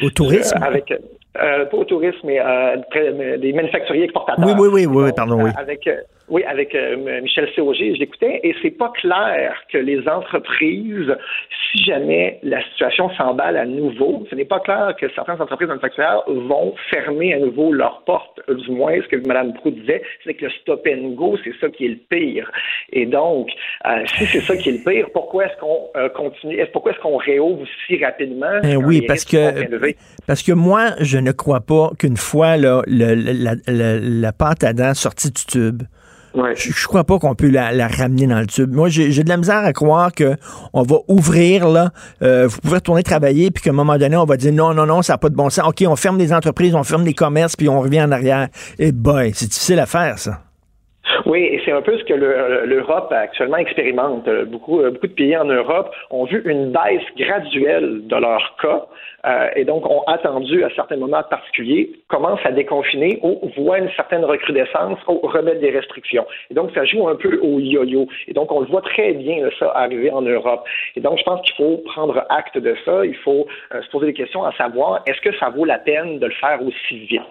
au 0.01 0.09
tourisme 0.09 0.57
avec 0.61 0.93
pas 1.33 1.77
au 1.77 1.83
tourisme 1.83 2.19
mais 2.23 3.37
des 3.37 3.53
manufacturiers 3.53 4.03
exportateurs. 4.03 4.45
Oui 4.45 4.53
oui 4.57 4.69
oui 4.71 4.85
oui, 4.85 5.11
pardon 5.15 5.41
oui. 5.43 5.51
Avec 5.57 5.87
oui, 6.27 6.43
avec 6.43 6.73
euh, 6.73 7.21
Michel 7.21 7.47
Séauger, 7.53 7.93
je 7.93 7.99
l'écoutais, 7.99 8.39
et 8.43 8.55
c'est 8.61 8.71
pas 8.71 8.91
clair 8.99 9.55
que 9.71 9.77
les 9.77 10.07
entreprises, 10.07 11.15
si 11.71 11.83
jamais 11.83 12.39
la 12.41 12.63
situation 12.71 13.11
s'emballe 13.11 13.57
à 13.57 13.65
nouveau, 13.65 14.25
ce 14.29 14.35
n'est 14.35 14.45
pas 14.45 14.59
clair 14.59 14.95
que 14.99 15.07
certaines 15.13 15.39
entreprises 15.39 15.67
manufacturières 15.67 16.23
vont 16.27 16.73
fermer 16.89 17.33
à 17.35 17.39
nouveau 17.39 17.71
leurs 17.71 18.01
portes. 18.05 18.39
Du 18.49 18.71
moins, 18.71 18.95
ce 19.03 19.07
que 19.07 19.27
Mme 19.27 19.53
Proux 19.53 19.71
disait, 19.71 20.01
c'est 20.23 20.33
que 20.33 20.45
le 20.45 20.51
stop 20.61 20.87
and 20.87 21.09
go, 21.09 21.37
c'est 21.43 21.53
ça 21.61 21.69
qui 21.69 21.85
est 21.85 21.89
le 21.89 21.99
pire. 22.09 22.51
Et 22.91 23.05
donc, 23.05 23.49
euh, 23.85 24.03
si 24.17 24.25
c'est 24.25 24.41
ça 24.41 24.57
qui 24.57 24.69
est 24.69 24.83
le 24.83 24.91
pire, 24.91 25.07
pourquoi 25.13 25.45
est-ce 25.45 25.59
qu'on 25.59 25.89
euh, 25.95 26.09
continue, 26.09 26.57
pourquoi 26.73 26.91
est-ce 26.91 27.01
qu'on 27.01 27.17
réouvre 27.17 27.65
si 27.85 28.03
rapidement? 28.03 28.61
Eh 28.63 28.75
oui, 28.75 29.03
parce 29.07 29.25
que, 29.25 29.63
parce 30.25 30.41
que 30.41 30.53
moi, 30.53 30.91
je 31.01 31.19
ne 31.19 31.31
crois 31.31 31.61
pas 31.61 31.91
qu'une 31.99 32.17
fois 32.17 32.57
là, 32.57 32.81
le, 32.87 33.13
la, 33.13 33.53
la, 33.67 33.99
la 33.99 34.31
pâte 34.33 34.63
à 34.63 34.73
dents 34.73 34.95
sortie 34.95 35.31
du 35.31 35.45
tube, 35.45 35.83
je, 36.55 36.71
je, 36.71 36.87
crois 36.87 37.03
pas 37.03 37.17
qu'on 37.19 37.35
peut 37.35 37.49
la, 37.49 37.87
ramener 37.87 38.27
dans 38.27 38.39
le 38.39 38.47
tube. 38.47 38.73
Moi, 38.73 38.89
j'ai 38.89 39.23
de 39.23 39.29
la 39.29 39.37
misère 39.37 39.63
à 39.63 39.73
croire 39.73 40.11
que 40.13 40.35
on 40.73 40.83
va 40.83 40.97
ouvrir 41.07 41.67
là. 41.67 41.89
Euh, 42.21 42.47
vous 42.47 42.59
pouvez 42.61 42.75
retourner 42.75 43.03
travailler 43.03 43.51
puis 43.51 43.63
qu'à 43.63 43.69
un 43.71 43.73
moment 43.73 43.97
donné, 43.97 44.15
on 44.15 44.25
va 44.25 44.37
dire 44.37 44.53
non, 44.53 44.73
non, 44.73 44.85
non, 44.85 45.01
ça 45.01 45.13
n'a 45.13 45.17
pas 45.17 45.29
de 45.29 45.35
bon 45.35 45.49
sens. 45.49 45.67
Ok, 45.67 45.83
on 45.87 45.95
ferme 45.95 46.17
les 46.17 46.33
entreprises, 46.33 46.75
on 46.75 46.83
ferme 46.83 47.05
les 47.05 47.13
commerces 47.13 47.55
puis 47.55 47.69
on 47.69 47.79
revient 47.79 48.01
en 48.01 48.11
arrière. 48.11 48.47
Et 48.79 48.87
eh 48.87 48.91
boy, 48.91 49.31
c'est 49.33 49.47
difficile 49.47 49.79
à 49.79 49.85
faire 49.85 50.17
ça. 50.17 50.39
Oui, 51.25 51.39
et 51.39 51.61
c'est 51.63 51.71
un 51.71 51.81
peu 51.81 51.97
ce 51.97 52.03
que 52.03 52.13
l'Europe 52.13 53.11
actuellement 53.11 53.57
expérimente. 53.57 54.27
Beaucoup, 54.47 54.81
beaucoup 54.81 55.07
de 55.07 55.13
pays 55.13 55.37
en 55.37 55.45
Europe 55.45 55.91
ont 56.09 56.25
vu 56.25 56.41
une 56.45 56.71
baisse 56.71 57.03
graduelle 57.17 58.01
de 58.07 58.15
leur 58.15 58.55
cas 58.61 58.85
euh, 59.25 59.49
et 59.55 59.65
donc 59.65 59.89
ont 59.89 60.03
attendu 60.07 60.63
à 60.63 60.69
certains 60.75 60.97
moments 60.97 61.23
particuliers, 61.23 61.91
commencent 62.07 62.45
à 62.45 62.51
déconfiner 62.51 63.19
ou 63.23 63.49
voient 63.57 63.79
une 63.79 63.89
certaine 63.95 64.23
recrudescence 64.23 64.99
ou 65.07 65.19
remettre 65.27 65.59
des 65.59 65.71
restrictions. 65.71 66.25
Et 66.49 66.53
donc, 66.53 66.71
ça 66.73 66.85
joue 66.85 67.07
un 67.07 67.15
peu 67.15 67.39
au 67.41 67.59
yo-yo. 67.59 68.07
Et 68.27 68.33
donc, 68.33 68.51
on 68.51 68.61
le 68.61 68.67
voit 68.67 68.81
très 68.81 69.13
bien, 69.13 69.49
ça, 69.59 69.71
arriver 69.75 70.11
en 70.11 70.21
Europe. 70.21 70.65
Et 70.95 71.01
donc, 71.01 71.17
je 71.17 71.23
pense 71.23 71.41
qu'il 71.41 71.55
faut 71.55 71.77
prendre 71.85 72.25
acte 72.29 72.57
de 72.57 72.75
ça. 72.85 73.05
Il 73.05 73.15
faut 73.17 73.47
euh, 73.73 73.81
se 73.81 73.89
poser 73.89 74.07
des 74.07 74.13
questions 74.13 74.43
à 74.43 74.51
savoir, 74.53 75.01
est-ce 75.07 75.21
que 75.21 75.35
ça 75.37 75.49
vaut 75.49 75.65
la 75.65 75.79
peine 75.79 76.19
de 76.19 76.25
le 76.25 76.33
faire 76.33 76.59
aussi 76.61 76.97
vite? 77.05 77.21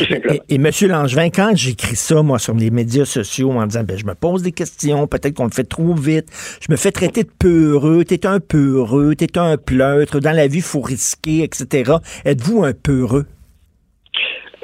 Et, 0.00 0.40
et, 0.48 0.54
M. 0.56 0.70
Langevin, 0.82 1.30
quand 1.30 1.52
j'écris 1.54 1.96
ça, 1.96 2.22
moi, 2.22 2.38
sur 2.38 2.54
les 2.54 2.70
médias 2.70 3.04
sociaux, 3.04 3.52
en 3.52 3.66
disant, 3.66 3.84
ben, 3.84 3.96
je 3.96 4.04
me 4.04 4.14
pose 4.14 4.42
des 4.42 4.52
questions, 4.52 5.06
peut-être 5.06 5.34
qu'on 5.34 5.44
le 5.44 5.50
fait 5.50 5.64
trop 5.64 5.94
vite, 5.94 6.26
je 6.60 6.70
me 6.70 6.76
fais 6.76 6.92
traiter 6.92 7.24
de 7.24 7.30
peureux, 7.38 8.04
t'es 8.04 8.26
un 8.26 8.40
peureux, 8.40 9.14
t'es 9.14 9.38
un 9.38 9.56
pleutre, 9.56 10.20
dans 10.20 10.32
la 10.32 10.46
vie, 10.46 10.58
il 10.58 10.62
faut 10.62 10.80
risquer, 10.80 11.42
etc. 11.42 11.92
Êtes-vous 12.24 12.64
un 12.64 12.72
peureux? 12.72 13.26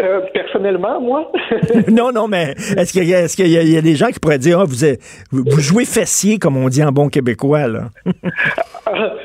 Euh, 0.01 0.21
personnellement, 0.33 1.01
moi? 1.01 1.31
non, 1.91 2.11
non, 2.13 2.27
mais 2.27 2.55
est-ce 2.77 2.93
qu'il 2.93 3.05
y, 3.05 3.13
est 3.13 3.35
qu'il 3.35 3.49
y, 3.49 3.77
a 3.77 3.83
des 3.83 3.97
gens 3.97 4.09
qui 4.09 4.19
pourraient 4.19 4.39
dire, 4.39 4.61
ah, 4.61 4.65
vous, 4.65 5.45
vous 5.45 5.61
jouez 5.61 5.85
fessier, 5.85 6.39
comme 6.39 6.57
on 6.57 6.69
dit 6.69 6.83
en 6.83 6.93
bon 6.93 7.09
québécois, 7.09 7.67
là? 7.67 7.91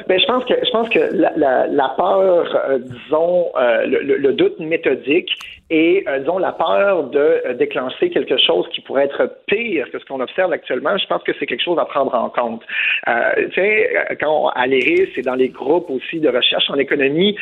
ben, 0.08 0.20
je 0.20 0.26
pense 0.26 0.46
que 0.46 0.54
je 0.64 0.72
pense 0.72 0.90
que 0.90 1.00
la, 1.12 1.32
la, 1.36 1.68
la 1.68 1.90
peur, 1.98 2.56
euh, 2.70 2.80
disons, 2.80 3.48
euh, 3.58 3.86
le, 3.86 4.18
le, 4.18 4.34
doute 4.34 4.60
méthodique 4.60 5.32
et, 5.70 6.04
euh, 6.08 6.20
disons, 6.20 6.38
la 6.38 6.52
peur 6.52 7.06
de 7.06 7.20
euh, 7.20 7.54
déclencher 7.54 8.10
quelque 8.10 8.38
chose 8.38 8.68
qui 8.70 8.82
pourrait 8.82 9.06
être 9.06 9.38
pire 9.48 9.90
que 9.92 10.00
ce 10.00 10.06
qu'on 10.06 10.20
observe 10.20 10.52
actuellement, 10.52 10.98
je 10.98 11.08
pense 11.08 11.24
que 11.24 11.32
c'est 11.40 11.46
quelque 11.46 11.64
chose 11.64 11.80
à 11.80 11.86
prendre 11.86 12.14
en 12.14 12.30
compte. 12.30 12.62
Euh, 13.08 13.48
tu 13.50 13.56
sais, 13.56 13.90
quand 14.20 14.50
à 14.50 14.68
l'ERIS 14.68 15.10
c'est 15.16 15.24
dans 15.24 15.36
les 15.36 15.50
groupes 15.50 15.90
aussi 15.90 16.20
de 16.20 16.30
recherche 16.30 16.70
en 16.70 16.76
économie, 16.76 17.36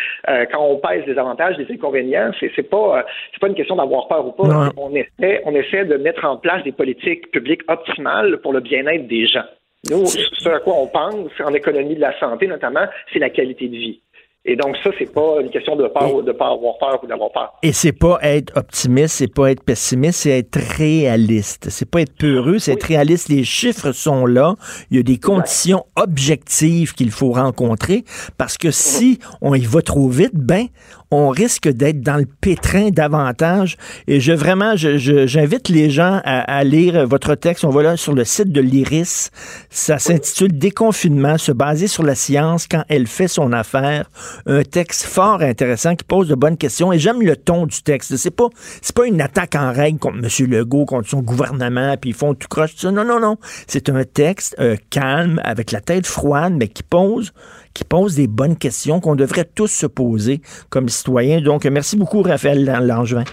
quand 0.52 0.62
on 0.62 0.78
pèse 0.78 1.06
les 1.06 1.18
avantages, 1.18 1.58
les 1.58 1.72
inconvénients, 1.74 2.32
c'est, 2.40 2.52
c'est 2.56 2.70
pas 2.70 3.06
c'est 3.32 3.40
pas 3.40 3.48
une 3.48 3.56
question 3.56 3.76
d'avoir 3.76 4.08
peur 4.08 4.26
ou 4.26 4.32
pas. 4.32 4.70
On 4.78 4.94
essaie, 4.96 5.42
on 5.46 5.54
essaie 5.56 5.86
de 5.86 5.98
mettre 5.98 6.26
en 6.26 6.38
place 6.38 6.64
des 6.64 6.72
politiques 6.72 7.32
publiques 7.32 7.64
optimales 7.68 8.38
pour 8.42 8.54
le 8.54 8.60
bien-être 8.60 9.08
des 9.08 9.28
gens. 9.28 9.46
Nous, 9.90 10.06
ce 10.06 10.50
à 10.50 10.60
quoi 10.60 10.76
on 10.76 10.88
pense 10.88 11.32
en 11.44 11.54
économie 11.54 11.96
de 11.96 12.02
la 12.02 12.18
santé 12.20 12.48
notamment, 12.48 12.86
c'est 13.12 13.20
la 13.20 13.30
qualité 13.30 13.68
de 13.68 13.76
vie. 13.76 14.02
Et 14.46 14.58
donc 14.58 14.76
ça, 14.84 14.90
c'est 15.00 15.12
pas 15.12 15.38
une 15.40 15.50
question 15.50 15.78
de 15.78 15.88
pas, 15.88 16.06
de 16.22 16.32
pas 16.34 16.52
avoir 16.52 16.78
peur 16.78 17.02
ou 17.02 17.08
d'avoir 17.08 17.32
peur. 17.32 17.54
Et 17.64 17.72
c'est 17.72 17.94
pas 17.94 18.20
être 18.22 18.58
optimiste, 18.58 19.16
c'est 19.16 19.34
pas 19.34 19.52
être 19.52 19.64
pessimiste, 19.64 20.20
c'est 20.20 20.38
être 20.38 20.60
réaliste. 20.78 21.70
C'est 21.70 21.90
pas 21.90 22.02
être 22.02 22.14
peureux, 22.18 22.60
c'est 22.60 22.74
être 22.74 22.84
réaliste. 22.84 23.30
Les 23.30 23.46
chiffres 23.46 23.94
sont 23.94 24.26
là. 24.26 24.56
Il 24.92 24.98
y 24.98 25.00
a 25.00 25.04
des 25.04 25.18
conditions 25.18 25.86
objectives 25.96 26.94
qu'il 26.94 27.12
faut 27.12 27.32
rencontrer 27.32 28.04
parce 28.38 28.58
que 28.58 28.70
si 28.70 29.20
on 29.42 29.56
y 29.56 29.66
va 29.66 29.82
trop 29.82 30.10
vite, 30.10 30.34
ben 30.34 30.68
on 31.14 31.30
risque 31.30 31.68
d'être 31.68 32.02
dans 32.02 32.18
le 32.18 32.26
pétrin 32.26 32.90
davantage. 32.90 33.78
Et 34.08 34.20
je 34.20 34.34
vraiment, 34.34 34.76
j'invite 34.76 35.70
les 35.70 35.90
gens 35.90 36.22
à, 36.24 36.64
lire 36.64 37.08
votre 37.08 37.36
texte. 37.36 37.66
On 37.66 37.70
va 37.70 37.84
là 37.84 37.98
sur 37.98 38.14
le 38.14 38.24
site 38.24 38.52
de 38.52 38.62
l'IRIS. 38.62 39.32
Ça 39.70 40.00
s'intitule 40.00 40.58
Déconfinement, 40.58 41.38
se 41.38 41.52
baser 41.52 41.88
sur 41.88 42.04
la 42.04 42.16
science 42.16 42.68
quand 42.68 42.84
elle 42.90 43.08
fait 43.08 43.28
son 43.28 43.54
affaire. 43.54 44.10
Un 44.46 44.64
texte 44.64 45.04
fort 45.04 45.42
intéressant 45.42 45.96
qui 45.96 46.04
pose 46.04 46.28
de 46.28 46.36
bonnes 46.36 46.58
questions. 46.58 46.92
Et 46.92 47.00
j'aime 47.00 47.22
le 47.22 47.36
ton 47.36 47.66
du 47.66 47.82
texte. 47.82 48.16
C'est 48.18 48.32
pas, 48.32 48.48
c'est 48.82 48.96
pas 48.96 49.06
une 49.06 49.22
attaque 49.22 49.56
en 49.56 49.72
règle 49.72 50.00
contre 50.00 50.18
M. 50.18 50.50
Legault, 50.50 50.86
contre 50.86 51.10
son 51.10 51.22
gouvernement, 51.22 51.96
puis 52.00 52.12
ils 52.12 52.16
font 52.16 52.34
tout 52.34 52.48
croche. 52.48 52.72
Non, 52.84 53.04
non, 53.04 53.20
non. 53.20 53.38
C'est 53.68 53.90
un 53.90 54.04
texte 54.04 54.56
euh, 54.60 54.76
calme, 54.90 55.40
avec 55.44 55.72
la 55.72 55.82
tête 55.82 56.08
froide, 56.08 56.54
mais 56.58 56.68
qui 56.68 56.84
pose 56.84 57.34
qui 57.74 57.84
pose 57.84 58.16
des 58.16 58.28
bonnes 58.28 58.58
questions 58.58 59.00
qu'on 59.00 59.16
devrait 59.16 59.46
tous 59.46 59.68
se 59.68 59.86
poser 59.86 60.42
comme 60.70 60.90
citoyens. 60.90 61.42
Donc, 61.42 61.66
merci 61.66 61.98
beaucoup, 61.98 62.22
Raphaël 62.22 62.66
Langevin. 62.66 63.24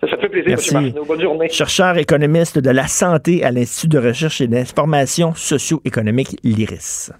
Ça 0.00 0.16
fait 0.16 0.28
plaisir, 0.28 0.48
Merci. 0.48 0.94
Bonne 1.06 1.20
journée. 1.20 1.48
Chercheur 1.48 1.96
économiste 1.98 2.58
de 2.58 2.70
la 2.70 2.88
santé 2.88 3.44
à 3.44 3.50
l'Institut 3.50 3.88
de 3.88 3.98
recherche 3.98 4.40
et 4.40 4.48
d'information 4.48 5.32
socio-économique, 5.34 6.38
l'IRIS. 6.42 7.12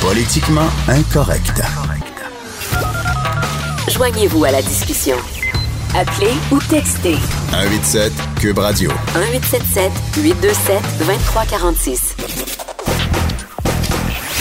Politiquement 0.00 0.68
incorrect. 0.88 1.62
Joignez-vous 3.88 4.44
à 4.44 4.50
la 4.52 4.62
discussion. 4.62 5.16
Appelez 5.94 6.32
ou 6.50 6.58
textez. 6.70 7.16
187 7.50 8.12
Cube 8.40 8.58
Radio. 8.58 8.90
1877 9.14 9.92
827 10.22 10.82
2346. 11.00 12.16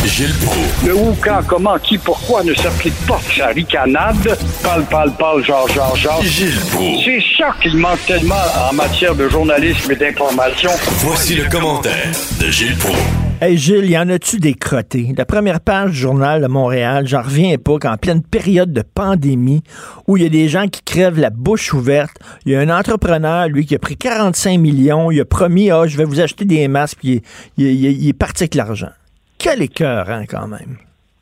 Gilles 0.06 0.34
Proulx. 0.44 0.88
Le 0.88 0.96
où, 0.96 1.16
quand, 1.22 1.42
comment, 1.46 1.78
qui, 1.78 1.98
pourquoi 1.98 2.44
ne 2.44 2.56
s'applique 2.56 2.96
pas 3.08 3.20
sa 3.38 3.48
ricanade? 3.48 4.36
Parle, 4.64 4.84
parle, 4.86 5.12
parle, 5.14 5.44
genre, 5.44 5.68
genre, 5.68 5.96
genre. 5.96 6.24
Gilles 6.24 6.60
Proulx. 6.72 7.04
C'est 7.06 7.24
ça 7.38 7.56
qu'il 7.62 7.78
manque 7.78 8.04
tellement 8.08 8.34
en 8.70 8.74
matière 8.74 9.14
de 9.14 9.30
journalisme 9.30 9.92
et 9.92 9.96
d'information. 9.96 10.72
Voici 11.00 11.36
le 11.36 11.48
commentaire 11.50 12.12
de 12.40 12.50
Gilles 12.50 12.78
Proulx. 12.78 12.98
Hey 13.42 13.58
Gilles, 13.58 13.90
y 13.90 13.98
en 13.98 14.10
a-tu 14.10 14.38
des 14.38 14.56
crottés? 14.56 15.14
La 15.16 15.26
première 15.26 15.62
page 15.62 15.92
du 15.92 15.98
journal 15.98 16.42
de 16.42 16.48
Montréal, 16.48 17.08
j'en 17.08 17.22
reviens 17.22 17.58
pas 17.58 17.78
qu'en 17.80 17.98
pleine 17.98 18.24
période 18.24 18.74
de 18.74 18.82
pandémie, 18.82 19.62
où 20.08 20.18
il 20.18 20.24
y 20.24 20.26
a 20.26 20.30
des 20.30 20.48
gens 20.48 20.68
qui 20.68 20.82
crèvent 20.84 21.20
la 21.20 21.30
bouche 21.30 21.74
ouverte, 21.74 22.18
il 22.46 22.52
y 22.52 22.56
a 22.56 22.60
un 22.60 22.70
entrepreneur, 22.70 23.48
lui, 23.48 23.66
qui 23.66 23.76
a 23.76 23.80
pris 23.80 23.98
45 23.98 24.60
millions, 24.60 25.12
il 25.12 25.20
a 25.22 25.26
promis, 25.26 25.72
ah, 25.72 25.88
je 25.88 25.98
vais 25.98 26.06
vous 26.06 26.20
acheter 26.20 26.46
des 26.46 26.68
masques, 26.68 26.98
puis 27.00 27.22
il, 27.58 27.66
il 27.66 28.10
est 28.10 28.14
parti 28.14 28.44
avec 28.44 28.56
l'argent. 28.56 28.90
Quel 29.42 29.62
écœur, 29.64 30.10
hein, 30.10 30.26
quand 30.30 30.48
même. 30.48 30.78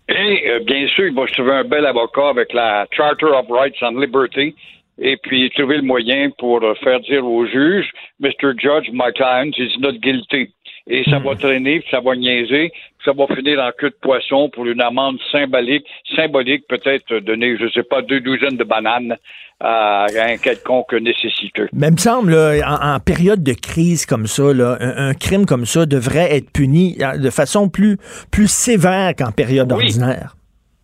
Et 0.10 0.50
euh, 0.50 0.60
bien 0.60 0.88
sûr, 0.88 1.08
il 1.08 1.14
va 1.14 1.28
se 1.28 1.34
trouver 1.34 1.54
un 1.54 1.64
bel 1.64 1.86
avocat 1.86 2.30
avec 2.30 2.52
la 2.54 2.86
Charter 2.92 3.28
of 3.28 3.46
Rights 3.50 3.82
and 3.82 4.00
Liberty 4.00 4.56
et 4.98 5.18
puis 5.18 5.50
trouver 5.52 5.78
le 5.78 5.84
moyen 5.84 6.30
pour 6.38 6.62
euh, 6.64 6.74
faire 6.84 7.00
dire 7.00 7.26
au 7.26 7.46
juge, 7.46 7.90
Mr. 8.20 8.54
Judge, 8.58 8.90
my 8.92 9.12
client 9.16 9.54
is 9.58 9.78
not 9.80 9.94
guilty. 10.02 10.52
Et 10.90 11.04
ça 11.10 11.20
va 11.20 11.36
traîner, 11.36 11.80
puis 11.80 11.90
ça 11.92 12.00
va 12.00 12.16
niaiser, 12.16 12.70
puis 12.72 13.06
ça 13.06 13.12
va 13.14 13.28
finir 13.28 13.60
en 13.60 13.70
queue 13.78 13.92
de 13.92 13.98
poisson 14.02 14.50
pour 14.50 14.66
une 14.66 14.82
amende 14.82 15.18
symbolique, 15.32 15.86
symbolique 16.16 16.68
peut-être 16.68 17.20
donner, 17.20 17.56
je 17.60 17.70
sais 17.70 17.84
pas, 17.84 18.02
deux 18.02 18.20
douzaines 18.20 18.58
de 18.58 18.64
bananes 18.64 19.16
à 19.60 20.06
un 20.06 20.38
quelconque 20.38 20.94
nécessiteux. 20.94 21.70
Mais 21.74 21.88
il 21.88 21.94
me 21.94 21.98
semble, 21.98 22.32
là, 22.32 22.80
en, 22.96 23.00
période 23.00 23.44
de 23.44 23.54
crise 23.54 24.06
comme 24.06 24.26
ça, 24.26 24.54
là, 24.54 24.78
un, 24.80 25.10
un, 25.10 25.14
crime 25.14 25.46
comme 25.46 25.66
ça 25.66 25.86
devrait 25.86 26.36
être 26.36 26.52
puni 26.52 26.98
de 26.98 27.30
façon 27.30 27.70
plus, 27.70 27.98
plus 28.32 28.50
sévère 28.50 29.14
qu'en 29.18 29.32
période 29.32 29.72
Oui. 29.72 29.86
ordinaire. 29.86 30.36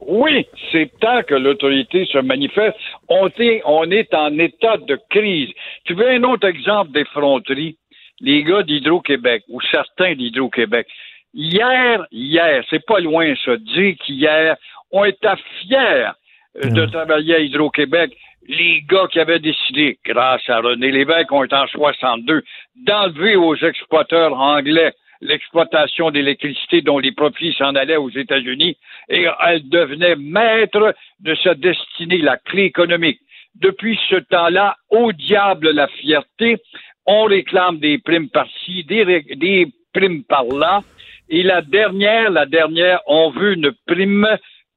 Oui, 0.08 0.46
c'est 0.72 0.92
temps 1.00 1.24
que 1.28 1.34
l'autorité 1.34 2.06
se 2.06 2.20
manifeste. 2.20 2.76
On 3.10 3.28
est, 3.40 3.62
on 3.66 3.90
est 3.90 4.14
en 4.14 4.38
état 4.38 4.78
de 4.78 5.00
crise. 5.10 5.50
Tu 5.86 5.96
veux 5.96 6.08
un 6.08 6.24
autre 6.24 6.48
exemple 6.48 6.92
d'effronterie? 6.92 7.78
Les 8.22 8.44
gars 8.44 8.64
d'Hydro-Québec, 8.64 9.44
ou 9.50 9.62
certains 9.62 10.16
d'Hydro-Québec. 10.16 10.88
Hier, 11.34 12.06
hier, 12.12 12.64
c'est 12.70 12.86
pas 12.86 13.00
loin 13.00 13.34
ça, 13.44 13.58
dire 13.58 13.96
qu'hier, 13.98 14.56
on 14.92 15.04
était 15.04 15.36
fiers 15.60 16.12
euh, 16.64 16.70
de 16.70 16.86
travailler 16.86 17.36
à 17.36 17.40
Hydro-Québec. 17.40 18.16
Les 18.48 18.84
gars 18.88 19.08
qui 19.12 19.20
avaient 19.20 19.40
décidé, 19.40 19.98
grâce 20.06 20.48
à 20.48 20.60
René 20.60 20.92
Lévesque, 20.92 21.32
on 21.32 21.44
est 21.44 21.54
en 21.54 21.68
62, 21.68 22.44
d'enlever 22.76 23.36
aux 23.36 23.56
exploiteurs 23.56 24.34
anglais 24.40 24.94
l'exploitation 25.22 26.12
d'électricité 26.12 26.82
dont 26.82 27.00
les 27.00 27.12
profits 27.12 27.54
s'en 27.58 27.76
allaient 27.76 27.96
aux 27.98 28.10
États-Unis 28.10 28.78
et 29.10 29.28
elle 29.46 29.68
devenait 29.68 30.16
maître 30.16 30.94
de 31.20 31.36
sa 31.36 31.56
destinée, 31.56 32.20
la 32.20 32.38
clé 32.38 32.64
économique. 32.64 33.20
Depuis 33.56 34.00
ce 34.10 34.16
temps-là, 34.16 34.76
au 34.90 35.12
diable 35.14 35.72
la 35.72 35.88
fierté, 35.88 36.58
on 37.06 37.24
réclame 37.24 37.80
des 37.80 37.98
primes 37.98 38.30
par-ci, 38.30 38.84
des, 38.84 39.22
des 39.36 39.68
primes 39.94 40.24
par-là, 40.24 40.82
et 41.30 41.44
la 41.44 41.62
dernière, 41.62 42.30
la 42.30 42.46
dernière, 42.46 43.02
on 43.08 43.32
veut 43.32 43.54
une 43.54 43.72
prime 43.88 44.28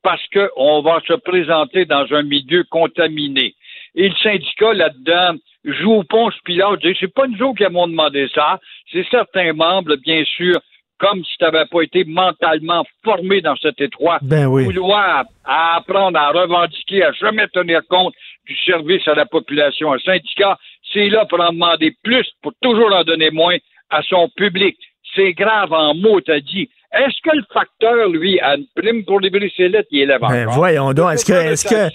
parce 0.03 0.23
qu'on 0.29 0.81
va 0.81 1.01
se 1.07 1.15
présenter 1.15 1.85
dans 1.85 2.07
un 2.13 2.23
milieu 2.23 2.65
contaminé. 2.71 3.55
Et 3.95 4.09
le 4.09 4.15
syndicat, 4.23 4.73
là-dedans, 4.73 5.39
joue 5.65 5.93
au 5.93 6.05
pont 6.05 6.31
pilote, 6.45 6.81
dit, 6.81 6.97
c'est 6.99 7.13
pas 7.13 7.27
nous 7.27 7.43
autres 7.43 7.59
qui 7.59 7.65
avons 7.65 7.89
demandé 7.89 8.29
ça, 8.35 8.61
c'est 8.93 9.07
certains 9.11 9.53
membres, 9.53 9.97
bien 9.97 10.25
sûr, 10.25 10.59
comme 10.99 11.25
si 11.25 11.37
tu 11.39 11.45
n'avais 11.45 11.67
pas 11.67 11.83
été 11.83 12.05
mentalement 12.05 12.85
formé 13.05 13.41
dans 13.41 13.57
cet 13.57 13.81
étroit 13.81 14.19
Ben 14.23 14.47
oui. 14.47 14.65
couloir 14.65 15.25
à 15.45 15.77
apprendre 15.77 16.19
à 16.19 16.31
revendiquer, 16.31 17.05
à 17.05 17.13
jamais 17.13 17.47
tenir 17.49 17.83
compte 17.89 18.15
du 18.47 18.57
service 18.65 19.07
à 19.07 19.15
la 19.15 19.27
population. 19.27 19.93
Un 19.93 19.99
syndicat, 19.99 20.59
c'est 20.93 21.09
là 21.09 21.25
pour 21.27 21.41
en 21.41 21.53
demander 21.53 21.95
plus, 22.03 22.27
pour 22.43 22.53
toujours 22.61 22.93
en 22.95 23.05
donner 23.05 23.31
moins 23.31 23.57
à 23.91 24.03
son 24.03 24.29
public. 24.37 24.77
C'est 25.15 25.33
grave 25.33 25.73
en 25.73 25.95
mots, 25.95 26.21
t'as 26.21 26.41
dit. 26.41 26.69
Est-ce 26.93 27.21
que 27.23 27.37
le 27.37 27.43
facteur, 27.53 28.09
lui, 28.09 28.41
a 28.41 28.57
une 28.57 28.67
prime 28.75 29.05
pour 29.05 29.21
livrer 29.21 29.53
ses 29.55 29.69
lettres? 29.69 29.89
Il 29.91 30.01
élève 30.03 30.21
Ben 30.27 30.47
voyons 30.47 30.95
donc, 30.95 31.13
est-ce 31.13 31.25
que, 31.25 31.33
est-ce 31.33 31.69
que, 31.69 31.91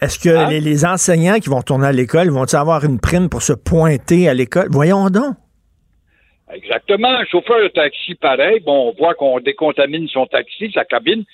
est-ce 0.00 0.28
Hein? 0.28 0.48
les, 0.48 0.60
les 0.60 0.86
enseignants 0.86 1.38
qui 1.40 1.50
vont 1.50 1.58
retourner 1.58 1.88
à 1.88 1.92
l'école 1.92 2.30
vont-ils 2.30 2.56
avoir 2.56 2.84
une 2.84 3.00
prime 3.00 3.28
pour 3.28 3.42
se 3.42 3.52
pointer 3.52 4.28
à 4.28 4.34
l'école? 4.34 4.68
Voyons 4.70 5.10
donc. 5.10 5.36
Exactement. 6.52 7.08
Un 7.08 7.24
chauffeur 7.26 7.60
de 7.62 7.68
taxi, 7.68 8.14
pareil. 8.14 8.60
Bon, 8.60 8.88
on 8.90 8.94
voit 8.98 9.14
qu'on 9.14 9.40
décontamine 9.40 10.08
son 10.08 10.26
taxi, 10.26 10.70
sa 10.72 10.84
cabine. 10.84 11.24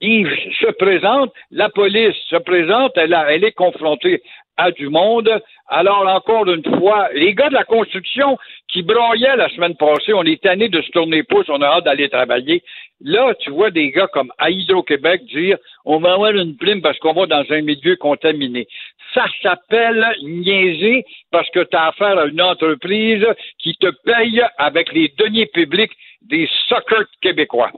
Il 0.00 0.26
se 0.60 0.70
présente, 0.72 1.32
la 1.50 1.68
police 1.68 2.16
se 2.28 2.36
présente, 2.36 2.92
elle, 2.96 3.12
a- 3.14 3.32
elle 3.32 3.44
est 3.44 3.52
confrontée 3.52 4.22
à 4.56 4.70
du 4.70 4.88
monde. 4.88 5.30
Alors, 5.68 6.06
encore 6.06 6.48
une 6.50 6.64
fois, 6.78 7.08
les 7.14 7.34
gars 7.34 7.48
de 7.50 7.54
la 7.54 7.64
construction 7.64 8.38
qui 8.68 8.82
braillaient 8.82 9.36
la 9.36 9.48
semaine 9.50 9.76
passée, 9.76 10.12
on 10.14 10.22
est 10.24 10.40
tanné 10.42 10.68
de 10.68 10.80
se 10.82 10.90
tourner 10.90 11.18
les 11.18 11.22
pouces, 11.22 11.48
on 11.48 11.60
a 11.62 11.66
hâte 11.66 11.84
d'aller 11.84 12.08
travailler. 12.08 12.62
Là, 13.02 13.34
tu 13.40 13.50
vois 13.50 13.70
des 13.70 13.90
gars 13.90 14.06
comme 14.08 14.32
à 14.38 14.50
Hydro-Québec 14.50 15.24
dire 15.26 15.56
on 15.84 15.98
va 15.98 16.14
avoir 16.14 16.32
une 16.32 16.56
prime 16.56 16.82
parce 16.82 16.98
qu'on 16.98 17.12
va 17.14 17.26
dans 17.26 17.44
un 17.50 17.60
milieu 17.62 17.96
contaminé. 17.96 18.66
Ça 19.14 19.24
s'appelle 19.42 20.06
niaiser 20.22 21.04
parce 21.30 21.48
que 21.50 21.60
tu 21.64 21.76
as 21.76 21.88
affaire 21.88 22.18
à 22.18 22.26
une 22.26 22.40
entreprise 22.42 23.26
qui 23.58 23.74
te 23.76 23.90
paye 24.04 24.42
avec 24.58 24.92
les 24.92 25.12
deniers 25.18 25.46
publics 25.46 25.92
des 26.22 26.48
suckers 26.68 27.06
québécois. 27.22 27.70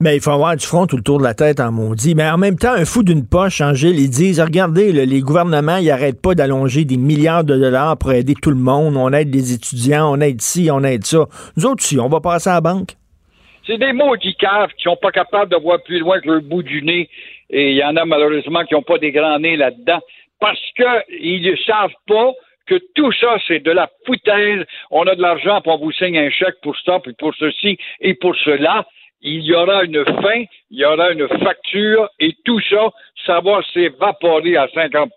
Mais 0.00 0.16
il 0.16 0.20
faut 0.20 0.30
avoir 0.30 0.56
du 0.56 0.66
front 0.66 0.86
tout 0.86 0.96
le 0.96 1.02
tour 1.02 1.18
de 1.18 1.24
la 1.24 1.34
tête 1.34 1.60
en 1.60 1.70
maudit. 1.70 2.14
Mais 2.14 2.28
en 2.28 2.36
même 2.36 2.56
temps, 2.56 2.72
un 2.72 2.84
fou 2.84 3.02
d'une 3.02 3.26
poche, 3.26 3.60
Angèle, 3.60 3.98
ils 3.98 4.10
disent, 4.10 4.40
regardez, 4.40 4.92
les 4.92 5.20
gouvernements, 5.20 5.76
ils 5.76 5.86
n'arrêtent 5.86 6.20
pas 6.20 6.34
d'allonger 6.34 6.84
des 6.84 6.96
milliards 6.96 7.44
de 7.44 7.56
dollars 7.56 7.96
pour 7.98 8.12
aider 8.12 8.34
tout 8.40 8.50
le 8.50 8.56
monde. 8.56 8.96
On 8.96 9.12
aide 9.12 9.32
les 9.34 9.52
étudiants, 9.52 10.12
on 10.12 10.20
aide 10.20 10.40
ci, 10.40 10.68
on 10.70 10.82
aide 10.82 11.04
ça. 11.04 11.26
Nous 11.56 11.66
autres, 11.66 11.82
si, 11.82 11.98
on 11.98 12.08
va 12.08 12.20
passer 12.20 12.50
à 12.50 12.54
la 12.54 12.60
banque. 12.60 12.90
C'est 13.66 13.78
des 13.78 13.92
maudits 13.92 14.36
caves 14.36 14.70
qui 14.76 14.82
sont 14.82 14.96
pas 14.96 15.10
capables 15.10 15.50
de 15.50 15.56
voir 15.56 15.82
plus 15.82 15.98
loin 15.98 16.20
que 16.20 16.28
le 16.28 16.40
bout 16.40 16.62
du 16.62 16.82
nez. 16.82 17.08
Et 17.50 17.70
il 17.70 17.76
y 17.76 17.84
en 17.84 17.96
a 17.96 18.04
malheureusement 18.04 18.64
qui 18.64 18.74
n'ont 18.74 18.82
pas 18.82 18.98
des 18.98 19.12
grands 19.12 19.38
nez 19.38 19.56
là-dedans. 19.56 20.00
Parce 20.40 20.60
qu'ils 20.76 21.42
ne 21.42 21.56
savent 21.56 21.94
pas 22.06 22.32
que 22.66 22.74
tout 22.94 23.12
ça, 23.12 23.36
c'est 23.46 23.60
de 23.60 23.70
la 23.70 23.88
foutaise. 24.06 24.64
On 24.90 25.06
a 25.06 25.14
de 25.14 25.22
l'argent, 25.22 25.60
puis 25.60 25.70
on 25.70 25.78
vous 25.78 25.92
signe 25.92 26.18
un 26.18 26.30
chèque 26.30 26.60
pour 26.62 26.76
ça, 26.84 26.98
puis 27.00 27.12
pour 27.18 27.34
ceci 27.34 27.78
et 28.00 28.14
pour 28.14 28.34
cela. 28.36 28.86
Il 29.26 29.42
y 29.42 29.54
aura 29.54 29.84
une 29.84 30.04
fin, 30.04 30.44
il 30.70 30.78
y 30.80 30.84
aura 30.84 31.10
une 31.10 31.26
facture, 31.28 32.10
et 32.20 32.34
tout 32.44 32.60
ça, 32.68 32.90
ça 33.24 33.40
va 33.40 33.60
s'évaporer 33.72 34.58
à 34.58 34.66
50% 34.66 35.08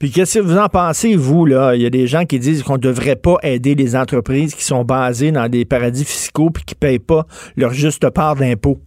Puis 0.00 0.10
qu'est-ce 0.10 0.40
que 0.40 0.44
vous 0.44 0.58
en 0.58 0.66
pensez, 0.66 1.14
vous, 1.14 1.46
là? 1.46 1.76
Il 1.76 1.82
y 1.82 1.86
a 1.86 1.90
des 1.90 2.08
gens 2.08 2.24
qui 2.24 2.40
disent 2.40 2.64
qu'on 2.64 2.74
ne 2.74 2.78
devrait 2.78 3.14
pas 3.14 3.36
aider 3.44 3.76
les 3.76 3.94
entreprises 3.94 4.56
qui 4.56 4.64
sont 4.64 4.82
basées 4.82 5.30
dans 5.30 5.48
des 5.48 5.64
paradis 5.64 6.04
fiscaux 6.04 6.50
puis 6.50 6.64
qui 6.64 6.74
ne 6.74 6.80
payent 6.80 6.98
pas 6.98 7.22
leur 7.56 7.72
juste 7.72 8.10
part 8.10 8.34
d'impôts. 8.34 8.78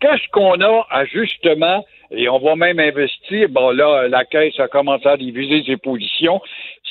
Qu'est-ce 0.00 0.28
qu'on 0.32 0.60
a 0.60 0.86
à 0.90 1.06
justement, 1.06 1.86
et 2.10 2.28
on 2.28 2.38
va 2.38 2.54
même 2.54 2.80
investir, 2.80 3.48
bon 3.48 3.70
là, 3.70 4.08
la 4.08 4.26
Caisse 4.26 4.60
a 4.60 4.68
commencé 4.68 5.06
à 5.06 5.16
diviser 5.16 5.62
ses 5.64 5.78
positions. 5.78 6.40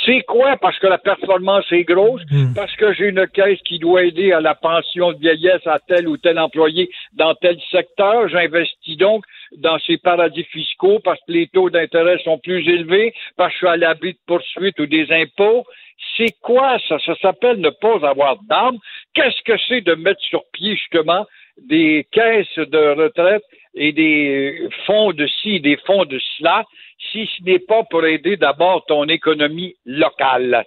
C'est 0.06 0.22
quoi? 0.22 0.58
Parce 0.58 0.80
que 0.80 0.88
la 0.88 0.98
performance 0.98 1.66
est 1.72 1.84
grosse, 1.84 2.22
parce 2.56 2.76
que 2.76 2.94
j'ai 2.94 3.10
une 3.10 3.28
caisse 3.28 3.60
qui 3.66 3.78
doit 3.78 4.04
aider 4.04 4.32
à 4.32 4.42
la 4.42 4.56
pension 4.56 5.12
de 5.12 5.20
vieillesse 5.20 5.66
à 5.66 5.80
tel 5.80 6.08
ou 6.08 6.18
tel 6.18 6.40
employé 6.40 6.90
dans 7.14 7.36
tel 7.36 7.58
secteur. 7.70 8.28
J'investis 8.30 8.98
donc 8.98 9.24
dans 9.58 9.78
ces 9.80 9.98
paradis 9.98 10.44
fiscaux 10.46 11.00
parce 11.04 11.20
que 11.28 11.34
les 11.34 11.48
taux 11.48 11.70
d'intérêt 11.70 12.18
sont 12.24 12.40
plus 12.40 12.68
élevés, 12.68 13.14
parce 13.38 13.50
que 13.50 13.54
je 13.54 13.58
suis 13.58 13.68
à 13.68 13.78
l'abri 13.78 14.14
de 14.14 14.20
poursuites 14.26 14.80
ou 14.80 14.86
des 14.86 15.12
impôts. 15.12 15.66
C'est 16.18 16.36
quoi 16.42 16.78
ça? 16.88 16.98
Ça 17.06 17.16
s'appelle 17.22 17.60
ne 17.60 17.70
pas 17.70 18.08
avoir 18.08 18.38
d'armes. 18.50 18.80
Qu'est-ce 19.14 19.42
que 19.44 19.58
c'est 19.68 19.82
de 19.82 19.94
mettre 19.94 20.22
sur 20.22 20.44
pied 20.52 20.76
justement 20.76 21.28
des 21.68 22.08
caisses 22.12 22.58
de 22.58 23.02
retraite 23.02 23.44
et 23.74 23.94
des 23.94 24.68
fonds 24.86 25.14
de 25.14 25.28
ci, 25.42 25.60
des 25.62 25.78
fonds 25.86 26.06
de 26.06 26.20
cela, 26.38 26.64
si 27.12 27.28
ce 27.38 27.44
n'est 27.44 27.60
pas 27.60 27.84
pour 27.90 28.06
aider 28.06 28.38
d'abord 28.38 28.86
ton 28.88 29.06
économie 29.06 29.76
locale. 29.86 30.64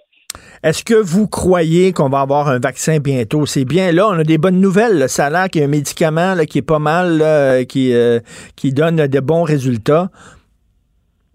Est-ce 0.63 0.83
que 0.83 0.95
vous 0.95 1.27
croyez 1.27 1.93
qu'on 1.93 2.09
va 2.09 2.21
avoir 2.21 2.49
un 2.49 2.59
vaccin 2.59 2.99
bientôt? 2.99 3.45
C'est 3.45 3.65
bien 3.65 3.91
là, 3.91 4.07
on 4.09 4.19
a 4.19 4.23
des 4.23 4.37
bonnes 4.37 4.59
nouvelles. 4.59 5.07
l'air 5.17 5.49
qu'il 5.49 5.61
y 5.61 5.63
a 5.63 5.67
un 5.67 5.69
médicament 5.69 6.35
qui 6.45 6.57
est 6.57 6.61
pas 6.61 6.79
mal, 6.79 7.65
qui, 7.67 7.93
euh, 7.93 8.19
qui 8.55 8.73
donne 8.73 9.07
de 9.07 9.19
bons 9.19 9.43
résultats. 9.43 10.09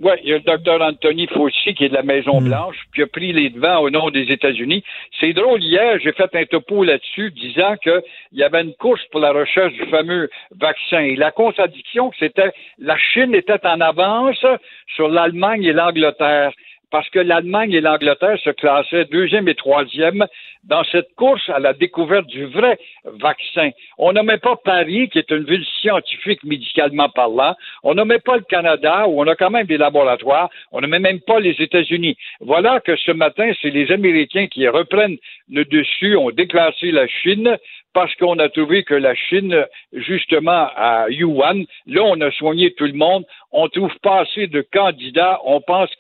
Oui, 0.03 0.13
il 0.23 0.31
y 0.31 0.33
a 0.33 0.37
le 0.37 0.43
docteur 0.43 0.81
Anthony 0.81 1.27
Fauci 1.27 1.75
qui 1.75 1.85
est 1.85 1.91
de 1.91 1.95
la 1.95 2.03
Maison-Blanche, 2.03 2.77
qui 2.95 3.03
a 3.03 3.07
pris 3.07 3.35
les 3.35 3.51
devants 3.51 3.81
au 3.81 3.91
nom 3.91 4.09
des 4.09 4.33
États-Unis. 4.33 4.83
C'est 5.21 5.35
drôle, 5.35 5.63
hier, 5.63 5.99
j'ai 6.03 6.13
fait 6.13 6.35
un 6.35 6.47
topo 6.47 6.85
là-dessus 6.85 7.31
disant 7.33 7.77
qu'il 7.77 8.01
y 8.33 8.43
avait 8.43 8.63
une 8.63 8.73
course 8.73 9.03
pour 9.11 9.21
la 9.21 9.33
recherche 9.33 9.75
du 9.75 9.85
fameux 9.91 10.31
vaccin. 10.59 11.01
Et 11.01 11.17
la 11.17 11.33
contradiction, 11.33 12.13
c'était 12.19 12.51
la 12.79 12.97
Chine 12.97 13.35
était 13.35 13.67
en 13.67 13.79
avance 13.83 14.43
sur 14.95 15.09
l'Allemagne 15.09 15.65
et 15.65 15.75
l'Angleterre 15.75 16.53
parce 16.91 17.09
que 17.11 17.19
l'Allemagne 17.19 17.73
et 17.73 17.81
l'Angleterre 17.81 18.39
se 18.43 18.51
classaient 18.51 19.05
deuxième 19.07 19.49
et 19.49 19.55
troisième 19.55 20.27
dans 20.65 20.85
cette 20.85 21.15
course 21.15 21.49
à 21.49 21.59
la 21.59 21.73
découverte 21.73 22.27
du 22.27 22.47
vrai 22.47 22.79
vaccin. 23.05 23.71
On 23.99 24.13
nommait 24.13 24.39
pas 24.39 24.57
Paris, 24.57 25.09
qui 25.09 25.19
est 25.19 25.31
une 25.31 25.45
ville 25.45 25.65
scientifique 25.81 26.45
médicalement 26.45 27.09
parlant. 27.09 27.55
On 27.83 27.95
nommait 27.95 28.19
pas 28.19 28.37
le 28.37 28.43
Canada, 28.43 29.07
où 29.09 29.23
on 29.23 29.27
a 29.27 29.37
quand 29.37 29.51
même 29.51 29.67
des 29.67 29.79
laboratoires. 29.79 30.51
On 30.73 30.81
nommait 30.81 30.99
même 30.99 31.21
pas 31.21 31.41
les 31.41 31.57
États-Unis. 31.59 32.17
Voilà 32.41 32.81
que 32.81 32.97
ce 32.97 33.13
matin, 33.13 33.51
c'est 33.63 33.71
les 33.71 33.91
Américains 33.91 34.49
qui 34.49 34.69
reprennent 34.69 35.17
le 35.51 35.65
dessus, 35.65 36.17
ont 36.17 36.31
déclassé 36.31 36.91
la 36.91 37.07
Chine 37.07 37.57
parce 37.93 38.15
qu'on 38.17 38.39
a 38.39 38.49
trouvé 38.49 38.85
que 38.85 38.95
la 38.95 39.15
Chine, 39.15 39.67
justement, 39.93 40.69
à 40.77 41.07
Yuan, 41.09 41.65
là, 41.87 42.03
on 42.05 42.21
a 42.21 42.31
soigné 42.33 42.73
tout 42.75 42.85
le 42.85 42.93
monde. 42.93 43.25
On 43.53 43.69
trouve 43.69 43.95
pas 44.03 44.21
assez 44.21 44.47
de 44.47 44.65
candidats. 44.73 45.41
On 45.45 45.61
pense 45.61 45.91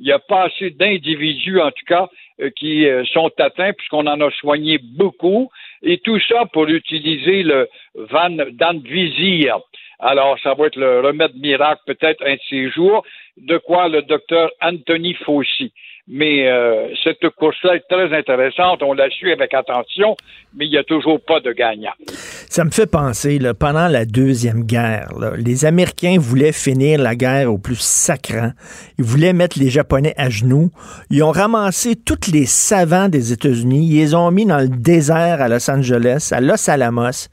qu'il 0.00 0.06
n'y 0.06 0.12
a 0.12 0.18
pas 0.18 0.44
assez 0.44 0.70
d'individus, 0.70 1.60
en 1.60 1.70
tout 1.70 1.84
cas, 1.86 2.08
euh, 2.40 2.50
qui 2.56 2.86
euh, 2.86 3.04
sont 3.12 3.30
atteints, 3.38 3.74
puisqu'on 3.74 4.06
en 4.06 4.20
a 4.20 4.30
soigné 4.30 4.78
beaucoup. 4.78 5.50
Et 5.82 5.98
tout 5.98 6.18
ça 6.20 6.46
pour 6.46 6.66
utiliser 6.68 7.42
le 7.42 7.68
Van 7.94 8.30
Danvizir. 8.52 9.58
Alors, 10.00 10.38
ça 10.42 10.54
va 10.54 10.66
être 10.66 10.76
le 10.76 11.00
remède 11.00 11.34
miracle, 11.36 11.82
peut-être 11.86 12.24
un 12.26 12.34
de 12.34 12.40
ces 12.48 12.70
jours, 12.70 13.04
de 13.36 13.58
quoi 13.58 13.88
le 13.88 14.02
docteur 14.02 14.50
Anthony 14.62 15.14
Fauci. 15.14 15.72
Mais 16.12 16.48
euh, 16.48 16.88
cette 17.04 17.28
course-là 17.28 17.76
est 17.76 17.88
très 17.88 18.12
intéressante. 18.12 18.82
On 18.82 18.94
la 18.94 19.08
suit 19.10 19.30
avec 19.30 19.54
attention, 19.54 20.16
mais 20.56 20.66
il 20.66 20.70
n'y 20.70 20.78
a 20.78 20.82
toujours 20.82 21.20
pas 21.24 21.38
de 21.38 21.52
gagnant. 21.52 21.92
Ça 22.08 22.64
me 22.64 22.70
fait 22.70 22.90
penser, 22.90 23.38
pendant 23.56 23.86
la 23.86 24.04
Deuxième 24.06 24.64
Guerre, 24.64 25.10
les 25.36 25.64
Américains 25.64 26.16
voulaient 26.18 26.50
finir 26.50 27.00
la 27.00 27.14
guerre 27.14 27.52
au 27.52 27.58
plus 27.58 27.78
sacrant. 27.78 28.50
Ils 28.98 29.04
voulaient 29.04 29.32
mettre 29.32 29.60
les 29.60 29.70
Japonais 29.70 30.14
à 30.16 30.30
genoux. 30.30 30.70
Ils 31.10 31.22
ont 31.22 31.30
ramassé 31.30 31.94
tous 31.94 32.32
les 32.32 32.46
savants 32.46 33.08
des 33.08 33.32
États-Unis. 33.32 33.86
Ils 33.88 33.98
les 33.98 34.14
ont 34.16 34.32
mis 34.32 34.46
dans 34.46 34.58
le 34.58 34.68
désert 34.68 35.40
à 35.40 35.48
Los 35.48 35.70
Angeles, 35.70 36.30
à 36.32 36.40
Los 36.40 36.68
Alamos. 36.68 37.28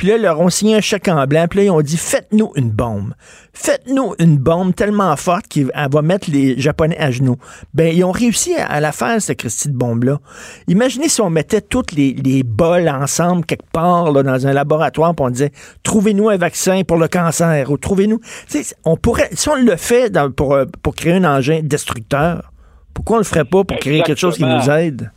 Puis 0.00 0.08
là, 0.08 0.16
ils 0.16 0.22
leur 0.22 0.40
ont 0.40 0.48
signé 0.48 0.76
un 0.76 0.80
chèque 0.80 1.08
en 1.08 1.26
blanc. 1.26 1.44
Puis 1.46 1.58
là, 1.58 1.64
ils 1.66 1.70
ont 1.70 1.82
dit, 1.82 1.98
faites-nous 1.98 2.52
une 2.56 2.70
bombe. 2.70 3.12
Faites-nous 3.52 4.14
une 4.18 4.38
bombe 4.38 4.74
tellement 4.74 5.14
forte 5.16 5.46
qu'elle 5.46 5.70
va 5.74 6.00
mettre 6.00 6.30
les 6.30 6.58
Japonais 6.58 6.96
à 6.98 7.10
genoux. 7.10 7.36
Ben, 7.74 7.94
ils 7.94 8.02
ont 8.02 8.10
réussi 8.10 8.54
à, 8.54 8.80
la 8.80 8.92
faire, 8.92 9.20
cette 9.20 9.36
Christie 9.36 9.68
de 9.68 9.76
bombe-là. 9.76 10.18
Imaginez 10.68 11.10
si 11.10 11.20
on 11.20 11.28
mettait 11.28 11.60
toutes 11.60 11.92
les, 11.92 12.14
les 12.14 12.42
bols 12.42 12.88
ensemble 12.88 13.44
quelque 13.44 13.70
part 13.72 14.10
là, 14.10 14.22
dans 14.22 14.46
un 14.46 14.54
laboratoire, 14.54 15.14
puis 15.14 15.22
on 15.22 15.28
disait, 15.28 15.52
trouvez-nous 15.82 16.30
un 16.30 16.38
vaccin 16.38 16.80
pour 16.82 16.96
le 16.96 17.06
cancer, 17.06 17.70
ou 17.70 17.76
trouvez-nous... 17.76 18.20
On 18.86 18.96
pourrait, 18.96 19.28
si 19.34 19.50
on 19.50 19.56
le 19.56 19.76
fait 19.76 20.08
dans, 20.08 20.32
pour, 20.32 20.54
euh, 20.54 20.64
pour 20.82 20.94
créer 20.94 21.12
un 21.12 21.24
engin 21.24 21.60
destructeur, 21.62 22.54
pourquoi 22.94 23.16
on 23.16 23.18
le 23.18 23.24
ferait 23.26 23.44
pas 23.44 23.64
pour 23.64 23.76
créer 23.76 24.00
quelque 24.00 24.18
chose 24.18 24.38
qui 24.38 24.46
nous 24.46 24.70
aide? 24.70 25.10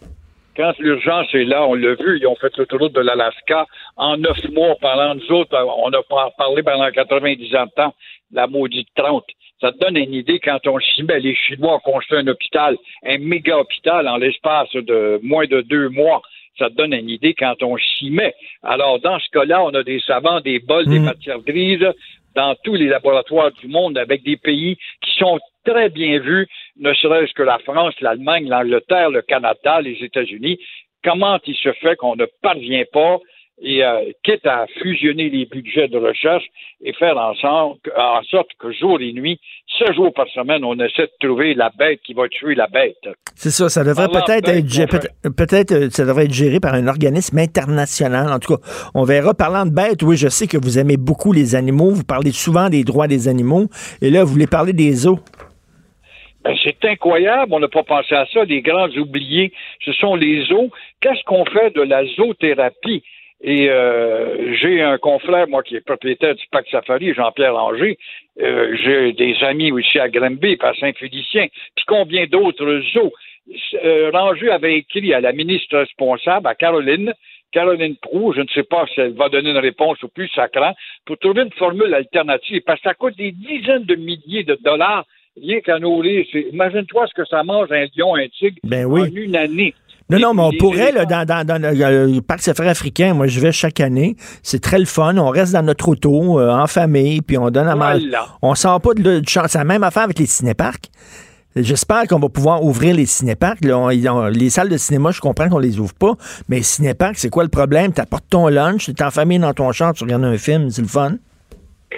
Quand 0.55 0.73
l'urgence 0.79 1.33
est 1.33 1.45
là, 1.45 1.65
on 1.65 1.73
l'a 1.73 1.95
vu, 1.95 2.19
ils 2.19 2.27
ont 2.27 2.35
fait 2.35 2.55
l'autoroute 2.57 2.93
de 2.93 3.01
l'Alaska 3.01 3.65
en 3.97 4.17
neuf 4.17 4.37
mois. 4.51 4.75
Pendant 4.81 5.15
nous 5.15 5.31
autres, 5.31 5.55
on 5.55 5.91
a 5.91 6.31
parlé 6.37 6.63
pendant 6.63 6.89
90 6.89 7.55
ans 7.55 7.65
de 7.65 7.71
temps, 7.71 7.93
la 8.31 8.47
maudite 8.47 8.87
30. 8.95 9.23
Ça 9.61 9.71
te 9.71 9.77
donne 9.79 9.97
une 9.97 10.13
idée 10.13 10.39
quand 10.39 10.65
on 10.67 10.79
s'y 10.79 11.03
met. 11.03 11.19
Les 11.19 11.35
Chinois 11.35 11.75
ont 11.75 11.91
construit 11.91 12.19
un 12.19 12.27
hôpital, 12.27 12.77
un 13.05 13.17
méga 13.17 13.57
hôpital 13.57 14.07
en 14.07 14.17
l'espace 14.17 14.71
de 14.73 15.19
moins 15.23 15.45
de 15.45 15.61
deux 15.61 15.89
mois. 15.89 16.21
Ça 16.59 16.69
te 16.69 16.75
donne 16.75 16.93
une 16.93 17.09
idée 17.09 17.33
quand 17.33 17.63
on 17.63 17.77
s'y 17.77 18.09
met. 18.11 18.35
Alors, 18.61 18.99
dans 18.99 19.17
ce 19.19 19.29
cas-là, 19.31 19.63
on 19.63 19.69
a 19.69 19.83
des 19.83 19.99
savants, 20.01 20.41
des 20.41 20.59
bols, 20.59 20.85
des 20.85 20.99
mm. 20.99 21.05
matières 21.05 21.39
grises 21.39 21.87
dans 22.35 22.55
tous 22.63 22.75
les 22.75 22.87
laboratoires 22.87 23.51
du 23.51 23.67
monde 23.67 23.97
avec 23.97 24.23
des 24.23 24.37
pays 24.37 24.77
qui 25.01 25.11
sont 25.17 25.39
très 25.65 25.89
bien 25.89 26.19
vus, 26.19 26.47
ne 26.77 26.93
serait-ce 26.93 27.33
que 27.33 27.43
la 27.43 27.59
France, 27.59 27.93
l'Allemagne, 28.01 28.49
l'Angleterre, 28.49 29.09
le 29.09 29.21
Canada, 29.21 29.81
les 29.81 30.03
États-Unis. 30.03 30.59
Comment 31.03 31.39
il 31.45 31.55
se 31.55 31.71
fait 31.73 31.95
qu'on 31.95 32.15
ne 32.15 32.25
parvient 32.41 32.85
pas 32.91 33.19
et 33.63 33.83
euh, 33.83 34.11
quitte 34.23 34.45
à 34.45 34.65
fusionner 34.81 35.29
les 35.29 35.45
budgets 35.45 35.87
de 35.87 35.97
recherche 35.97 36.43
et 36.83 36.91
faire 36.93 37.17
en 37.17 37.33
sorte, 37.35 37.79
en 37.97 38.21
sorte 38.23 38.49
que 38.59 38.71
jour 38.73 38.99
et 38.99 39.13
nuit, 39.13 39.39
ce 39.67 39.91
jours 39.93 40.13
par 40.13 40.27
semaine, 40.27 40.65
on 40.65 40.75
essaie 40.75 41.03
de 41.03 41.27
trouver 41.27 41.53
la 41.53 41.71
bête 41.77 42.01
qui 42.03 42.13
va 42.13 42.27
tuer 42.27 42.55
la 42.55 42.67
bête. 42.67 42.97
C'est 43.35 43.51
ça, 43.51 43.69
ça 43.69 43.83
devrait 43.85 44.09
peut-être 44.09 44.49
être, 44.49 45.35
peut-être 45.35 45.71
euh, 45.71 45.89
ça 45.89 46.05
devrait 46.05 46.25
être 46.25 46.33
géré 46.33 46.59
par 46.59 46.73
un 46.73 46.87
organisme 46.87 47.37
international. 47.37 48.31
En 48.31 48.39
tout 48.39 48.57
cas, 48.57 48.61
on 48.93 49.03
verra. 49.03 49.33
Parlant 49.33 49.65
de 49.65 49.73
bêtes, 49.73 50.03
oui, 50.03 50.17
je 50.17 50.27
sais 50.27 50.47
que 50.47 50.57
vous 50.57 50.77
aimez 50.77 50.97
beaucoup 50.97 51.31
les 51.31 51.55
animaux. 51.55 51.91
Vous 51.91 52.03
parlez 52.03 52.31
souvent 52.31 52.69
des 52.69 52.83
droits 52.83 53.07
des 53.07 53.27
animaux. 53.29 53.67
Et 54.01 54.09
là, 54.09 54.23
vous 54.23 54.33
voulez 54.33 54.47
parler 54.47 54.73
des 54.73 55.07
eaux. 55.07 55.19
Ben, 56.43 56.53
c'est 56.61 56.83
incroyable, 56.85 57.53
on 57.53 57.59
n'a 57.59 57.69
pas 57.69 57.83
pensé 57.83 58.13
à 58.13 58.25
ça. 58.25 58.43
Les 58.43 58.61
grands 58.61 58.89
oubliés, 58.89 59.53
ce 59.85 59.93
sont 59.93 60.15
les 60.15 60.51
eaux. 60.51 60.69
Qu'est-ce 60.99 61.23
qu'on 61.23 61.45
fait 61.45 61.73
de 61.73 61.81
la 61.81 62.05
zoothérapie? 62.05 63.03
Et 63.43 63.69
euh, 63.69 64.55
j'ai 64.55 64.81
un 64.81 64.97
confrère, 64.97 65.49
moi, 65.49 65.63
qui 65.63 65.75
est 65.75 65.81
propriétaire 65.81 66.33
du 66.33 66.45
Parc 66.49 66.69
Safari, 66.69 67.13
Jean-Pierre 67.13 67.51
Langer. 67.51 67.97
Euh, 68.41 68.75
j'ai 68.81 69.11
des 69.11 69.35
amis 69.43 69.71
aussi 69.71 69.99
à 69.99 70.07
Granby, 70.07 70.57
à 70.61 70.73
Saint-Félicien. 70.73 71.47
Puis 71.75 71.85
combien 71.85 72.25
d'autres 72.25 72.81
zoos? 72.93 73.11
Euh, 73.83 74.09
Ranger 74.13 74.49
avait 74.49 74.77
écrit 74.77 75.13
à 75.13 75.19
la 75.19 75.33
ministre 75.33 75.77
responsable, 75.77 76.47
à 76.47 76.55
Caroline, 76.55 77.13
Caroline 77.51 77.97
Proux, 77.97 78.33
je 78.33 78.41
ne 78.41 78.47
sais 78.47 78.63
pas 78.63 78.85
si 78.87 79.01
elle 79.01 79.13
va 79.13 79.27
donner 79.27 79.51
une 79.51 79.57
réponse 79.57 80.01
au 80.03 80.07
plus 80.07 80.29
sacrant, 80.29 80.73
pour 81.05 81.17
trouver 81.17 81.43
une 81.43 81.51
formule 81.51 81.93
alternative, 81.93 82.61
parce 82.65 82.79
que 82.79 82.89
ça 82.89 82.93
coûte 82.95 83.17
des 83.17 83.33
dizaines 83.33 83.83
de 83.83 83.95
milliers 83.95 84.43
de 84.43 84.57
dollars 84.63 85.05
rien 85.41 85.61
qu'à 85.61 85.79
nourrir. 85.79 86.25
Imagine-toi 86.33 87.07
ce 87.07 87.13
que 87.13 87.25
ça 87.25 87.43
mange 87.43 87.71
un 87.71 87.85
lion, 87.95 88.15
un 88.15 88.27
tigre 88.27 88.57
ben 88.63 88.85
en 88.85 89.05
une 89.05 89.35
année. 89.35 89.73
Non, 90.09 90.19
non, 90.19 90.33
mais 90.33 90.41
on 90.41 90.51
pourrait, 90.59 90.91
là, 90.91 91.05
dans, 91.05 91.25
dans, 91.25 91.45
dans, 91.45 91.61
le 91.61 92.19
parc 92.19 92.41
safari 92.41 92.69
africain, 92.69 93.13
moi, 93.13 93.27
je 93.27 93.39
vais 93.39 93.51
chaque 93.51 93.79
année. 93.79 94.15
C'est 94.43 94.61
très 94.61 94.77
le 94.77 94.85
fun. 94.85 95.17
On 95.17 95.29
reste 95.29 95.53
dans 95.53 95.63
notre 95.63 95.87
auto, 95.89 96.39
euh, 96.39 96.51
en 96.51 96.67
famille, 96.67 97.21
puis 97.21 97.37
on 97.37 97.49
donne 97.49 97.67
à 97.67 97.75
manger. 97.75 98.09
On 98.41 98.53
sort 98.55 98.81
pas 98.81 98.93
de, 98.93 99.01
de 99.01 99.21
C'est 99.25 99.55
la 99.55 99.63
même 99.63 99.83
affaire 99.83 100.03
avec 100.03 100.19
les 100.19 100.25
cinéparcs. 100.25 100.89
J'espère 101.55 102.07
qu'on 102.07 102.19
va 102.19 102.29
pouvoir 102.29 102.63
ouvrir 102.63 102.95
les 102.95 103.05
cinéparcs. 103.05 103.59
les 103.61 104.49
salles 104.49 104.69
de 104.69 104.77
cinéma, 104.77 105.11
je 105.11 105.21
comprends 105.21 105.49
qu'on 105.49 105.59
les 105.59 105.79
ouvre 105.79 105.93
pas, 105.93 106.13
mais 106.49 106.57
les 106.57 106.63
cinéparcs, 106.63 107.17
c'est 107.17 107.29
quoi 107.29 107.43
le 107.43 107.49
problème? 107.49 107.93
Tu 107.93 108.01
apportes 108.01 108.25
ton 108.29 108.47
lunch, 108.47 108.85
tu 108.85 108.91
es 108.91 109.03
en 109.03 109.11
famille 109.11 109.37
dans 109.37 109.53
ton 109.53 109.71
champ, 109.71 109.93
tu 109.93 110.03
regardes 110.03 110.23
un 110.23 110.37
film, 110.37 110.71
c'est 110.71 110.81
le 110.81 110.87
fun. 110.87 111.17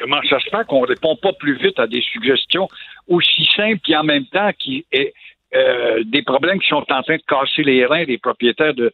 Comment 0.01 0.19
ça 0.29 0.39
se 0.39 0.49
fait 0.49 0.67
qu'on 0.67 0.81
répond 0.81 1.15
pas 1.21 1.31
plus 1.39 1.57
vite 1.57 1.79
à 1.79 1.87
des 1.87 2.01
suggestions 2.01 2.67
aussi 3.07 3.47
simples 3.55 3.79
et 3.87 3.95
en 3.95 4.03
même 4.03 4.25
temps 4.25 4.51
qui 4.59 4.85
est 4.91 5.13
euh, 5.55 6.03
des 6.05 6.21
problèmes 6.21 6.59
qui 6.59 6.67
sont 6.67 6.85
en 6.89 7.01
train 7.01 7.15
de 7.15 7.23
casser 7.27 7.63
les 7.63 7.85
reins 7.85 8.05
des 8.05 8.17
propriétaires 8.17 8.73
de, 8.73 8.91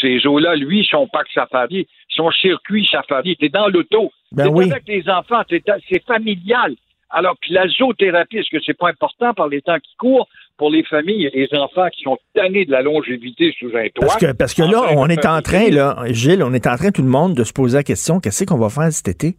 ces 0.00 0.26
eaux-là. 0.26 0.56
Lui, 0.56 0.86
son 0.90 1.06
parc 1.06 1.28
safari, 1.32 1.86
son 2.08 2.30
circuit 2.30 2.86
safari, 2.86 3.36
t'es 3.36 3.48
dans 3.48 3.68
l'auto. 3.68 4.10
Ben 4.32 4.48
oui. 4.48 4.70
avec 4.70 4.86
les 4.88 5.08
enfants, 5.08 5.42
c'est 5.48 6.04
familial. 6.04 6.74
Alors 7.10 7.36
que 7.40 7.52
la 7.52 7.66
zoothérapie, 7.68 8.38
est-ce 8.38 8.50
que 8.50 8.62
c'est 8.64 8.76
pas 8.76 8.88
important 8.88 9.32
par 9.32 9.48
les 9.48 9.62
temps 9.62 9.78
qui 9.78 9.94
courent 9.96 10.28
pour 10.58 10.70
les 10.70 10.84
familles 10.84 11.26
et 11.32 11.46
les 11.46 11.58
enfants 11.58 11.88
qui 11.88 12.02
sont 12.02 12.18
tannés 12.34 12.66
de 12.66 12.70
la 12.70 12.82
longévité 12.82 13.54
sous 13.58 13.68
un 13.68 13.88
toit? 13.88 14.06
Parce 14.06 14.16
que, 14.16 14.32
parce 14.32 14.54
que 14.54 14.62
là, 14.62 14.92
on 14.96 15.08
est 15.08 15.24
en 15.24 15.40
train, 15.40 15.70
là, 15.70 15.96
Gilles, 16.10 16.42
on 16.42 16.52
est 16.52 16.66
en 16.66 16.76
train, 16.76 16.90
tout 16.90 17.02
le 17.02 17.08
monde, 17.08 17.34
de 17.34 17.44
se 17.44 17.52
poser 17.52 17.78
la 17.78 17.82
question, 17.82 18.20
qu'est-ce 18.20 18.44
qu'on 18.44 18.58
va 18.58 18.68
faire 18.68 18.92
cet 18.92 19.08
été? 19.08 19.36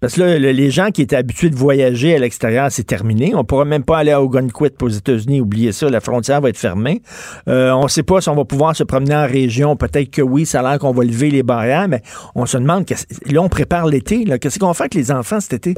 Parce 0.00 0.14
que 0.14 0.20
là, 0.20 0.38
les 0.38 0.70
gens 0.70 0.90
qui 0.90 1.02
étaient 1.02 1.16
habitués 1.16 1.50
de 1.50 1.56
voyager 1.56 2.14
à 2.14 2.18
l'extérieur, 2.18 2.70
c'est 2.70 2.84
terminé. 2.84 3.34
On 3.34 3.44
pourra 3.44 3.64
même 3.64 3.84
pas 3.84 3.98
aller 3.98 4.12
à 4.12 4.22
Ogunquit 4.22 4.72
aux 4.80 4.88
États-Unis. 4.88 5.40
Oubliez 5.40 5.72
ça, 5.72 5.88
la 5.88 6.00
frontière 6.00 6.40
va 6.40 6.48
être 6.50 6.58
fermée. 6.58 7.02
Euh, 7.48 7.70
on 7.72 7.84
ne 7.84 7.88
sait 7.88 8.02
pas 8.02 8.20
si 8.20 8.28
on 8.28 8.34
va 8.34 8.44
pouvoir 8.44 8.74
se 8.76 8.84
promener 8.84 9.14
en 9.14 9.26
région. 9.26 9.76
Peut-être 9.76 10.10
que 10.10 10.22
oui, 10.22 10.46
ça 10.46 10.60
a 10.60 10.70
l'air 10.70 10.78
qu'on 10.78 10.92
va 10.92 11.04
lever 11.04 11.30
les 11.30 11.42
barrières, 11.42 11.88
mais 11.88 12.02
on 12.34 12.46
se 12.46 12.58
demande, 12.58 12.84
là, 13.26 13.42
on 13.42 13.48
prépare 13.48 13.86
l'été. 13.86 14.24
Qu'est-ce 14.40 14.58
qu'on 14.58 14.72
faire 14.74 14.84
avec 14.84 14.94
les 14.94 15.10
enfants 15.10 15.40
cet 15.40 15.54
été? 15.54 15.74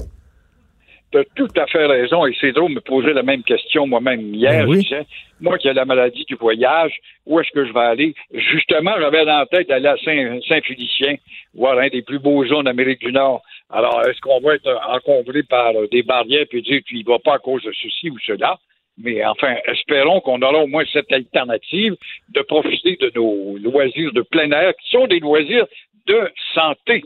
Tu 1.13 1.19
as 1.19 1.25
tout 1.35 1.49
à 1.57 1.67
fait 1.67 1.87
raison. 1.87 2.27
Et 2.27 2.37
c'est 2.41 2.53
drôle 2.53 2.71
de 2.71 2.77
me 2.77 2.81
poser 2.81 3.13
la 3.13 3.23
même 3.23 3.43
question 3.43 3.87
moi-même 3.87 4.35
hier. 4.35 4.67
Ben 4.67 5.05
moi 5.41 5.59
qui 5.59 5.69
ai 5.69 5.73
la 5.73 5.85
maladie 5.85 6.25
du 6.27 6.35
voyage, 6.35 6.93
où 7.27 7.41
est-ce 7.41 7.51
que 7.51 7.65
je 7.65 7.73
vais 7.73 7.81
aller? 7.81 8.15
Justement, 8.33 8.93
j'avais 9.01 9.25
dans 9.25 9.39
la 9.39 9.47
tête 9.47 9.69
d'aller 9.69 9.89
à 9.89 9.97
Saint-Félicien, 9.97 11.17
voir 11.55 11.79
un 11.79 11.89
des 11.89 12.03
plus 12.03 12.19
beaux 12.19 12.45
zones 12.47 12.65
d'Amérique 12.65 13.01
du 13.01 13.11
Nord. 13.11 13.43
Alors, 13.71 14.03
est-ce 14.07 14.21
qu'on 14.21 14.41
va 14.41 14.55
être 14.55 14.81
encombré 14.89 15.43
par 15.43 15.73
des 15.91 16.03
barrières 16.03 16.47
puis 16.49 16.63
dire 16.63 16.83
qu'il 16.87 16.99
ne 16.99 17.11
va 17.11 17.19
pas 17.19 17.35
à 17.35 17.39
cause 17.39 17.63
de 17.63 17.73
ceci 17.73 18.11
ou 18.11 18.19
cela? 18.19 18.59
Mais 18.99 19.25
enfin, 19.25 19.57
espérons 19.67 20.21
qu'on 20.21 20.43
aura 20.43 20.59
au 20.59 20.67
moins 20.67 20.85
cette 20.93 21.11
alternative 21.11 21.97
de 22.29 22.43
profiter 22.43 22.97
de 22.97 23.11
nos 23.15 23.57
loisirs 23.57 24.13
de 24.13 24.21
plein 24.23 24.51
air, 24.51 24.75
qui 24.77 24.91
sont 24.91 25.07
des 25.07 25.21
loisirs 25.21 25.67
de 26.07 26.31
santé. 26.55 27.03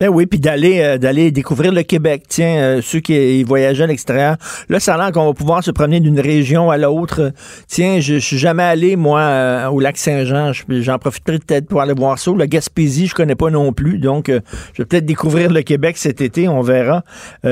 Ben 0.00 0.10
oui, 0.10 0.26
puis 0.26 0.38
d'aller 0.38 0.80
euh, 0.80 0.96
d'aller 0.96 1.32
découvrir 1.32 1.72
le 1.72 1.82
Québec. 1.82 2.22
Tiens, 2.28 2.56
euh, 2.56 2.80
ceux 2.80 3.00
qui 3.00 3.42
voyagent 3.42 3.80
à 3.80 3.86
l'extérieur, 3.88 4.36
là, 4.68 4.78
ça 4.78 4.94
a 4.94 4.96
l'air 4.96 5.10
qu'on 5.10 5.26
va 5.26 5.34
pouvoir 5.34 5.64
se 5.64 5.72
promener 5.72 5.98
d'une 5.98 6.20
région 6.20 6.70
à 6.70 6.76
l'autre. 6.76 7.32
Tiens, 7.66 7.98
je, 7.98 8.16
suis 8.18 8.38
jamais 8.38 8.62
allé 8.62 8.94
moi 8.94 9.22
euh, 9.22 9.66
au 9.66 9.80
lac 9.80 9.96
Saint-Jean. 9.96 10.52
J'en 10.68 11.00
profiterai 11.00 11.40
peut-être 11.40 11.66
pour 11.66 11.80
aller 11.80 11.94
voir 11.94 12.16
ça. 12.16 12.30
Le 12.30 12.46
Gaspésie, 12.46 13.08
je 13.08 13.14
connais 13.16 13.34
pas 13.34 13.50
non 13.50 13.72
plus, 13.72 13.98
donc 13.98 14.28
je 14.28 14.82
vais 14.82 14.86
peut-être 14.86 15.04
découvrir 15.04 15.50
le 15.50 15.62
Québec 15.62 15.96
cet 15.96 16.20
été. 16.20 16.46
On 16.46 16.60
verra. 16.60 17.02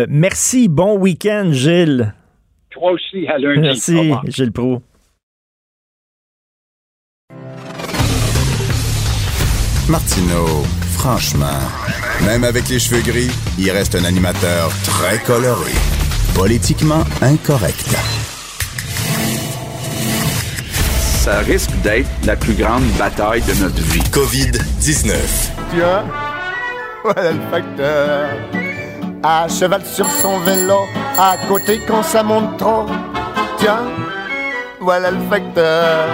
merci, 0.09 0.69
bon 0.69 0.97
week-end, 0.97 1.49
Gilles. 1.51 2.15
Toi 2.71 2.93
aussi, 2.93 3.27
à 3.27 3.39
lundi. 3.39 3.61
Merci, 3.61 4.13
Gilles 4.29 4.53
Pro. 4.53 4.83
Martineau, 9.89 10.63
franchement, 10.93 11.59
même 12.25 12.45
avec 12.45 12.69
les 12.69 12.79
cheveux 12.79 13.03
gris, 13.03 13.31
il 13.59 13.71
reste 13.71 13.95
un 13.95 14.05
animateur 14.05 14.71
très 14.85 15.19
coloré, 15.19 15.73
politiquement 16.35 17.05
incorrect. 17.23 17.97
Ça 21.21 21.39
risque 21.41 21.71
d'être 21.83 22.09
la 22.25 22.37
plus 22.37 22.55
grande 22.55 22.85
bataille 22.99 23.43
de 23.43 23.55
notre 23.55 23.83
vie. 23.83 24.03
COVID-19. 24.13 25.15
Tiens, 25.71 26.05
voilà 27.03 27.33
le 27.33 27.41
facteur. 27.51 28.29
À 29.23 29.49
cheval 29.49 29.83
sur 29.85 30.07
son 30.23 30.39
vélo, 30.41 30.79
à 31.19 31.37
côté 31.49 31.81
quand 31.87 32.03
ça 32.03 32.23
monte 32.23 32.57
trop. 32.59 32.87
Tiens, 33.59 33.85
voilà 34.81 35.11
le 35.11 35.21
facteur 35.29 36.07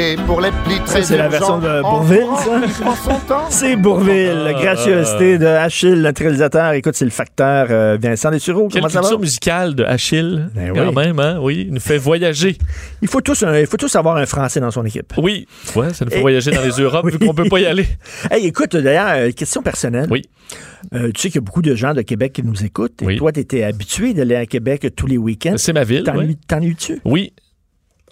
Et 0.00 0.14
pour 0.28 0.40
les 0.40 0.50
plis 0.64 0.78
très 0.86 1.00
Ça, 1.00 1.08
c'est 1.08 1.16
la 1.16 1.26
version 1.28 1.58
de 1.58 1.82
Bourville, 1.82 2.26
ça? 2.44 3.46
C'est 3.50 3.74
Bourville, 3.74 4.44
Ah. 4.46 4.52
gracieuseté 4.52 5.38
de 5.38 5.46
Achille, 5.46 5.96
notre 6.02 6.22
réalisateur. 6.22 6.72
Écoute, 6.74 6.94
c'est 6.94 7.04
le 7.04 7.10
facteur 7.10 7.66
euh, 7.70 7.98
Vincent 8.00 8.30
Dessureau. 8.30 8.68
Quelle 8.68 8.82
Comment 8.82 8.90
ça 8.90 8.98
va? 9.00 9.08
culture 9.08 9.18
musicale 9.18 9.74
de 9.74 9.82
Achille, 9.82 10.50
Ben 10.54 10.72
quand 10.72 10.88
oui. 10.90 10.94
même, 10.94 11.18
hein? 11.18 11.38
Oui, 11.42 11.64
il 11.66 11.74
nous 11.74 11.80
fait 11.80 11.98
voyager. 11.98 12.56
Il 13.02 13.08
faut 13.08 13.20
tous, 13.20 13.42
un- 13.42 13.58
il 13.58 13.66
faut 13.66 13.76
tous 13.76 13.94
avoir 13.96 14.16
un 14.18 14.26
Français 14.26 14.60
dans 14.60 14.70
son 14.70 14.84
équipe. 14.84 15.12
Oui, 15.16 15.48
ouais, 15.74 15.92
ça 15.92 16.04
nous 16.04 16.12
fait 16.12 16.18
Et- 16.18 16.20
voyager 16.20 16.52
dans 16.52 16.62
les 16.62 16.70
Europes 16.82 17.10
vu 17.10 17.18
qu'on 17.18 17.34
peut 17.34 17.48
pas 17.48 17.58
y 17.58 17.66
aller. 17.66 17.86
Hey, 18.30 18.46
écoute, 18.46 18.76
d'ailleurs, 18.76 19.08
euh, 19.16 19.30
question 19.32 19.62
personnelle. 19.62 20.06
Oui. 20.10 20.22
Euh, 20.94 21.10
tu 21.12 21.22
sais 21.22 21.28
qu'il 21.30 21.36
y 21.36 21.38
a 21.38 21.44
beaucoup 21.44 21.62
de 21.62 21.74
gens 21.74 21.92
de 21.94 22.02
Québec 22.02 22.34
qui 22.34 22.44
nous 22.44 22.64
écoutent. 22.64 23.02
Et 23.02 23.06
Oui. 23.06 23.16
toi, 23.16 23.32
tu 23.32 23.40
étais 23.40 23.64
habitué 23.64 24.14
d'aller 24.14 24.36
à 24.36 24.46
Québec 24.46 24.86
tous 24.96 25.06
les 25.08 25.18
week-ends. 25.18 25.54
C'est 25.56 25.72
ma 25.72 25.82
ville. 25.84 26.04
T'en 26.04 26.16
ouais. 26.16 26.68
es-tu? 26.68 27.00
Oui. 27.04 27.32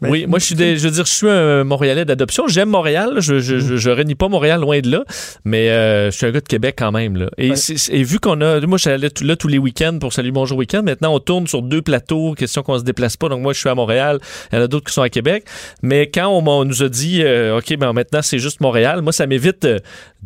Ben, 0.03 0.11
oui, 0.11 0.27
moi 0.27 0.39
je 0.39 0.45
suis 0.45 0.55
des- 0.55 0.77
je 0.77 0.85
veux 0.89 0.91
dire 0.95 1.07
je 1.07 1.13
suis 1.13 1.29
un 1.29 1.65
Montréalais 1.65 2.05
d'adoption, 2.05 2.47
j'aime 2.49 2.69
Montréal, 2.69 3.15
je 3.19 3.39
je, 3.39 3.59
je, 3.59 3.77
je 3.77 3.91
renie 3.91 4.15
pas 4.15 4.29
Montréal 4.29 4.61
loin 4.61 4.81
de 4.81 4.91
là, 4.91 5.05
mais 5.45 5.71
euh, 5.71 6.11
je 6.11 6.17
suis 6.17 6.27
un 6.27 6.31
gars 6.33 6.41
de 6.41 6.47
Québec 6.49 6.75
quand 6.79 6.93
même 6.93 7.17
là. 7.17 7.31
Et, 7.39 7.51
Ouais. 7.51 7.57
et 7.91 8.03
vu 8.03 8.19
qu'on 8.21 8.41
a 8.43 8.61
moi 8.67 8.77
j'allais 8.79 9.09
tout- 9.11 9.25
là 9.25 9.37
tous 9.37 9.49
les 9.49 9.57
week-ends 9.59 9.99
pour 9.99 10.13
Salut 10.13 10.33
Bonjour 10.33 10.59
Week-end, 10.59 10.83
maintenant 10.83 11.15
on 11.15 11.19
tourne 11.21 11.47
sur 11.47 11.63
deux 11.63 11.81
plateaux, 11.83 12.35
question 12.35 12.63
qu'on 12.63 12.79
se 12.79 12.85
déplace 12.85 13.17
pas. 13.17 13.29
Donc 13.31 13.41
moi 13.41 13.53
je 13.55 13.59
suis 13.61 13.69
à 13.71 13.75
Montréal, 13.75 14.19
il 14.53 14.57
y 14.57 14.59
en 14.59 14.65
a 14.65 14.69
d'autres 14.69 14.87
qui 14.87 14.93
sont 14.93 15.03
à 15.03 15.09
Québec, 15.09 15.45
mais 15.83 16.11
quand 16.11 16.29
on, 16.29 16.43
m'a- 16.43 16.51
on 16.51 16.65
nous 16.67 16.83
a 16.83 16.89
dit 16.91 17.23
euh, 17.23 17.57
OK, 17.59 17.75
ben 17.79 17.93
maintenant 17.95 18.21
c'est 18.23 18.39
juste 18.39 18.61
Montréal, 18.61 19.01
moi 19.01 19.13
ça 19.13 19.27
m'évite 19.27 19.65
euh, 19.65 19.79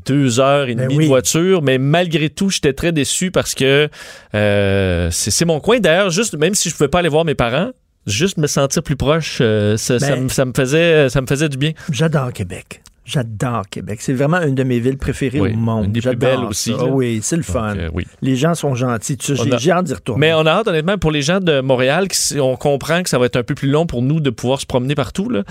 deux 0.07 0.41
heures 0.41 0.69
et 0.69 0.75
Ben 0.75 0.85
demie 0.85 0.97
oui. 0.97 1.05
de 1.05 1.09
voiture, 1.09 1.63
mais 1.63 1.79
malgré 1.79 2.29
tout, 2.31 2.51
j'étais 2.51 2.73
très 2.73 2.91
déçu 2.91 3.31
parce 3.31 3.55
que 3.55 3.89
euh, 4.35 5.09
c'est 5.13 5.31
c'est 5.31 5.45
mon 5.45 5.61
coin 5.61 5.79
d'ailleurs, 5.81 6.11
juste 6.11 6.35
même 6.37 6.55
si 6.55 6.71
je 6.71 6.75
pouvais 6.75 6.89
pas 6.89 6.99
aller 7.01 7.09
voir 7.09 7.25
mes 7.25 7.35
parents, 7.35 7.71
juste 8.07 8.37
me 8.39 8.47
sentir 8.47 8.83
plus 8.83 8.97
proche, 8.97 9.39
euh, 9.41 9.77
ça, 9.77 9.99
ça 9.99 10.11
Ben- 10.17 10.25
me- 10.25 10.29
ça 10.29 10.45
me 10.45 10.53
faisait, 10.55 11.09
ça 11.09 11.21
me 11.21 11.27
faisait 11.27 11.49
du 11.49 11.57
bien. 11.57 11.73
J'adore 11.91 12.33
Québec. 12.33 12.83
J'adore 13.11 13.69
Québec. 13.69 13.99
C'est 14.03 14.13
vraiment 14.13 14.41
une 14.41 14.55
de 14.55 14.63
mes 14.63 14.79
villes 14.79 14.97
préférées 14.99 15.41
Oui, 15.41 15.53
au 15.53 15.57
monde. 15.57 15.87
une 15.87 15.93
des 15.93 16.01
plus 16.01 16.15
belles 16.17 16.39
aussi. 16.49 16.73
Ah 16.79 16.85
oui, 16.85 17.21
c'est 17.23 17.37
le 17.37 17.43
fun. 17.43 17.71
Donc, 17.75 17.79
euh, 17.79 17.91
oui. 17.93 18.07
Les 18.23 18.37
gens 18.37 18.55
sont 18.55 18.75
gentils. 18.75 19.19
J'ai 19.21 19.71
a- 19.71 19.77
hâte 19.79 19.87
d'y 19.87 19.95
retourner. 19.95 20.21
Mais 20.29 20.33
on 20.35 20.47
a 20.47 20.51
hâte, 20.51 20.69
honnêtement, 20.69 20.97
pour 20.97 21.11
les 21.11 21.23
gens 21.23 21.41
de 21.41 21.61
Montréal, 21.61 22.07
on 22.41 22.57
comprend 22.57 23.03
que 23.03 23.09
ça 23.11 23.19
va 23.19 23.27
être 23.27 23.37
un 23.37 23.43
peu 23.43 23.55
plus 23.55 23.69
long 23.69 23.87
pour 23.87 24.03
nous 24.03 24.21
de 24.21 24.31
pouvoir 24.31 24.61
se 24.61 24.67
promener 24.67 24.95
partout. 24.95 25.29
Là. 25.29 25.43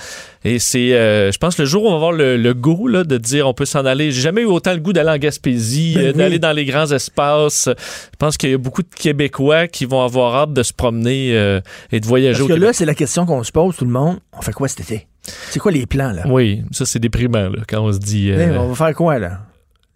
Et 0.46 0.58
c'est, 0.60 0.94
euh, 0.94 1.32
je 1.32 1.38
pense, 1.38 1.58
le 1.58 1.66
jour 1.66 1.84
où 1.84 1.88
on 1.88 1.92
va 1.92 1.96
avoir 1.96 2.12
le, 2.14 2.38
le 2.38 2.54
goût 2.54 2.88
là, 2.88 3.04
de 3.04 3.18
dire 3.18 3.48
on 3.48 3.54
peut 3.54 3.66
s'en 3.66 3.86
aller. 3.86 4.12
J'ai 4.12 4.22
jamais 4.22 4.42
eu 4.42 4.46
autant 4.46 4.74
le 4.74 4.80
goût 4.80 4.94
d'aller 4.94 5.10
en 5.12 5.18
Gaspésie, 5.18 5.96
Ben 5.96 6.02
euh, 6.06 6.12
oui. 6.12 6.18
d'aller 6.18 6.40
dans 6.40 6.54
les 6.54 6.66
grands 6.66 6.90
espaces. 6.92 7.68
Je 7.68 8.16
pense 8.18 8.38
qu'il 8.38 8.52
y 8.52 8.54
a 8.54 8.58
beaucoup 8.58 8.84
de 8.84 8.88
Québécois 8.96 9.68
qui 9.68 9.86
vont 9.86 10.02
avoir 10.04 10.36
hâte 10.36 10.54
de 10.54 10.64
se 10.64 10.72
promener 10.74 11.32
euh, 11.38 11.60
et 11.92 12.00
de 12.00 12.06
voyager 12.06 12.32
Parce 12.40 12.44
au 12.44 12.48
que 12.48 12.54
Québec. 12.54 12.68
là, 12.68 12.74
c'est 12.74 12.86
la 12.86 12.96
question 12.96 13.26
qu'on 13.26 13.44
se 13.44 13.52
pose, 13.52 13.76
tout 13.76 13.86
le 13.86 13.92
monde. 13.92 14.18
On 14.38 14.42
fait 14.42 14.54
quoi 14.54 14.68
cet 14.70 14.80
été? 14.80 15.08
C'est 15.50 15.60
quoi 15.60 15.72
les 15.72 15.86
plans, 15.86 16.12
là? 16.12 16.24
Oui, 16.28 16.64
ça 16.72 16.86
c'est 16.86 17.00
déprimant 17.00 17.50
là, 17.50 17.64
quand 17.68 17.82
on 17.82 17.92
se 17.92 18.00
dit. 18.00 18.32
euh, 18.32 18.38
Hey, 18.52 18.58
on 18.58 18.68
va 18.70 18.76
faire 18.88 18.96
quoi, 18.96 19.20
là? 19.20 19.40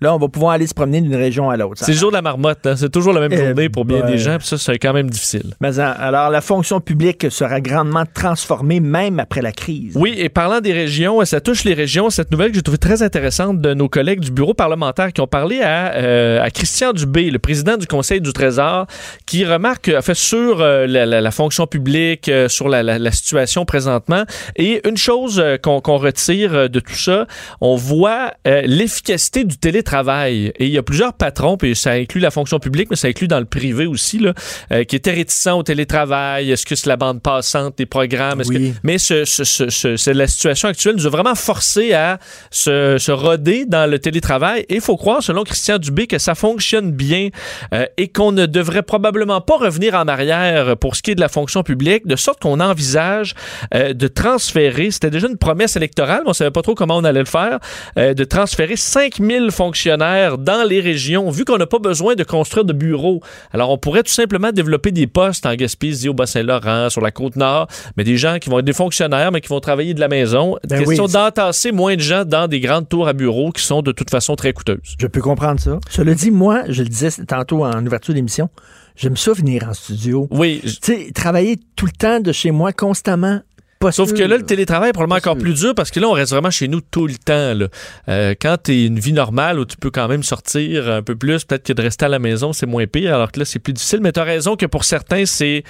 Là, 0.04 0.14
on 0.14 0.18
va 0.20 0.28
pouvoir 0.28 0.52
aller 0.52 0.68
se 0.68 0.74
promener 0.74 1.00
d'une 1.00 1.16
région 1.16 1.50
à 1.50 1.56
l'autre. 1.56 1.82
C'est 1.86 1.94
le 1.94 1.98
jour 1.98 2.10
de 2.12 2.16
la 2.18 2.22
marmotte, 2.22 2.66
hein. 2.68 2.76
c'est 2.76 2.92
toujours 2.92 3.14
la 3.14 3.22
même 3.22 3.32
Eh 3.34 3.38
journée 3.38 3.70
pour 3.70 3.86
bien 3.86 4.02
ben. 4.02 4.12
des 4.12 4.18
gens, 4.18 4.38
puis 4.38 4.46
ça 4.48 4.58
c'est 4.58 4.78
quand 4.78 4.92
même 4.92 5.10
difficile. 5.10 5.54
Mais 5.62 5.80
hein, 5.80 5.96
alors, 5.98 6.30
la 6.30 6.42
fonction 6.42 6.82
publique 6.82 7.28
sera 7.32 7.62
grandement 7.62 8.04
transformée 8.14 8.82
même 8.82 9.22
après 9.22 9.42
la 9.42 9.54
crise. 9.54 9.94
Oui, 9.96 10.14
et 10.18 10.28
parlant 10.28 10.60
des 10.60 10.74
régions, 10.74 11.24
ça 11.24 11.40
touche 11.40 11.64
les 11.64 11.74
régions, 11.74 12.10
cette 12.10 12.32
nouvelle 12.32 12.50
que 12.50 12.56
j'ai 12.56 12.62
trouvée 12.64 12.78
très 12.78 13.02
intéressante 13.02 13.62
de 13.62 13.74
nos 13.74 13.88
collègues 13.88 14.20
du 14.20 14.32
bureau 14.32 14.54
parlementaire 14.54 15.14
qui 15.14 15.22
ont 15.22 15.28
parlé 15.28 15.62
à, 15.62 15.94
euh, 15.94 16.42
à 16.44 16.50
Christian 16.52 16.92
Dubé, 16.92 17.30
le 17.32 17.40
président 17.40 17.78
du 17.78 17.88
Conseil 17.88 18.20
du 18.20 18.34
Trésor, 18.34 18.88
qui 19.26 19.46
remarque, 19.46 19.88
a 19.88 20.02
fait 20.02 20.16
sur 20.16 20.60
euh, 20.60 20.86
la, 20.86 21.06
la- 21.06 21.22
la 21.22 21.32
fonction 21.32 21.66
publique, 21.66 22.28
euh, 22.28 22.50
sur 22.50 22.68
la, 22.68 22.84
situation 23.12 23.64
présentement. 23.64 24.24
Et 24.58 24.86
une 24.86 24.98
chose 24.98 25.42
qu'on 25.62 25.80
retire 25.80 26.70
de 26.70 26.80
tout 26.82 26.96
ça, 26.96 27.26
on 27.62 27.76
voit 27.78 28.34
l'efficacité 28.46 29.44
du 29.46 29.58
télétravail. 29.58 29.93
Et 29.94 30.54
il 30.66 30.70
y 30.70 30.78
a 30.78 30.84
plusieurs 30.84 31.14
patrons, 31.14 31.56
puis 31.58 31.76
ça 31.76 31.92
inclut 31.92 32.20
la 32.22 32.32
fonction 32.32 32.60
publique, 32.60 32.90
mais 32.90 32.96
ça 32.96 33.08
inclut 33.08 33.28
dans 33.28 33.40
le 33.40 33.46
privé 33.46 33.86
aussi, 33.86 34.18
là, 34.20 34.34
euh, 34.72 34.84
qui 34.84 34.96
étaient 34.96 35.12
réticents 35.12 35.60
au 35.60 35.64
télétravail. 35.64 36.52
Est-ce 36.52 36.66
que 36.66 36.76
c'est 36.76 36.88
la 36.88 36.98
bande 36.98 37.22
passante 37.22 37.78
des 37.78 37.86
programmes? 37.86 38.42
Est-ce 38.42 38.50
que- 38.52 38.58
Oui. 38.58 38.74
mais 38.84 38.98
ce, 38.98 40.12
la 40.12 40.28
situation 40.28 40.68
actuelle 40.70 40.96
nous 40.96 41.06
a 41.06 41.10
vraiment 41.10 41.36
forcé 41.36 41.94
à 41.94 42.18
se, 42.50 42.98
se 42.98 43.12
roder 43.12 43.66
dans 43.68 43.90
le 43.90 44.00
télétravail. 44.00 44.62
Et 44.70 44.76
il 44.76 44.82
faut 44.82 44.98
croire, 44.98 45.22
selon 45.22 45.44
Christian 45.44 45.78
Dubé, 45.78 46.08
que 46.08 46.18
ça 46.18 46.34
fonctionne 46.36 46.92
bien 46.92 47.30
euh, 47.74 47.86
et 47.98 48.08
qu'on 48.08 48.32
ne 48.32 48.46
devrait 48.48 48.82
probablement 48.84 49.42
pas 49.42 49.58
revenir 49.58 49.94
en 49.94 50.08
arrière 50.08 50.76
pour 50.78 50.96
ce 50.96 51.04
qui 51.04 51.12
est 51.12 51.16
de 51.16 51.22
la 51.22 51.30
fonction 51.30 51.62
publique, 51.64 52.08
de 52.08 52.16
sorte 52.16 52.42
qu'on 52.42 52.60
envisage 52.60 53.36
euh, 53.76 53.94
de 53.94 54.08
transférer, 54.08 54.90
c'était 54.92 55.12
déjà 55.12 55.28
une 55.28 55.38
promesse 55.38 55.76
électorale, 55.76 56.22
mais 56.24 56.28
on 56.28 56.32
ne 56.32 56.34
savait 56.36 56.52
pas 56.52 56.62
trop 56.64 56.74
comment 56.76 56.98
on 56.98 57.04
allait 57.04 57.20
le 57.20 57.26
faire, 57.26 57.60
de 57.96 58.24
transférer 58.24 58.76
5000 58.76 59.52
fonctionnaires 59.52 59.83
dans 59.88 60.68
les 60.68 60.80
régions, 60.80 61.30
vu 61.30 61.46
qu'on 61.46 61.58
n'a 61.58 61.68
pas 61.68 61.80
besoin 61.80 62.16
de 62.16 62.24
construire 62.24 62.66
de 62.66 62.74
bureaux. 62.74 63.22
Alors, 63.52 63.70
on 63.70 63.78
pourrait 63.78 64.04
tout 64.04 64.12
simplement 64.12 64.52
développer 64.52 64.92
des 64.92 65.08
postes 65.08 65.46
en 65.46 65.56
Gaspésie, 65.56 66.10
au 66.10 66.14
Bas-Saint-Laurent, 66.14 66.90
sur 66.90 67.02
la 67.02 67.12
Côte-Nord, 67.12 67.68
mais 67.98 68.04
des 68.04 68.18
gens 68.18 68.40
qui 68.40 68.50
vont 68.50 68.60
être 68.60 68.66
des 68.66 68.74
fonctionnaires, 68.74 69.32
mais 69.32 69.42
qui 69.42 69.50
vont 69.50 69.60
travailler 69.60 69.94
de 69.94 70.00
la 70.00 70.08
maison. 70.08 70.58
Ben 70.68 70.80
Question 70.84 71.06
oui. 71.06 71.12
d'entasser 71.12 71.72
moins 71.72 71.96
de 71.96 72.02
gens 72.02 72.26
dans 72.26 72.48
des 72.48 72.60
grandes 72.60 72.90
tours 72.90 73.08
à 73.08 73.14
bureaux 73.14 73.52
qui 73.52 73.64
sont 73.64 73.82
de 73.82 73.92
toute 73.92 74.10
façon 74.10 74.36
très 74.36 74.54
coûteuses. 74.54 74.96
Je 75.00 75.08
peux 75.08 75.22
comprendre 75.22 75.60
ça. 75.60 75.80
Cela 75.90 76.14
dit, 76.14 76.32
moi, 76.32 76.64
je 76.70 76.84
le 76.84 76.90
disais 76.90 77.10
tantôt 77.28 77.66
en 77.66 77.86
ouverture 77.86 78.14
d'émission, 78.14 78.50
j'aime 78.96 79.18
ça 79.18 79.34
venir 79.34 79.68
en 79.68 79.74
studio. 79.74 80.28
Oui, 80.32 80.62
Tu 80.64 80.70
sais, 80.82 81.12
travailler 81.14 81.60
tout 81.76 81.86
le 81.86 81.92
temps 81.92 82.20
de 82.20 82.32
chez 82.32 82.52
moi, 82.52 82.74
constamment, 82.74 83.42
pas 83.84 83.92
Sauf 83.92 84.10
sûr. 84.10 84.18
que 84.18 84.24
là, 84.24 84.38
le 84.38 84.44
télétravail 84.44 84.90
est 84.90 84.94
probablement 84.94 85.18
encore 85.18 85.36
sûr. 85.36 85.44
plus 85.44 85.54
dur 85.54 85.76
parce 85.76 85.92
que 85.92 86.00
là, 86.00 86.08
on 86.08 86.14
reste 86.14 86.32
vraiment 86.32 86.50
chez 86.52 86.68
nous 86.68 86.82
tout 86.82 87.06
le 87.08 87.14
temps. 87.16 87.54
Là. 87.54 87.68
Euh, 88.10 88.34
quand 88.42 88.58
tu 88.64 88.72
es 88.74 88.86
une 88.86 89.00
vie 89.00 89.14
normale 89.14 89.60
où 89.60 89.66
tu 89.66 89.78
peux 89.78 89.92
quand 89.92 90.08
même 90.08 90.24
sortir 90.24 90.90
un 90.90 91.02
peu 91.04 91.16
plus, 91.16 91.44
peut-être 91.46 91.64
que 91.64 91.74
de 91.74 91.82
rester 91.82 92.06
à 92.06 92.10
la 92.10 92.20
maison, 92.20 92.54
c'est 92.54 92.66
moins 92.66 92.88
pire, 92.88 93.14
alors 93.14 93.32
que 93.32 93.40
là, 93.40 93.46
c'est 93.46 93.60
plus 93.60 93.74
difficile. 93.74 94.00
Mais 94.02 94.12
tu 94.12 94.20
as 94.20 94.24
raison 94.24 94.56
que 94.56 94.66
pour 94.66 94.84
certains, 94.84 95.26
c'est 95.26 95.64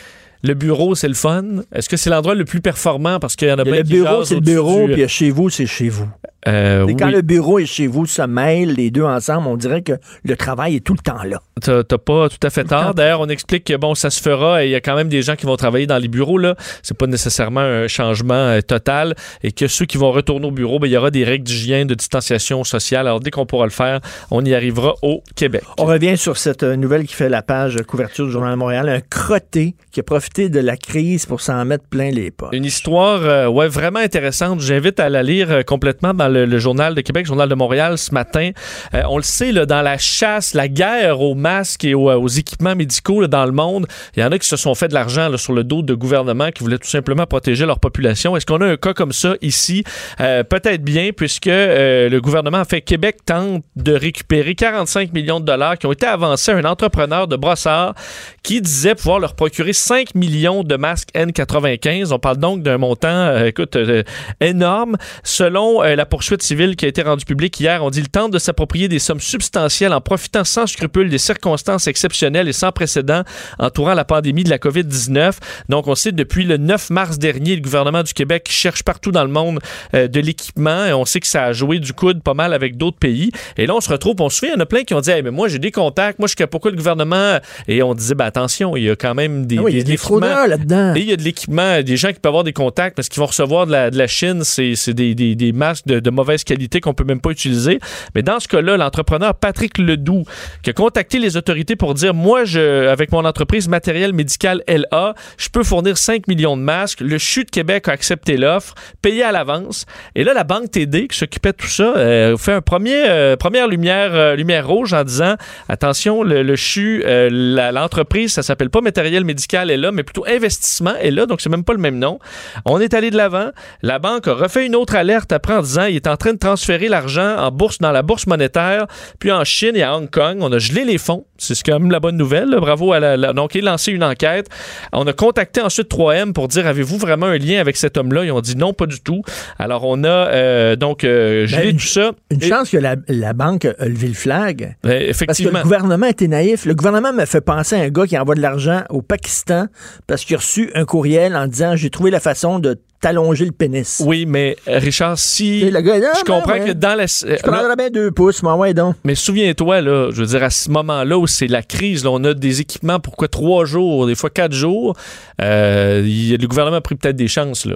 le 0.43 0.53
bureau, 0.53 0.93
c'est 0.95 1.07
le 1.07 1.14
fun. 1.14 1.43
Est-ce 1.74 1.88
que 1.89 1.97
c'est 1.97 2.09
l'endroit 2.09 2.36
le 2.36 2.45
plus 2.45 2.61
performant? 2.61 3.20
Parce 3.20 3.36
qu'il 3.36 3.47
y 3.47 3.51
en 3.51 3.55
a 3.55 3.57
y 3.59 3.61
a 3.61 3.64
bien 3.64 3.76
le 3.78 3.84
qui 3.84 3.93
bureau, 3.93 4.24
c'est 4.26 4.36
le 4.36 4.41
bureau, 4.41 4.88
du- 4.88 4.93
puis 4.93 5.07
chez 5.07 5.30
vous, 5.32 5.49
c'est 5.49 5.66
chez 5.66 5.89
vous. 5.89 6.07
Euh, 6.47 6.87
quand 6.97 7.09
le 7.09 7.21
bureau 7.21 7.59
et 7.59 7.65
chez 7.65 7.87
vous 7.87 8.05
se 8.05 8.21
mêlent, 8.21 8.73
les 8.73 8.91
deux 8.91 9.03
ensemble, 9.03 9.47
on 9.47 9.57
dirait 9.57 9.81
que 9.81 9.93
le 10.23 10.35
travail 10.35 10.75
est 10.75 10.79
tout 10.81 10.93
le 10.93 10.99
temps 10.99 11.23
là. 11.23 11.41
T'as 11.61 11.83
pas 11.83 12.29
tout 12.29 12.45
à 12.45 12.49
fait 12.49 12.65
tort. 12.65 12.93
D'ailleurs, 12.93 13.21
on 13.21 13.29
explique 13.29 13.63
que 13.63 13.75
bon, 13.77 13.95
ça 13.95 14.09
se 14.09 14.21
fera 14.21 14.63
et 14.63 14.67
il 14.67 14.71
y 14.71 14.75
a 14.75 14.81
quand 14.81 14.95
même 14.95 15.09
des 15.09 15.21
gens 15.21 15.35
qui 15.35 15.45
vont 15.45 15.55
travailler 15.55 15.87
dans 15.87 15.97
les 15.97 16.07
bureaux 16.07 16.37
là. 16.37 16.55
C'est 16.81 16.97
pas 16.97 17.07
nécessairement 17.07 17.61
un 17.61 17.87
changement 17.87 18.33
euh, 18.33 18.61
total 18.61 19.15
et 19.43 19.51
que 19.51 19.67
ceux 19.67 19.85
qui 19.85 19.97
vont 19.97 20.11
retourner 20.11 20.47
au 20.47 20.51
bureau, 20.51 20.79
ben, 20.79 20.87
il 20.87 20.93
y 20.93 20.97
aura 20.97 21.11
des 21.11 21.23
règles 21.23 21.45
d'hygiène, 21.45 21.87
de 21.87 21.95
distanciation 21.95 22.63
sociale. 22.63 23.07
Alors 23.07 23.19
dès 23.19 23.31
qu'on 23.31 23.45
pourra 23.45 23.65
le 23.65 23.71
faire, 23.71 24.01
on 24.31 24.43
y 24.43 24.53
arrivera 24.53 24.95
au 25.01 25.23
Québec. 25.35 25.63
On 25.77 25.85
revient 25.85 26.17
sur 26.17 26.37
cette 26.37 26.63
euh, 26.63 26.75
nouvelle 26.75 27.05
qui 27.05 27.13
fait 27.13 27.29
la 27.29 27.41
page 27.41 27.77
euh, 27.77 27.83
couverture 27.83 28.25
du 28.25 28.31
Journal 28.31 28.51
de 28.51 28.57
Montréal. 28.57 28.89
Un 28.89 29.01
crotté 29.01 29.75
qui 29.91 29.99
a 29.99 30.03
profité 30.03 30.49
de 30.49 30.59
la 30.59 30.77
crise 30.77 31.25
pour 31.25 31.41
s'en 31.41 31.63
mettre 31.65 31.85
plein 31.85 32.11
les 32.11 32.31
poches. 32.31 32.53
Une 32.53 32.65
histoire 32.65 33.21
euh, 33.23 33.47
ouais, 33.47 33.67
vraiment 33.67 33.99
intéressante. 33.99 34.59
J'invite 34.59 34.99
à 34.99 35.09
la 35.09 35.23
lire 35.23 35.63
complètement 35.65 36.13
dans 36.13 36.27
le, 36.27 36.32
le 36.34 36.59
Journal 36.59 36.95
de 36.95 37.01
Québec, 37.01 37.25
Journal 37.25 37.49
de 37.49 37.55
Montréal 37.55 37.97
ce 37.97 38.13
matin. 38.13 38.51
Euh, 38.93 39.03
on 39.09 39.17
le 39.17 39.23
sait, 39.23 39.53
dans 39.53 39.81
la 39.81 39.97
chasse, 39.97 40.53
la 40.53 40.67
guerre 40.67 41.21
aux 41.21 41.36
masques 41.36 41.86
et 41.86 41.93
aux, 41.93 42.11
aux 42.11 42.27
équipements 42.27 42.75
médicaux 42.75 43.27
dans 43.27 43.45
le 43.45 43.51
monde, 43.51 43.88
il 44.15 44.21
y 44.21 44.23
en 44.23 44.31
a 44.31 44.39
qui 44.39 44.47
se 44.47 44.57
sont 44.57 44.75
fait 44.75 44.88
de 44.88 44.93
l'argent 44.93 45.36
sur 45.38 45.53
le 45.53 45.63
dos 45.63 45.81
de 45.81 45.93
gouvernements 45.93 46.51
qui 46.51 46.63
voulaient 46.63 46.77
tout 46.77 46.89
simplement 46.89 47.25
protéger 47.25 47.65
leur 47.65 47.79
population. 47.79 48.36
Est-ce 48.36 48.45
qu'on 48.45 48.61
a 48.61 48.65
un 48.65 48.77
cas 48.77 48.93
comme 48.93 49.11
ça 49.13 49.36
ici? 49.41 49.84
Euh, 50.19 50.43
Peut-être 50.43 50.84
bien, 50.84 51.11
puisque 51.15 51.47
euh, 51.47 52.09
le 52.09 52.21
gouvernement 52.21 52.59
a 52.59 52.65
fait 52.65 52.81
Québec 52.81 53.17
tente 53.25 53.63
de 53.75 53.93
récupérer 53.93 54.55
45 54.55 55.13
millions 55.13 55.39
de 55.39 55.45
dollars 55.45 55.77
qui 55.77 55.88
ont 55.88 55.91
été 55.91 56.05
avancés 56.05 56.51
à 56.51 56.55
un 56.57 56.63
entrepreneur 56.65 57.27
de 57.27 57.36
Brossard 57.36 57.95
qui 58.43 58.61
disait 58.61 58.95
pouvoir 58.95 59.19
leur 59.19 59.36
procurer 59.36 59.73
5 59.73 60.15
millions 60.15 60.63
de 60.63 60.75
masques 60.75 61.09
N95. 61.15 62.13
On 62.13 62.19
parle 62.19 62.38
donc 62.38 62.61
d'un 62.61 62.77
montant, 62.77 63.07
euh, 63.07 63.45
écoute, 63.45 63.75
euh, 63.75 64.03
énorme. 64.41 64.97
Selon 65.23 65.84
euh, 65.84 65.95
la 65.95 66.05
poursuite 66.05 66.22
civile 66.41 66.76
qui 66.76 66.86
a 66.86 66.88
été 66.88 67.01
rendue 67.01 67.26
publique 67.26 67.59
hier, 67.59 67.84
on 67.84 67.89
dit 67.89 68.01
le 68.01 68.07
tente 68.07 68.32
de 68.32 68.39
s'approprier 68.39 68.88
des 68.88 68.99
sommes 68.99 69.19
substantielles 69.19 69.93
en 69.93 70.01
profitant 70.01 70.43
sans 70.43 70.67
scrupule 70.67 71.09
des 71.09 71.17
circonstances 71.17 71.88
exceptionnelles 71.88 72.47
et 72.47 72.53
sans 72.53 72.71
précédent 72.71 73.24
entourant 73.59 73.93
la 73.93 74.05
pandémie 74.05 74.43
de 74.43 74.49
la 74.49 74.57
COVID-19. 74.57 75.34
Donc, 75.69 75.88
on 75.88 75.95
sait 75.95 76.11
depuis 76.11 76.45
le 76.45 76.57
9 76.57 76.89
mars 76.89 77.17
dernier, 77.19 77.55
le 77.55 77.61
gouvernement 77.61 78.03
du 78.03 78.13
Québec 78.13 78.47
cherche 78.49 78.84
partout 78.84 79.11
dans 79.11 79.24
le 79.24 79.30
monde 79.30 79.59
euh, 79.93 80.07
de 80.07 80.19
l'équipement 80.19 80.86
et 80.86 80.93
on 80.93 81.05
sait 81.05 81.19
que 81.19 81.28
ça 81.28 81.43
a 81.45 81.53
joué 81.53 81.80
du 81.80 81.93
coude 81.93 82.21
pas 82.24 82.34
mal 82.34 82.53
avec 82.53 82.78
d'autres 82.78 82.97
pays. 82.97 83.32
Et 83.57 83.65
là, 83.65 83.76
on 83.76 83.82
se 83.82 83.89
retrouve, 83.89 84.15
on 84.19 84.30
se 84.30 84.38
souvient, 84.38 84.53
il 84.53 84.57
y 84.57 84.59
en 84.59 84.63
a 84.63 84.65
plein 84.65 84.84
qui 84.84 84.93
ont 84.93 85.01
dit, 85.01 85.11
Hey, 85.11 85.21
mais 85.21 85.32
moi, 85.32 85.47
j'ai 85.47 85.59
des 85.59 85.71
contacts, 85.71 86.19
moi, 86.19 86.28
je 86.28 86.36
sais 86.38 86.47
pourquoi 86.47 86.71
le 86.71 86.78
gouvernement? 86.78 87.39
Et 87.67 87.84
on 87.84 87.93
disait, 87.93 88.15
ben, 88.15 88.26
attention, 88.26 88.76
il 88.78 88.84
y 88.84 88.89
a 88.89 88.95
quand 88.95 89.15
même 89.15 89.45
des, 89.45 89.57
Ah 89.57 89.63
oui, 89.63 89.71
il 89.74 89.78
y 89.78 89.82
a 89.82 89.84
des 89.84 89.97
fraudeurs 89.97 90.47
là-dedans. 90.47 90.95
Et 90.95 90.99
il 90.99 91.09
y 91.09 91.13
a 91.13 91.17
de 91.17 91.24
l'équipement, 91.24 91.82
des 91.82 91.97
gens 91.97 92.09
qui 92.09 92.19
peuvent 92.19 92.30
avoir 92.30 92.43
des 92.43 92.53
contacts 92.53 92.95
parce 92.95 93.09
qu'ils 93.09 93.19
vont 93.19 93.28
recevoir 93.28 93.65
de 93.67 93.71
la, 93.71 93.91
de 93.91 93.97
la 93.97 94.07
Chine, 94.07 94.43
c'est 94.43 94.76
c'est 94.76 94.93
des, 94.93 95.15
des, 95.15 95.36
des 95.36 95.51
masques 95.51 95.88
de, 95.88 95.99
de 95.99 96.09
mauvaise 96.14 96.43
qualité 96.43 96.80
qu'on 96.80 96.93
peut 96.93 97.03
même 97.03 97.22
pas 97.22 97.32
utiliser. 97.32 97.80
Mais 98.16 98.22
dans 98.22 98.39
ce 98.39 98.47
cas-là, 98.47 98.78
l'entrepreneur 98.78 99.36
Patrick 99.36 99.78
Ledoux, 99.78 100.24
qui 100.61 100.70
a 100.70 100.74
contacté 100.74 101.20
les 101.20 101.38
autorités 101.38 101.76
pour 101.76 101.93
dire, 101.93 102.14
moi, 102.14 102.45
je, 102.45 102.88
avec 102.88 103.11
mon 103.11 103.26
entreprise 103.26 103.68
matériel 103.68 104.14
médical 104.14 104.64
LA, 104.68 105.16
je 105.38 105.49
peux 105.49 105.64
fournir 105.64 105.97
5 105.97 106.28
millions 106.28 106.57
de 106.57 106.61
masques. 106.61 107.01
Le 107.01 107.18
CHU 107.18 107.45
de 107.45 107.49
Québec 107.49 107.88
a 107.88 107.91
accepté 107.91 108.38
l'offre, 108.38 108.76
payé 109.01 109.24
à 109.24 109.32
l'avance. 109.32 109.86
Et 110.16 110.24
là, 110.24 110.34
la 110.34 110.43
Banque 110.43 110.72
TD, 110.72 111.07
qui 111.07 111.18
s'occupait 111.18 111.51
de 111.51 111.57
tout 111.57 111.68
ça, 111.68 111.95
euh, 111.97 112.38
fait 112.38 112.53
un 112.53 112.61
premier, 112.61 113.03
euh, 113.07 113.36
première 113.36 113.68
lumière, 113.68 114.14
euh, 114.14 114.36
lumière 114.36 114.68
rouge 114.68 114.93
en 114.93 115.03
disant, 115.03 115.36
attention, 115.70 116.24
le, 116.24 116.43
le 116.43 116.55
CHU, 116.55 117.03
euh, 117.05 117.72
l'entreprise, 117.72 118.34
ça 118.34 118.43
s'appelle 118.43 118.70
pas 118.70 118.82
matériel 118.82 119.26
médical 119.26 119.72
LA, 119.72 119.91
mais 119.91 120.03
plutôt 120.03 120.26
investissement 120.28 120.93
LA, 121.01 121.26
donc 121.26 121.41
c'est 121.41 121.49
même 121.49 121.64
pas 121.64 121.74
le 121.74 121.80
même 121.80 121.97
nom. 121.97 122.20
On 122.66 122.80
est 122.80 122.93
allé 122.93 123.11
de 123.11 123.18
l'avant. 123.18 123.51
La 123.82 123.99
banque 123.99 124.28
a 124.28 124.34
refait 124.34 124.66
une 124.66 124.76
autre 124.76 124.95
alerte 124.95 125.32
après 125.32 125.53
en 125.53 125.61
disant 125.61 125.86
il 125.93 125.97
est 125.97 126.07
en 126.07 126.17
train 126.17 126.33
de 126.33 126.37
transférer 126.37 126.87
l'argent 126.89 127.37
en 127.37 127.51
bourse 127.51 127.77
dans 127.79 127.91
la 127.91 128.01
bourse 128.01 128.27
monétaire, 128.27 128.87
puis 129.19 129.31
en 129.31 129.43
Chine 129.43 129.75
et 129.75 129.83
à 129.83 129.95
Hong 129.95 130.09
Kong. 130.09 130.37
On 130.41 130.51
a 130.51 130.57
gelé 130.59 130.83
les 130.85 130.97
fonds. 130.97 131.25
C'est 131.37 131.55
quand 131.63 131.79
même 131.79 131.91
la 131.91 131.99
bonne 131.99 132.17
nouvelle. 132.17 132.49
là. 132.49 132.59
Bravo 132.59 132.93
à 132.93 132.99
la, 132.99 133.17
la- 133.17 133.33
Donc, 133.33 133.55
il 133.55 133.67
a 133.67 133.71
lancé 133.71 133.91
une 133.91 134.03
enquête. 134.03 134.47
On 134.93 135.05
a 135.07 135.13
contacté 135.13 135.61
ensuite 135.61 135.89
3M 135.89 136.33
pour 136.33 136.47
dire 136.47 136.65
avez-vous 136.67 136.97
vraiment 136.97 137.25
un 137.27 137.37
lien 137.37 137.59
avec 137.59 137.77
cet 137.77 137.97
homme-là? 137.97 138.25
Ils 138.25 138.31
ont 138.31 138.41
dit 138.41 138.55
non, 138.57 138.73
pas 138.73 138.85
du 138.85 138.99
tout. 139.01 139.21
Alors, 139.59 139.83
on 139.85 140.03
a 140.03 140.07
euh, 140.07 140.75
donc 140.75 141.03
euh, 141.03 141.45
gelé 141.47 141.63
Ben, 141.63 141.69
une- 141.71 141.77
tout 141.77 141.85
ça. 141.85 142.11
Une 142.31 142.41
Et- 142.43 142.47
chance 142.47 142.69
que 142.69 142.77
la, 142.77 142.95
la 143.07 143.33
banque 143.33 143.65
a 143.65 143.85
levé 143.85 144.07
le 144.07 144.13
flag. 144.13 144.77
Ben, 144.83 144.89
Parce 144.89 144.99
que 145.03 145.09
effectivement. 145.09 145.59
le 145.59 145.63
gouvernement 145.63 146.07
était 146.07 146.27
naïf. 146.27 146.65
Le 146.65 146.75
gouvernement 146.75 147.13
me 147.13 147.25
fait 147.25 147.41
penser 147.41 147.75
à 147.75 147.79
un 147.79 147.89
gars 147.89 148.07
qui 148.07 148.17
envoie 148.17 148.35
de 148.35 148.41
l'argent 148.41 148.83
au 148.89 149.01
Pakistan 149.01 149.67
parce 150.07 150.25
qu'il 150.25 150.35
a 150.35 150.39
reçu 150.39 150.71
un 150.75 150.85
courriel 150.85 151.35
en 151.35 151.47
disant 151.47 151.75
j'ai 151.75 151.89
trouvé 151.89 152.09
la 152.11 152.19
façon 152.19 152.59
de 152.59 152.79
t'allonger 153.04 153.43
le 153.43 153.51
pénis. 153.51 154.01
Oui, 154.06 154.26
mais 154.26 154.56
euh, 154.70 154.80
Richard, 154.80 155.20
si. 155.20 155.70
Le 155.70 155.82
gars, 155.82 155.95
ah, 155.95 156.18
je 156.18 156.24
ben 156.24 156.36
comprends 156.36 156.54
ouais. 156.54 156.68
que 156.68 156.72
dans 156.72 156.95
la. 156.95 157.06
Je 157.06 157.41
prendrais 157.43 157.76
bien 157.76 157.89
deux 157.89 158.12
pouces, 158.12 158.41
moi, 158.41 158.56
ouais, 158.56 158.74
donc. 158.74 158.95
Mais 159.04 159.14
souviens-toi, 159.14 159.82
là, 159.82 160.10
je 160.12 160.22
veux 160.22 160.28
dire, 160.28 160.41
à 160.41 160.49
ce 160.49 160.70
moment-là 160.72 161.18
où 161.18 161.28
c'est 161.28 161.47
la 161.47 161.64
crise, 161.64 162.06
là, 162.06 162.12
on 162.12 162.24
a 162.24 162.34
des 162.34 162.62
équipements 162.62 163.01
pour 163.01 163.18
quoi 163.18 163.28
trois 163.28 163.66
jours, 163.66 164.08
des 164.08 164.16
fois 164.16 164.30
quatre 164.30 164.54
jours. 164.54 164.95
Euh, 165.41 166.01
le 166.01 166.45
gouvernement 166.47 166.78
a 166.78 166.82
pris 166.82 166.95
peut-être 166.95 167.18
des 167.18 167.28
chances, 167.28 167.66
là. 167.66 167.76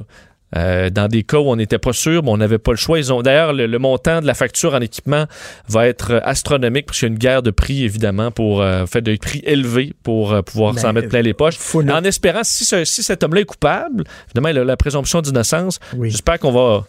Euh, 0.55 0.89
dans 0.89 1.09
des 1.09 1.23
cas 1.23 1.39
où 1.39 1.49
on 1.49 1.57
n'était 1.57 1.77
pas 1.77 1.91
sûr, 1.91 2.23
mais 2.23 2.29
on 2.29 2.37
n'avait 2.37 2.57
pas 2.57 2.71
le 2.71 2.77
choix. 2.77 2.97
Ils 2.99 3.11
ont 3.11 3.21
d'ailleurs 3.21 3.51
le, 3.51 3.65
le 3.67 3.79
montant 3.79 4.21
de 4.21 4.25
la 4.25 4.33
facture 4.33 4.73
en 4.75 4.79
équipement 4.79 5.25
va 5.67 5.87
être 5.87 6.11
euh, 6.13 6.19
astronomique 6.23 6.85
parce 6.85 6.99
qu'il 6.99 7.09
y 7.09 7.11
a 7.11 7.13
une 7.13 7.19
guerre 7.19 7.41
de 7.43 7.51
prix 7.51 7.83
évidemment 7.83 8.31
pour 8.31 8.61
euh, 8.61 8.85
fait 8.85 9.01
de 9.01 9.13
prix 9.17 9.41
élevés 9.45 9.93
pour 10.03 10.31
euh, 10.31 10.41
pouvoir 10.41 10.73
Ben, 10.73 10.79
s'en 10.81 10.93
mettre 10.93 11.09
plein 11.09 11.21
les 11.21 11.33
poches. 11.33 11.57
En 11.75 12.01
espérant 12.05 12.45
si, 12.45 12.63
ce- 12.63 12.85
si 12.85 13.03
cet 13.03 13.23
homme-là 13.25 13.41
est 13.41 13.45
coupable, 13.45 14.05
évidemment 14.27 14.47
il 14.47 14.57
a 14.59 14.63
la 14.63 14.77
présomption 14.77 15.21
d'innocence. 15.21 15.79
Oui. 15.97 16.11
J'espère 16.11 16.39
qu'on 16.39 16.53
va 16.53 16.85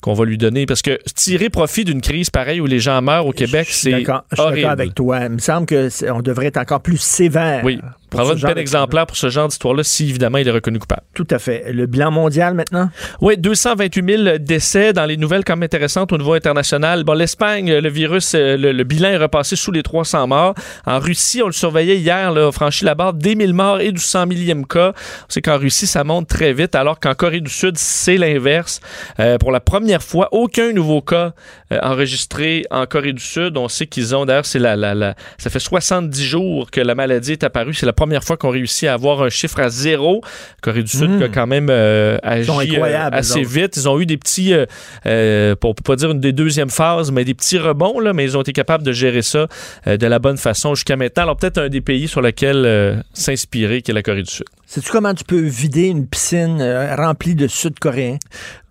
qu'on 0.00 0.14
va 0.14 0.24
lui 0.24 0.38
donner 0.38 0.66
parce 0.66 0.82
que 0.82 0.98
tirer 1.14 1.48
profit 1.50 1.84
d'une 1.84 2.00
crise 2.02 2.30
pareille 2.30 2.60
où 2.60 2.66
les 2.66 2.78
gens 2.80 3.00
meurent 3.02 3.26
au 3.26 3.32
Québec, 3.32 3.66
c'est 3.70 3.90
d'accord 3.90 4.24
je 4.30 4.36
suis 4.36 4.42
horrible. 4.44 4.56
d'accord 4.62 4.70
avec 4.72 4.94
toi. 4.94 5.20
Il 5.24 5.30
me 5.30 5.38
semble 5.38 5.66
qu'on 5.66 6.20
devrait 6.22 6.46
être 6.46 6.56
encore 6.56 6.82
plus 6.82 6.98
sévère. 7.00 7.64
Oui, 7.64 7.80
prendra 8.12 8.34
une 8.34 8.40
peine 8.40 8.58
exemplaire 8.58 9.06
pour 9.06 9.16
ce 9.16 9.28
genre 9.28 9.48
d'histoire-là 9.48 9.82
si 9.84 10.08
évidemment 10.08 10.38
il 10.38 10.48
est 10.48 10.52
reconnu 10.52 10.78
coupable. 10.78 11.02
Tout 11.14 11.26
à 11.30 11.38
fait. 11.38 11.72
Le 11.72 11.86
bilan 11.86 12.10
mondial 12.10 12.54
maintenant? 12.54 12.90
Oui, 13.20 13.36
228 13.38 14.24
000 14.24 14.38
décès 14.38 14.92
dans 14.92 15.04
les 15.06 15.16
nouvelles 15.16 15.42
même 15.48 15.62
intéressantes 15.62 16.12
au 16.12 16.18
niveau 16.18 16.34
international. 16.34 17.04
Bon, 17.04 17.12
l'Espagne, 17.14 17.72
le 17.78 17.88
virus, 17.88 18.34
euh, 18.34 18.56
le, 18.56 18.72
le 18.72 18.84
bilan 18.84 19.08
est 19.10 19.16
repassé 19.18 19.56
sous 19.56 19.70
les 19.72 19.82
300 19.82 20.26
morts. 20.28 20.54
En 20.86 20.98
Russie, 20.98 21.42
on 21.42 21.46
le 21.46 21.52
surveillait 21.52 21.96
hier, 21.98 22.32
là, 22.32 22.48
a 22.48 22.52
franchi 22.52 22.84
la 22.84 22.94
barre 22.94 23.12
des 23.14 23.34
1000 23.34 23.52
morts 23.54 23.80
et 23.80 23.92
du 23.92 24.00
100 24.00 24.26
millième 24.26 24.66
cas. 24.66 24.92
On 24.96 25.30
sait 25.30 25.42
qu'en 25.42 25.58
Russie, 25.58 25.86
ça 25.86 26.04
monte 26.04 26.28
très 26.28 26.52
vite, 26.52 26.74
alors 26.74 27.00
qu'en 27.00 27.14
Corée 27.14 27.40
du 27.40 27.50
Sud, 27.50 27.76
c'est 27.76 28.16
l'inverse. 28.16 28.80
Euh, 29.20 29.36
pour 29.38 29.52
la 29.52 29.60
première 29.60 30.02
fois, 30.02 30.28
aucun 30.32 30.72
nouveau 30.72 31.02
cas 31.02 31.32
euh, 31.72 31.78
enregistré 31.82 32.64
en 32.70 32.86
Corée 32.86 33.12
du 33.12 33.22
Sud. 33.22 33.56
On 33.56 33.68
sait 33.68 33.86
qu'ils 33.86 34.14
ont, 34.14 34.24
d'ailleurs, 34.24 34.46
c'est 34.46 34.58
la, 34.58 34.76
la, 34.76 34.94
la- 34.94 35.14
ça 35.38 35.50
fait 35.50 35.58
70 35.58 36.24
jours 36.24 36.70
que 36.70 36.80
la 36.80 36.94
maladie 36.94 37.32
est 37.32 37.44
apparue. 37.44 37.74
C'est 37.74 37.86
la 37.86 37.92
première 38.02 38.24
fois 38.24 38.36
qu'on 38.36 38.50
réussit 38.50 38.88
à 38.88 38.94
avoir 38.94 39.22
un 39.22 39.28
chiffre 39.30 39.60
à 39.60 39.68
zéro. 39.68 40.22
Corée 40.60 40.82
du 40.82 40.90
Sud 40.90 41.08
Mm. 41.10 41.18
qui 41.18 41.24
a 41.24 41.28
quand 41.28 41.46
même 41.46 41.68
euh, 41.70 42.18
agi 42.24 42.50
euh, 42.50 43.08
assez 43.12 43.42
vite. 43.44 43.76
Ils 43.76 43.88
ont 43.88 44.00
eu 44.00 44.06
des 44.06 44.16
petits, 44.16 44.52
euh, 44.54 44.66
euh, 45.06 45.54
pour 45.54 45.74
pas 45.76 45.94
dire 45.94 46.10
une 46.10 46.18
des 46.20 46.32
deuxièmes 46.32 46.70
phases, 46.70 47.12
mais 47.12 47.24
des 47.24 47.34
petits 47.34 47.58
rebonds, 47.58 48.00
là, 48.00 48.12
mais 48.12 48.24
ils 48.24 48.36
ont 48.36 48.40
été 48.42 48.52
capables 48.52 48.82
de 48.82 48.90
gérer 48.92 49.22
ça 49.22 49.46
de 49.86 50.06
la 50.06 50.18
bonne 50.18 50.36
façon 50.36 50.74
jusqu'à 50.74 50.96
maintenant. 50.96 51.22
Alors 51.22 51.36
peut-être 51.36 51.58
un 51.58 51.68
des 51.68 51.80
pays 51.80 52.08
sur 52.08 52.20
lequel 52.22 53.04
s'inspirer, 53.14 53.82
qui 53.82 53.92
est 53.92 53.94
la 53.94 54.02
Corée 54.02 54.22
du 54.24 54.30
Sud. 54.30 54.46
Sais-tu 54.66 54.90
comment 54.90 55.14
tu 55.14 55.22
peux 55.24 55.40
vider 55.40 55.86
une 55.86 56.06
piscine 56.08 56.60
remplie 56.98 57.34
de 57.36 57.46
Sud-Coréens? 57.46 58.18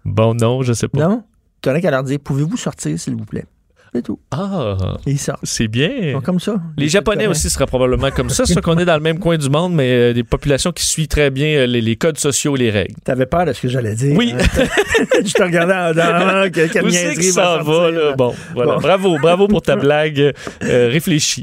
Bon, 0.03 0.33
non, 0.33 0.61
je 0.63 0.73
sais 0.73 0.87
pas. 0.89 0.99
Non? 0.99 1.23
Tu 1.61 1.69
aurais 1.69 1.79
qu'à 1.81 1.91
leur 1.91 2.03
dire, 2.03 2.19
pouvez-vous 2.23 2.57
sortir, 2.57 2.99
s'il 2.99 3.15
vous 3.15 3.25
plaît? 3.25 3.45
C'est 3.93 4.03
tout. 4.03 4.19
Ah, 4.31 4.77
Et 5.05 5.17
sortent. 5.17 5.41
c'est 5.43 5.67
bien. 5.67 6.13
Sont 6.13 6.21
comme 6.21 6.39
ça. 6.39 6.55
Les 6.77 6.87
Japonais 6.87 7.27
aussi 7.27 7.49
seraient 7.49 7.65
probablement 7.65 8.09
comme 8.11 8.29
ça, 8.29 8.45
sauf 8.45 8.61
qu'on 8.61 8.77
est 8.77 8.85
dans 8.85 8.93
le 8.95 9.01
même 9.01 9.19
coin 9.19 9.37
du 9.37 9.49
monde, 9.49 9.73
mais 9.73 9.91
euh, 9.91 10.13
des 10.13 10.23
populations 10.23 10.71
qui 10.71 10.85
suivent 10.85 11.09
très 11.09 11.29
bien 11.29 11.47
euh, 11.59 11.65
les, 11.67 11.81
les 11.81 11.95
codes 11.97 12.17
sociaux, 12.17 12.55
les 12.55 12.69
règles. 12.69 12.95
T'avais 13.03 13.25
peur 13.25 13.45
de 13.45 13.51
ce 13.51 13.59
que 13.61 13.67
j'allais 13.67 13.93
dire. 13.95 14.15
Oui. 14.17 14.33
hein? 14.33 14.43
Je 15.25 15.33
te 15.33 15.43
regardais 15.43 15.73
en 15.73 15.91
disant, 15.91 16.49
quelle, 16.53 16.69
quelle 16.69 16.83
c'est 16.91 17.03
niaiserie 17.07 17.15
que 17.17 17.21
ça 17.33 17.57
va 17.57 17.63
va, 17.63 17.91
là? 17.91 18.13
Bon, 18.15 18.33
voilà. 18.55 18.75
Bon. 18.75 18.79
Bravo, 18.79 19.17
bravo 19.19 19.47
pour 19.49 19.61
ta 19.61 19.75
blague 19.77 20.33
euh, 20.63 20.89
réfléchie. 20.89 21.41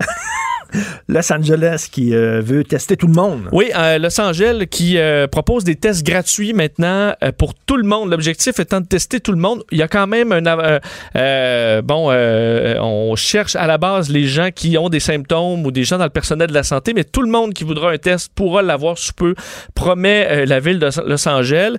Los 1.08 1.32
Angeles 1.32 1.88
qui 1.90 2.14
euh, 2.14 2.40
veut 2.44 2.64
tester 2.64 2.96
tout 2.96 3.06
le 3.06 3.14
monde. 3.14 3.48
Oui, 3.52 3.70
euh, 3.76 3.98
Los 3.98 4.20
Angeles 4.20 4.66
qui 4.70 4.98
euh, 4.98 5.26
propose 5.26 5.64
des 5.64 5.76
tests 5.76 6.04
gratuits 6.04 6.52
maintenant 6.52 7.14
pour 7.38 7.54
tout 7.54 7.76
le 7.76 7.84
monde. 7.84 8.10
L'objectif 8.10 8.58
étant 8.60 8.80
de 8.80 8.86
tester 8.86 9.20
tout 9.20 9.32
le 9.32 9.38
monde. 9.38 9.64
Il 9.70 9.78
y 9.78 9.82
a 9.82 9.88
quand 9.88 10.06
même 10.06 10.32
un... 10.32 11.80
bon, 11.82 12.10
on 12.10 13.16
cherche 13.16 13.56
à 13.56 13.66
la 13.66 13.78
base 13.78 14.10
les 14.10 14.26
gens 14.26 14.50
qui 14.54 14.76
ont 14.78 14.88
des 14.88 15.00
symptômes 15.00 15.64
ou 15.64 15.70
des 15.70 15.84
gens 15.84 15.98
dans 15.98 16.04
le 16.04 16.10
personnel 16.10 16.48
de 16.48 16.54
la 16.54 16.62
santé, 16.62 16.92
mais 16.94 17.04
tout 17.04 17.22
le 17.22 17.30
monde 17.30 17.54
qui 17.54 17.64
voudra 17.64 17.90
un 17.90 17.98
test 17.98 18.30
pourra 18.34 18.62
l'avoir 18.62 18.98
sous 18.98 19.12
peu, 19.12 19.34
promet 19.74 20.46
la 20.46 20.60
ville 20.60 20.78
de 20.78 20.88
Los 21.06 21.28
Angeles, 21.28 21.76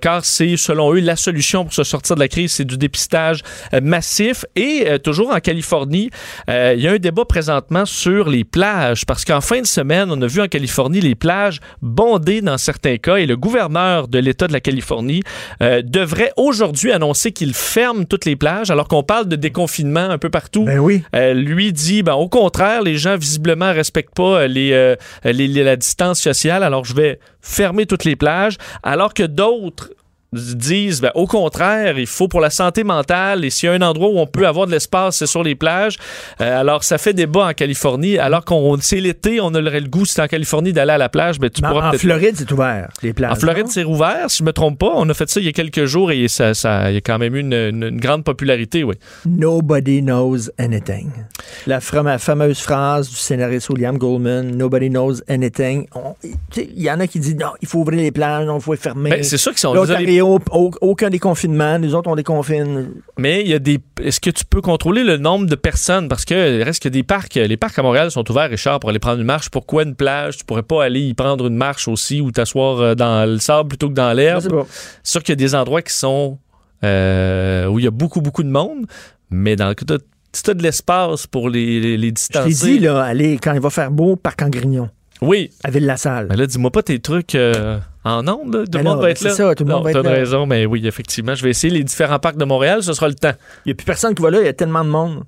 car 0.00 0.24
c'est, 0.24 0.56
selon 0.56 0.94
eux, 0.94 1.00
la 1.00 1.16
solution 1.16 1.64
pour 1.64 1.74
se 1.74 1.84
sortir 1.84 2.16
de 2.16 2.20
la 2.20 2.28
crise, 2.28 2.52
c'est 2.52 2.64
du 2.64 2.78
dépistage 2.78 3.42
massif. 3.82 4.44
Et 4.56 4.86
toujours 5.02 5.30
en 5.30 5.40
Californie, 5.40 6.10
il 6.48 6.80
y 6.80 6.86
a 6.86 6.92
un 6.92 6.98
débat 6.98 7.24
présentement 7.24 7.84
sur 7.84 8.19
les 8.28 8.44
plages, 8.44 9.06
parce 9.06 9.24
qu'en 9.24 9.40
fin 9.40 9.60
de 9.62 9.66
semaine, 9.66 10.10
on 10.10 10.20
a 10.20 10.26
vu 10.26 10.40
en 10.42 10.48
Californie 10.48 11.00
les 11.00 11.14
plages 11.14 11.60
bondées 11.80 12.42
dans 12.42 12.58
certains 12.58 12.96
cas, 12.98 13.16
et 13.16 13.26
le 13.26 13.36
gouverneur 13.36 14.08
de 14.08 14.18
l'État 14.18 14.46
de 14.48 14.52
la 14.52 14.60
Californie 14.60 15.22
euh, 15.62 15.80
devrait 15.82 16.32
aujourd'hui 16.36 16.92
annoncer 16.92 17.32
qu'il 17.32 17.54
ferme 17.54 18.04
toutes 18.04 18.24
les 18.26 18.36
plages, 18.36 18.70
alors 18.70 18.88
qu'on 18.88 19.02
parle 19.02 19.28
de 19.28 19.36
déconfinement 19.36 20.00
un 20.10 20.18
peu 20.18 20.28
partout. 20.30 20.64
Ben 20.64 20.78
oui. 20.80 21.02
Euh, 21.14 21.32
lui 21.34 21.72
dit, 21.72 22.02
ben, 22.02 22.14
au 22.14 22.28
contraire, 22.28 22.82
les 22.82 22.96
gens 22.96 23.16
visiblement 23.16 23.72
respectent 23.72 24.14
pas 24.14 24.40
euh, 24.42 24.46
les, 24.48 24.72
euh, 24.72 24.96
les- 25.24 25.48
les- 25.48 25.64
la 25.64 25.76
distance 25.76 26.20
sociale, 26.20 26.62
alors 26.62 26.84
je 26.84 26.94
vais 26.94 27.18
fermer 27.40 27.86
toutes 27.86 28.04
les 28.04 28.16
plages, 28.16 28.56
alors 28.82 29.14
que 29.14 29.22
d'autres 29.22 29.90
disent 30.32 31.00
ben, 31.00 31.10
au 31.14 31.26
contraire, 31.26 31.98
il 31.98 32.06
faut 32.06 32.28
pour 32.28 32.40
la 32.40 32.50
santé 32.50 32.84
mentale 32.84 33.44
et 33.44 33.50
s'il 33.50 33.68
y 33.68 33.72
a 33.72 33.74
un 33.74 33.82
endroit 33.82 34.08
où 34.10 34.18
on 34.18 34.26
peut 34.26 34.46
avoir 34.46 34.66
de 34.66 34.72
l'espace, 34.72 35.16
c'est 35.16 35.26
sur 35.26 35.42
les 35.42 35.54
plages. 35.56 35.96
Euh, 36.40 36.60
alors 36.60 36.84
ça 36.84 36.98
fait 36.98 37.12
débat 37.14 37.48
en 37.48 37.52
Californie, 37.52 38.16
alors 38.18 38.44
qu'on 38.44 38.76
c'est 38.80 39.00
l'été, 39.00 39.40
on 39.40 39.48
aurait 39.54 39.80
le 39.80 39.88
goût 39.88 40.04
si 40.06 40.20
en 40.20 40.26
Californie 40.28 40.72
d'aller 40.72 40.92
à 40.92 40.98
la 40.98 41.08
plage, 41.08 41.38
ben 41.40 41.50
tu 41.50 41.62
Mais 41.62 41.68
pourras 41.68 41.90
en 41.90 41.92
Floride, 41.94 42.34
c'est 42.36 42.50
ouvert, 42.52 42.88
les 43.02 43.12
plages. 43.12 43.32
en 43.32 43.34
Floride, 43.34 43.66
c'est 43.68 43.82
rouvert, 43.82 44.30
si 44.30 44.38
je 44.38 44.44
me 44.44 44.52
trompe 44.52 44.78
pas. 44.78 44.92
On 44.94 45.08
a 45.08 45.14
fait 45.14 45.28
ça 45.28 45.40
il 45.40 45.46
y 45.46 45.48
a 45.48 45.52
quelques 45.52 45.84
jours 45.86 46.12
et 46.12 46.28
ça, 46.28 46.54
ça 46.54 46.90
il 46.90 46.94
y 46.94 46.98
a 46.98 47.00
quand 47.00 47.18
même 47.18 47.34
eu 47.34 47.40
une, 47.40 47.52
une- 47.52 47.82
une 47.90 48.00
grande 48.00 48.22
popularité, 48.24 48.84
oui. 48.84 48.94
Nobody 49.26 50.00
knows 50.02 50.48
anything. 50.58 51.10
La 51.66 51.80
fameuse 51.80 52.60
phrase 52.60 53.08
du 53.08 53.16
scénariste 53.16 53.68
William 53.70 53.96
Goldman, 53.98 54.56
Nobody 54.56 54.88
knows 54.90 55.14
anything. 55.28 55.86
Il 56.56 56.82
y 56.82 56.90
en 56.90 57.00
a 57.00 57.06
qui 57.06 57.18
disent 57.20 57.36
non, 57.36 57.52
il 57.62 57.68
faut 57.68 57.78
ouvrir 57.80 58.00
les 58.00 58.10
plages, 58.12 58.46
non, 58.46 58.58
il 58.58 58.62
faut 58.62 58.72
les 58.72 58.78
fermer. 58.78 59.10
Ben, 59.10 59.22
c'est 59.24 59.38
sûr 59.38 59.52
qu'ils 59.52 59.60
sont 59.60 59.72
désolés. 60.22 60.44
L'Ontario, 60.50 60.70
au- 60.82 60.88
aucun 60.90 61.10
déconfinement, 61.10 61.78
nous 61.78 61.94
autres, 61.94 62.10
on 62.10 62.16
déconfine. 62.16 62.90
Mais 63.18 63.40
il 63.42 63.48
y 63.48 63.54
a 63.54 63.58
des. 63.58 63.78
Est-ce 64.02 64.20
que 64.20 64.30
tu 64.30 64.44
peux 64.44 64.60
contrôler 64.60 65.04
le 65.04 65.16
nombre 65.16 65.46
de 65.46 65.54
personnes? 65.54 66.08
Parce 66.08 66.24
que 66.24 66.58
il 66.58 66.62
reste 66.62 66.82
que 66.82 66.88
des 66.88 67.02
parcs. 67.02 67.34
Les 67.34 67.56
parcs 67.56 67.78
à 67.78 67.82
Montréal 67.82 68.10
sont 68.10 68.28
ouverts, 68.30 68.50
Richard, 68.50 68.80
pour 68.80 68.90
aller 68.90 68.98
prendre 68.98 69.18
une 69.20 69.26
marche. 69.26 69.50
Pourquoi 69.50 69.82
une 69.82 69.94
plage? 69.94 70.36
Tu 70.38 70.44
pourrais 70.44 70.62
pas 70.62 70.84
aller 70.84 71.00
y 71.00 71.14
prendre 71.14 71.46
une 71.46 71.56
marche 71.56 71.88
aussi 71.88 72.20
ou 72.20 72.30
t'asseoir 72.30 72.80
euh, 72.80 72.94
dans 72.94 73.28
le 73.28 73.38
sable 73.38 73.68
plutôt 73.68 73.88
que 73.88 73.94
dans 73.94 74.12
l'herbe? 74.12 74.64
C'est 75.02 75.10
sûr 75.12 75.22
qu'il 75.22 75.32
y 75.32 75.34
a 75.34 75.36
des 75.36 75.54
endroits 75.54 75.82
qui 75.82 75.92
sont. 75.94 76.38
euh, 76.84 77.66
où 77.66 77.78
il 77.78 77.84
y 77.84 77.88
a 77.88 77.90
beaucoup, 77.90 78.20
beaucoup 78.20 78.42
de 78.42 78.48
monde. 78.48 78.86
Mais 79.30 79.54
dans 79.56 79.68
le 79.68 79.74
cas, 79.74 79.84
t'as- 79.86 79.98
si 80.32 80.42
t'as 80.42 80.54
de 80.54 80.62
l'espace 80.62 81.26
pour 81.26 81.50
les, 81.50 81.80
les, 81.80 81.96
les 81.96 82.08
Je 82.08 82.32
t'ai 82.32 82.48
dit, 82.48 82.78
là, 82.78 83.02
allez, 83.02 83.38
quand 83.42 83.52
il 83.52 83.60
va 83.60 83.68
faire 83.70 83.90
beau, 83.90 84.16
parc 84.16 84.42
en 84.42 84.48
Grignon, 84.48 84.88
Oui. 85.22 85.50
à 85.64 85.70
Ville-la-Salle. 85.70 86.26
Mais 86.30 86.36
là, 86.36 86.46
dis-moi 86.46 86.70
pas 86.70 86.82
tes 86.82 86.98
trucs 86.98 87.34
euh, 87.34 87.78
en 88.04 88.26
ondes. 88.28 88.64
Tout 88.64 88.70
Ben 88.70 88.78
le 88.78 88.84
monde 88.84 88.96
va 88.98 89.02
ben 89.04 89.10
être 89.10 89.18
c'est 89.18 89.28
là. 89.28 89.34
ça, 89.34 89.54
tout 89.54 89.64
le 89.64 89.72
monde 89.72 89.84
va 89.84 89.90
être 89.90 90.02
là. 90.02 90.10
raison, 90.10 90.46
mais 90.46 90.66
oui, 90.66 90.86
effectivement. 90.86 91.34
Je 91.34 91.42
vais 91.42 91.50
essayer 91.50 91.72
les 91.72 91.84
différents 91.84 92.18
parcs 92.18 92.36
de 92.38 92.44
Montréal. 92.44 92.82
Ce 92.82 92.92
sera 92.92 93.08
le 93.08 93.14
temps. 93.14 93.32
Il 93.64 93.68
n'y 93.68 93.72
a 93.72 93.74
plus 93.74 93.84
personne 93.84 94.14
qui 94.14 94.22
va 94.22 94.30
là, 94.30 94.40
il 94.40 94.46
y 94.46 94.48
a 94.48 94.52
tellement 94.52 94.84
de 94.84 94.90
monde. 94.90 95.24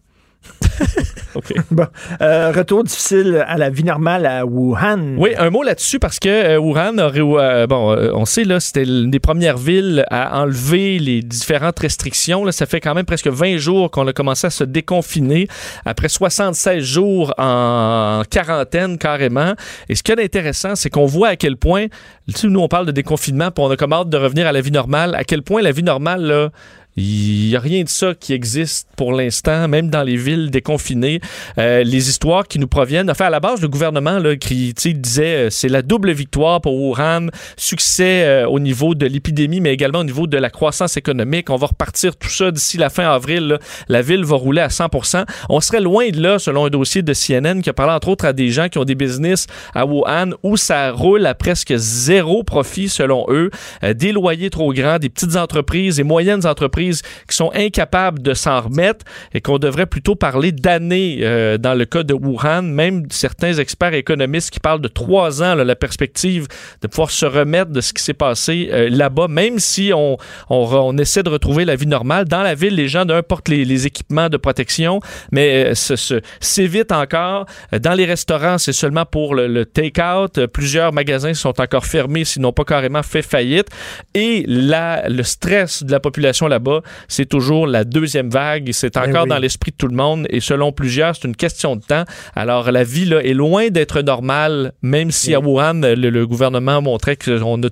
bon, 1.70 1.86
euh, 2.20 2.52
retour 2.52 2.84
difficile 2.84 3.44
à 3.46 3.56
la 3.56 3.70
vie 3.70 3.84
normale 3.84 4.26
à 4.26 4.44
Wuhan. 4.44 5.16
Oui, 5.16 5.30
un 5.38 5.50
mot 5.50 5.62
là-dessus 5.62 5.98
parce 5.98 6.18
que 6.18 6.28
euh, 6.28 6.58
Wuhan 6.58 6.98
aurait, 6.98 7.20
euh, 7.20 7.66
bon, 7.66 7.96
on 8.14 8.24
sait 8.24 8.44
là, 8.44 8.60
c'était 8.60 8.84
l'une 8.84 9.10
des 9.10 9.20
premières 9.20 9.56
villes 9.56 10.04
à 10.10 10.40
enlever 10.40 10.98
les 10.98 11.22
différentes 11.22 11.78
restrictions. 11.78 12.44
Là, 12.44 12.52
ça 12.52 12.66
fait 12.66 12.80
quand 12.80 12.94
même 12.94 13.06
presque 13.06 13.28
20 13.28 13.56
jours 13.56 13.90
qu'on 13.90 14.06
a 14.06 14.12
commencé 14.12 14.46
à 14.46 14.50
se 14.50 14.64
déconfiner 14.64 15.48
après 15.84 16.08
76 16.08 16.82
jours 16.82 17.34
en 17.38 18.22
quarantaine 18.28 18.98
carrément. 18.98 19.54
Et 19.88 19.94
ce 19.94 20.02
qui 20.02 20.12
est 20.12 20.22
intéressant, 20.22 20.74
c'est 20.74 20.90
qu'on 20.90 21.06
voit 21.06 21.28
à 21.28 21.36
quel 21.36 21.56
point, 21.56 21.86
tu 22.28 22.34
sais, 22.34 22.46
nous 22.48 22.60
on 22.60 22.68
parle 22.68 22.86
de 22.86 22.92
déconfinement, 22.92 23.50
puis 23.50 23.64
on 23.64 23.70
a 23.70 23.76
comme 23.76 23.92
hâte 23.92 24.08
de 24.08 24.16
revenir 24.16 24.46
à 24.46 24.52
la 24.52 24.60
vie 24.60 24.70
normale. 24.70 25.14
À 25.14 25.24
quel 25.24 25.42
point 25.42 25.62
la 25.62 25.72
vie 25.72 25.82
normale 25.82 26.22
là 26.22 26.50
il 26.96 27.48
n'y 27.48 27.56
a 27.56 27.60
rien 27.60 27.84
de 27.84 27.88
ça 27.88 28.14
qui 28.14 28.34
existe 28.34 28.86
pour 28.96 29.12
l'instant, 29.12 29.66
même 29.66 29.88
dans 29.88 30.02
les 30.02 30.16
villes 30.16 30.50
déconfinées. 30.50 31.20
Euh, 31.56 31.82
les 31.84 32.10
histoires 32.10 32.46
qui 32.46 32.58
nous 32.58 32.68
proviennent. 32.68 33.10
Enfin, 33.10 33.26
à 33.26 33.30
la 33.30 33.40
base, 33.40 33.62
le 33.62 33.68
gouvernement 33.68 34.18
là, 34.18 34.36
qui 34.36 34.74
disait 34.74 35.46
euh, 35.46 35.50
c'est 35.50 35.70
la 35.70 35.80
double 35.80 36.12
victoire 36.12 36.60
pour 36.60 36.74
Wuhan, 36.74 37.28
succès 37.56 38.24
euh, 38.24 38.46
au 38.46 38.60
niveau 38.60 38.94
de 38.94 39.06
l'épidémie, 39.06 39.60
mais 39.60 39.72
également 39.72 40.00
au 40.00 40.04
niveau 40.04 40.26
de 40.26 40.36
la 40.36 40.50
croissance 40.50 40.98
économique. 40.98 41.48
On 41.48 41.56
va 41.56 41.68
repartir 41.68 42.14
tout 42.14 42.28
ça 42.28 42.50
d'ici 42.50 42.76
la 42.76 42.90
fin 42.90 43.10
avril. 43.10 43.58
La 43.88 44.02
ville 44.02 44.24
va 44.24 44.36
rouler 44.36 44.60
à 44.60 44.68
100% 44.68 45.24
On 45.48 45.60
serait 45.60 45.80
loin 45.80 46.10
de 46.10 46.20
là, 46.20 46.38
selon 46.38 46.66
un 46.66 46.70
dossier 46.70 47.00
de 47.00 47.14
CNN 47.14 47.62
qui 47.62 47.70
a 47.70 47.72
parlé 47.72 47.94
entre 47.94 48.08
autres 48.08 48.26
à 48.26 48.34
des 48.34 48.50
gens 48.50 48.68
qui 48.68 48.76
ont 48.76 48.84
des 48.84 48.94
business 48.94 49.46
à 49.74 49.86
Wuhan 49.86 50.32
où 50.42 50.58
ça 50.58 50.90
roule 50.90 51.24
à 51.24 51.34
presque 51.34 51.72
zéro 51.74 52.44
profit, 52.44 52.90
selon 52.90 53.24
eux. 53.30 53.50
Des 53.82 54.12
loyers 54.12 54.50
trop 54.50 54.74
grands, 54.74 54.98
des 54.98 55.08
petites 55.08 55.36
entreprises 55.36 55.98
et 55.98 56.02
moyennes 56.02 56.46
entreprises 56.46 56.81
qui 56.90 57.36
sont 57.36 57.50
incapables 57.54 58.20
de 58.20 58.34
s'en 58.34 58.60
remettre 58.60 59.04
et 59.34 59.40
qu'on 59.40 59.58
devrait 59.58 59.86
plutôt 59.86 60.14
parler 60.14 60.52
d'années 60.52 61.18
euh, 61.22 61.58
dans 61.58 61.74
le 61.74 61.84
cas 61.84 62.02
de 62.02 62.14
Wuhan. 62.14 62.62
Même 62.62 63.06
certains 63.10 63.54
experts 63.54 63.94
économistes 63.94 64.50
qui 64.50 64.60
parlent 64.60 64.80
de 64.80 64.88
trois 64.88 65.42
ans, 65.42 65.54
la 65.54 65.76
perspective 65.76 66.48
de 66.80 66.86
pouvoir 66.86 67.10
se 67.10 67.26
remettre 67.26 67.70
de 67.70 67.80
ce 67.80 67.92
qui 67.92 68.02
s'est 68.02 68.14
passé 68.14 68.68
euh, 68.72 68.88
là-bas, 68.90 69.28
même 69.28 69.58
si 69.58 69.92
on, 69.94 70.16
on, 70.50 70.98
essaie 70.98 71.22
de 71.22 71.28
retrouver 71.28 71.64
la 71.64 71.76
vie 71.76 71.86
normale. 71.86 72.26
Dans 72.26 72.42
la 72.42 72.54
ville, 72.54 72.74
les 72.74 72.88
gens 72.88 73.04
d'un 73.04 73.22
portent 73.22 73.48
les, 73.48 73.86
équipements 73.86 74.28
de 74.28 74.36
protection, 74.36 75.00
mais 75.30 75.72
euh, 75.72 75.96
s'évitent 76.40 76.92
encore. 76.92 77.46
Dans 77.80 77.94
les 77.94 78.04
restaurants, 78.04 78.58
c'est 78.58 78.72
seulement 78.72 79.04
pour 79.04 79.34
le, 79.34 79.64
take-out. 79.64 80.46
Plusieurs 80.46 80.92
magasins 80.92 81.34
sont 81.34 81.60
encore 81.60 81.86
fermés, 81.86 82.24
s'ils 82.24 82.42
n'ont 82.42 82.52
pas 82.52 82.64
carrément 82.64 83.02
fait 83.02 83.22
faillite. 83.22 83.68
Et 84.14 84.44
la, 84.46 85.08
le 85.08 85.22
stress 85.22 85.82
de 85.82 85.92
la 85.92 86.00
population 86.00 86.48
là-bas 86.48 86.71
c'est 87.08 87.26
toujours 87.26 87.66
la 87.66 87.84
deuxième 87.84 88.30
vague. 88.30 88.70
C'est 88.72 88.96
encore 88.96 89.12
Ben 89.12 89.22
oui. 89.22 89.28
dans 89.28 89.38
l'esprit 89.38 89.70
de 89.72 89.76
tout 89.76 89.88
le 89.88 89.96
monde. 89.96 90.26
Et 90.30 90.40
selon 90.40 90.72
plusieurs, 90.72 91.14
c'est 91.16 91.26
une 91.26 91.36
question 91.36 91.76
de 91.76 91.82
temps. 91.82 92.04
Alors, 92.34 92.70
la 92.70 92.84
vie 92.84 93.04
là, 93.04 93.20
est 93.22 93.34
loin 93.34 93.68
d'être 93.68 94.00
normale, 94.02 94.72
même 94.82 95.10
si 95.10 95.34
à 95.34 95.40
Wuhan, 95.40 95.80
le, 95.82 96.10
le 96.10 96.26
gouvernement 96.26 96.80
montrait 96.82 97.16
qu'on 97.16 97.62
a, 97.62 97.68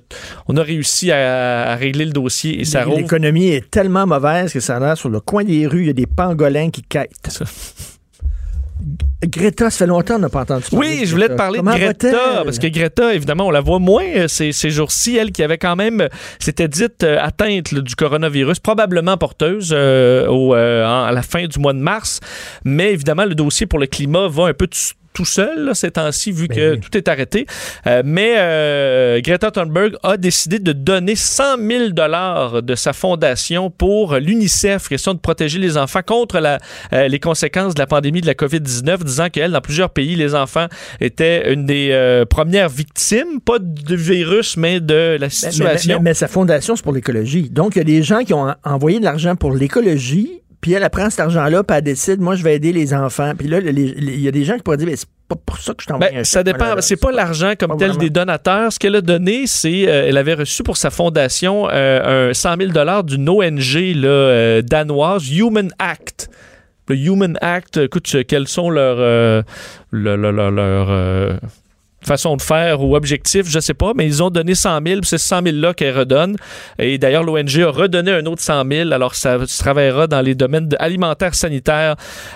on 0.47 0.57
a 0.57 0.63
réussi 0.63 1.11
à, 1.11 1.71
à 1.71 1.75
régler 1.75 2.05
le 2.05 2.11
dossier 2.11 2.59
et 2.59 2.65
ça 2.65 2.83
roule. 2.83 3.01
L'économie 3.01 3.49
est 3.49 3.69
tellement 3.71 4.05
mauvaise 4.05 4.53
que 4.53 4.59
ça 4.59 4.77
a 4.77 4.79
l'air 4.79 4.97
sur 4.97 5.09
le 5.09 5.19
coin 5.19 5.43
des 5.43 5.67
rues, 5.67 5.81
il 5.81 5.87
y 5.87 5.89
a 5.89 5.93
des 5.93 6.05
pangolins 6.07 6.69
qui 6.69 6.81
quittent. 6.83 7.41
Greta, 9.23 9.69
ça 9.69 9.77
fait 9.79 9.85
longtemps 9.87 10.15
qu'on 10.15 10.21
n'a 10.21 10.29
pas 10.29 10.41
entendu 10.41 10.63
parler 10.71 10.77
Oui, 10.87 11.01
je 11.05 11.11
voulais 11.11 11.29
te 11.29 11.33
parler 11.33 11.59
Comment 11.59 11.73
de 11.75 11.79
Greta, 11.79 12.41
parce 12.43 12.57
que 12.57 12.67
Greta, 12.67 13.13
évidemment, 13.13 13.47
on 13.47 13.51
la 13.51 13.61
voit 13.61 13.77
moins 13.79 14.03
euh, 14.03 14.27
ces, 14.27 14.51
ces 14.51 14.71
jours-ci, 14.71 15.15
elle 15.15 15.31
qui 15.31 15.43
avait 15.43 15.59
quand 15.59 15.75
même, 15.75 16.01
euh, 16.01 16.07
s'était 16.39 16.67
dite 16.67 17.03
euh, 17.03 17.17
atteinte 17.21 17.71
là, 17.71 17.81
du 17.81 17.95
coronavirus, 17.95 18.59
probablement 18.59 19.17
porteuse 19.17 19.71
euh, 19.75 20.25
au, 20.27 20.55
euh, 20.55 20.85
en- 20.85 21.03
à 21.05 21.11
la 21.11 21.21
fin 21.21 21.45
du 21.45 21.59
mois 21.59 21.73
de 21.73 21.79
mars, 21.79 22.19
mais 22.65 22.91
évidemment, 22.93 23.25
le 23.25 23.35
dossier 23.35 23.67
pour 23.67 23.77
le 23.79 23.85
climat 23.85 24.27
va 24.27 24.45
un 24.47 24.53
peu 24.53 24.67
tout 25.13 25.25
seul 25.25 25.65
là, 25.65 25.73
ces 25.73 25.91
temps-ci, 25.91 26.31
vu 26.31 26.47
que 26.47 26.75
tout 26.75 26.97
est 26.97 27.07
arrêté. 27.07 27.45
Euh, 27.87 28.01
mais 28.05 28.35
euh, 28.37 29.19
Greta 29.21 29.51
Thunberg 29.51 29.95
a 30.03 30.17
décidé 30.17 30.59
de 30.59 30.71
donner 30.71 31.15
100 31.15 31.57
000 31.57 31.89
dollars 31.89 32.63
de 32.63 32.75
sa 32.75 32.93
fondation 32.93 33.69
pour 33.69 34.15
l'UNICEF, 34.15 34.87
question 34.87 35.13
de 35.13 35.19
protéger 35.19 35.59
les 35.59 35.77
enfants 35.77 36.01
contre 36.05 36.39
la, 36.39 36.59
euh, 36.93 37.07
les 37.07 37.19
conséquences 37.19 37.73
de 37.73 37.79
la 37.79 37.87
pandémie 37.87 38.21
de 38.21 38.27
la 38.27 38.33
COVID-19, 38.35 39.03
disant 39.03 39.29
qu'elle, 39.29 39.51
dans 39.51 39.61
plusieurs 39.61 39.89
pays, 39.89 40.15
les 40.15 40.33
enfants 40.35 40.67
étaient 40.99 41.53
une 41.53 41.65
des 41.65 41.89
euh, 41.91 42.25
premières 42.25 42.69
victimes, 42.69 43.39
pas 43.43 43.59
du 43.59 43.95
virus, 43.95 44.55
mais 44.57 44.79
de 44.79 44.93
la 44.93 45.11
Mais- 45.11 45.17
mais, 45.19 45.29
situation. 45.29 45.97
mais- 45.97 46.09
mais 46.09 46.13
sa 46.13 46.27
fondation, 46.27 46.75
c'est 46.75 46.83
pour 46.83 46.93
l'écologie. 46.93 47.49
Donc, 47.49 47.75
il 47.75 47.79
y 47.79 47.81
a 47.81 47.85
des 47.85 48.03
gens 48.03 48.23
qui 48.23 48.33
ont 48.33 48.49
en- 48.49 48.55
envoyé 48.63 48.99
de 48.99 49.05
l'argent 49.05 49.35
pour 49.35 49.53
l'écologie, 49.53 50.40
puis 50.61 50.73
elle, 50.73 50.83
elle 50.83 50.89
prend 50.89 51.09
cet 51.09 51.19
argent-là, 51.21 51.63
puis 51.63 51.75
elle 51.77 51.83
décide, 51.83 52.21
moi, 52.21 52.35
je 52.35 52.43
vais 52.43 52.55
aider 52.55 52.71
les 52.71 52.93
enfants. 52.93 53.33
Puis 53.37 53.47
là, 53.47 53.59
il 53.59 54.19
y 54.21 54.27
a 54.27 54.31
des 54.31 54.43
gens 54.45 54.55
qui 54.55 54.61
pourraient 54.63 54.77
dire, 54.77 54.87
mais 54.87 54.95
c'est 54.95 55.09
pas 55.27 55.35
pour 55.45 55.57
ça 55.57 55.73
que 55.73 55.81
je 55.83 55.87
t'envoie 55.87 56.09
Ben, 56.09 56.23
ça 56.23 56.39
moi, 56.39 56.43
dépend. 56.53 56.75
C'est 56.81 56.95
pas 56.97 57.11
l'argent 57.11 57.53
comme 57.59 57.77
tel 57.77 57.87
vraiment. 57.89 57.99
des 58.03 58.09
donateurs. 58.09 58.71
Ce 58.71 58.77
qu'elle 58.79 58.95
a 58.95 59.01
donné, 59.01 59.47
c'est 59.47 59.87
euh, 59.89 60.05
elle 60.07 60.17
avait 60.17 60.35
reçu 60.35 60.61
pour 60.63 60.77
sa 60.77 60.89
fondation 60.89 61.67
euh, 61.71 62.29
un 62.29 62.33
100 62.33 62.57
000 62.57 62.71
dollars 62.71 63.03
d'une 63.03 63.27
ONG 63.29 63.73
là, 63.95 64.07
euh, 64.07 64.61
danoise, 64.61 65.29
Human 65.31 65.71
Act. 65.79 66.29
Le 66.87 66.95
Human 66.97 67.37
Act, 67.41 67.77
écoute, 67.77 68.11
euh, 68.15 68.23
quels 68.27 68.47
sont 68.49 68.69
leurs 68.69 68.97
euh, 68.99 69.41
le- 69.91 70.15
le- 70.17 70.31
le- 70.31 70.49
leurs, 70.49 70.87
euh, 70.89 71.33
façon 72.05 72.35
de 72.35 72.41
faire 72.41 72.81
ou 72.81 72.95
objectif, 72.95 73.47
je 73.49 73.59
sais 73.59 73.73
pas, 73.73 73.93
mais 73.95 74.05
ils 74.05 74.23
ont 74.23 74.29
donné 74.29 74.55
100 74.55 74.79
000, 74.85 74.99
puis 75.01 75.09
c'est 75.09 75.17
100 75.17 75.43
000 75.43 75.57
là 75.57 75.73
qu'elle 75.73 75.97
redonne. 75.97 76.35
Et 76.79 76.97
d'ailleurs, 76.97 77.23
l'ONG 77.23 77.59
a 77.61 77.69
redonné 77.69 78.11
un 78.11 78.25
autre 78.25 78.41
100 78.41 78.63
000. 78.69 78.91
Alors, 78.91 79.15
ça 79.15 79.45
se 79.45 79.59
travaillera 79.59 80.07
dans 80.07 80.21
les 80.21 80.35
domaines 80.35 80.69
alimentaires, 80.79 81.35
sanitaires, 81.35 81.95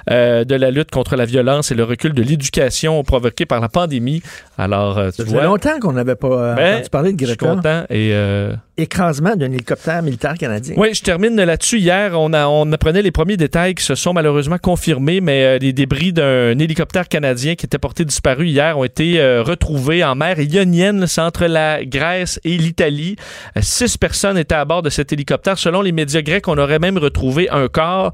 euh, 0.09 0.43
de 0.43 0.55
la 0.55 0.71
lutte 0.71 0.91
contre 0.91 1.15
la 1.15 1.25
violence 1.25 1.71
et 1.71 1.75
le 1.75 1.83
recul 1.83 2.13
de 2.13 2.21
l'éducation 2.21 3.03
provoqué 3.03 3.45
par 3.45 3.59
la 3.59 3.69
pandémie. 3.69 4.21
Alors, 4.57 4.97
euh, 4.97 5.09
tu 5.11 5.23
Ça 5.23 5.29
vois, 5.29 5.43
longtemps 5.43 5.79
qu'on 5.79 5.93
n'avait 5.93 6.15
pas 6.15 6.27
euh, 6.27 6.55
Ben, 6.55 6.73
entendu 6.75 6.89
parler 6.89 7.13
de 7.13 7.19
je 7.19 7.25
suis 7.25 7.35
Greta. 7.37 7.55
content 7.55 7.83
et 7.89 8.11
euh, 8.13 8.53
Écrasement 8.77 9.37
d'un 9.37 9.53
hélicoptère 9.53 10.03
militaire 10.03 10.33
canadien. 10.37 10.75
oui, 10.75 10.93
je 10.93 11.01
termine 11.01 11.41
là-dessus. 11.41 11.79
Hier, 11.79 12.11
on, 12.19 12.33
a, 12.33 12.47
on 12.47 12.69
apprenait 12.73 13.01
les 13.01 13.11
premiers 13.11 13.37
détails 13.37 13.73
qui 13.73 13.85
se 13.85 13.95
sont 13.95 14.11
malheureusement 14.11 14.57
confirmés, 14.57 15.21
mais 15.21 15.45
euh, 15.45 15.57
les 15.59 15.71
débris 15.71 16.11
d'un 16.11 16.59
hélicoptère 16.59 17.07
canadien 17.07 17.55
qui 17.55 17.65
était 17.65 17.77
porté 17.77 18.03
disparu 18.03 18.47
hier 18.47 18.77
ont 18.77 18.83
été 18.83 19.21
euh, 19.21 19.43
retrouvés 19.43 20.03
en 20.03 20.15
mer 20.15 20.41
ionienne. 20.41 21.07
C'est 21.07 21.21
entre 21.21 21.45
la 21.45 21.85
Grèce 21.85 22.41
et 22.43 22.57
l'Italie. 22.57 23.15
Euh, 23.55 23.61
six 23.63 23.97
personnes 23.97 24.37
étaient 24.37 24.55
à 24.55 24.65
bord 24.65 24.81
de 24.81 24.89
cet 24.89 25.13
hélicoptère. 25.13 25.57
Selon 25.57 25.81
les 25.81 25.93
médias 25.93 26.21
grecs, 26.21 26.49
on 26.49 26.57
aurait 26.57 26.79
même 26.79 26.97
retrouvé 26.97 27.49
un 27.49 27.69
corps. 27.69 28.11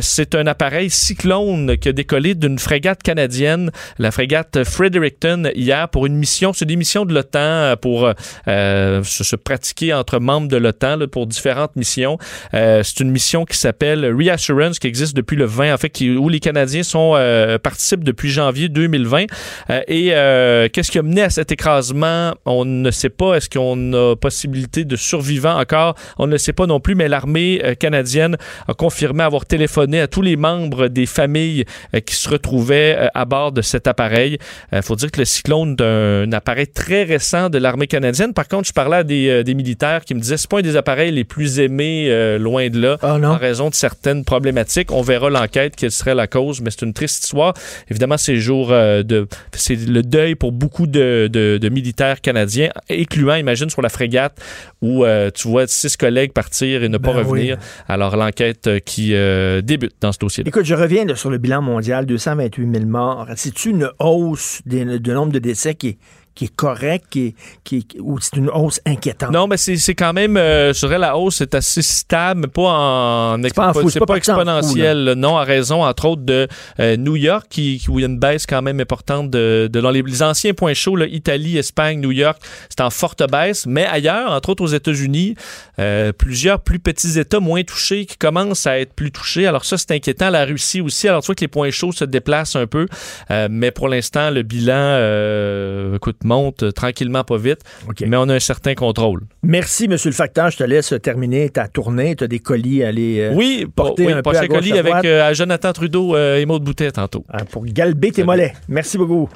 C'est 0.00 0.36
un 0.36 0.46
appareil 0.46 0.88
cyclone 0.88 1.76
qui 1.78 1.88
a 1.88 1.92
décollé 1.92 2.36
d'une 2.36 2.60
frégate 2.60 3.02
canadienne, 3.02 3.72
la 3.98 4.12
frégate 4.12 4.62
Fredericton, 4.62 5.50
hier 5.56 5.88
pour 5.88 6.06
une 6.06 6.14
mission. 6.14 6.52
C'est 6.52 6.64
des 6.64 6.76
missions 6.76 7.04
de 7.04 7.12
l'OTAN 7.12 7.74
pour 7.80 8.08
se, 8.46 9.02
se 9.02 9.36
pratiquer 9.36 9.95
entre 9.98 10.18
membres 10.18 10.48
de 10.48 10.56
l'OTAN 10.56 10.98
pour 11.10 11.26
différentes 11.26 11.76
missions. 11.76 12.18
Euh, 12.54 12.82
c'est 12.82 13.00
une 13.00 13.10
mission 13.10 13.44
qui 13.44 13.56
s'appelle 13.56 14.04
Reassurance, 14.14 14.78
qui 14.78 14.86
existe 14.86 15.16
depuis 15.16 15.36
le 15.36 15.44
20, 15.44 15.74
en 15.74 15.76
fait, 15.76 16.00
où 16.00 16.28
les 16.28 16.40
Canadiens 16.40 16.82
sont 16.82 17.12
euh, 17.14 17.58
participent 17.58 18.04
depuis 18.04 18.28
janvier 18.28 18.68
2020. 18.68 19.26
Euh, 19.70 19.80
et 19.88 20.10
euh, 20.12 20.68
qu'est-ce 20.72 20.90
qui 20.90 20.98
a 20.98 21.02
mené 21.02 21.22
à 21.22 21.30
cet 21.30 21.52
écrasement? 21.52 22.34
On 22.44 22.64
ne 22.64 22.90
sait 22.90 23.08
pas. 23.08 23.34
Est-ce 23.34 23.48
qu'on 23.50 23.92
a 23.92 24.16
possibilité 24.16 24.84
de 24.84 24.96
survivants 24.96 25.58
encore? 25.58 25.94
On 26.18 26.26
ne 26.26 26.32
le 26.32 26.38
sait 26.38 26.52
pas 26.52 26.66
non 26.66 26.80
plus. 26.80 26.94
Mais 26.94 27.08
l'armée 27.08 27.60
euh, 27.64 27.74
canadienne 27.74 28.36
a 28.68 28.74
confirmé 28.74 29.24
avoir 29.24 29.46
téléphoné 29.46 30.00
à 30.00 30.08
tous 30.08 30.22
les 30.22 30.36
membres 30.36 30.88
des 30.88 31.06
familles 31.06 31.64
euh, 31.94 32.00
qui 32.00 32.14
se 32.14 32.28
retrouvaient 32.28 33.08
à 33.14 33.24
bord 33.24 33.52
de 33.52 33.62
cet 33.62 33.86
appareil. 33.86 34.38
Il 34.72 34.82
faut 34.82 34.96
dire 34.96 35.10
que 35.10 35.20
le 35.20 35.24
cyclone 35.24 35.76
d'un 35.76 36.30
appareil 36.32 36.68
très 36.68 37.04
récent 37.04 37.48
de 37.48 37.58
l'armée 37.58 37.86
canadienne. 37.86 38.32
Par 38.32 38.48
contre, 38.48 38.68
je 38.68 38.72
parlais 38.72 38.98
à 38.98 39.04
des, 39.04 39.44
des 39.44 39.54
militaires 39.54 39.85
qui 40.04 40.14
me 40.14 40.20
disaient 40.20 40.36
c'est 40.36 40.50
pas 40.50 40.58
un 40.58 40.62
des 40.62 40.76
appareils 40.76 41.10
les 41.12 41.24
plus 41.24 41.60
aimés 41.60 42.06
euh, 42.10 42.38
loin 42.38 42.68
de 42.68 42.80
là 42.80 42.98
en 43.34 43.36
raison 43.36 43.70
de 43.70 43.74
certaines 43.74 44.24
problématiques. 44.24 44.90
On 44.92 45.02
verra 45.02 45.30
l'enquête 45.30 45.76
quelle 45.76 45.90
serait 45.90 46.14
la 46.14 46.26
cause, 46.26 46.60
mais 46.60 46.70
c'est 46.70 46.82
une 46.82 46.92
triste 46.92 47.24
histoire. 47.24 47.54
Évidemment, 47.90 48.16
c'est 48.16 48.36
euh, 48.72 49.02
de 49.02 49.26
c'est 49.52 49.76
le 49.76 50.02
deuil 50.02 50.34
pour 50.34 50.52
beaucoup 50.52 50.86
de, 50.86 51.28
de- 51.32 51.58
de 51.60 51.68
militaires 51.68 52.20
canadiens, 52.20 52.70
incluant, 52.90 53.34
imagine, 53.36 53.70
sur 53.70 53.82
la 53.82 53.88
frégate 53.88 54.38
où 54.82 55.04
euh, 55.04 55.30
tu 55.34 55.48
vois 55.48 55.66
six 55.66 55.96
collègues 55.96 56.32
partir 56.32 56.82
et 56.82 56.88
ne 56.88 56.98
pas 56.98 57.12
Ben 57.12 57.18
revenir. 57.24 57.56
Alors 57.88 58.16
l'enquête 58.16 58.68
qui 58.84 59.14
débute 59.62 59.94
dans 60.00 60.12
ce 60.12 60.18
dossier-là. 60.18 60.48
Écoute, 60.48 60.64
je 60.64 60.74
reviens 60.74 61.04
là, 61.04 61.14
sur 61.16 61.30
le 61.30 61.38
bilan 61.38 61.62
mondial, 61.62 62.06
228 62.06 62.72
000 62.72 62.84
morts. 62.86 63.26
C'est-tu 63.36 63.70
une 63.70 63.90
hausse 63.98 64.60
des- 64.66 64.98
du 64.98 65.10
nombre 65.10 65.32
de 65.32 65.38
décès 65.38 65.74
qui 65.74 65.88
est, 65.88 65.98
qui 66.36 66.44
est 66.44 66.54
correcte, 66.54 67.06
qui 67.10 67.26
est, 67.28 67.34
qui 67.64 67.76
est- 67.78 67.98
ou 68.00 68.20
c'est 68.20 68.36
une 68.36 68.50
hausse 68.50 68.80
inquiétante? 68.86 69.32
Non, 69.32 69.48
mais 69.48 69.56
c'est 69.56 69.76
c'est 69.78 69.94
quand 69.96 70.12
même, 70.12 70.36
euh, 70.36 70.72
je 70.72 70.78
dirais, 70.86 70.98
la 70.98 71.16
hausse 71.16 71.40
est 71.40 71.54
assez 71.56 71.82
stable, 71.82 72.42
mais 72.42 72.46
pas 72.46 72.62
en, 72.70 73.40
pas 73.54 73.70
en 73.70 73.72
fou, 73.72 73.88
pas 73.98 74.06
fou, 74.06 74.14
exponentiel. 74.14 75.14
non, 75.16 75.36
à 75.38 75.42
raison, 75.44 75.82
entre 75.84 76.04
autres, 76.04 76.22
de 76.22 76.46
euh, 76.78 76.96
New 76.96 77.16
York, 77.16 77.46
qui, 77.50 77.82
où 77.88 77.98
il 77.98 78.02
y 78.02 78.04
a 78.04 78.08
une 78.08 78.18
baisse 78.20 78.46
quand 78.46 78.62
même 78.62 78.78
importante 78.80 79.30
de, 79.30 79.68
de 79.72 79.80
dans 79.80 79.90
les, 79.90 80.02
les 80.02 80.22
anciens 80.22 80.54
points 80.54 80.74
chauds, 80.74 80.94
là, 80.96 81.06
Italie, 81.06 81.56
Espagne, 81.58 82.00
New 82.00 82.12
York, 82.12 82.38
c'est 82.68 82.82
en 82.82 82.90
forte 82.90 83.22
baisse. 83.30 83.66
Mais 83.66 83.86
ailleurs, 83.86 84.30
entre 84.30 84.50
autres 84.50 84.62
aux 84.62 84.66
États-Unis, 84.68 85.34
euh, 85.78 86.12
plusieurs 86.12 86.60
plus 86.60 86.78
petits 86.78 87.18
États 87.18 87.40
moins 87.40 87.62
touchés 87.64 88.06
qui 88.06 88.16
commencent 88.18 88.66
à 88.66 88.78
être 88.78 88.92
plus 88.92 89.10
touchés. 89.10 89.46
Alors 89.46 89.64
ça, 89.64 89.78
c'est 89.78 89.90
inquiétant. 89.92 90.28
La 90.30 90.44
Russie 90.44 90.80
aussi. 90.82 91.08
Alors 91.08 91.22
tu 91.22 91.26
vois 91.26 91.34
que 91.34 91.40
les 91.40 91.48
points 91.48 91.70
chauds 91.70 91.92
se 91.92 92.04
déplacent 92.04 92.56
un 92.56 92.66
peu, 92.66 92.86
Euh, 93.30 93.48
mais 93.50 93.70
pour 93.70 93.88
l'instant, 93.88 94.30
le 94.30 94.42
bilan, 94.42 94.74
euh, 94.76 95.96
écoute, 95.96 96.16
monte 96.26 96.64
euh, 96.64 96.72
tranquillement, 96.72 97.24
pas 97.24 97.38
vite. 97.38 97.60
Mais 98.06 98.16
on 98.16 98.28
a 98.28 98.34
un 98.34 98.40
certain 98.40 98.74
contrôle. 98.74 99.22
Merci, 99.42 99.88
Monsieur 99.88 100.10
le 100.10 100.14
facteur. 100.14 100.50
Je 100.50 100.58
te 100.58 100.64
laisse 100.64 100.92
terminer 101.02 101.48
ta 101.50 101.68
tournée. 101.68 102.16
Tu 102.16 102.24
as 102.24 102.28
des 102.28 102.40
colis 102.40 102.82
à 102.82 102.88
aller 102.88 103.20
euh, 103.20 103.32
Oui, 103.34 103.66
porter 103.74 104.06
oui, 104.06 104.12
un 104.12 104.16
peu 104.16 104.22
prochain 104.22 104.40
à 104.40 104.48
colis 104.48 104.72
à 104.72 104.80
avec 104.80 105.04
euh, 105.04 105.28
à 105.28 105.32
Jonathan 105.32 105.72
Trudeau 105.72 106.16
euh, 106.16 106.38
et 106.38 106.46
Maud 106.46 106.62
Boutet 106.62 106.92
tantôt. 106.92 107.24
Ah, 107.30 107.44
pour 107.44 107.64
galber 107.64 108.12
tes 108.12 108.24
mollets. 108.24 108.52
Merci 108.68 108.98
beaucoup. 108.98 109.28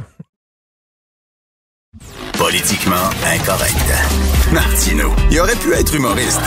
Politiquement 2.39 3.11
incorrect. 3.27 4.53
Martino, 4.53 5.11
il 5.31 5.41
aurait 5.41 5.57
pu 5.57 5.73
être 5.73 5.95
humoriste. 5.95 6.41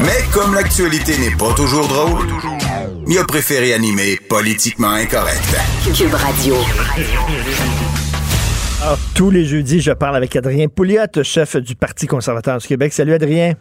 Mais 0.00 0.24
comme 0.32 0.54
l'actualité 0.54 1.18
n'est 1.18 1.36
pas 1.36 1.52
toujours 1.54 1.88
drôle, 1.88 2.26
il 3.08 3.18
a 3.18 3.24
préféré 3.24 3.74
animer 3.74 4.16
Politiquement 4.28 4.90
incorrect. 4.90 5.56
Cube 5.94 6.14
Radio. 6.14 6.56
Tous 9.14 9.30
les 9.30 9.44
jeudis, 9.44 9.80
je 9.80 9.90
parle 9.90 10.16
avec 10.16 10.36
Adrien 10.36 10.68
Pouliot, 10.68 11.22
chef 11.22 11.56
du 11.56 11.74
Parti 11.74 12.06
conservateur 12.06 12.58
du 12.58 12.66
Québec. 12.66 12.92
Salut, 12.92 13.12
Adrien. 13.12 13.54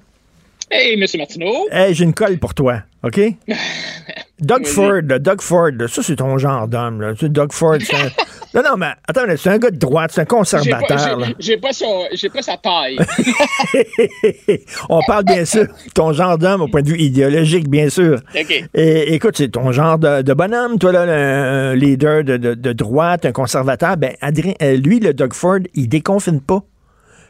Hey, 0.70 0.94
M. 1.02 1.06
Martineau. 1.18 1.68
Hey, 1.72 1.94
j'ai 1.94 2.04
une 2.04 2.14
colle 2.14 2.38
pour 2.40 2.54
toi, 2.54 2.82
OK? 3.04 3.20
Doug 4.40 4.66
Ford, 4.68 5.02
Doug 5.02 5.42
Ford, 5.42 5.72
ça, 5.88 6.04
c'est 6.04 6.18
ton 6.18 6.38
genre 6.38 6.68
d'homme. 6.68 7.14
Doug 7.22 7.52
Ford, 7.54 7.78
c'est 7.80 7.96
un... 7.96 8.10
Non, 8.54 8.62
non, 8.64 8.78
mais 8.78 8.88
attends, 9.08 9.22
c'est 9.36 9.50
un 9.50 9.58
gars 9.60 9.70
de 9.70 9.78
droite, 9.78 10.10
c'est 10.14 10.22
un 10.22 10.26
pas, 10.26 10.36
conservateur. 10.38 11.20
j'ai- 11.38 11.58
pas, 11.58 11.70
j'ai 12.14 12.30
pas 12.30 12.42
sa 12.42 12.56
taille. 12.58 12.98
On 14.90 15.02
parle 15.06 15.26
bien 15.26 15.44
sûr 15.46 15.64
de 15.64 15.70
ton 15.94 16.14
genre 16.14 16.38
d'homme 16.38 16.62
au 16.62 16.68
point 16.68 16.82
de 16.82 16.88
vue 16.90 16.98
idéologique, 16.98 17.70
bien 17.70 17.90
sûr. 17.90 18.20
OK. 18.36 18.64
Et, 18.74 19.14
écoute, 19.14 19.36
c'est 19.38 19.50
ton 19.50 19.72
genre 19.74 20.00
de, 20.00 20.22
de 20.22 20.34
bonhomme, 20.34 20.80
toi, 20.80 20.94
là, 20.94 21.02
un 21.02 21.76
leader 21.76 22.24
de, 22.24 22.38
de- 22.38 22.54
de 22.54 22.74
droite, 22.74 23.26
un 23.26 23.34
conservateur. 23.34 23.98
Ben, 23.98 24.14
Adrien, 24.22 24.54
euh, 24.62 24.78
lui, 24.78 25.02
le 25.02 25.14
Doug 25.14 25.34
Ford, 25.34 25.60
il 25.76 25.90
déconfine 25.90 26.40
pas. 26.42 26.64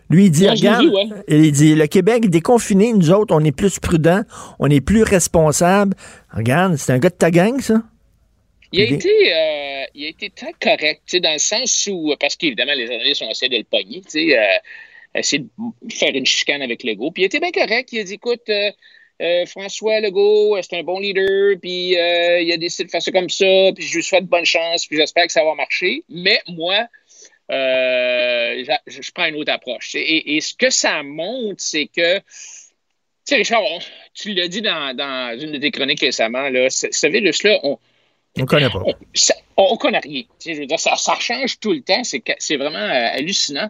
Lui, 0.10 0.26
il 0.26 0.32
dit, 0.32 0.48
regarde, 0.48 0.86
ouais. 0.86 1.08
il 1.28 1.52
dit, 1.52 1.76
le 1.76 1.88
Québec 1.88 2.30
déconfiné, 2.30 2.94
nous 2.94 3.12
autres, 3.12 3.36
on 3.36 3.44
est 3.44 3.52
plus 3.52 3.80
prudents, 3.80 4.22
on 4.60 4.70
est 4.70 4.82
plus 4.82 5.04
responsables. 5.04 5.96
Regarde, 6.34 6.76
c'est 6.78 6.94
un 6.94 7.00
gars 7.00 7.10
de 7.10 7.16
ta 7.16 7.32
gang, 7.32 7.60
ça? 7.60 7.84
Il 8.74 8.82
a, 8.82 8.84
été, 8.86 9.10
euh, 9.10 9.86
il 9.96 10.06
a 10.06 10.10
été 10.10 10.30
très 10.30 10.54
correct, 10.62 11.02
tu 11.06 11.12
sais, 11.12 11.20
dans 11.22 11.32
le 11.32 11.40
sens 11.40 11.88
où, 11.92 12.14
parce 12.20 12.36
qu'évidemment, 12.36 12.74
les 12.76 12.86
journalistes 12.88 13.22
ont 13.22 13.30
essayé 13.30 13.50
de 13.50 13.58
le 13.58 13.64
pogner, 13.64 14.02
tu 14.02 14.10
sais, 14.10 14.38
euh, 14.38 14.44
essayer 15.16 15.44
de 15.44 15.94
faire 15.94 16.14
une 16.14 16.26
chicane 16.26 16.62
avec 16.62 16.84
Legault. 16.84 17.12
Puis 17.12 17.24
il 17.24 17.26
était 17.28 17.40
bien 17.40 17.52
correct. 17.52 17.90
Il 17.94 18.00
a 18.00 18.04
dit, 18.04 18.16
écoute, 18.16 18.42
euh, 18.50 18.72
euh, 19.22 19.46
François 19.48 20.00
Legault, 20.00 20.56
euh, 20.56 20.62
c'est 20.62 20.78
un 20.78 20.84
bon 20.84 21.00
leader, 21.00 21.56
puis 21.60 21.98
euh, 21.98 22.40
il 22.42 22.52
a 22.52 22.58
décidé 22.58 22.86
de 22.86 22.92
faire 22.92 23.02
ça 23.02 23.12
comme 23.12 23.30
ça, 23.30 23.72
puis 23.76 23.84
je 23.84 23.96
lui 23.96 24.04
souhaite 24.04 24.26
bonne 24.26 24.46
chance, 24.46 24.86
puis 24.86 24.98
j'espère 24.98 25.26
que 25.26 25.32
ça 25.32 25.44
va 25.44 25.56
marcher. 25.56 26.04
Mais 26.08 26.40
moi, 26.48 26.88
euh, 27.52 28.64
je, 28.88 29.02
je 29.02 29.12
prends 29.12 29.26
une 29.26 29.36
autre 29.36 29.52
approche. 29.52 29.96
Et, 29.96 30.36
et 30.36 30.42
ce 30.42 30.54
que 30.54 30.70
ça 30.70 31.04
montre, 31.04 31.62
c'est 31.62 31.88
que, 31.88 32.18
tu 32.20 32.24
sais, 33.24 33.36
Richard, 33.36 33.64
on- 33.64 33.80
tu 34.14 34.34
l'as 34.34 34.48
dit 34.48 34.62
dans, 34.62 34.96
dans 34.96 35.38
une 35.40 35.52
de 35.52 35.58
tes 35.58 35.72
chroniques 35.72 36.02
récemment, 36.02 36.50
là, 36.50 36.70
ce, 36.70 36.88
ce 36.92 37.08
virus-là, 37.08 37.60
on, 37.64 37.78
On 38.40 38.46
connaît 38.46 38.70
pas. 38.70 38.84
on, 38.86 38.94
on 39.58 39.78
connaît 39.78 40.00
rien. 40.00 40.24
Tu 40.24 40.30
sais, 40.40 40.56
je 40.56 40.60
veux 40.62 40.66
dire, 40.66 40.80
ça, 40.80 40.96
ça 40.96 41.16
change 41.20 41.60
tout 41.60 41.74
le 41.74 41.82
temps. 41.82 42.04
C'est, 42.04 42.58
vraiment 42.58 42.78
euh, 42.78 43.10
hallucinant. 43.14 43.70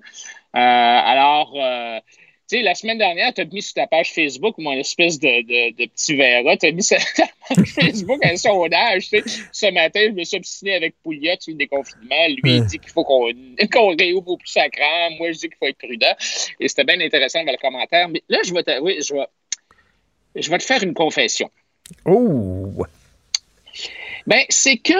Euh, 0.56 0.60
alors, 0.60 1.54
sais, 2.48 2.62
la 2.62 2.76
semaine 2.76 2.98
dernière, 2.98 3.34
tu 3.34 3.42
as 3.42 3.46
mis 3.46 3.62
sur 3.62 3.74
ta 3.74 3.88
page 3.88 4.14
Facebook, 4.14 4.56
mon 4.58 4.74
espèce 4.74 5.20
de, 5.20 5.28
de, 5.28 5.76
de 5.76 5.90
petit 5.90 6.16
verra, 6.16 6.56
tu 6.58 6.68
as 6.68 6.72
mis 6.72 6.84
sur 6.84 6.98
ta 7.16 7.28
page 7.48 7.68
Facebook 7.68 8.26
un 8.26 8.38
sondage. 8.38 9.10
Tu 9.10 9.22
sais. 9.22 9.24
Ce 9.52 9.72
matin, 9.72 10.02
je 10.08 10.12
me 10.12 10.24
suis 10.24 10.38
obstiné 10.38 10.76
avec 10.76 10.96
Pouliot 11.04 11.36
sur 11.40 11.52
le 11.52 11.58
déconfinement. 11.58 12.28
Lui, 12.44 12.58
il 12.58 12.66
dit 12.66 12.80
qu'il 12.80 12.92
faut 12.92 13.04
qu'on, 13.04 13.32
qu'on 13.72 13.96
réouvre 13.96 14.30
au 14.30 14.38
plus 14.38 14.50
sacrant. 14.50 15.12
Moi, 15.18 15.32
je 15.32 15.40
dis 15.40 15.50
qu'il 15.50 15.58
faut 15.58 15.68
être 15.68 15.78
prudent. 15.78 16.16
Et 16.60 16.68
c'était 16.68 16.84
bien 16.84 17.00
intéressant 17.02 17.44
dans 17.44 17.52
le 17.52 17.58
commentaire. 17.58 18.10
Mais 18.10 18.24
là, 18.30 18.40
je 18.46 18.54
vais 18.54 18.64
je 19.02 19.14
vais, 19.14 19.28
je 20.36 20.50
vais 20.50 20.58
te 20.58 20.64
faire 20.64 20.84
une 20.84 20.94
confession. 20.94 21.50
Oh! 22.06 22.86
Ben, 24.26 24.44
c'est 24.50 24.78
que 24.78 24.94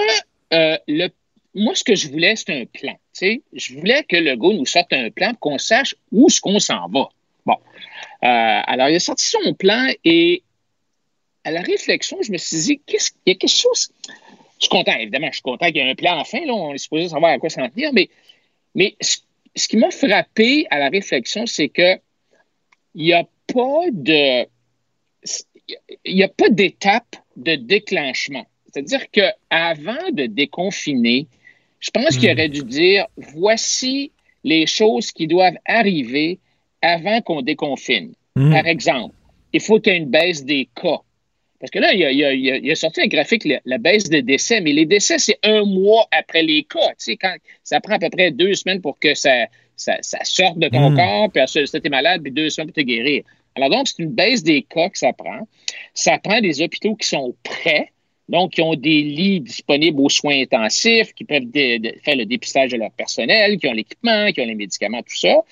euh, 0.54 0.78
le, 0.88 1.10
moi, 1.54 1.76
ce 1.76 1.84
que 1.84 1.96
je 1.96 2.08
voulais, 2.10 2.36
c'est 2.36 2.52
un 2.52 2.66
plan. 2.66 2.94
tu 2.94 3.00
sais. 3.14 3.42
Je 3.54 3.74
voulais 3.74 4.04
que 4.04 4.16
le 4.16 4.36
gars 4.36 4.56
nous 4.56 4.66
sorte 4.66 4.94
un 4.94 5.10
plan 5.10 5.32
pour 5.32 5.52
qu'on 5.52 5.58
sache 5.58 5.96
où 6.12 6.28
est-ce 6.28 6.40
qu'on 6.40 6.60
s'en 6.60 6.88
va. 6.88 7.10
Euh, 8.24 8.62
alors, 8.68 8.90
il 8.90 8.96
a 8.96 9.00
sorti 9.00 9.26
son 9.26 9.54
plan 9.54 9.88
et 10.04 10.44
à 11.44 11.52
la 11.52 11.62
réflexion, 11.62 12.18
je 12.22 12.32
me 12.32 12.38
suis 12.38 12.58
dit, 12.58 12.82
qu'est-ce, 12.86 13.12
il 13.26 13.32
y 13.32 13.36
a 13.36 13.36
quelque 13.36 13.50
chose. 13.50 13.90
Je 14.60 14.66
suis 14.66 14.70
content, 14.70 14.94
évidemment, 14.98 15.28
je 15.28 15.36
suis 15.36 15.42
content 15.42 15.68
qu'il 15.68 15.78
y 15.78 15.80
ait 15.80 15.90
un 15.90 15.96
plan 15.96 16.20
enfin. 16.20 16.40
Là, 16.46 16.54
on 16.54 16.74
est 16.74 16.78
supposé 16.78 17.10
savoir 17.10 17.32
à 17.32 17.38
quoi 17.38 17.50
s'en 17.50 17.70
tenir, 17.70 17.92
mais, 17.94 18.10
mais 18.76 18.96
ce, 19.00 19.20
ce 19.56 19.68
qui 19.68 19.78
m'a 19.78 19.92
frappé 19.92 20.68
à 20.70 20.80
la 20.80 20.90
réflexion, 20.90 21.46
c'est 21.46 21.70
que 21.70 22.00
il 22.96 23.06
n'y 23.06 23.14
a 23.14 23.24
pas 23.24 23.92
de. 23.92 24.48
Il 26.06 26.16
n'y 26.16 26.24
a 26.24 26.30
pas 26.30 26.50
d'étape 26.50 27.16
de 27.36 27.56
déclenchement. 27.56 28.46
C'est-à-dire 28.66 29.10
qu'avant 29.12 30.12
de 30.12 30.26
déconfiner, 30.26 31.28
je 31.80 31.92
pense 31.92 32.18
qu'il 32.18 32.32
aurait 32.32 32.50
dû 32.50 32.64
dire 32.64 33.06
voici 33.18 34.12
les 34.44 34.66
choses 34.66 35.12
qui 35.12 35.28
doivent 35.28 35.58
arriver 35.66 36.40
avant 36.82 37.22
qu'on 37.22 37.42
déconfine. 37.42 38.14
Mm. 38.36 38.52
Par 38.52 38.68
exemple, 38.68 39.16
il 39.54 39.62
faut 39.62 39.80
qu'il 39.80 39.94
y 39.94 39.96
ait 39.96 40.00
une 40.00 40.10
baisse 40.10 40.44
des 40.46 40.70
cas. 40.76 41.00
Parce 41.60 41.72
que 41.72 41.80
là, 41.80 41.92
il 41.94 42.04
a, 42.06 42.12
il 42.12 42.24
a- 42.24 42.34
il 42.34 42.52
a- 42.52 42.58
il 42.58 42.72
a 42.72 42.76
sorti 42.76 43.02
un 43.02 43.08
graphique, 43.08 43.44
la, 43.46 43.60
la 43.66 43.78
baisse 43.80 44.04
des 44.10 44.22
décès, 44.22 44.62
mais 44.62 44.74
les 44.74 44.86
décès, 44.86 45.18
c'est 45.18 45.40
un 45.44 45.64
mois 45.66 46.08
après 46.12 46.44
les 46.44 46.64
cas. 46.64 46.90
Tu 46.90 46.96
sais, 47.00 47.18
quand, 47.18 47.34
ça 47.64 47.80
prend 47.80 47.94
à 47.96 48.00
peu 48.00 48.10
près 48.12 48.30
deux 48.32 48.54
semaines 48.54 48.82
pour 48.82 49.00
que 49.00 49.16
ça, 49.16 49.46
ça, 49.76 49.98
ça 50.02 50.20
sorte 50.24 50.60
de 50.60 50.68
ton 50.70 50.92
Mm. 50.92 50.96
corps, 50.96 51.32
puis 51.32 51.42
ensuite, 51.42 51.72
tu 51.72 51.80
es 51.84 51.90
malade, 51.90 52.22
puis 52.22 52.32
deux 52.32 52.50
semaines 52.50 52.68
pour 52.68 52.76
te 52.76 52.82
guérir. 52.88 53.24
Alors 53.56 53.72
donc, 53.72 53.88
c'est 53.88 54.04
une 54.04 54.12
baisse 54.12 54.44
des 54.44 54.62
cas 54.62 54.90
que 54.90 54.98
ça 55.00 55.14
prend. 55.14 55.48
Ça 55.96 56.20
prend 56.20 56.40
des 56.42 56.62
hôpitaux 56.62 56.96
qui 56.96 57.08
sont 57.08 57.34
prêts, 57.42 57.92
donc 58.30 58.52
qui 58.54 58.62
ont 58.62 58.76
des 58.76 59.02
lits 59.04 59.40
disponibles 59.42 60.00
aux 60.02 60.10
soins 60.10 60.42
intensifs, 60.42 61.14
qui 61.14 61.24
peuvent 61.24 61.44
faire 61.54 62.16
le 62.16 62.26
dépistage 62.26 62.72
de 62.72 62.78
leur 62.78 62.92
personnel, 62.92 63.58
qui 63.58 63.68
ont 63.68 63.74
l'équipement, 63.74 64.32
qui 64.32 64.42
ont 64.42 64.46
les 64.46 64.56
médicaments, 64.56 65.02
tout 65.02 65.16
ça. 65.16 65.44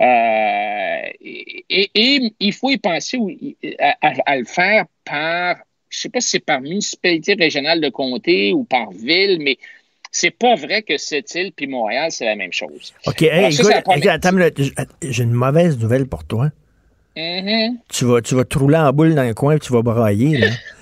Euh, 0.00 1.08
et, 1.20 1.64
et- 1.70 1.90
et 1.94 2.32
il 2.40 2.52
faut 2.52 2.70
y 2.70 2.78
penser 2.78 3.18
à, 3.78 3.96
à- 4.00 4.14
à 4.26 4.36
le 4.36 4.44
faire 4.44 4.84
par, 5.04 5.56
je 5.88 5.98
ne 5.98 6.00
sais 6.02 6.08
pas 6.08 6.20
si 6.20 6.30
c'est 6.30 6.44
par 6.44 6.60
municipalité 6.60 7.34
régionale 7.34 7.80
de 7.80 7.88
comté 7.88 8.52
ou 8.52 8.64
par 8.64 8.90
ville, 8.92 9.38
mais 9.40 9.56
c'est 10.10 10.30
pas 10.30 10.54
vrai 10.54 10.82
que 10.82 10.96
cette 10.96 11.34
île 11.34 11.52
puis 11.54 11.66
Montréal, 11.66 12.10
c'est 12.10 12.24
la 12.24 12.36
même 12.36 12.52
chose. 12.52 12.94
OK, 13.06 13.22
hey, 13.22 13.30
Alors, 13.30 13.48
écoute, 13.50 13.72
écoute, 14.56 14.72
j'ai 15.02 15.22
une 15.24 15.32
mauvaise 15.32 15.78
nouvelle 15.78 16.06
pour 16.06 16.24
toi. 16.24 16.50
Mhm. 17.16 17.78
Tu 17.92 18.04
vas, 18.04 18.22
tu 18.22 18.34
vas 18.36 18.44
te 18.44 18.56
rouler 18.58 18.76
en 18.76 18.92
boule 18.92 19.14
dans 19.14 19.24
le 19.24 19.34
coin 19.34 19.56
et 19.56 19.58
tu 19.58 19.72
vas 19.72 19.82
brailler. 19.82 20.38
là. 20.38 20.46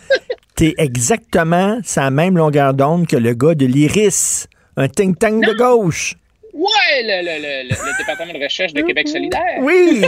T'es 0.56 0.74
exactement 0.78 1.78
la 1.96 2.10
même 2.10 2.36
longueur 2.36 2.72
d'onde 2.74 3.06
que 3.06 3.16
le 3.16 3.34
gars 3.34 3.54
de 3.54 3.66
l'IRIS, 3.66 4.48
un 4.76 4.88
think 4.88 5.18
tank 5.18 5.44
de 5.44 5.52
gauche. 5.52 6.14
Ouais, 6.54 7.02
le, 7.02 7.22
le- 7.22 7.42
le- 7.42 7.68
le- 7.68 7.74
le 7.90 7.98
département 7.98 8.32
de 8.32 8.42
recherche 8.42 8.72
de 8.72 8.80
Québec 8.80 9.06
solidaire. 9.08 9.58
Oui! 9.60 10.00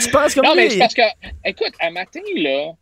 tu 0.00 0.10
penses 0.10 0.34
comme 0.34 0.46
Non, 0.46 0.54
mais 0.56 0.70
c'est 0.70 0.78
parce 0.78 0.94
que, 0.94 1.02
écoute, 1.44 1.72
un 1.82 1.90
matin, 1.90 2.20
là, 2.36 2.72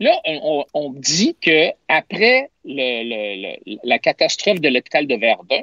là, 0.00 0.10
on, 0.26 0.40
on- 0.42 0.64
on 0.86 0.92
dit 0.94 1.36
que 1.40 1.68
après 1.88 2.50
le- 2.64 3.04
le- 3.04 3.42
le- 3.66 3.78
la 3.84 3.98
catastrophe 4.00 4.60
de 4.60 4.68
l'hôpital 4.68 5.06
de 5.06 5.14
Verdun, 5.14 5.60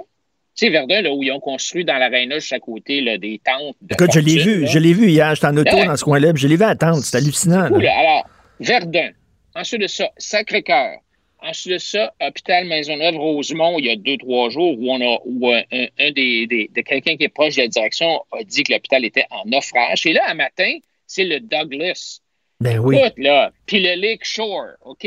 tu 0.56 0.66
sais, 0.66 0.70
Verdun, 0.70 1.02
là, 1.02 1.12
où 1.14 1.22
ils 1.24 1.32
ont 1.34 1.42
construit 1.42 1.84
dans 1.84 1.98
l'aréna 1.98 2.40
juste 2.40 2.54
à 2.54 2.60
côté 2.60 3.02
là, 3.02 3.18
des 3.18 3.42
tentes. 3.44 3.76
De 3.82 3.94
Écoute, 3.94 4.12
je 4.14 4.20
l'ai 4.22 4.42
vu, 4.42 4.62
là. 4.62 4.68
je 4.68 4.80
l'ai 4.80 4.94
vu 4.94 5.10
hier, 5.10 5.36
j'étais 5.36 5.48
en 5.48 5.58
auto 5.58 5.76
dans 5.86 5.98
ce 5.98 6.04
coin-là, 6.06 6.32
je 6.34 6.48
l'ai 6.48 6.56
vu 6.56 6.64
attendre, 6.64 7.04
c'est 7.04 7.18
hallucinant. 7.18 7.68
Cool. 7.68 7.86
Alors, 7.86 8.26
Verdun. 8.62 9.10
Ensuite 9.58 9.82
de 9.82 9.88
ça, 9.88 10.10
Sacré-Cœur. 10.18 11.00
Ensuite 11.42 11.74
de 11.74 11.78
ça, 11.78 12.14
Hôpital 12.22 12.66
Maisonneuve-Rosemont, 12.68 13.78
il 13.80 13.86
y 13.86 13.90
a 13.92 13.96
deux, 13.96 14.18
trois 14.18 14.50
jours, 14.50 14.76
où 14.80 14.92
on 14.92 15.02
a 15.02 15.18
où 15.26 15.48
un, 15.50 15.62
un- 15.72 15.88
un 16.00 16.12
des, 16.12 16.48
des- 16.48 16.70
de 16.74 16.82
quelqu'un 16.82 17.16
qui 17.16 17.24
est 17.26 17.30
proche 17.30 17.56
de 17.56 17.62
la 17.62 17.68
direction 17.68 18.22
a 18.32 18.44
dit 18.44 18.64
que 18.64 18.74
l'hôpital 18.74 19.06
était 19.06 19.26
en 19.30 19.44
naufrage. 19.46 20.06
Et 20.06 20.14
là, 20.14 20.22
un 20.28 20.34
matin, 20.34 20.72
c'est 21.06 21.24
le 21.26 21.40
Douglas. 21.40 22.20
Ben 22.60 22.80
oui. 22.80 22.98
Là, 23.18 23.52
puis 23.68 23.80
le 23.82 23.94
Lake 23.96 24.26
Shore, 24.26 24.70
OK? 24.84 25.06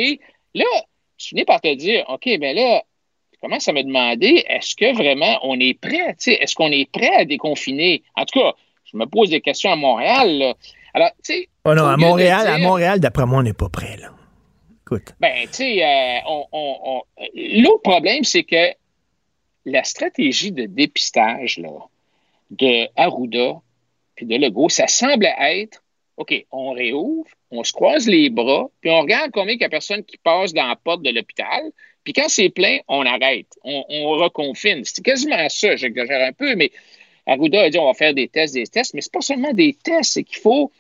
Là, 0.55 0.65
je 1.19 1.27
finis 1.29 1.45
par 1.45 1.61
te 1.61 1.75
dire, 1.75 2.05
OK, 2.09 2.29
ben 2.39 2.55
là, 2.55 2.83
commence 3.43 3.67
à 3.69 3.73
me 3.73 3.83
demander, 3.83 4.45
est-ce 4.49 4.77
que 4.77 4.95
vraiment 4.95 5.39
on 5.43 5.59
est 5.59 5.75
prêt? 5.81 6.15
Est-ce 6.27 6.55
qu'on 6.55 6.71
est 6.71 6.89
prêt 6.91 7.13
à 7.17 7.25
déconfiner? 7.25 8.03
En 8.15 8.25
tout 8.25 8.39
cas, 8.39 8.53
je 8.85 8.97
me 8.97 9.07
pose 9.07 9.31
des 9.31 9.41
questions 9.41 9.73
à 9.73 9.77
Montréal. 9.77 10.39
Là. 10.39 10.55
Alors, 10.95 11.11
tu 11.25 11.35
sais. 11.35 11.49
Oh 11.65 11.75
non, 11.75 11.87
à 11.87 11.97
Montréal, 11.97 12.47
à 12.47 12.59
Montréal, 12.59 13.01
d'après 13.01 13.27
moi, 13.27 13.39
on 13.41 13.43
n'est 13.43 13.53
pas 13.53 13.69
prêt, 13.69 13.97
là. 13.97 14.11
Écoute. 14.91 15.15
Ben, 15.21 15.47
tu 15.47 15.55
sais, 15.55 15.85
euh, 15.85 16.19
l'autre 17.63 17.83
problème, 17.83 18.25
c'est 18.25 18.43
que 18.43 18.75
la 19.65 19.85
stratégie 19.85 20.51
de 20.51 20.67
dépistage 20.67 21.59
là, 21.59 21.71
de 22.51 22.89
puis 24.17 24.27
de 24.27 24.37
Legault, 24.37 24.69
ça 24.69 24.89
semble 24.89 25.29
être 25.39 25.83
OK, 26.17 26.45
on 26.51 26.73
réouvre, 26.73 27.31
on 27.51 27.63
se 27.63 27.73
croise 27.73 28.07
les 28.09 28.31
bras, 28.31 28.69
puis 28.81 28.91
on 28.91 29.01
regarde 29.01 29.31
combien 29.33 29.55
il 29.55 29.61
y 29.61 29.65
a 29.65 29.69
personnes 29.69 30.05
qui 30.05 30.19
passent 30.19 30.53
dans 30.53 30.67
la 30.67 30.77
porte 30.77 31.03
de 31.03 31.11
l'hôpital. 31.11 31.71
Puis 32.05 32.13
quand 32.13 32.29
c'est 32.29 32.51
plein, 32.51 32.79
on 32.89 33.07
arrête, 33.07 33.47
on, 33.63 33.85
on 33.89 34.11
reconfine. 34.11 34.83
C'est 34.85 35.05
quasiment 35.05 35.49
ça, 35.49 35.77
j'exagère 35.77 36.27
un 36.27 36.33
peu, 36.33 36.57
mais 36.57 36.73
Arruda 37.27 37.63
a 37.63 37.71
dit 37.71 37.79
on 37.79 37.87
va 37.87 37.95
faire 37.95 38.13
des 38.13 38.29
tests, 38.29 38.55
des 38.55 38.67
tests, 38.67 38.93
mais 38.93 39.01
c'est 39.01 39.13
pas 39.13 39.21
seulement 39.21 39.53
des 39.53 39.73
tests, 39.73 40.15
c'est 40.15 40.25
qu'il 40.25 40.39
faut 40.39 40.73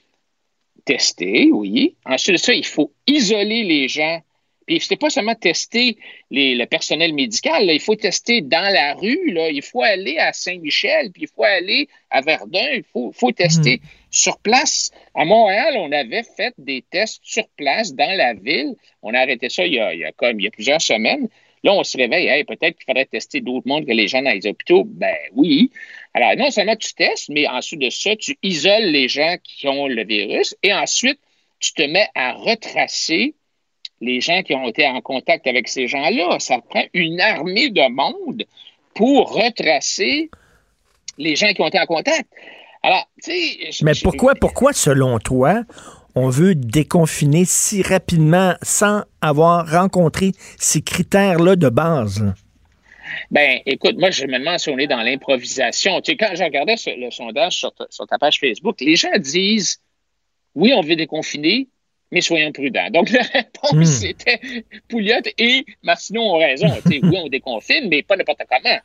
tester, 0.85 1.51
oui. 1.52 1.94
Ensuite 2.05 2.35
de 2.35 2.40
ça, 2.40 2.55
il 2.55 2.66
faut 2.66 2.93
isoler 3.07 3.65
les 3.65 3.89
gens. 3.89 4.20
Puis 4.66 4.81
c'est 4.81 4.97
pas 4.97 5.11
seulement 5.11 5.35
tester 5.35 5.97
le 6.31 6.65
personnel 6.65 7.12
médical, 7.12 7.65
il 7.69 7.81
faut 7.81 7.97
tester 7.97 8.40
dans 8.40 8.73
la 8.73 8.94
rue, 8.94 9.32
là. 9.32 9.48
il 9.51 9.62
faut 9.62 9.82
aller 9.82 10.16
à 10.19 10.32
Saint-Michel, 10.32 11.11
puis 11.11 11.23
il 11.23 11.28
faut 11.28 11.43
aller 11.43 11.89
à 12.09 12.20
Verdun, 12.20 12.69
il 12.74 12.85
faut, 12.85 13.11
faut 13.11 13.32
tester 13.32 13.78
hmm. 13.78 13.86
sur 14.12 14.39
place. 14.39 14.93
À 15.16 15.24
Montréal, 15.24 15.74
on 15.78 15.90
avait 15.90 16.23
fait 16.23 16.55
des 16.57 16.85
tests 16.89 17.19
sur 17.23 17.48
place 17.57 17.94
dans 17.94 18.16
la 18.16 18.35
ville. 18.35 18.77
On 19.02 19.12
a 19.12 19.19
arrêté 19.19 19.48
ça 19.48 19.66
il 19.66 19.74
y 19.74 19.81
a, 19.81 19.93
il 19.93 20.01
y 20.01 20.05
a 20.05 20.12
comme 20.12 20.39
il 20.39 20.44
y 20.44 20.47
a 20.47 20.52
plusieurs 20.52 20.81
semaines. 20.81 21.28
Là, 21.62 21.74
on 21.74 21.85
se 21.85 21.97
réveille, 21.97 22.44
peut-être 22.44 22.77
qu'il 22.77 22.86
faudrait 22.86 23.07
tester 23.07 23.40
d'autres 23.40 23.69
mondes 23.69 23.86
que 23.86 23.93
les 23.93 24.09
gens 24.09 24.23
dans 24.23 24.31
les 24.31 24.47
hôpitaux. 24.47 24.85
Ben 24.85 25.16
oui. 25.35 25.70
Alors, 26.14 26.36
non 26.36 26.50
seulement 26.50 26.76
tu 26.76 26.92
testes, 26.94 27.28
mais 27.28 27.46
ensuite 27.46 27.80
de 27.80 27.90
ça, 27.90 28.16
tu 28.16 28.36
isoles 28.42 28.86
les 28.86 29.08
gens 29.08 29.36
qui 29.42 29.68
ont 29.68 29.86
le 29.86 30.04
virus 30.04 30.56
et 30.62 30.74
ensuite, 30.74 31.20
tu 31.60 31.72
te 31.72 31.82
mets 31.82 32.08
à 32.14 32.32
retracer 32.32 33.34
les 34.00 34.20
gens 34.20 34.42
qui 34.42 34.54
ont 34.54 34.66
été 34.66 34.86
en 34.86 35.00
contact 35.00 35.46
avec 35.46 35.68
ces 35.68 35.86
gens-là. 35.86 36.38
Ça 36.40 36.58
prend 36.58 36.84
une 36.94 37.20
armée 37.20 37.70
de 37.70 37.88
monde 37.90 38.44
pour 38.94 39.32
retracer 39.32 40.30
les 41.18 41.36
gens 41.36 41.52
qui 41.52 41.60
ont 41.60 41.68
été 41.68 41.78
en 41.78 41.86
contact. 41.86 42.28
Alors, 42.82 43.08
tu 43.22 43.30
sais. 43.30 43.84
Mais 43.84 43.92
pourquoi, 44.02 44.34
pourquoi, 44.34 44.72
selon 44.72 45.18
toi, 45.18 45.62
on 46.14 46.28
veut 46.28 46.54
déconfiner 46.54 47.44
si 47.44 47.82
rapidement 47.82 48.54
sans 48.62 49.02
avoir 49.20 49.70
rencontré 49.70 50.32
ces 50.58 50.80
critères-là 50.80 51.56
de 51.56 51.68
base? 51.68 52.34
Ben, 53.30 53.60
écoute, 53.66 53.96
moi, 53.98 54.10
je 54.10 54.26
me 54.26 54.38
demande 54.38 54.58
si 54.58 54.70
on 54.70 54.78
est 54.78 54.86
dans 54.86 55.02
l'improvisation. 55.02 56.00
Tu 56.00 56.12
sais, 56.12 56.16
quand 56.16 56.34
je 56.34 56.44
regardais 56.44 56.76
le 56.86 57.10
sondage 57.10 57.58
sur 57.58 57.72
ta, 58.06 58.18
page 58.18 58.40
Facebook, 58.40 58.80
les 58.80 58.96
gens 58.96 59.16
disent 59.18 59.80
oui, 60.54 60.72
on 60.74 60.80
veut 60.80 60.96
déconfiner, 60.96 61.68
mais 62.10 62.20
soyons 62.20 62.52
prudents. 62.52 62.90
Donc, 62.90 63.10
la 63.10 63.22
réponse, 63.22 63.72
hmm. 63.72 63.84
c'était 63.84 64.40
Pouliot 64.88 65.22
et 65.38 65.64
Martineau 65.82 66.22
ont 66.22 66.38
raison. 66.38 66.68
Tu 66.82 66.92
sais, 66.92 67.00
oui, 67.02 67.16
on 67.16 67.28
déconfine, 67.28 67.88
mais 67.88 68.02
pas 68.02 68.16
n'importe 68.16 68.42
comment. 68.48 68.78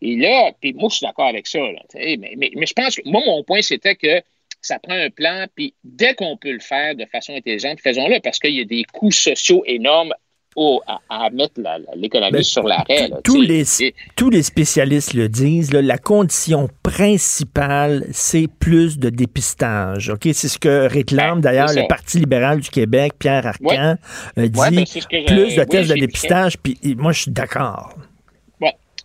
Et 0.00 0.16
là, 0.16 0.52
puis 0.60 0.74
moi, 0.74 0.88
je 0.90 0.96
suis 0.96 1.06
d'accord 1.06 1.26
avec 1.26 1.46
ça. 1.46 1.58
mais, 1.94 2.18
mais, 2.36 2.66
je 2.66 2.72
pense 2.72 2.96
que, 2.96 3.02
moi, 3.08 3.22
mon 3.26 3.42
point, 3.42 3.62
c'était 3.62 3.96
que 3.96 4.22
ça 4.60 4.78
prend 4.78 4.94
un 4.94 5.10
plan, 5.10 5.46
puis 5.54 5.74
dès 5.84 6.14
qu'on 6.14 6.36
peut 6.36 6.52
le 6.52 6.60
faire 6.60 6.94
de 6.94 7.04
façon 7.06 7.34
intelligente, 7.34 7.80
faisons-le, 7.80 8.20
parce 8.20 8.38
qu'il 8.38 8.54
y 8.54 8.60
a 8.60 8.64
des 8.64 8.84
coûts 8.84 9.12
sociaux 9.12 9.62
énormes 9.66 10.14
à, 11.08 11.30
mettre 11.30 11.60
l'économie 11.96 12.32
ben, 12.32 12.42
sur 12.42 12.62
l'arrêt. 12.62 13.10
Tous 13.24 13.40
les, 13.40 13.64
tous 14.16 14.30
les 14.30 14.42
spécialistes 14.42 15.14
le 15.14 15.28
disent, 15.28 15.72
la 15.72 15.98
condition 15.98 16.68
principale, 16.82 18.06
c'est 18.12 18.46
plus 18.58 18.98
de 18.98 19.10
dépistage. 19.10 20.10
Ok, 20.10 20.28
C'est 20.32 20.48
ce 20.48 20.58
que 20.58 20.88
réclame 20.88 21.40
ben, 21.40 21.52
d'ailleurs 21.52 21.72
le 21.72 21.86
Parti 21.88 22.18
libéral 22.18 22.60
du 22.60 22.70
Québec, 22.70 23.12
Pierre 23.18 23.46
Arcan, 23.46 23.96
euh, 24.38 24.48
dit 24.48 24.60
ben, 24.60 24.84
plus 25.26 25.56
de 25.56 25.64
tests 25.64 25.90
de 25.90 25.98
dépistage, 25.98 26.58
puis 26.58 26.78
moi 26.96 27.12
je 27.12 27.22
suis 27.22 27.30
d'accord. 27.30 27.94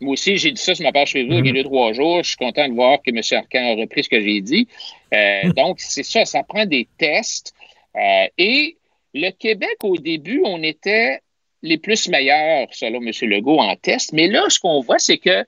Moi 0.04 0.14
aussi, 0.14 0.38
j'ai 0.38 0.52
dit 0.52 0.62
ça 0.62 0.76
sur 0.76 0.84
ma 0.84 0.92
page 0.92 1.14
Facebook 1.14 1.40
il 1.40 1.48
y 1.48 1.50
a 1.50 1.54
deux, 1.54 1.64
trois 1.64 1.94
jours. 1.94 2.24
Je 2.24 2.30
suis 2.30 2.38
content 2.38 2.68
de 2.68 2.74
voir 2.74 3.02
que 3.02 3.10
M. 3.10 3.22
Arcan 3.32 3.72
a 3.72 3.82
repris 3.82 4.04
ce 4.04 4.10
que 4.10 4.20
j'ai 4.20 4.42
dit. 4.42 4.68
Euh, 5.14 5.48
hmm. 5.48 5.52
donc, 5.54 5.80
c'est 5.80 6.04
ça, 6.04 6.26
ça 6.26 6.44
prend 6.44 6.66
des 6.66 6.88
tests. 6.98 7.54
Euh, 7.96 8.26
et 8.38 8.78
le 9.14 9.30
Québec, 9.32 9.78
au 9.84 9.98
début, 9.98 10.42
on 10.44 10.62
était 10.64 11.22
les 11.64 11.78
plus 11.78 12.10
meilleurs, 12.10 12.68
selon 12.72 13.02
M. 13.02 13.12
Legault, 13.22 13.60
en 13.60 13.76
tests. 13.76 14.14
Mais 14.14 14.28
là, 14.28 14.44
ce 14.50 14.60
qu'on 14.60 14.82
voit, 14.82 15.00
c'est 15.00 15.18
que 15.18 15.46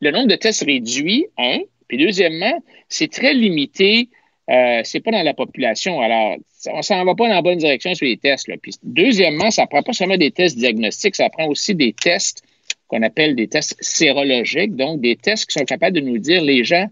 le 0.00 0.10
nombre 0.10 0.28
de 0.28 0.34
tests 0.34 0.64
réduit, 0.64 1.26
un. 1.38 1.60
Puis 1.88 1.96
deuxièmement, 1.98 2.62
c'est 2.88 3.10
très 3.10 3.32
limité. 3.32 4.10
Euh, 4.50 4.80
c'est 4.84 5.00
pas 5.00 5.12
dans 5.12 5.22
la 5.22 5.34
population. 5.34 6.00
Alors, 6.00 6.36
on 6.72 6.82
s'en 6.82 7.04
va 7.04 7.14
pas 7.14 7.28
dans 7.28 7.34
la 7.34 7.42
bonne 7.42 7.58
direction 7.58 7.94
sur 7.94 8.06
les 8.06 8.16
tests. 8.16 8.48
Puis, 8.60 8.74
deuxièmement, 8.82 9.50
ça 9.50 9.66
prend 9.66 9.82
pas 9.82 9.92
seulement 9.92 10.16
des 10.16 10.30
tests 10.30 10.58
diagnostiques, 10.58 11.16
ça 11.16 11.30
prend 11.30 11.46
aussi 11.46 11.74
des 11.74 11.92
tests 11.92 12.42
qu'on 12.88 13.02
appelle 13.02 13.34
des 13.34 13.48
tests 13.48 13.76
sérologiques, 13.80 14.76
donc 14.76 15.00
des 15.00 15.16
tests 15.16 15.46
qui 15.46 15.58
sont 15.58 15.64
capables 15.64 15.96
de 15.96 16.00
nous 16.00 16.18
dire 16.18 16.42
les 16.42 16.62
gens 16.62 16.86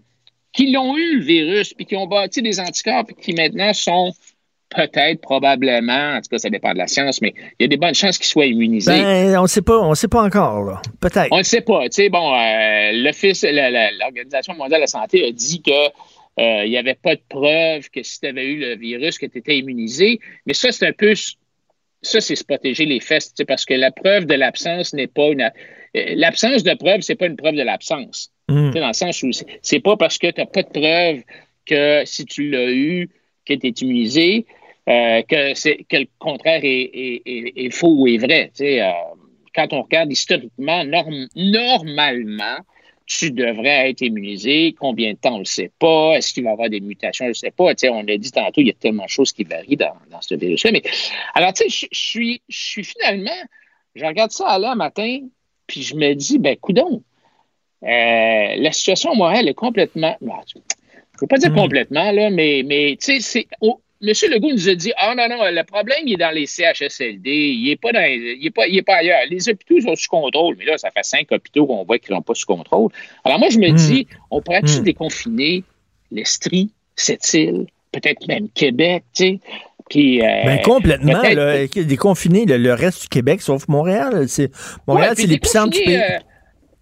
qui 0.51 0.71
l'ont 0.71 0.97
eu, 0.97 1.19
le 1.19 1.23
virus, 1.23 1.73
puis 1.73 1.85
qui 1.85 1.95
ont 1.95 2.07
bâti 2.07 2.41
des 2.41 2.59
anticorps, 2.59 3.05
puis 3.05 3.15
qui 3.15 3.33
maintenant 3.33 3.73
sont 3.73 4.13
peut-être, 4.75 5.21
probablement, 5.21 6.15
en 6.15 6.21
tout 6.21 6.29
cas, 6.29 6.37
ça 6.37 6.49
dépend 6.49 6.73
de 6.73 6.77
la 6.77 6.87
science, 6.87 7.21
mais 7.21 7.33
il 7.59 7.63
y 7.63 7.65
a 7.65 7.67
des 7.67 7.77
bonnes 7.77 7.95
chances 7.95 8.17
qu'ils 8.17 8.27
soient 8.27 8.45
immunisés. 8.45 8.91
Ben, 8.91 9.37
on 9.37 9.43
ne 9.43 9.47
sait 9.47 9.61
pas, 9.61 9.79
on 9.79 9.95
sait 9.95 10.07
pas 10.07 10.23
encore, 10.23 10.81
Peut-être. 10.99 11.29
On 11.31 11.39
ne 11.39 11.43
sait 11.43 11.61
pas. 11.61 11.83
Tu 11.83 12.03
sais, 12.03 12.09
bon, 12.09 12.33
euh, 12.33 12.91
l'Organisation 14.01 14.53
mondiale 14.55 14.79
de 14.79 14.83
la 14.83 14.87
santé 14.87 15.25
a 15.27 15.31
dit 15.31 15.61
que 15.61 15.71
euh, 15.71 16.65
il 16.65 16.69
n'y 16.69 16.77
avait 16.77 16.95
pas 16.95 17.15
de 17.15 17.21
preuve 17.29 17.89
que 17.89 18.03
si 18.03 18.19
tu 18.19 18.27
avais 18.27 18.45
eu 18.45 18.59
le 18.59 18.75
virus, 18.75 19.17
que 19.17 19.25
tu 19.25 19.37
étais 19.37 19.57
immunisé. 19.57 20.19
Mais 20.45 20.53
ça, 20.53 20.71
c'est 20.71 20.87
un 20.87 20.93
peu. 20.93 21.13
Ça, 22.01 22.21
c'est 22.21 22.35
se 22.35 22.43
protéger 22.43 22.85
les 22.85 22.99
fesses, 22.99 23.33
parce 23.47 23.65
que 23.65 23.73
la 23.73 23.91
preuve 23.91 24.25
de 24.25 24.35
l'absence 24.35 24.93
n'est 24.93 25.07
pas 25.07 25.27
une. 25.29 25.41
Euh, 25.41 25.49
l'absence 26.15 26.63
de 26.63 26.73
preuve, 26.73 27.01
c'est 27.01 27.15
pas 27.15 27.27
une 27.27 27.37
preuve 27.37 27.55
de 27.55 27.63
l'absence. 27.63 28.31
Hmm. 28.49 28.71
Dans 28.71 28.87
le 28.87 28.93
sens 28.93 29.23
où 29.23 29.31
c'est 29.61 29.79
pas 29.79 29.97
parce 29.97 30.17
que 30.17 30.27
tu 30.27 30.41
n'as 30.41 30.45
pas 30.45 30.61
de 30.61 30.69
preuve 30.69 31.23
que 31.65 32.03
si 32.05 32.25
tu 32.25 32.49
l'as 32.49 32.69
eu, 32.69 33.09
que 33.45 33.53
tu 33.53 33.67
es 33.67 33.69
immunisé, 33.69 34.45
euh, 34.87 35.21
que, 35.23 35.83
que 35.83 35.97
le 35.97 36.07
contraire 36.19 36.61
est, 36.63 37.69
faux 37.71 37.95
ou 37.97 38.07
est 38.07 38.17
vrai. 38.17 38.51
Euh, 38.61 38.91
quand 39.53 39.73
on 39.73 39.81
regarde 39.81 40.11
historiquement, 40.11 40.83
normalement, 40.85 42.57
tu 43.07 43.31
devrais 43.31 43.89
être 43.89 44.01
immunisé. 44.01 44.75
Combien 44.79 45.13
de 45.13 45.17
temps, 45.17 45.31
on 45.31 45.35
ne 45.35 45.39
le 45.39 45.45
sait 45.45 45.71
pas. 45.79 46.17
Est-ce 46.17 46.33
qu'il 46.33 46.43
va 46.43 46.51
y 46.51 46.53
avoir 46.53 46.69
des 46.69 46.81
mutations? 46.81 47.25
Je 47.25 47.29
ne 47.29 47.33
sais 47.33 47.51
pas. 47.51 47.73
on 47.89 48.03
l'a 48.03 48.17
dit 48.17 48.31
tantôt, 48.31 48.61
il 48.61 48.67
y 48.67 48.71
a 48.71 48.73
tellement 48.73 49.05
de 49.05 49.09
choses 49.09 49.31
qui 49.31 49.43
varient 49.43 49.77
dans, 49.77 50.21
ce 50.21 50.35
virus-là. 50.35 50.71
Mais, 50.71 50.83
alors, 51.33 51.53
tu 51.53 51.69
sais, 51.69 51.87
je 51.91 51.97
suis, 51.97 52.41
je 52.47 52.57
suis 52.57 52.83
finalement, 52.83 53.31
je 53.95 54.05
regarde 54.05 54.31
ça 54.31 54.47
à 54.49 54.59
l'heure 54.59 54.75
matin, 54.75 55.19
puis 55.67 55.81
je 55.81 55.95
me 55.95 56.13
dis, 56.13 56.37
ben, 56.37 56.55
coudon, 56.57 57.01
euh, 57.83 57.87
la 58.57 58.71
situation 58.71 59.11
à 59.11 59.15
Montréal 59.15 59.47
est 59.47 59.53
complètement. 59.53 60.15
je 60.21 60.25
ne 60.57 60.61
veux 61.21 61.27
pas 61.27 61.37
dire 61.37 61.51
hmm. 61.51 61.55
complètement, 61.55 62.11
là, 62.11 62.29
mais, 62.29 62.63
mais 62.65 62.97
tu 62.99 63.19
sais, 63.19 63.19
c'est. 63.19 63.47
M. 64.07 64.31
Legault 64.31 64.51
nous 64.51 64.69
a 64.69 64.75
dit 64.75 64.91
Ah 64.97 65.13
non, 65.15 65.27
non, 65.29 65.43
le 65.43 65.63
problème, 65.63 65.99
il 66.05 66.13
est 66.13 66.17
dans 66.17 66.31
les 66.31 66.45
CHSLD, 66.45 67.29
il 67.29 67.69
n'est 67.69 67.75
pas, 67.75 67.91
dans, 67.91 68.03
il 68.03 68.45
est 68.45 68.51
pas, 68.51 68.67
il 68.67 68.77
est 68.77 68.81
pas 68.81 68.97
ailleurs. 68.97 69.19
Les 69.29 69.49
hôpitaux 69.49 69.81
sont 69.81 69.95
sous 69.95 70.09
contrôle, 70.09 70.55
mais 70.57 70.65
là, 70.65 70.77
ça 70.77 70.91
fait 70.91 71.03
cinq 71.03 71.31
hôpitaux 71.31 71.65
qu'on 71.65 71.83
voit 71.83 71.99
qu'ils 71.99 72.13
n'ont 72.13 72.21
pas 72.21 72.33
sous 72.33 72.45
contrôle. 72.45 72.91
Alors 73.23 73.39
moi, 73.39 73.49
je 73.49 73.59
me 73.59 73.69
hmm. 73.69 73.75
dis, 73.75 74.07
on 74.31 74.41
pourrait-tu 74.41 74.79
hmm. 74.79 74.83
déconfiner 74.83 75.63
l'Estrie, 76.11 76.71
cette 76.95 77.33
île, 77.33 77.65
peut-être 77.91 78.27
même 78.27 78.49
Québec, 78.53 79.03
tu 79.13 79.23
sais? 79.23 79.39
Puis, 79.89 80.21
euh, 80.21 80.43
ben 80.45 80.61
complètement, 80.63 81.21
là, 81.21 81.67
déconfiner 81.67 82.45
le, 82.45 82.73
reste 82.73 83.03
du 83.03 83.07
Québec, 83.07 83.41
sauf 83.41 83.67
Montréal. 83.67 84.25
Montréal, 84.87 85.13
c'est 85.15 85.27
l'épicentre 85.27 85.77
du 85.77 85.83
pays. 85.83 85.97
Euh, 85.97 86.17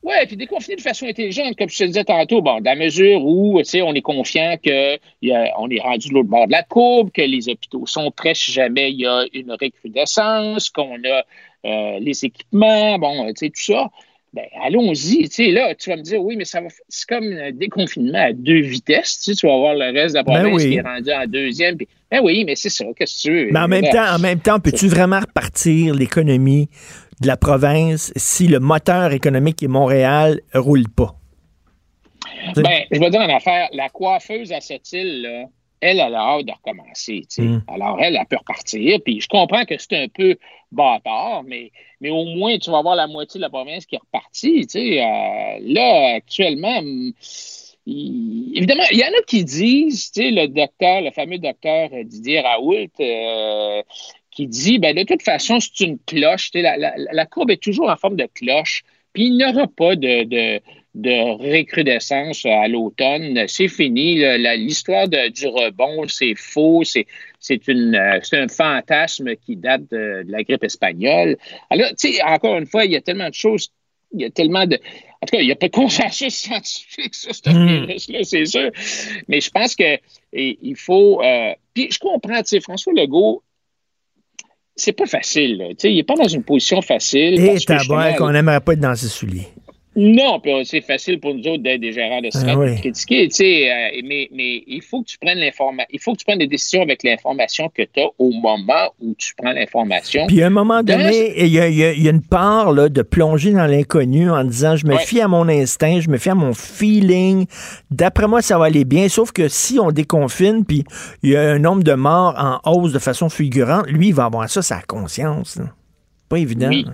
oui, 0.03 0.15
puis 0.27 0.35
déconfiner 0.35 0.75
de 0.75 0.81
façon 0.81 1.05
intelligente, 1.05 1.55
comme 1.57 1.69
je 1.69 1.77
te 1.77 1.83
disais 1.85 2.03
tantôt, 2.03 2.41
bon, 2.41 2.59
dans 2.59 2.71
la 2.71 2.75
mesure 2.75 3.23
où, 3.23 3.57
on 3.59 3.93
est 3.93 4.01
confiant 4.01 4.57
qu'on 4.63 5.69
est 5.69 5.81
rendu 5.81 6.09
de 6.09 6.13
l'autre 6.13 6.29
bord 6.29 6.47
de 6.47 6.51
la 6.51 6.63
courbe, 6.63 7.09
que 7.11 7.21
les 7.21 7.47
hôpitaux 7.47 7.85
sont 7.85 8.11
prêts 8.11 8.33
si 8.33 8.51
jamais 8.51 8.91
il 8.91 8.99
y 8.99 9.07
a 9.07 9.25
une 9.33 9.51
recrudescence, 9.51 10.69
qu'on 10.69 10.97
a 11.05 11.23
euh, 11.65 11.99
les 11.99 12.25
équipements, 12.25 12.99
bon, 12.99 13.27
tu 13.27 13.33
sais, 13.37 13.49
tout 13.49 13.61
ça. 13.61 13.89
Ben, 14.33 14.45
allons-y. 14.63 15.29
Tu 15.29 15.45
sais, 15.45 15.47
là, 15.51 15.75
tu 15.75 15.91
vas 15.91 15.97
me 15.97 16.01
dire, 16.01 16.19
oui, 16.23 16.35
mais 16.35 16.45
ça 16.45 16.59
va, 16.59 16.67
c'est 16.89 17.07
comme 17.07 17.31
un 17.33 17.51
déconfinement 17.51 18.17
à 18.17 18.33
deux 18.33 18.61
vitesses. 18.61 19.19
Tu, 19.19 19.31
sais, 19.31 19.35
tu 19.35 19.47
vas 19.47 19.55
voir 19.57 19.75
le 19.75 19.93
reste 19.93 20.15
de 20.15 20.19
la 20.19 20.23
ben 20.23 20.41
province 20.41 20.63
qui 20.63 20.75
est 20.75 20.81
rendu 20.81 21.11
en 21.11 21.27
deuxième. 21.27 21.77
Puis, 21.77 21.87
ben 22.09 22.19
oui, 22.23 22.43
mais 22.43 22.55
c'est 22.55 22.69
ça, 22.69 22.85
qu'est-ce 22.97 23.17
que 23.17 23.21
tu 23.21 23.31
veux? 23.31 23.51
Mais 23.51 23.59
en 23.59 23.67
même 23.67 23.87
temps, 23.89 24.15
en 24.15 24.19
même 24.19 24.39
temps, 24.39 24.59
peux-tu 24.59 24.87
vraiment 24.87 25.19
repartir 25.19 25.93
l'économie 25.93 26.67
de 27.21 27.27
la 27.27 27.37
province 27.37 28.11
si 28.15 28.47
le 28.47 28.59
moteur 28.59 29.11
économique 29.13 29.61
est 29.61 29.67
Montréal 29.67 30.41
roule 30.55 30.89
pas? 30.89 31.15
Ben, 32.55 32.83
je 32.91 32.99
vais 32.99 33.09
dire 33.11 33.21
une 33.21 33.31
affaire. 33.31 33.69
La 33.73 33.89
coiffeuse 33.89 34.51
à 34.51 34.61
cette 34.61 34.91
île, 34.93 35.21
là, 35.21 35.45
elle, 35.83 35.99
elle 35.99 36.15
a 36.15 36.19
hâte 36.21 36.45
de 36.45 36.51
recommencer. 36.51 37.21
Mm. 37.37 37.57
Alors, 37.67 37.97
elle, 38.01 38.15
elle 38.15 38.25
peut 38.25 38.37
repartir. 38.37 38.99
Puis 39.03 39.21
je 39.21 39.27
comprends 39.27 39.65
que 39.65 39.77
c'est 39.77 39.97
un 39.97 40.07
peu 40.07 40.37
bâtard, 40.71 41.43
mais, 41.43 41.71
mais 42.01 42.09
au 42.09 42.25
moins, 42.25 42.57
tu 42.57 42.71
vas 42.71 42.79
avoir 42.79 42.95
la 42.95 43.07
moitié 43.07 43.37
de 43.39 43.43
la 43.43 43.49
province 43.49 43.85
qui 43.85 43.95
est 43.95 43.99
repartie. 43.99 44.65
Euh, 44.75 45.57
là, 45.61 46.15
actuellement, 46.15 46.77
hum, 46.79 47.13
il- 47.85 48.53
évidemment, 48.55 48.83
il 48.91 48.97
y 48.99 49.03
en 49.03 49.07
a 49.07 49.21
qui 49.27 49.43
disent, 49.43 50.11
le 50.15 50.47
docteur, 50.47 51.01
le 51.01 51.11
fameux 51.11 51.37
docteur 51.37 51.89
Didier 52.05 52.39
Raoult, 52.41 52.87
euh, 52.99 53.81
qui 54.31 54.47
dit, 54.47 54.79
ben, 54.79 54.95
de 54.95 55.03
toute 55.03 55.21
façon, 55.21 55.59
c'est 55.59 55.83
une 55.85 55.99
cloche. 55.99 56.49
La, 56.53 56.77
la- 56.77 56.93
la 56.97 57.25
courbe 57.25 57.51
est 57.51 57.61
toujours 57.61 57.89
en 57.89 57.95
forme 57.97 58.15
de 58.15 58.27
cloche. 58.33 58.83
Puis 59.13 59.25
il 59.27 59.37
n'y 59.37 59.45
aura 59.45 59.67
pas 59.67 59.95
de, 59.95 60.23
de, 60.23 60.59
de 60.95 61.41
récrudescence 61.49 62.45
à 62.45 62.67
l'automne. 62.67 63.45
C'est 63.47 63.67
fini. 63.67 64.15
L'histoire 64.57 65.07
du 65.07 65.47
rebond, 65.47 66.07
c'est 66.07 66.35
faux. 66.35 66.83
C'est 66.83 67.07
c'est 67.39 67.67
une, 67.67 67.95
euh, 67.95 68.19
c'est 68.23 68.37
un 68.37 68.47
fantasme 68.47 69.35
qui 69.35 69.57
date 69.57 69.81
de, 69.91 70.23
de 70.23 70.31
la 70.31 70.43
grippe 70.43 70.63
espagnole. 70.63 71.35
Alors, 71.69 71.89
tu 71.99 72.13
sais, 72.13 72.21
encore 72.23 72.57
une 72.57 72.65
fois, 72.67 72.85
il 72.85 72.91
y 72.91 72.95
a 72.95 73.01
tellement 73.01 73.27
de 73.27 73.33
choses, 73.33 73.69
il 74.13 74.21
y 74.21 74.25
a 74.25 74.29
tellement 74.29 74.65
de... 74.65 74.75
En 74.75 75.25
tout 75.25 75.35
cas, 75.35 75.41
il 75.41 75.47
n'y 75.47 75.51
a 75.51 75.55
pas 75.57 75.67
de 75.67 75.73
consensus 75.73 76.33
scientifique 76.33 77.13
sur 77.13 77.35
ce 77.35 77.49
Mm. 77.49 77.85
virus-là, 77.85 78.19
c'est 78.23 78.45
sûr. 78.45 78.71
Mais 79.27 79.41
je 79.41 79.49
pense 79.49 79.75
que 79.75 79.97
et, 80.31 80.57
il 80.61 80.75
faut... 80.77 81.21
euh, 81.21 81.51
puis 81.73 81.89
je 81.91 81.99
comprends, 81.99 82.37
tu 82.43 82.49
sais, 82.49 82.61
François 82.61 82.93
Legault, 82.93 83.43
c'est 84.75 84.93
pas 84.93 85.05
facile. 85.05 85.57
là. 85.57 85.67
Tu 85.69 85.75
sais, 85.79 85.91
il 85.91 85.97
n'est 85.97 86.03
pas 86.03 86.15
dans 86.15 86.27
une 86.27 86.43
position 86.43 86.81
facile. 86.81 87.39
Et 87.39 87.59
tabac, 87.59 88.13
qu'on 88.13 88.31
n'aimerait 88.31 88.61
pas 88.61 88.73
être 88.73 88.79
dans 88.79 88.95
ses 88.95 89.07
souliers. 89.07 89.47
Non, 89.95 90.39
puis 90.39 90.51
euh, 90.51 90.61
c'est 90.65 90.81
facile 90.81 91.19
pour 91.19 91.35
nous 91.35 91.43
autres 91.47 91.61
d'être 91.63 91.79
des 91.81 91.91
gérants 91.93 92.21
de 92.21 92.29
strat 92.31 92.51
Ah 92.53 92.57
oui. 92.57 92.75
de 92.75 92.79
critiquer, 92.79 93.27
tu 93.27 93.35
sais, 93.35 93.71
euh, 93.71 94.01
mais, 94.03 94.27
mais 94.33 94.63
il 94.65 94.81
faut 94.81 95.01
que 95.03 95.07
tu 95.09 95.17
prennes 95.19 95.37
l'information, 95.37 95.87
il 95.91 95.99
faut 95.99 96.13
que 96.13 96.17
tu 96.17 96.25
prennes 96.25 96.39
des 96.39 96.47
décisions 96.47 96.81
avec 96.81 97.03
l'information 97.03 97.69
que 97.69 97.83
tu 97.83 97.99
as 98.01 98.07
au 98.17 98.31
moment 98.31 98.91
où 98.99 99.13
tu 99.17 99.33
prends 99.35 99.51
l'information. 99.51 100.25
Puis 100.27 100.41
à 100.41 100.47
un 100.47 100.49
moment 100.49 100.81
donné, 100.83 101.33
il 101.43 101.47
y, 101.49 101.59
a- 101.59 101.69
y 101.69 102.01
y 102.01 102.09
une 102.09 102.21
part 102.23 102.71
là, 102.71 102.89
de 102.89 103.01
plonger 103.03 103.51
dans 103.53 103.67
l'inconnu 103.67 104.29
en 104.31 104.43
disant 104.43 104.75
je 104.75 104.87
me 104.87 104.93
Ouais. 104.95 105.05
fie 105.05 105.21
à 105.21 105.27
mon 105.27 105.47
instinct, 105.47 105.99
je 105.99 106.09
me 106.09 106.17
fie 106.17 106.29
à 106.29 106.35
mon 106.35 106.53
feeling. 106.53 107.45
D'après 107.91 108.27
moi, 108.27 108.41
ça 108.41 108.57
va 108.57 108.65
aller 108.65 108.85
bien. 108.85 109.09
Sauf 109.09 109.31
que 109.31 109.47
si 109.47 109.79
on 109.79 109.91
déconfine, 109.91 110.65
puis 110.65 110.83
il 111.21 111.31
y 111.31 111.35
a 111.35 111.41
un 111.51 111.59
nombre 111.59 111.83
de 111.83 111.93
morts 111.93 112.35
en 112.37 112.71
hausse 112.71 112.93
de 112.93 112.99
façon 112.99 113.29
fulgurante, 113.29 113.87
lui, 113.87 114.07
il 114.07 114.13
va 114.15 114.25
avoir 114.25 114.49
ça, 114.49 114.61
sa 114.61 114.81
conscience. 114.81 115.57
là. 115.57 115.65
Pas 116.29 116.39
évident. 116.39 116.69
Oui. 116.69 116.85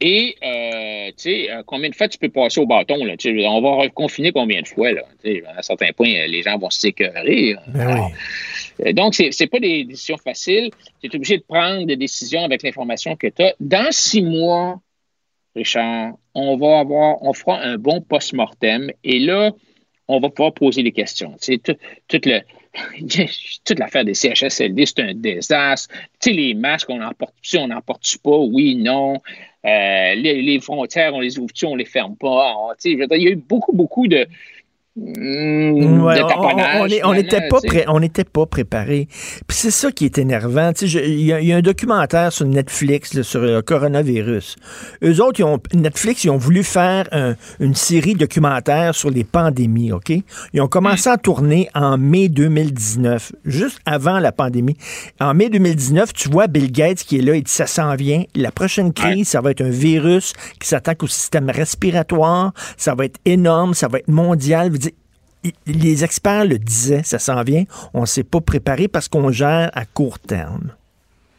Et, 0.00 0.36
euh, 0.44 1.08
tu 1.08 1.14
sais, 1.16 1.50
euh, 1.50 1.62
combien 1.66 1.88
de 1.88 1.94
fois 1.94 2.06
tu 2.06 2.18
peux 2.18 2.28
passer 2.28 2.60
au 2.60 2.66
bâton, 2.66 3.04
là? 3.04 3.14
On 3.48 3.60
va 3.60 3.70
reconfiner 3.82 4.30
combien 4.30 4.62
de 4.62 4.68
fois, 4.68 4.92
là? 4.92 5.02
Tu 5.22 5.32
sais, 5.34 5.42
à 5.44 5.58
un 5.58 5.62
certain 5.62 5.92
point, 5.92 6.08
euh, 6.14 6.26
les 6.28 6.42
gens 6.42 6.56
vont 6.56 6.70
s'écœurer. 6.70 7.56
Ben 7.66 8.12
oui. 8.78 8.94
Donc, 8.94 9.14
c'est 9.14 9.32
c'est 9.32 9.48
pas 9.48 9.58
des 9.58 9.84
décisions 9.84 10.16
faciles. 10.16 10.70
Tu 11.02 11.10
es 11.10 11.16
obligé 11.16 11.38
de 11.38 11.42
prendre 11.42 11.84
des 11.84 11.96
décisions 11.96 12.44
avec 12.44 12.62
l'information 12.62 13.16
que 13.16 13.26
tu 13.26 13.42
as. 13.42 13.54
Dans 13.58 13.90
six 13.90 14.22
mois, 14.22 14.80
Richard, 15.56 16.12
on 16.34 16.56
va 16.56 16.78
avoir, 16.78 17.20
on 17.22 17.32
fera 17.32 17.60
un 17.60 17.76
bon 17.76 18.00
post-mortem 18.00 18.92
et 19.02 19.18
là, 19.18 19.50
on 20.06 20.20
va 20.20 20.30
pouvoir 20.30 20.54
poser 20.54 20.84
des 20.84 20.92
questions. 20.92 21.32
Tu 21.40 21.54
sais, 21.54 21.58
tout, 21.58 21.76
tout 22.06 22.20
le, 22.24 22.40
toute 23.64 23.78
l'affaire 23.78 24.04
des 24.04 24.14
CHSLD, 24.14 24.86
c'est 24.86 25.00
un 25.00 25.14
désastre. 25.14 25.94
Tu 26.20 26.30
sais, 26.30 26.32
les 26.32 26.54
masques, 26.54 26.90
on 26.90 27.00
en 27.02 27.12
porte-tu, 27.12 27.58
on 27.58 27.68
n'en 27.68 27.80
porte-tu 27.80 28.18
pas? 28.18 28.36
Oui, 28.38 28.76
non. 28.76 29.20
Euh, 29.64 30.14
les, 30.14 30.60
frontières, 30.60 31.14
on 31.14 31.20
les 31.20 31.38
ouvre-tu, 31.38 31.66
on 31.66 31.74
les 31.74 31.84
ferme 31.84 32.16
pas? 32.16 32.54
On- 32.56 32.70
tu 32.80 32.96
sais, 32.96 33.06
il 33.10 33.22
y 33.22 33.28
a 33.28 33.30
eu 33.30 33.36
beaucoup, 33.36 33.72
beaucoup 33.72 34.06
de, 34.06 34.26
mm, 34.98 36.02
Ouais, 36.02 36.20
on- 37.04 37.14
n'était 37.14 37.48
pas, 37.48 37.60
pré- 37.60 37.84
on 37.88 38.00
pas 38.32 38.46
préparé. 38.46 39.08
Puis 39.46 39.56
c'est 39.56 39.70
ça 39.70 39.92
qui 39.92 40.04
est 40.04 40.18
énervant. 40.18 40.72
Il 40.82 41.20
y, 41.20 41.32
a- 41.32 41.40
il 41.40 41.46
y 41.46 41.52
a 41.52 41.56
un 41.56 41.60
documentaire 41.62 42.32
sur 42.32 42.46
Netflix 42.46 43.14
là, 43.14 43.22
sur 43.22 43.40
le 43.40 43.62
coronavirus. 43.62 44.56
Eux 45.04 45.22
autres, 45.22 45.40
ils 45.40 45.44
ont, 45.44 45.58
Netflix, 45.74 46.24
ils 46.24 46.30
ont 46.30 46.36
voulu 46.36 46.62
faire 46.64 47.08
un- 47.12 47.34
une 47.60 47.74
série 47.74 48.14
documentaire 48.14 48.94
sur 48.94 49.10
les 49.10 49.24
pandémies, 49.24 49.92
OK? 49.92 50.12
Ils 50.52 50.60
ont 50.60 50.68
commencé 50.68 51.08
à 51.08 51.16
tourner 51.16 51.68
en 51.74 51.96
mai 51.98 52.28
2019, 52.28 53.32
juste 53.44 53.78
avant 53.86 54.18
la 54.18 54.32
pandémie. 54.32 54.76
En 55.20 55.34
mai 55.34 55.48
2019, 55.48 56.12
tu 56.12 56.28
vois 56.28 56.46
Bill 56.46 56.70
Gates 56.72 56.98
qui 56.98 57.18
est 57.18 57.22
là, 57.22 57.34
il 57.34 57.42
dit 57.44 57.52
ça 57.52 57.66
s'en 57.66 57.94
vient. 57.94 58.24
La 58.34 58.50
prochaine 58.50 58.92
crise, 58.92 59.28
ça 59.28 59.40
va 59.40 59.50
être 59.52 59.60
un 59.62 59.70
virus 59.70 60.32
qui 60.60 60.68
s'attaque 60.68 61.02
au 61.02 61.06
système 61.06 61.50
respiratoire. 61.50 62.52
Ça 62.76 62.94
va 62.94 63.04
être 63.04 63.18
énorme, 63.24 63.74
ça 63.74 63.88
va 63.88 63.98
être 63.98 64.08
mondial. 64.08 64.70
Vous 64.70 64.78
les 65.66 66.04
experts 66.04 66.44
le 66.44 66.58
disaient, 66.58 67.02
ça 67.02 67.18
s'en 67.18 67.42
vient. 67.42 67.64
On 67.94 68.02
ne 68.02 68.06
s'est 68.06 68.24
pas 68.24 68.40
préparé 68.40 68.88
parce 68.88 69.08
qu'on 69.08 69.30
gère 69.30 69.70
à 69.74 69.84
court 69.84 70.18
terme. 70.18 70.72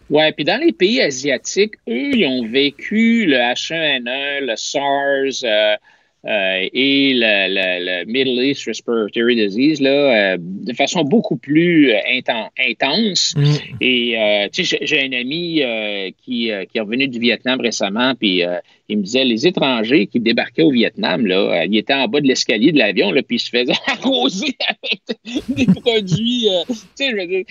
Ouais, 0.09 0.31
puis 0.31 0.43
dans 0.43 0.59
les 0.59 0.71
pays 0.71 1.01
asiatiques, 1.01 1.75
eux, 1.87 2.15
ils 2.15 2.25
ont 2.25 2.47
vécu 2.47 3.25
le 3.25 3.37
H1N1, 3.37 4.45
le 4.45 4.55
SARS 4.55 5.43
euh, 5.43 5.75
euh, 6.25 6.67
et 6.73 7.13
le, 7.15 7.47
le- 7.47 7.85
le 8.03 8.05
Middle 8.11 8.43
East 8.43 8.65
Respiratory 8.65 9.35
Disease 9.35 9.79
là, 9.79 10.33
euh, 10.33 10.37
de 10.39 10.73
façon 10.73 11.03
beaucoup 11.03 11.37
plus 11.37 11.91
euh, 11.91 11.97
inten- 12.11 12.49
intense. 12.59 13.33
Et 13.79 14.17
euh, 14.17 14.49
tu 14.51 14.65
sais, 14.65 14.79
j'ai- 14.81 15.01
un 15.01 15.13
ami 15.13 15.61
qui, 16.21 16.51
qui 16.71 16.77
est 16.77 16.79
revenu 16.79 17.07
du 17.07 17.19
Vietnam 17.19 17.61
récemment, 17.61 18.15
puis 18.15 18.43
il 18.89 18.97
me 18.97 19.03
disait 19.03 19.23
les 19.23 19.47
étrangers 19.47 20.07
qui 20.07 20.19
débarquaient 20.19 20.63
au 20.63 20.71
Vietnam, 20.71 21.25
là, 21.25 21.63
ils 21.65 21.77
étaient 21.77 21.93
en 21.93 22.07
bas 22.07 22.19
de 22.19 22.27
l'escalier 22.27 22.71
de 22.73 22.77
l'avion, 22.77 23.11
puis 23.27 23.37
ils 23.37 23.39
se 23.39 23.49
faisaient 23.49 23.71
arroser 23.87 24.55
avec 24.67 25.47
des 25.47 25.65
produits. 25.67 26.47
tu 26.67 26.75
sais, 26.95 27.09
je 27.11 27.15
veux 27.15 27.27
dire, 27.27 27.43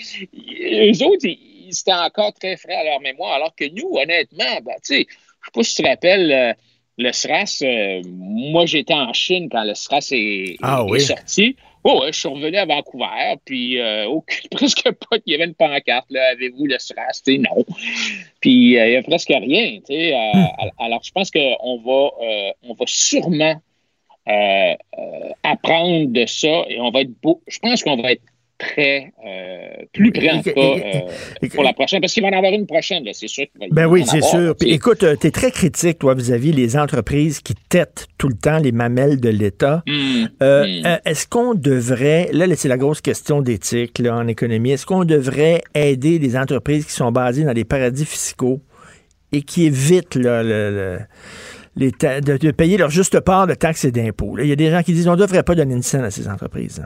eux 0.93 1.07
autres, 1.07 1.27
c'était 1.71 1.93
encore 1.93 2.33
très 2.35 2.57
frais 2.57 2.75
à 2.75 2.85
leur 2.85 3.01
mémoire, 3.01 3.33
alors 3.35 3.55
que 3.55 3.65
nous, 3.65 3.97
honnêtement, 3.97 4.61
ben, 4.65 4.75
tu 4.85 4.95
sais, 4.97 5.07
je 5.09 5.15
sais 5.47 5.51
pas 5.55 5.63
si 5.63 5.75
tu 5.77 5.83
te 5.83 5.89
rappelles. 5.89 6.55
Le 6.99 7.13
SRAS, 7.13 7.63
euh, 7.63 8.03
moi 8.13 8.67
j'étais 8.67 8.93
en 8.95 9.13
Chine 9.13 9.49
quand 9.51 9.65
le 9.65 9.75
SRAS 9.75 10.09
est, 10.13 10.57
Ah 10.63 10.83
est 10.87 10.91
oui? 10.91 11.01
sorti. 11.01 11.57
Oh, 11.85 12.01
ouais, 12.03 12.13
je 12.13 12.19
suis 12.19 12.29
revenu 12.29 12.57
à 12.57 12.67
Vancouver, 12.67 13.37
puis 13.45 13.79
euh, 13.79 14.07
aucune- 14.07 14.49
presque 14.51 14.83
pas, 14.91 15.17
il 15.25 15.33
y 15.33 15.35
avait 15.37 15.45
une 15.45 15.55
pancarte, 15.55 16.07
là, 16.11 16.31
avez-vous 16.33 16.67
le 16.67 16.77
SRAS? 16.79 17.23
Tu 17.25 17.35
sais, 17.35 17.39
non. 17.39 17.65
Puis 18.41 18.77
euh, 18.77 18.87
il 18.87 18.91
n'y 18.91 18.97
a 18.97 19.03
presque 19.03 19.29
rien. 19.29 19.79
al- 20.59 20.73
Alors, 20.79 21.03
je 21.05 21.13
pense 21.13 21.31
qu'on 21.31 21.81
va, 21.85 22.11
on 22.63 22.75
va 22.75 22.85
sûrement 22.87 23.55
apprendre 25.43 26.09
de 26.09 26.27
ça 26.27 26.65
et 26.69 26.81
on 26.81 26.91
va 26.91 27.01
être 27.03 27.13
beau. 27.23 27.41
Je 27.47 27.59
pense 27.61 27.83
qu'on 27.83 27.97
va 27.97 28.13
être 28.13 28.23
prêt, 28.59 29.13
euh, 29.25 29.85
plus 29.93 30.09
en 30.31 30.43
cas, 30.43 30.51
euh, 30.57 31.49
pour 31.55 31.63
la 31.63 31.73
prochaine, 31.73 32.01
parce 32.01 32.13
qu'il 32.13 32.23
va 32.23 32.29
en 32.31 32.37
avoir 32.37 32.53
une 32.53 32.67
prochaine, 32.67 33.05
c'est 33.13 33.29
sûr. 33.29 33.47
va 33.61 33.67
Ben 33.71 33.87
en 33.87 33.91
oui, 33.91 34.05
c'est 34.05 34.23
sûr. 34.23 34.55
tu 34.59 34.67
Puis 34.67 34.75
écoute, 34.75 35.05
tu 35.21 35.27
es 35.27 35.31
très 35.31 35.51
critique, 35.51 35.99
toi, 36.01 36.15
vis-à-vis 36.15 36.53
les 36.53 36.77
entreprises 36.77 37.41
qui 37.41 37.55
têtent 37.69 38.07
tout 38.19 38.29
le 38.29 38.35
temps 38.35 38.59
les 38.59 38.73
mamelles 38.73 39.21
de 39.21 39.29
l'État. 39.29 39.83
Hmm. 39.87 40.25
Euh, 40.43 40.67
euh, 40.85 40.97
Est-ce 41.05 41.27
qu'on 41.29 41.55
devrait, 41.55 42.31
là, 42.33 42.47
c'est 42.57 42.69
la 42.69 42.79
grosse 42.79 43.01
question 43.01 43.43
d'éthique 43.43 44.03
en 44.11 44.27
économie, 44.27 44.73
est-ce 44.73 44.87
qu'on 44.87 45.05
devrait 45.05 45.63
aider 45.75 46.19
des 46.19 46.37
entreprises 46.37 46.85
qui 46.87 46.93
sont 46.93 47.13
basées 47.13 47.45
dans 47.45 47.55
des 47.55 47.65
paradis 47.65 48.05
fiscaux 48.05 48.61
et 49.31 49.43
qui 49.43 49.67
évitent 49.67 50.17
là, 50.17 50.43
le- 50.43 50.71
le- 50.71 50.99
les 51.77 51.93
ta- 51.93 52.21
de, 52.21 52.37
de 52.37 52.51
payer 52.51 52.77
leur 52.77 52.91
juste 52.91 53.21
part 53.21 53.47
de 53.47 53.55
taxes 53.55 53.85
et 53.85 53.93
d'impôts? 53.93 54.37
Il 54.41 54.47
y 54.49 54.53
a 54.53 54.57
des 54.57 54.71
gens 54.71 54.83
qui 54.83 54.93
disent 54.93 55.07
on 55.07 55.13
ne 55.13 55.17
devrait 55.21 55.45
pas 55.45 55.55
donner 55.55 55.75
une 55.75 55.83
scène 55.83 56.03
à 56.03 56.11
ces 56.11 56.27
entreprises. 56.27 56.83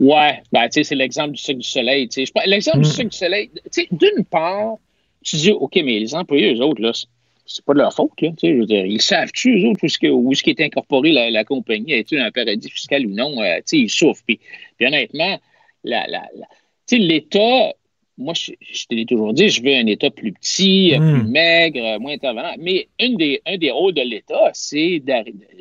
Ouais, 0.00 0.42
ben, 0.50 0.64
tu 0.64 0.72
sais, 0.72 0.84
c'est 0.84 0.94
l'exemple 0.94 1.32
du 1.32 1.40
Cirque 1.42 1.58
du 1.58 1.68
Soleil. 1.68 2.08
L'exemple 2.46 2.78
Mm. 2.78 2.82
du 2.82 2.88
Cirque 2.88 3.08
du 3.10 3.16
Soleil, 3.18 3.50
tu 3.54 3.60
sais, 3.70 3.88
d'une 3.92 4.24
part, 4.24 4.76
tu 5.22 5.36
dis, 5.36 5.50
OK, 5.52 5.76
mais 5.76 5.98
les 5.98 6.14
employés, 6.14 6.54
eux 6.54 6.60
autres, 6.62 6.80
là, 6.80 6.92
c'est- 6.94 7.64
pas 7.66 7.74
de 7.74 7.78
leur 7.80 7.92
faute, 7.92 8.12
là. 8.22 8.30
Tu 8.30 8.46
sais, 8.46 8.54
je 8.54 8.58
veux 8.60 8.66
dire, 8.66 8.86
ils 8.86 9.02
savent-tu, 9.02 9.58
eux 9.60 9.68
autres, 9.68 9.80
où 9.82 9.86
est-ce 9.86 9.98
que- 9.98 10.06
où 10.06 10.32
est-ce 10.32 10.42
qu'est 10.42 10.60
incorporée 10.60 11.12
la, 11.12 11.30
la 11.30 11.44
compagnie? 11.44 11.92
Est-elle 11.92 12.20
un 12.22 12.30
paradis 12.30 12.70
fiscal 12.70 13.06
ou 13.06 13.10
non? 13.10 13.42
Euh, 13.42 13.56
tu 13.58 13.62
sais, 13.66 13.78
ils 13.78 13.90
souffrent. 13.90 14.22
Puis, 14.26 14.38
puis 14.78 14.86
honnêtement, 14.86 15.38
la, 15.84 16.06
la, 16.06 16.22
la- 16.34 16.46
tu 16.88 16.96
sais, 16.96 16.98
l'État, 16.98 17.74
moi, 18.16 18.32
je, 18.34 18.52
je 18.60 18.86
te 18.86 18.94
l'ai 18.94 19.04
toujours 19.04 19.32
dit, 19.34 19.48
je 19.48 19.62
veux 19.62 19.74
un 19.74 19.86
État 19.86 20.10
plus 20.10 20.32
petit, 20.32 20.94
euh, 20.94 20.98
Mm. 21.00 21.20
plus 21.20 21.28
maigre, 21.30 21.84
euh, 21.84 21.98
moins 21.98 22.12
intervenant. 22.12 22.54
Mais 22.58 22.88
une 23.00 23.16
des, 23.16 23.42
un 23.46 23.58
des 23.58 23.70
rôles 23.70 23.94
de 23.94 24.02
l'État, 24.02 24.50
c'est 24.54 25.02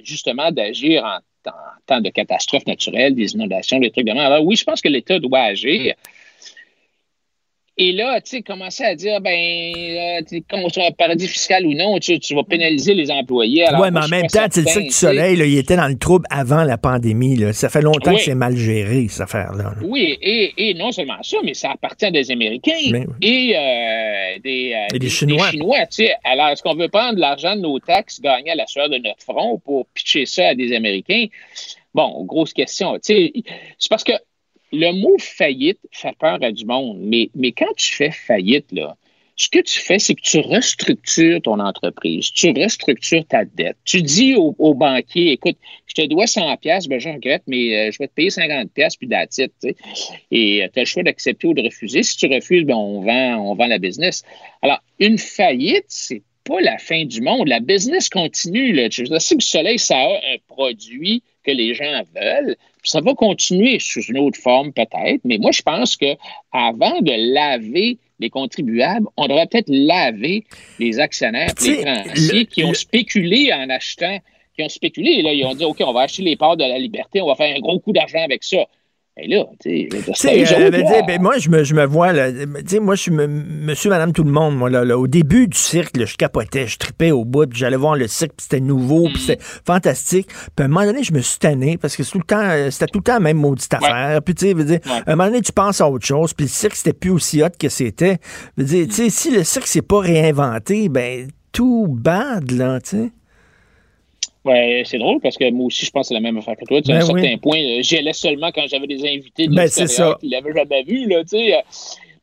justement 0.04 0.52
d'agir 0.52 1.04
en, 1.04 1.18
en 1.48 1.82
temps 1.86 2.02
de 2.02 2.10
catastrophes 2.10 2.66
naturelles, 2.66 3.16
des 3.16 3.34
inondations, 3.34 3.80
des 3.80 3.92
trucs 3.92 4.06
de 4.06 4.12
même. 4.12 4.20
Alors 4.20 4.44
oui, 4.46 4.56
je 4.56 4.64
pense 4.64 4.82
que 4.82 4.90
l'État 4.90 5.20
doit 5.20 5.40
agir. 5.40 5.96
Et 7.82 7.94
là, 7.94 8.20
tu 8.20 8.32
sais, 8.32 8.42
commencer 8.42 8.84
à 8.84 8.94
dire, 8.94 9.22
ben, 9.22 9.32
euh, 9.34 10.40
qu'on 10.52 10.68
soit 10.68 10.88
un 10.88 10.92
paradis 10.92 11.30
fiscal 11.30 11.66
ou 11.66 11.74
non, 11.74 11.98
tu, 12.00 12.20
tu 12.20 12.36
vas 12.36 12.44
pénaliser 12.44 12.94
les 12.94 13.10
employés. 13.10 13.64
Oui, 13.80 13.88
mais 13.94 14.02
en 14.02 14.08
même 14.10 14.28
temps, 14.28 14.50
tu 14.50 14.56
sais, 14.56 14.62
le 14.62 14.66
certain, 14.68 14.72
Cirque 14.72 14.84
du. 14.88 14.92
Soleil, 14.92 15.36
là, 15.38 15.46
il 15.46 15.58
était 15.58 15.78
dans 15.78 15.88
le 15.88 15.98
trouble 15.98 16.26
avant 16.30 16.64
la 16.66 16.78
pandémie. 16.78 17.38
là. 17.38 17.54
Ça 17.54 17.70
fait 17.70 17.82
longtemps 17.82 18.12
Oui. 18.12 18.18
que 18.18 18.24
c'est 18.24 18.36
mal 18.36 18.58
géré, 18.58 19.08
cette 19.08 19.22
affaire-là. 19.22 19.76
Oui, 19.82 20.18
et, 20.22 20.52
et 20.58 20.74
non 20.74 20.92
seulement 20.92 21.24
ça, 21.24 21.38
mais 21.44 21.54
ça 21.54 21.72
appartient 21.72 22.06
à 22.06 22.12
des 22.12 22.30
Américains 22.32 22.74
Mais 22.92 23.06
et 23.22 23.56
euh, 23.56 24.40
des, 24.44 24.74
euh, 24.76 24.96
Et 24.96 25.00
des 25.00 25.10
Chinois. 25.10 25.50
tu 25.52 25.60
sais. 25.92 26.14
Alors, 26.26 26.50
est-ce 26.50 26.62
qu'on 26.62 26.76
veut 26.76 26.90
prendre 26.90 27.18
l'argent 27.18 27.56
de 27.56 27.62
nos 27.62 27.80
taxes 27.80 28.20
gagnés 28.20 28.52
à 28.52 28.56
la 28.56 28.68
sueur 28.68 28.90
de 28.90 28.98
notre 28.98 29.24
front 29.24 29.58
pour 29.64 29.86
pitcher 29.94 30.26
ça 30.26 30.50
à 30.50 30.54
des 30.54 30.76
Américains? 30.76 31.28
Bon, 31.94 32.24
grosse 32.26 32.54
question. 32.54 32.94
tu 32.96 33.00
sais. 33.04 33.32
C'est 33.80 33.90
parce 33.90 34.04
que 34.04 34.12
le 34.72 34.92
mot 34.92 35.16
faillite 35.20 35.80
fait 35.92 36.16
peur 36.18 36.38
à 36.42 36.52
du 36.52 36.66
monde, 36.66 37.00
mais, 37.02 37.30
mais 37.36 37.52
quand 37.52 37.74
tu 37.78 37.94
fais 37.94 38.12
faillite, 38.12 38.72
là, 38.72 38.96
ce 39.40 39.48
que 39.48 39.60
tu 39.60 39.80
fais, 39.80 40.00
c'est 40.00 40.16
que 40.16 40.22
tu 40.22 40.40
restructures 40.40 41.42
ton 41.42 41.60
entreprise, 41.62 42.30
tu 42.30 42.52
restructures 42.52 43.26
ta 43.26 43.46
dette. 43.46 43.78
Tu 43.86 44.02
dis 44.02 44.36
au, 44.36 44.74
banquier, 44.74 45.32
écoute, 45.32 45.56
je 45.86 45.94
te 45.94 46.06
dois 46.08 46.28
100 46.28 46.58
pièces, 46.58 46.88
ben 46.88 47.00
je 47.00 47.08
regrette, 47.08 47.44
mais 47.48 47.88
euh, 47.88 47.92
je 47.92 48.00
vais 48.00 48.08
te 48.10 48.14
payer 48.14 48.32
50 48.32 48.70
pièces 48.74 48.98
puis 48.98 49.08
d'attitude. 49.08 49.54
Et 50.30 50.68
tu 50.74 50.80
as 50.80 50.82
le 50.82 50.86
choix 50.86 51.04
d'accepter 51.04 51.48
ou 51.48 51.54
de 51.54 51.62
refuser. 51.62 52.04
Si 52.04 52.18
tu 52.18 52.28
refuses, 52.28 52.66
ben 52.66 52.76
on 52.76 53.02
vend, 53.02 53.38
on 53.38 53.56
vend 53.56 53.68
la 53.68 53.78
business. 53.78 54.24
Alors, 54.62 54.80
une 55.00 55.18
faillite, 55.18 55.86
c'est 55.88 56.22
pas 56.44 56.60
la 56.60 56.78
fin 56.78 57.06
du 57.06 57.22
monde. 57.22 57.48
La 57.48 57.62
business 57.62 58.10
continue. 58.10 58.74
Là. 58.74 58.90
Que 58.90 59.04
le 59.04 59.20
soleil, 59.20 59.80
ça 59.80 59.98
a 59.98 60.18
un 60.18 60.38
produit 60.50 61.24
que 61.46 61.52
les 61.52 61.76
gens 61.76 62.02
veulent. 62.14 62.58
Ça 62.84 63.02
va 63.02 63.14
continuer 63.14 63.80
sous 63.80 64.02
une 64.02 64.20
autre 64.20 64.40
forme 64.40 64.72
peut-être, 64.72 65.22
mais 65.24 65.38
moi 65.38 65.52
je 65.52 65.62
pense 65.62 65.96
que 65.96 66.16
avant 66.52 67.02
de 67.02 67.34
laver 67.34 67.98
les 68.20 68.30
contribuables, 68.30 69.08
on 69.18 69.28
devrait 69.28 69.48
peut-être 69.48 69.70
laver 69.70 70.46
les 70.80 71.00
actionnaires, 71.00 71.54
les 71.62 71.78
créanciers 71.78 72.46
qui 72.46 72.64
ont 72.64 72.74
spéculé 72.74 73.52
en 73.54 73.70
achetant, 73.70 74.20
qui 74.56 74.64
ont 74.64 74.70
spéculé. 74.70 75.22
Là, 75.22 75.34
ils 75.34 75.46
ont 75.46 75.56
dit 75.56 75.64
OK, 75.64 75.78
on 75.80 75.94
va 75.94 76.02
acheter 76.02 76.24
les 76.24 76.36
parts 76.36 76.58
de 76.58 76.64
la 76.64 76.78
liberté, 76.78 77.22
on 77.22 77.28
va 77.28 77.36
faire 77.36 77.56
un 77.56 77.60
gros 77.60 77.80
coup 77.80 77.94
d'argent 77.94 78.22
avec 78.24 78.44
ça. 78.44 78.66
Ben 79.20 79.30
là, 79.30 79.46
tu 79.60 79.90
sais, 80.14 80.54
euh, 80.54 81.02
ben, 81.06 81.22
moi, 81.22 81.38
je 81.40 81.50
me, 81.50 81.64
je 81.64 81.74
me 81.74 81.86
vois, 81.86 82.14
là, 82.14 82.32
moi, 82.82 82.96
je 82.96 83.02
suis 83.02 83.12
monsieur, 83.12 83.90
madame, 83.90 84.14
tout 84.14 84.24
le 84.24 84.32
monde, 84.32 84.56
moi, 84.56 84.70
là, 84.70 84.98
au 84.98 85.08
début 85.08 85.48
du 85.48 85.58
cirque, 85.58 86.00
je 86.00 86.16
capotais, 86.16 86.68
je 86.68 86.78
tripais 86.78 87.12
au 87.12 87.26
bout, 87.26 87.48
puis 87.48 87.60
j'allais 87.60 87.76
voir 87.76 87.96
le 87.96 88.08
cirque, 88.08 88.32
puis 88.38 88.46
c'était 88.50 88.62
nouveau, 88.62 89.06
puis 89.06 89.16
mm. 89.16 89.26
c'était 89.28 89.44
fantastique. 89.66 90.28
Puis 90.28 90.64
à 90.64 90.64
un 90.64 90.68
moment 90.68 90.86
donné, 90.86 91.04
je 91.04 91.14
me 91.14 91.20
suis 91.20 91.40
tanné, 91.40 91.78
parce 91.78 91.98
que 91.98 92.04
tout 92.04 92.20
le 92.20 92.24
temps, 92.24 92.40
euh, 92.40 92.70
c'était 92.70 92.88
tout 92.88 93.00
le 93.00 93.04
temps 93.04 93.14
la 93.14 93.20
même 93.20 93.38
maudite 93.38 93.74
affaire. 93.74 94.22
Puis, 94.22 94.36
tu 94.36 94.48
sais, 94.48 94.54
dire, 94.54 94.80
à 94.86 95.12
un 95.12 95.16
moment 95.16 95.30
donné, 95.30 95.42
tu 95.42 95.52
penses 95.52 95.82
à 95.82 95.90
autre 95.90 96.06
chose, 96.06 96.34
puis 96.34 96.46
le 96.46 96.52
cirque, 96.52 96.76
c'était 96.76 96.94
plus 96.94 97.12
aussi 97.12 97.44
hot 97.44 97.50
que 97.60 97.70
c'était. 97.70 98.20
tu 98.58 98.92
sais, 98.92 99.10
si 99.10 99.32
le 99.32 99.44
cirque 99.44 99.68
s'est 99.68 99.82
pas 99.82 100.00
réinventé, 100.00 100.88
ben, 100.88 101.28
tout 101.52 101.88
bad, 101.90 102.52
là, 102.52 102.80
tu 102.80 102.90
sais. 102.90 103.12
Ouais, 104.46 104.84
c'est 104.86 104.98
drôle 104.98 105.20
parce 105.20 105.38
que 105.38 105.50
moi 105.52 105.66
aussi, 105.66 105.86
je 105.86 105.92
pense 105.92 106.04
que 106.04 106.08
c'est 106.10 106.14
la 106.14 106.22
même 106.22 106.38
affaire 106.38 106.56
que 106.56 106.66
toi. 106.66 106.78
à 106.78 106.80
un 106.80 107.00
ben 107.00 107.06
certain 107.06 107.38
point, 107.38 107.60
euh, 107.60 107.82
j'y 107.82 107.98
allais 107.98 108.14
seulement 108.14 108.52
quand 108.52 108.66
j'avais 108.68 108.88
des 108.88 109.06
invités 109.06 109.48
de 109.48 109.54
ben, 109.54 109.64
l'extérieur 109.64 110.18
qui 110.18 110.30
l'avaient 110.30 110.54
jamais 110.54 110.84
vu. 110.84 111.08
Là. 111.08 111.24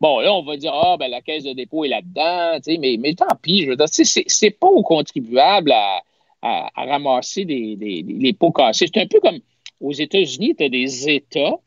Bon, 0.00 0.20
là, 0.20 0.32
on 0.34 0.42
va 0.42 0.56
dire, 0.56 0.72
ah, 0.74 0.96
ben, 0.98 1.08
la 1.08 1.20
caisse 1.20 1.44
de 1.44 1.52
dépôt 1.52 1.84
est 1.84 1.88
là-dedans, 1.88 2.58
mais, 2.80 2.96
mais 2.98 3.14
tant 3.14 3.26
pis, 3.40 3.64
je 3.64 3.70
veux 3.70 3.76
dire, 3.76 3.86
c'est 3.88 4.50
pas 4.50 4.66
aux 4.66 4.82
contribuables 4.82 5.72
à, 5.72 6.02
à, 6.42 6.70
ramasser 6.74 7.44
des, 7.44 7.76
des, 7.76 8.04
les 8.06 8.32
pots 8.32 8.52
cassés. 8.52 8.86
C'est 8.92 9.00
un 9.00 9.06
peu 9.06 9.20
comme 9.20 9.38
aux 9.80 9.92
États-Unis, 9.92 10.54
tu 10.56 10.64
as 10.64 10.68
des 10.68 11.08
États 11.08 11.58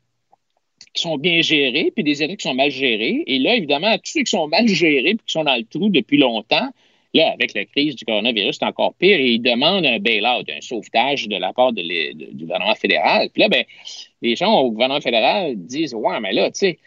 qui 0.93 1.01
sont 1.03 1.17
bien 1.17 1.41
gérés, 1.41 1.91
puis 1.93 2.03
des 2.03 2.23
États 2.23 2.35
qui 2.35 2.47
sont 2.47 2.55
mal 2.55 2.71
gérés. 2.71 3.23
Et 3.27 3.39
là, 3.39 3.55
évidemment, 3.55 3.95
tous 3.97 4.11
ceux 4.11 4.23
qui 4.23 4.31
sont 4.31 4.47
mal 4.47 4.67
gérés, 4.67 5.15
puis 5.15 5.25
qui 5.27 5.33
sont 5.33 5.43
dans 5.43 5.55
le 5.55 5.65
trou 5.65 5.89
depuis 5.89 6.17
longtemps, 6.17 6.69
Là, 7.13 7.31
avec 7.31 7.55
la 7.55 7.65
crise 7.65 7.95
du 7.95 8.05
coronavirus, 8.05 8.57
c'est 8.59 8.65
encore 8.65 8.93
pire 8.93 9.19
et 9.19 9.31
ils 9.31 9.41
demandent 9.41 9.85
un 9.85 9.97
bail-out, 9.97 10.47
un 10.49 10.61
sauvetage 10.61 11.27
de 11.27 11.37
la 11.37 11.53
part 11.53 11.73
de 11.73 11.81
du 11.81 12.43
gouvernement 12.45 12.75
fédéral. 12.75 13.29
Puis 13.33 13.41
là, 13.41 13.49
ben, 13.49 13.63
les 14.21 14.35
gens 14.35 14.59
au 14.59 14.71
gouvernement 14.71 15.01
fédéral 15.01 15.55
disent 15.55 15.95
Ouais, 15.95 16.19
mais 16.19 16.33
là, 16.33 16.51
tu 16.51 16.59
sais, 16.59 16.79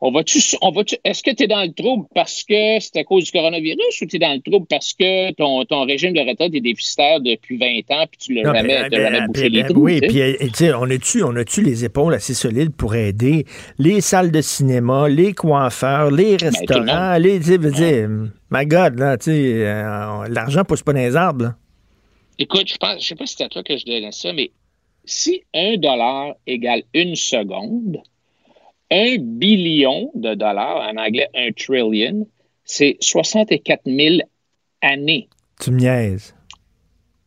on 0.00 0.10
va-tu, 0.10 0.40
on 0.62 0.70
va 0.70 0.82
est-ce 1.04 1.22
que 1.22 1.30
tu 1.30 1.44
es 1.44 1.46
dans 1.46 1.62
le 1.62 1.72
trouble 1.72 2.06
parce 2.14 2.42
que 2.42 2.80
c'est 2.80 2.96
à 2.96 3.04
cause 3.04 3.24
du 3.24 3.32
coronavirus 3.32 4.00
ou 4.00 4.06
tu 4.06 4.16
es 4.16 4.18
dans 4.18 4.32
le 4.32 4.40
trouble 4.40 4.66
parce 4.66 4.94
que 4.94 5.32
ton, 5.32 5.64
ton 5.64 5.84
régime 5.84 6.12
de 6.14 6.20
retraite 6.20 6.54
est 6.54 6.60
déficitaire 6.60 7.20
depuis 7.20 7.58
20 7.58 7.94
ans 7.94 8.06
puis 8.10 8.18
tu 8.18 8.34
l'as 8.34 8.44
jamais, 8.44 8.88
ben, 8.88 8.90
jamais 8.90 9.26
bouché 9.26 9.48
les 9.48 9.64
trous? 9.64 9.82
Oui, 9.82 10.00
puis 10.00 10.20
on 10.74 10.90
a-tu, 10.90 11.22
on 11.22 11.36
a-tu 11.36 11.62
les 11.62 11.84
épaules 11.84 12.14
assez 12.14 12.34
solides 12.34 12.74
pour 12.74 12.94
aider 12.94 13.44
les 13.78 14.00
salles 14.00 14.30
de 14.30 14.40
cinéma, 14.40 15.08
les 15.08 15.32
coiffeurs, 15.32 16.10
les 16.10 16.36
ben, 16.36 16.48
restaurants, 16.48 17.16
les, 17.18 17.38
tu 17.40 17.58
sais, 17.74 18.06
my 18.50 18.66
God, 18.66 18.98
là, 18.98 19.18
tu 19.18 19.24
sais, 19.24 19.66
euh, 19.66 20.26
l'argent 20.28 20.64
pousse 20.64 20.82
pas 20.82 20.92
dans 20.92 21.00
les 21.00 21.16
arbres, 21.16 21.54
Écoute, 22.42 22.68
je 22.68 22.78
pense, 22.78 23.02
je 23.02 23.08
sais 23.08 23.14
pas 23.16 23.26
si 23.26 23.36
c'est 23.36 23.44
à 23.44 23.50
toi 23.50 23.62
que 23.62 23.76
je 23.76 23.84
donne 23.84 24.10
ça, 24.12 24.32
mais 24.32 24.50
si 25.04 25.44
un 25.52 25.76
dollar 25.76 26.32
égale 26.46 26.84
une 26.94 27.14
seconde, 27.14 27.98
un 28.90 29.16
billion 29.18 30.10
de 30.14 30.34
dollars, 30.34 30.88
en 30.88 30.96
anglais 30.96 31.28
un 31.34 31.50
trillion, 31.52 32.26
c'est 32.64 32.96
64 33.00 33.82
000 33.86 34.16
années. 34.82 35.28
Tu 35.60 35.70
niaises. 35.70 36.34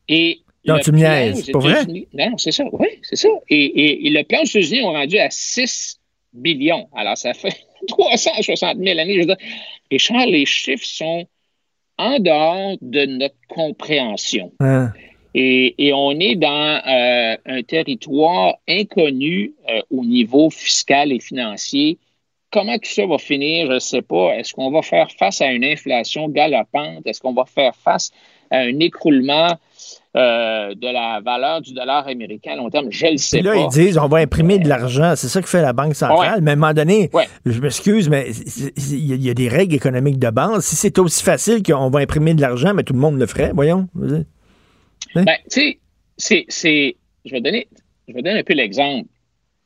Et 0.07 0.39
non, 0.65 0.79
tu 0.79 0.91
niaises, 0.91 1.49
pas 1.51 1.59
vrai? 1.59 1.85
Non, 2.13 2.37
c'est 2.37 2.51
ça, 2.51 2.63
oui, 2.71 2.87
c'est 3.01 3.15
ça. 3.15 3.27
Et, 3.49 4.09
le 4.09 4.23
plan 4.23 4.41
aux 4.41 4.45
États-Unis 4.45 4.81
ont 4.83 4.93
rendu 4.93 5.17
à 5.17 5.29
6 5.29 5.99
billions. 6.33 6.87
Alors, 6.95 7.17
ça 7.17 7.33
fait 7.33 7.55
360 7.87 8.77
000 8.77 8.99
années. 8.99 9.21
Je 9.21 9.27
veux 9.27 9.35
Richard, 9.91 10.25
les 10.25 10.45
chiffres 10.45 10.85
sont 10.85 11.27
en 11.97 12.19
dehors 12.19 12.77
de 12.81 13.05
notre 13.05 13.35
compréhension. 13.49 14.51
Hein. 14.59 14.91
Et, 15.35 15.91
on 15.93 16.11
est 16.11 16.35
dans 16.35 16.81
euh, 16.87 17.37
un 17.45 17.63
territoire 17.63 18.55
inconnu 18.67 19.53
euh, 19.69 19.81
au 19.89 20.05
niveau 20.05 20.49
fiscal 20.49 21.11
et 21.11 21.19
financier. 21.19 21.97
Comment 22.51 22.75
tout 22.75 22.91
ça 22.91 23.07
va 23.07 23.17
finir, 23.17 23.65
je 23.67 23.73
ne 23.73 23.79
sais 23.79 24.03
pas. 24.03 24.35
Est-ce 24.35 24.53
qu'on 24.53 24.69
va 24.69 24.83
faire 24.83 25.07
face 25.17 25.41
à 25.41 25.51
une 25.51 25.63
inflation 25.63 26.29
galopante? 26.29 27.01
Est-ce 27.05 27.19
qu'on 27.19 27.33
va 27.33 27.45
faire 27.45 27.75
face 27.75 28.11
à 28.51 28.59
un 28.59 28.79
écroulement 28.79 29.57
euh, 30.15 30.75
de 30.75 30.93
la 30.93 31.19
valeur 31.21 31.61
du 31.61 31.73
dollar 31.73 32.07
américain 32.07 32.51
à 32.51 32.55
long 32.57 32.69
terme? 32.69 32.91
Je 32.91 33.07
le 33.07 33.17
sais 33.17 33.41
là, 33.41 33.53
pas. 33.53 33.57
ils 33.57 33.67
disent 33.69 33.97
on 33.97 34.07
va 34.07 34.19
imprimer 34.19 34.59
de 34.59 34.69
l'argent. 34.69 35.13
C'est 35.15 35.29
ça 35.29 35.41
que 35.41 35.49
fait 35.49 35.63
la 35.63 35.73
Banque 35.73 35.95
centrale. 35.95 36.41
Mais 36.43 36.51
à 36.51 36.53
un 36.53 36.57
moment 36.57 36.73
donné, 36.75 37.09
je 37.43 37.59
m'excuse, 37.59 38.07
mais 38.07 38.29
il 38.77 39.23
y, 39.23 39.29
a 39.31 39.33
des 39.33 39.49
règles 39.49 39.73
économiques 39.73 40.19
de 40.19 40.29
base. 40.29 40.63
Si 40.63 40.75
c'est 40.75 40.99
aussi 40.99 41.23
facile 41.23 41.63
qu'on 41.63 41.89
va 41.89 42.01
imprimer 42.01 42.35
de 42.35 42.41
l'argent, 42.41 42.75
mais 42.75 42.83
tout 42.83 42.93
le 42.93 42.99
monde 42.99 43.17
le 43.17 43.25
ferait, 43.25 43.51
voyons. 43.51 43.87
Ben, 45.15 45.37
tu 45.49 45.79
sais, 46.17 46.45
c'est. 46.47 46.95
Je 47.25 47.31
vais 47.31 47.41
donner. 47.41 47.67
Je 48.07 48.13
vais 48.13 48.21
donner 48.21 48.39
un 48.39 48.43
peu 48.43 48.53
l'exemple. 48.53 49.07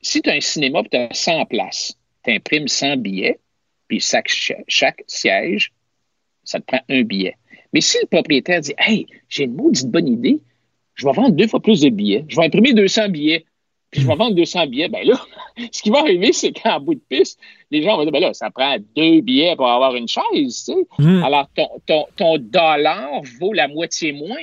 Si 0.02 0.22
tu 0.22 0.30
as 0.30 0.34
un 0.34 0.42
cinéma 0.42 0.82
et 0.82 0.90
tu 0.90 0.98
as 0.98 1.14
100 1.14 1.46
places, 1.46 1.98
tu 2.24 2.32
imprimes 2.32 2.68
100 2.68 2.98
billets, 2.98 3.40
puis 3.88 4.00
chaque, 4.00 4.30
chaque 4.68 5.04
siège, 5.08 5.72
ça 6.44 6.60
te 6.60 6.66
prend 6.66 6.82
un 6.90 7.02
billet. 7.02 7.36
Mais 7.74 7.82
si 7.82 7.98
le 8.02 8.08
propriétaire 8.08 8.62
dit 8.62 8.74
Hey, 8.78 9.08
j'ai 9.28 9.46
une 9.46 9.56
maudite 9.56 9.90
bonne 9.90 10.08
idée, 10.08 10.40
je 10.94 11.06
vais 11.06 11.14
vendre 11.14 11.32
deux 11.32 11.48
fois 11.48 11.62
plus 11.62 11.82
de 11.82 11.90
billets, 11.90 12.26
je 12.28 12.36
vais 12.36 12.46
imprimer 12.46 12.74
200 12.74 13.10
billets, 13.10 13.46
puis 13.92 14.02
je 14.02 14.08
vais 14.08 14.16
vendre 14.16 14.36
200 14.36 14.68
billets, 14.68 14.90
ben 14.90 15.06
là, 15.06 15.20
ce 15.72 15.82
qui 15.82 15.90
va 15.90 16.00
arriver, 16.00 16.34
c'est 16.34 16.52
qu'en 16.52 16.80
bout 16.80 16.96
de 16.96 17.02
piste, 17.10 17.40
les 17.72 17.82
gens 17.82 17.98
vont 17.98 18.04
dire 18.04 18.12
Ben 18.12 18.22
là, 18.22 18.34
ça 18.34 18.50
prend 18.50 18.78
deux 18.96 19.22
billets 19.22 19.56
pour 19.56 19.68
avoir 19.68 19.96
une 19.96 20.08
chaise, 20.08 20.24
tu 20.34 20.74
sais. 20.74 20.76
Hmm. 21.00 21.24
Alors, 21.24 21.50
ton, 21.56 21.68
ton, 21.86 22.06
ton 22.16 22.38
dollar 22.38 23.22
vaut 23.40 23.54
la 23.54 23.68
moitié 23.68 24.12
moins. 24.12 24.36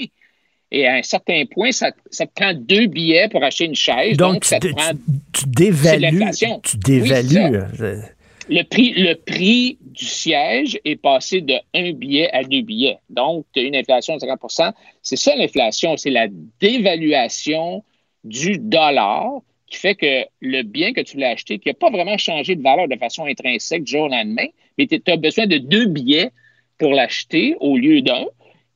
Et 0.71 0.87
à 0.87 0.95
un 0.95 1.03
certain 1.03 1.45
point, 1.51 1.73
ça, 1.73 1.93
ça, 2.11 2.27
te 2.27 2.33
prend 2.35 2.53
deux 2.55 2.87
billets 2.87 3.29
pour 3.29 3.43
acheter 3.45 3.67
une 3.67 3.75
chaise. 3.75 4.17
Donc, 4.17 4.45
ça 4.45 4.59
te 4.59 4.69
prend, 4.69 4.91
tu 5.33 5.45
dévalues. 5.47 6.31
Tu 6.63 6.77
dévalues. 6.79 7.57
Euh, 7.81 8.01
le, 8.49 8.63
prix, 8.63 8.93
le 8.95 9.15
prix 9.15 9.79
du 9.81 10.05
siège 10.05 10.79
est 10.85 10.97
passé 10.97 11.41
de 11.41 11.55
un 11.75 11.93
billet 11.93 12.31
à 12.33 12.43
deux 12.43 12.63
billets. 12.63 12.99
Donc, 13.09 13.47
tu 13.55 13.61
as 13.61 13.63
une 13.63 13.77
inflation 13.77 14.17
de 14.17 14.21
50% 14.21 14.73
C'est 15.03 15.17
ça 15.17 15.37
l'inflation, 15.37 15.97
c'est 15.97 16.11
la 16.11 16.27
dévaluation 16.61 17.85
du 18.25 18.59
dollar 18.59 19.41
qui 19.67 19.79
fait 19.79 19.95
que 19.95 20.25
le 20.41 20.63
bien 20.63 20.93
que 20.93 21.01
tu 21.01 21.15
voulais 21.15 21.27
acheter, 21.27 21.59
qui 21.59 21.69
n'a 21.69 21.75
pas 21.75 21.91
vraiment 21.91 22.19
changé 22.19 22.57
de 22.57 22.63
valeur 22.63 22.89
de 22.89 22.97
façon 22.97 23.25
intrinsèque 23.25 23.85
du 23.85 23.93
jour 23.93 24.03
au 24.03 24.09
lendemain, 24.09 24.47
mais 24.79 24.87
tu 24.87 25.01
as 25.07 25.17
besoin 25.17 25.47
de 25.47 25.59
deux 25.59 25.87
billets 25.87 26.31
pour 26.79 26.93
l'acheter 26.93 27.57
au 27.61 27.77
lieu 27.77 28.03
d'un. 28.03 28.25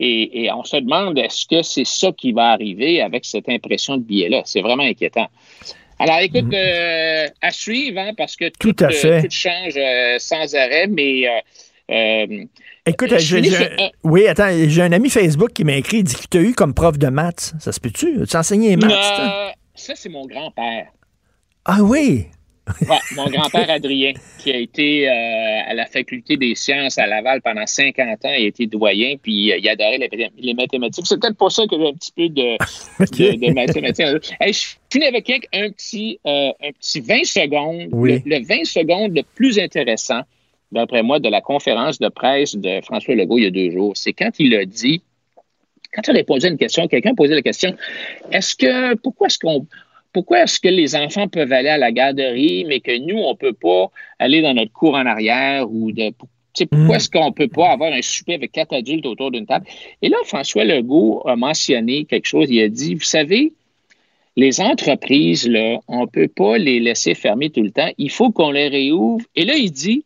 Et, 0.00 0.48
on 0.54 0.64
se 0.64 0.76
demande 0.76 1.18
est-ce 1.18 1.46
que 1.46 1.62
c'est 1.62 1.86
ça 1.86 2.12
qui 2.12 2.32
va 2.32 2.50
arriver 2.50 3.02
avec 3.02 3.24
cette 3.24 3.48
impression 3.48 3.96
de 3.96 4.02
billet-là? 4.02 4.42
C'est 4.44 4.60
vraiment 4.60 4.84
inquiétant. 4.84 5.28
Alors, 5.98 6.18
écoute, 6.20 6.44
mm. 6.44 6.54
euh, 6.54 7.26
à 7.42 7.50
suivre, 7.50 7.98
hein, 7.98 8.12
parce 8.16 8.36
que 8.36 8.50
tout, 8.58 8.74
euh, 8.84 9.22
change 9.30 9.76
euh, 9.76 10.16
sans 10.18 10.54
arrêt, 10.54 10.86
mais. 10.86 11.26
Écoute, 12.86 13.12
oui, 14.04 14.28
attends, 14.28 14.48
j'ai 14.68 14.82
un 14.82 14.92
ami 14.92 15.10
Facebook 15.10 15.52
qui 15.52 15.64
m'a 15.64 15.74
écrit, 15.74 15.98
il 15.98 16.04
dit 16.04 16.14
que 16.14 16.28
tu 16.30 16.38
as 16.38 16.42
eu 16.42 16.54
comme 16.54 16.74
prof 16.74 16.98
de 16.98 17.08
maths. 17.08 17.54
Ça 17.58 17.72
se 17.72 17.80
peut-tu? 17.80 18.24
Tu 18.26 18.36
enseigné 18.36 18.70
les 18.70 18.76
maths? 18.76 18.92
ça, 19.74 19.94
c'est 19.94 20.08
mon 20.08 20.26
grand-père. 20.26 20.86
Ah 21.64 21.82
oui? 21.82 22.26
Mon 23.16 23.26
grand-père 23.26 23.70
Adrien, 23.70 24.12
qui 24.38 24.52
a 24.52 24.56
été 24.56 25.08
euh, 25.08 25.12
à 25.66 25.74
la 25.74 25.86
faculté 25.86 26.36
des 26.36 26.54
sciences 26.54 26.98
à 26.98 27.06
Laval 27.06 27.40
pendant 27.42 27.66
50 27.66 28.08
ans, 28.24 28.34
il 28.36 28.44
a 28.44 28.46
été 28.46 28.66
doyen, 28.66 29.16
puis 29.20 29.52
euh, 29.52 29.58
il 29.58 29.68
adorait 29.68 29.98
les, 29.98 30.30
les 30.38 30.54
mathématiques. 30.54 31.06
C'est 31.06 31.20
peut-être 31.20 31.36
pour 31.36 31.52
ça 31.52 31.66
que 31.66 31.76
j'ai 31.76 31.88
un 31.88 31.92
petit 31.92 32.12
peu 32.12 32.28
de, 32.28 33.52
mathématiques. 33.54 34.06
je 34.40 34.66
finis 34.90 35.06
avec 35.06 35.30
un 35.52 35.70
petit, 35.70 36.18
euh, 36.26 36.50
un 36.62 36.72
petit 36.72 37.00
20 37.00 37.24
secondes. 37.24 37.88
Le, 37.92 38.46
20 38.46 38.64
secondes 38.64 39.16
le 39.16 39.22
plus 39.34 39.58
intéressant, 39.58 40.20
d'après 40.72 41.02
moi, 41.02 41.18
de 41.18 41.28
la 41.28 41.40
conférence 41.40 41.98
de 41.98 42.08
presse 42.08 42.54
de 42.54 42.80
François 42.82 43.14
Legault 43.14 43.38
il 43.38 43.44
y 43.44 43.46
a 43.46 43.50
deux 43.50 43.70
jours, 43.70 43.96
c'est 43.96 44.12
quand 44.12 44.30
il 44.38 44.54
a 44.54 44.64
dit, 44.64 45.02
quand 45.92 46.02
il 46.08 46.18
a 46.18 46.24
posé 46.24 46.48
une 46.48 46.58
question, 46.58 46.86
quelqu'un 46.88 47.12
a 47.12 47.14
posé 47.14 47.34
la 47.34 47.42
question, 47.42 47.74
est-ce 48.32 48.54
que, 48.54 48.94
pourquoi 48.96 49.28
est-ce 49.28 49.38
qu'on 49.38 49.66
pourquoi 50.18 50.42
est-ce 50.42 50.58
que 50.58 50.66
les 50.66 50.96
enfants 50.96 51.28
peuvent 51.28 51.52
aller 51.52 51.68
à 51.68 51.78
la 51.78 51.92
garderie, 51.92 52.64
mais 52.66 52.80
que 52.80 52.98
nous, 52.98 53.18
on 53.18 53.34
ne 53.34 53.36
peut 53.36 53.52
pas 53.52 53.88
aller 54.18 54.42
dans 54.42 54.52
notre 54.52 54.72
cour 54.72 54.94
en 54.94 55.06
arrière 55.06 55.70
ou 55.70 55.92
de. 55.92 56.10
Pourquoi 56.72 56.96
est-ce 56.96 57.08
qu'on 57.08 57.26
ne 57.26 57.32
peut 57.32 57.46
pas 57.46 57.70
avoir 57.70 57.92
un 57.92 58.02
souper 58.02 58.34
avec 58.34 58.50
quatre 58.50 58.74
adultes 58.74 59.06
autour 59.06 59.30
d'une 59.30 59.46
table? 59.46 59.66
Et 60.02 60.08
là, 60.08 60.16
François 60.24 60.64
Legault 60.64 61.22
a 61.24 61.36
mentionné 61.36 62.04
quelque 62.04 62.26
chose. 62.26 62.48
Il 62.50 62.60
a 62.60 62.68
dit, 62.68 62.96
vous 62.96 63.02
savez, 63.02 63.52
les 64.34 64.60
entreprises, 64.60 65.48
là, 65.48 65.78
on 65.86 66.00
ne 66.00 66.06
peut 66.06 66.26
pas 66.26 66.58
les 66.58 66.80
laisser 66.80 67.14
fermer 67.14 67.50
tout 67.50 67.62
le 67.62 67.70
temps. 67.70 67.92
Il 67.96 68.10
faut 68.10 68.32
qu'on 68.32 68.50
les 68.50 68.66
réouvre. 68.66 69.24
Et 69.36 69.44
là, 69.44 69.54
il 69.54 69.70
dit, 69.70 70.04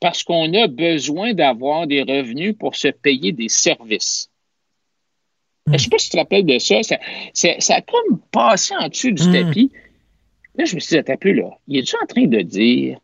parce 0.00 0.22
qu'on 0.22 0.50
a 0.54 0.66
besoin 0.66 1.34
d'avoir 1.34 1.86
des 1.86 2.00
revenus 2.00 2.54
pour 2.58 2.74
se 2.74 2.88
payer 2.88 3.32
des 3.32 3.50
services. 3.50 4.30
Je 5.66 5.72
ne 5.72 5.78
sais 5.78 5.88
pas 5.88 5.98
si 5.98 6.10
tu 6.10 6.12
te 6.12 6.18
rappelles 6.18 6.46
de 6.46 6.58
ça. 6.58 6.76
Ça, 6.82 7.74
a 7.74 7.80
comme 7.80 8.18
passé 8.30 8.74
en 8.78 8.88
dessous 8.88 9.10
du 9.10 9.30
tapis. 9.32 9.70
Là, 10.56 10.64
je 10.64 10.74
me 10.74 10.80
suis 10.80 10.94
dit, 10.94 10.98
attends 10.98 11.16
plus, 11.16 11.34
là. 11.34 11.50
Il 11.68 11.78
est-tu 11.78 11.96
en 12.00 12.06
train 12.06 12.26
de 12.26 12.40
dire 12.40 12.98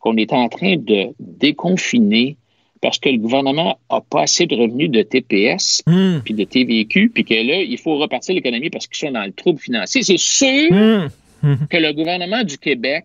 qu'on 0.00 0.16
est 0.16 0.32
en 0.32 0.48
train 0.48 0.76
de 0.76 1.14
déconfiner 1.20 2.36
parce 2.80 2.98
que 2.98 3.08
le 3.08 3.18
gouvernement 3.18 3.78
n'a 3.90 4.00
pas 4.00 4.22
assez 4.22 4.46
de 4.46 4.54
revenus 4.54 4.90
de 4.90 5.02
TPS 5.02 5.82
puis 6.24 6.34
de 6.34 6.44
TVQ, 6.44 7.10
puis 7.10 7.24
que 7.24 7.34
là, 7.34 7.62
il 7.62 7.78
faut 7.78 7.96
repartir 7.98 8.34
l'économie 8.34 8.70
parce 8.70 8.86
qu'ils 8.86 9.08
sont 9.08 9.12
dans 9.12 9.24
le 9.24 9.32
trouble 9.32 9.58
financier? 9.58 10.02
C'est 10.02 10.18
sûr 10.18 11.08
que 11.42 11.76
le 11.76 11.92
gouvernement 11.92 12.42
du 12.44 12.58
Québec 12.58 13.04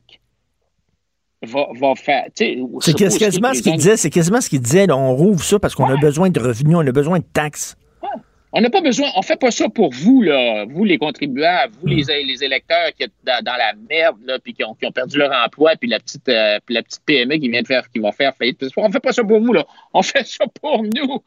va, 1.44 1.68
va 1.80 1.96
faire. 1.96 2.26
C'est 2.36 2.94
quasiment 2.96 3.54
ce 3.54 3.62
qu'il 3.62 3.76
disait, 3.76 3.98
c'est 3.98 4.10
quasiment 4.10 4.42
ce 4.42 4.50
qu'il 4.50 4.62
disait. 4.62 4.92
on 4.92 5.16
rouvre 5.16 5.44
ça 5.44 5.60
parce 5.60 5.76
qu'on 5.76 5.86
a 5.86 5.98
besoin 5.98 6.30
de 6.30 6.40
revenus, 6.40 6.76
on 6.78 6.86
a 6.86 6.92
besoin 6.92 7.20
de 7.20 7.26
taxes. 7.32 7.76
On 8.56 8.62
n'a 8.62 8.70
pas 8.70 8.82
besoin, 8.82 9.10
on 9.16 9.24
fait 9.24 9.40
pas 9.40 9.50
ça 9.50 9.68
pour 9.68 9.92
vous, 9.92 10.22
là, 10.22 10.66
vous 10.70 10.84
les 10.84 11.00
contribuables, 11.00 11.74
vous 11.82 11.88
les, 11.88 12.04
hmm. 12.04 12.28
les 12.28 12.44
électeurs 12.44 12.92
qui 12.96 13.04
sont 13.04 13.10
dans, 13.26 13.58
la 13.58 13.74
merde, 13.90 14.18
là, 14.28 14.38
puis 14.38 14.54
qui 14.54 14.64
ont, 14.64 14.76
qui 14.76 14.86
ont, 14.86 14.92
perdu 14.92 15.18
leur 15.18 15.32
emploi, 15.32 15.72
puis 15.76 15.90
la 15.90 16.00
petite, 16.00 16.30
euh, 16.30 16.60
la 16.70 16.84
petite 16.84 17.02
PME 17.04 17.38
qui 17.38 17.50
vient 17.50 17.64
de 17.64 17.68
faire, 17.68 17.90
qui 17.90 17.98
va 17.98 18.12
faire 18.12 18.32
faillite. 18.36 18.64
On 18.78 18.92
fait 18.92 19.00
pas 19.00 19.12
ça 19.12 19.24
pour 19.24 19.40
vous, 19.40 19.54
là. 19.54 19.66
On 19.96 20.02
fait 20.04 20.28
ça 20.28 20.46
pour 20.62 20.84
nous. 20.84 21.24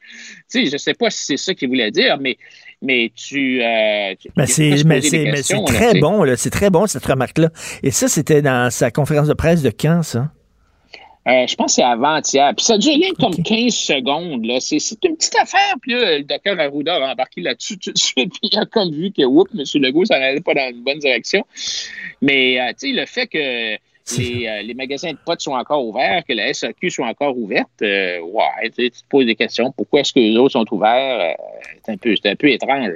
Tu 0.49 0.67
sais, 0.67 0.67
je 0.67 0.77
sais 0.77 0.95
pas 0.95 1.11
si 1.11 1.25
c'est 1.25 1.37
ça 1.37 1.53
qu'il 1.53 1.69
voulait 1.69 1.91
dire, 1.91 2.17
mais, 2.21 2.39
mais 2.81 3.11
tu. 3.13 3.61
Euh, 3.61 4.15
mais 4.37 4.47
c'est, 4.47 4.85
mais 4.85 5.01
c'est, 5.03 5.65
très 5.65 5.99
bon, 5.99 6.23
là. 6.23 6.37
C'est 6.37 6.51
très 6.51 6.71
bon, 6.71 6.87
cette 6.87 7.07
remarque-là. 7.07 7.51
Et 7.83 7.91
ça, 7.91 8.07
c'était 8.07 8.41
dans 8.41 8.71
sa 8.71 8.93
conférence 8.93 9.27
de 9.27 9.35
presse 9.35 9.63
de 9.63 9.71
quand, 9.71 10.05
ça? 10.05 10.31
Euh, 11.27 11.47
je 11.47 11.57
pense 11.57 11.73
que 11.73 11.75
c'est 11.77 11.83
avant-hier. 11.83 12.53
Puis 12.57 12.65
ça 12.65 12.79
dure 12.79 12.95
rien 12.95 13.11
comme 13.19 13.35
15 13.35 13.75
secondes. 13.75 14.45
Là. 14.45 14.61
C'est, 14.61 14.79
une 15.05 15.17
petite 15.17 15.37
affaire. 15.37 15.75
Puis 15.83 15.93
là, 15.93 16.19
le 16.19 16.25
docteur 16.25 16.59
Arruda 16.61 16.95
a 16.95 17.13
embarqué 17.13 17.41
là-dessus 17.41 17.79
tout 17.79 17.93
de 17.93 17.99
suite. 17.99 18.31
Puis 18.41 18.51
il 18.53 18.59
a 18.59 18.65
comme 18.65 18.93
vu 18.93 19.11
que, 19.11 19.23
oups, 19.23 19.51
M. 19.53 19.83
Legault, 19.83 20.05
ça 20.05 20.21
n'allait 20.21 20.41
pas 20.41 20.55
dans 20.55 20.71
une 20.71 20.83
bonne 20.83 21.01
direction. 21.01 21.45
Mais, 22.23 22.61
euh, 22.61 22.69
tu 22.79 22.89
sais, 22.89 22.93
le 22.93 23.07
fait 23.07 23.27
que 23.27 23.39
les, 23.39 24.47
euh, 24.47 24.63
les, 24.63 24.75
magasins 24.75 25.11
de 25.11 25.19
potes 25.25 25.41
sont 25.41 25.55
encore 25.55 25.85
ouverts, 25.85 26.23
que 26.25 26.33
la 26.33 26.55
SAQ 26.55 26.91
soit 26.91 27.09
encore 27.09 27.37
ouverte, 27.37 27.81
ouais, 27.81 28.71
tu 28.77 28.89
te 28.89 28.97
poses 29.09 29.27
des 29.27 29.35
questions. 29.35 29.73
Pourquoi 29.73 30.01
est-ce 30.01 30.13
que 30.13 30.21
les 30.21 30.37
autres 30.37 30.53
sont 30.53 30.67
ouverts? 30.73 31.35
c'est, 31.85 31.93
un 31.93 31.97
peu, 31.97 32.15
c'est 32.15 32.31
un 32.31 32.37
peu 32.37 32.49
étrange. 32.49 32.93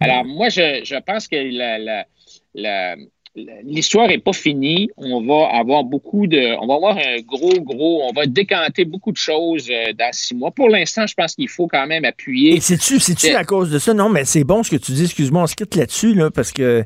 Alors, 0.00 0.24
moi, 0.24 0.48
je, 0.48 0.80
je 0.82 0.96
pense 0.96 1.28
que 1.28 1.36
la, 1.36 1.78
la, 1.78 2.06
la 2.54 2.96
l'histoire 3.34 4.08
n'est 4.08 4.18
pas 4.18 4.32
finie. 4.32 4.90
On 4.96 5.24
va 5.24 5.56
avoir 5.56 5.84
beaucoup 5.84 6.26
de. 6.26 6.56
On 6.60 6.66
va 6.66 6.74
avoir 6.74 6.96
un 6.96 7.20
gros, 7.26 7.60
gros. 7.60 8.02
On 8.08 8.12
va 8.12 8.26
décanter 8.26 8.84
beaucoup 8.84 9.12
de 9.12 9.16
choses 9.16 9.68
euh, 9.70 9.92
dans 9.92 10.10
six 10.12 10.34
mois. 10.34 10.50
Pour 10.50 10.68
l'instant, 10.68 11.06
je 11.06 11.14
pense 11.14 11.34
qu'il 11.34 11.48
faut 11.48 11.66
quand 11.66 11.86
même 11.86 12.04
appuyer. 12.04 12.56
Et 12.56 12.60
c'est-tu, 12.60 13.00
c'est-tu 13.00 13.34
à 13.34 13.44
cause 13.44 13.70
de 13.70 13.78
ça? 13.78 13.94
Non, 13.94 14.08
mais 14.08 14.24
c'est 14.24 14.44
bon 14.44 14.62
ce 14.62 14.70
que 14.70 14.76
tu 14.76 14.92
dis. 14.92 15.04
Excuse-moi, 15.04 15.42
on 15.42 15.46
se 15.46 15.54
quitte 15.54 15.74
là-dessus, 15.74 16.14
là, 16.14 16.30
parce 16.30 16.52
que 16.52 16.84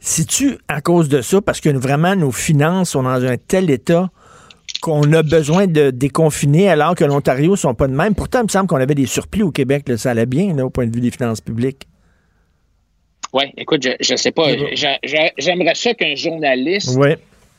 c'est-tu 0.00 0.58
à 0.68 0.80
cause 0.80 1.08
de 1.08 1.20
ça? 1.20 1.40
Parce 1.40 1.60
que 1.60 1.70
vraiment, 1.70 2.16
nos 2.16 2.32
finances 2.32 2.90
sont 2.90 3.02
dans 3.02 3.24
un 3.24 3.36
tel 3.36 3.70
état 3.70 4.10
qu'on 4.80 5.12
a 5.12 5.22
besoin 5.22 5.66
de 5.66 5.90
déconfiner 5.90 6.68
alors 6.68 6.94
que 6.94 7.04
l'Ontario 7.04 7.52
ne 7.52 7.56
sont 7.56 7.74
pas 7.74 7.88
de 7.88 7.94
même. 7.94 8.14
Pourtant, 8.14 8.40
il 8.40 8.44
me 8.44 8.48
semble 8.48 8.66
qu'on 8.66 8.76
avait 8.76 8.94
des 8.94 9.06
surplus 9.06 9.42
au 9.42 9.50
Québec. 9.50 9.90
ça 9.96 10.10
allait 10.10 10.26
bien 10.26 10.58
au 10.58 10.70
point 10.70 10.86
de 10.86 10.94
vue 10.94 11.00
des 11.00 11.10
finances 11.10 11.40
publiques. 11.40 11.86
Oui, 13.34 13.46
écoute, 13.56 13.82
je 14.00 14.12
ne 14.12 14.16
sais 14.16 14.30
pas. 14.30 14.46
J'aimerais 15.36 15.74
ça 15.74 15.92
qu'un 15.92 16.14
journaliste 16.14 16.96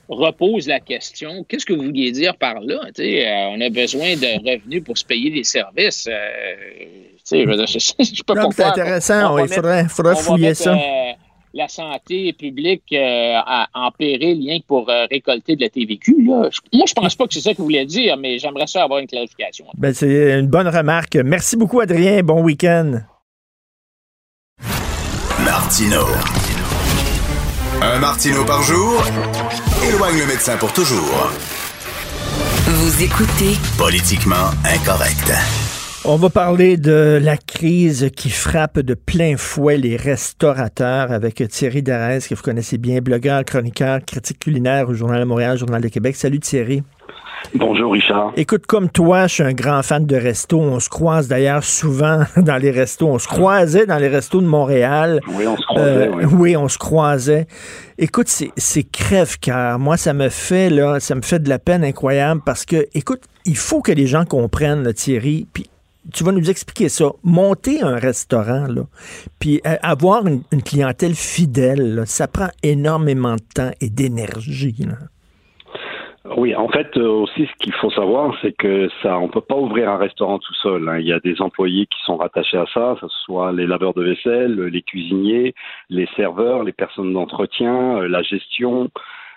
repose 0.08 0.68
la 0.68 0.80
question. 0.80 1.46
Qu'est-ce 1.50 1.66
que 1.66 1.74
vous 1.74 1.84
vouliez 1.84 2.14
dire 2.14 2.38
par 2.38 2.62
là? 2.62 2.80
Euh, 2.98 3.46
on 3.52 3.60
a 3.60 3.70
besoin 3.70 4.16
de 4.16 4.50
revenus 4.50 4.84
pour 4.86 4.98
se 4.98 5.04
payer 5.04 5.32
des 5.32 5.44
services. 5.44 6.08
Euh, 6.10 6.14
je 7.30 7.36
ne 7.36 8.24
peux 8.26 8.34
pas. 8.36 8.50
C'est 8.52 8.64
intéressant. 8.64 9.38
il 9.38 9.48
faudrait, 9.50 9.88
faudrait 9.90 10.16
fouiller 10.16 10.54
ça. 10.54 10.76
Euh, 10.76 11.12
la 11.54 11.68
santé 11.68 12.32
publique 12.32 12.94
en 12.94 13.92
péril, 13.98 14.40
rien 14.40 14.60
que 14.60 14.66
pour 14.66 14.88
récolter 14.88 15.58
de 15.58 15.62
la 15.62 15.70
TVQ. 15.70 16.24
Là. 16.26 16.50
Moi, 16.74 16.86
je 16.88 16.94
pense 16.94 17.16
pas 17.16 17.28
que 17.28 17.34
c'est 17.34 17.42
ça 17.42 17.52
que 17.52 17.58
vous 17.58 17.66
voulez 17.66 17.86
dire, 17.86 18.16
mais 18.18 18.40
j'aimerais 18.40 18.68
ça 18.68 18.84
avoir 18.84 19.00
une 19.00 19.08
clarification. 19.08 19.66
Ben, 19.78 19.94
c'est 19.94 20.40
une 20.40 20.48
bonne 20.48 20.68
remarque. 20.68 21.16
Merci 21.16 21.58
beaucoup, 21.58 21.82
Adrien. 21.82 22.22
Bon 22.24 22.42
week-end. 22.42 23.00
Martino. 25.66 26.06
Un 27.82 27.98
Martino 27.98 28.46
par 28.46 28.62
jour 28.62 29.04
éloigne 29.84 30.20
le 30.20 30.28
médecin 30.28 30.58
pour 30.58 30.72
toujours. 30.74 31.32
Vous 32.68 33.02
écoutez 33.02 33.58
Politiquement 33.76 34.52
incorrect. 34.64 35.34
On 36.04 36.18
va 36.18 36.30
parler 36.30 36.78
de 36.78 37.20
la 37.20 37.36
crise 37.36 38.12
qui 38.16 38.30
frappe 38.30 38.78
de 38.78 38.94
plein 38.94 39.38
fouet 39.38 39.78
les 39.78 39.96
restaurateurs 39.98 41.12
avec 41.12 41.44
Thierry 41.50 41.82
Darès, 41.82 42.28
que 42.28 42.36
vous 42.36 42.44
connaissez 42.44 42.78
bien, 42.78 43.00
blogueur, 43.00 43.44
chroniqueur, 43.44 44.02
critique 44.06 44.38
culinaire 44.38 44.88
au 44.88 44.94
Journal 44.94 45.20
de 45.20 45.26
Montréal, 45.26 45.58
Journal 45.58 45.82
de 45.82 45.88
Québec. 45.88 46.16
Salut 46.16 46.40
Thierry. 46.40 46.84
Bonjour 47.54 47.94
Richard. 47.94 48.34
Écoute, 48.36 48.66
comme 48.66 48.90
toi, 48.90 49.28
je 49.28 49.36
suis 49.36 49.44
un 49.44 49.54
grand 49.54 49.84
fan 49.84 50.06
de 50.06 50.16
resto. 50.16 50.60
On 50.60 50.80
se 50.80 50.90
croise 50.90 51.28
d'ailleurs 51.28 51.64
souvent 51.64 52.24
dans 52.38 52.58
les 52.58 52.72
restos. 52.72 53.08
On 53.08 53.20
se 53.20 53.28
croisait 53.28 53.86
dans 53.86 53.98
les 53.98 54.08
restos 54.08 54.42
de 54.42 54.48
Montréal. 54.48 55.20
Oui, 55.28 55.46
on 55.48 55.58
se 55.58 55.66
croisait. 55.66 56.08
Euh, 56.08 56.26
oui. 56.32 56.58
on 56.58 56.68
se 56.68 56.78
croisait. 56.78 57.48
Écoute, 57.98 58.28
c'est 58.28 58.84
crève-cœur. 58.84 59.80
Moi, 59.80 59.98
ça 59.98 60.14
me 60.14 60.30
fait 60.30 60.70
là, 60.70 61.00
ça 61.00 61.16
me 61.16 61.22
fait 61.22 61.40
de 61.40 61.50
la 61.50 61.60
peine 61.60 61.84
incroyable 61.84 62.42
parce 62.46 62.66
que, 62.66 62.88
écoute, 62.94 63.22
il 63.46 63.58
faut 63.58 63.82
que 63.82 63.92
les 63.92 64.08
gens 64.08 64.26
comprennent, 64.26 64.92
Thierry. 64.94 65.48
Puis 65.54 65.70
tu 66.14 66.24
vas 66.24 66.32
nous 66.32 66.50
expliquer 66.50 66.90
ça. 66.90 67.12
Monter 67.24 67.82
un 67.82 67.96
restaurant, 67.96 68.68
là, 68.68 68.84
puis 69.40 69.62
euh, 69.66 69.76
avoir 69.82 70.26
une, 70.28 70.44
clientèle 70.64 71.16
fidèle, 71.16 72.04
ça 72.06 72.28
prend 72.28 72.50
énormément 72.64 73.36
de 73.36 73.44
temps 73.54 73.72
et 73.82 73.90
d'énergie. 73.90 74.76
Oui, 76.38 76.56
en 76.56 76.68
fait, 76.70 76.98
euh, 76.98 77.08
aussi, 77.08 77.46
ce 77.46 77.54
qu'il 77.60 77.74
faut 77.74 77.92
savoir, 77.92 78.36
c'est 78.42 78.52
que 78.54 78.90
ça, 79.04 79.20
on 79.20 79.28
peut 79.28 79.42
pas 79.42 79.56
ouvrir 79.56 79.90
un 79.92 79.98
restaurant 79.98 80.40
tout 80.40 80.56
seul. 80.56 80.90
Hein. 80.90 80.98
Il 80.98 81.06
y 81.06 81.14
a 81.14 81.20
des 81.20 81.40
employés 81.40 81.86
qui 81.86 82.02
sont 82.04 82.18
rattachés 82.18 82.58
à 82.58 82.66
ça, 82.74 82.96
que 83.00 83.08
ce 83.08 83.24
soit 83.26 83.52
les 83.52 83.68
laveurs 83.68 83.94
de 83.94 84.04
vaisselle, 84.04 84.60
les 84.60 84.82
cuisiniers, 84.82 85.54
les 85.90 86.08
serveurs, 86.16 86.64
les 86.64 86.72
personnes 86.72 87.14
d'entretien, 87.14 87.98
euh, 88.00 88.08
la 88.08 88.24
gestion. 88.24 88.90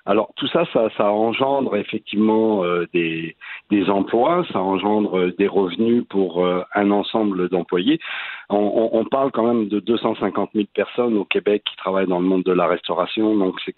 Alors 0.06 0.32
tout 0.36 0.47
ça, 0.47 0.65
ça, 0.73 0.89
ça 0.97 1.12
engendre 1.12 1.77
effectivement 1.77 2.65
euh, 2.65 2.86
des, 2.94 3.36
des, 3.70 3.90
emplois, 3.90 4.47
ça 4.51 4.60
engendre 4.60 5.31
des 5.36 5.47
revenus 5.47 6.05
pour 6.09 6.47
un 6.74 6.90
ensemble 6.90 7.51
d'employés. 7.51 8.01
On, 8.48 8.89
on, 8.94 9.05
parle 9.05 9.31
quand 9.31 9.47
même 9.47 9.69
de 9.69 9.81
250 9.81 10.51
000 10.55 10.66
personnes 10.73 11.19
au 11.19 11.27
Québec 11.27 11.65
qui 11.69 11.77
travaillent 11.77 12.06
dans 12.06 12.20
le 12.20 12.27
monde 12.27 12.44
de 12.44 12.52
la 12.52 12.66
restauration, 12.66 13.36
donc 13.36 13.56
c'est 13.66 13.74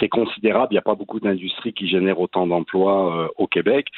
c'est 0.00 0.08
considérable. 0.08 0.68
Il 0.70 0.74
n'y 0.74 0.78
a 0.78 0.82
pas 0.82 0.94
beaucoup 0.94 1.20
d'industries 1.20 1.72
qui 1.72 1.88
génèrent 1.88 2.20
autant 2.20 2.46
d'emplois 2.46 3.16
euh, 3.16 3.28
au 3.38 3.46
Québec. 3.46 3.88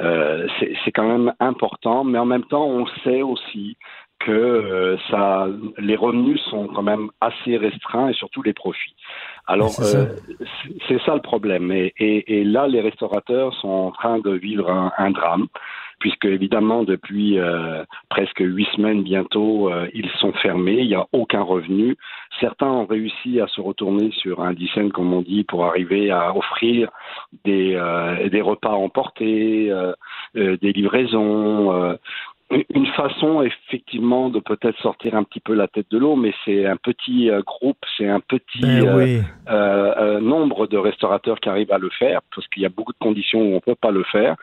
Euh, 0.00 0.46
c'est 0.84 0.92
quand 0.92 1.08
même 1.08 1.32
important, 1.40 2.04
mais 2.04 2.18
en 2.18 2.26
même 2.26 2.44
temps, 2.44 2.66
on 2.66 2.86
sait 3.04 3.22
aussi 3.22 3.76
que 4.18 4.32
euh, 4.32 4.96
ça, 5.10 5.46
les 5.78 5.96
revenus 5.96 6.40
sont 6.50 6.68
quand 6.68 6.82
même 6.82 7.10
assez 7.20 7.56
restreints 7.56 8.08
et 8.08 8.14
surtout 8.14 8.42
les 8.42 8.54
profits. 8.54 8.94
Alors, 9.46 9.70
c'est 9.70 10.98
ça. 11.04 11.14
le 11.14 11.20
problème. 11.20 11.70
Et, 11.70 11.92
et, 11.98 12.40
et, 12.40 12.44
là, 12.44 12.66
les 12.66 12.80
restaurateurs 12.80 13.54
sont 13.54 13.68
en 13.68 13.90
train 13.90 14.18
de 14.18 14.30
vivre 14.30 14.70
un, 14.70 14.92
un 14.96 15.10
drame 15.10 15.48
puisque 15.98 16.26
évidemment 16.26 16.84
depuis 16.84 17.38
euh, 17.38 17.84
presque 18.08 18.40
huit 18.40 18.68
semaines 18.76 19.02
bientôt, 19.02 19.72
euh, 19.72 19.88
ils 19.94 20.10
sont 20.18 20.32
fermés, 20.32 20.78
il 20.80 20.88
n'y 20.88 20.94
a 20.94 21.06
aucun 21.12 21.42
revenu. 21.42 21.96
Certains 22.40 22.68
ont 22.68 22.86
réussi 22.86 23.40
à 23.40 23.46
se 23.46 23.60
retourner 23.60 24.10
sur 24.12 24.42
un 24.42 24.52
dizaine, 24.52 24.92
comme 24.92 25.12
on 25.12 25.22
dit, 25.22 25.44
pour 25.44 25.64
arriver 25.64 26.10
à 26.10 26.36
offrir 26.36 26.90
des, 27.44 27.74
euh, 27.74 28.28
des 28.28 28.42
repas 28.42 28.72
emportés, 28.72 29.72
des 30.34 30.72
livraisons. 30.72 31.96
une 32.50 32.86
façon 32.88 33.42
effectivement 33.42 34.28
de 34.28 34.38
peut-être 34.38 34.78
sortir 34.80 35.16
un 35.16 35.24
petit 35.24 35.40
peu 35.40 35.54
la 35.54 35.66
tête 35.66 35.90
de 35.90 35.98
l'eau, 35.98 36.14
mais 36.14 36.32
c'est 36.44 36.66
un 36.66 36.76
petit 36.76 37.30
groupe, 37.44 37.78
c'est 37.96 38.08
un 38.08 38.20
petit 38.20 38.60
ben 38.60 40.20
nombre 40.20 40.66
de 40.66 40.76
restaurateurs 40.76 41.40
qui 41.40 41.48
arrivent 41.48 41.72
à 41.72 41.78
le 41.78 41.90
faire, 41.90 42.20
parce 42.34 42.46
qu'il 42.48 42.62
y 42.62 42.66
a 42.66 42.70
beaucoup 42.70 42.92
de 42.92 42.98
conditions 42.98 43.40
où 43.40 43.52
on 43.52 43.54
ne 43.56 43.60
peut 43.60 43.74
pas 43.74 43.90
le 43.90 44.04
faire. 44.04 44.36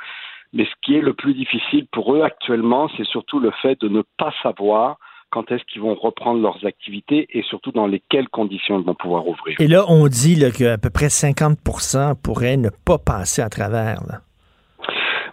Mais 0.53 0.65
ce 0.65 0.71
qui 0.84 0.95
est 0.95 1.01
le 1.01 1.13
plus 1.13 1.34
difficile 1.34 1.88
pour 1.91 2.15
eux 2.15 2.21
actuellement, 2.21 2.89
c'est 2.95 3.05
surtout 3.05 3.39
le 3.39 3.51
fait 3.61 3.80
de 3.81 3.89
ne 3.89 4.03
pas 4.17 4.31
savoir 4.43 4.97
quand 5.31 5.51
est-ce 5.51 5.63
qu'ils 5.63 5.81
vont 5.81 5.95
reprendre 5.95 6.39
leurs 6.41 6.63
activités 6.63 7.25
et 7.31 7.41
surtout 7.41 7.71
dans 7.71 7.88
lesquelles 7.88 8.30
conditions 8.30 8.80
ils 8.80 8.85
vont 8.85 8.93
pouvoir 8.93 9.27
ouvrir. 9.27 9.59
Et 9.59 9.67
là, 9.67 9.85
on 9.89 10.07
dit 10.07 10.39
qu'à 10.55 10.77
peu 10.77 10.91
près 10.91 11.09
50 11.09 11.57
pourraient 12.23 12.57
ne 12.57 12.69
pas 12.69 12.99
passer 12.99 13.41
à 13.41 13.49
travers. 13.49 14.01
Là. 14.07 14.19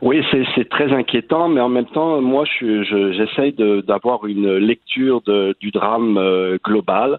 Oui, 0.03 0.25
c'est 0.33 0.69
très 0.71 0.91
inquiétant, 0.93 1.49
mais 1.49 1.61
en 1.61 1.69
même 1.69 1.87
temps, 1.87 2.23
moi, 2.23 2.45
j'essaye 2.47 3.55
je, 3.59 3.81
d'avoir 3.83 4.27
une 4.27 4.57
lecture 4.57 5.21
de, 5.27 5.55
du 5.61 5.71
drame 5.71 6.17
euh, 6.17 6.57
global. 6.65 7.19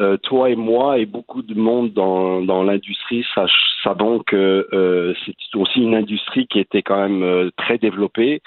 Euh, 0.00 0.16
toi 0.16 0.50
et 0.50 0.56
moi 0.56 0.98
et 0.98 1.06
beaucoup 1.06 1.42
de 1.42 1.54
monde 1.54 1.92
dans, 1.92 2.42
dans 2.42 2.64
l'industrie 2.64 3.24
savons 3.84 4.18
que 4.18 4.66
euh, 4.72 5.14
c'est 5.24 5.56
aussi 5.56 5.80
une 5.82 5.94
industrie 5.94 6.48
qui 6.48 6.58
était 6.58 6.82
quand 6.82 7.00
même 7.00 7.22
euh, 7.22 7.50
très 7.56 7.78
développée 7.78 8.42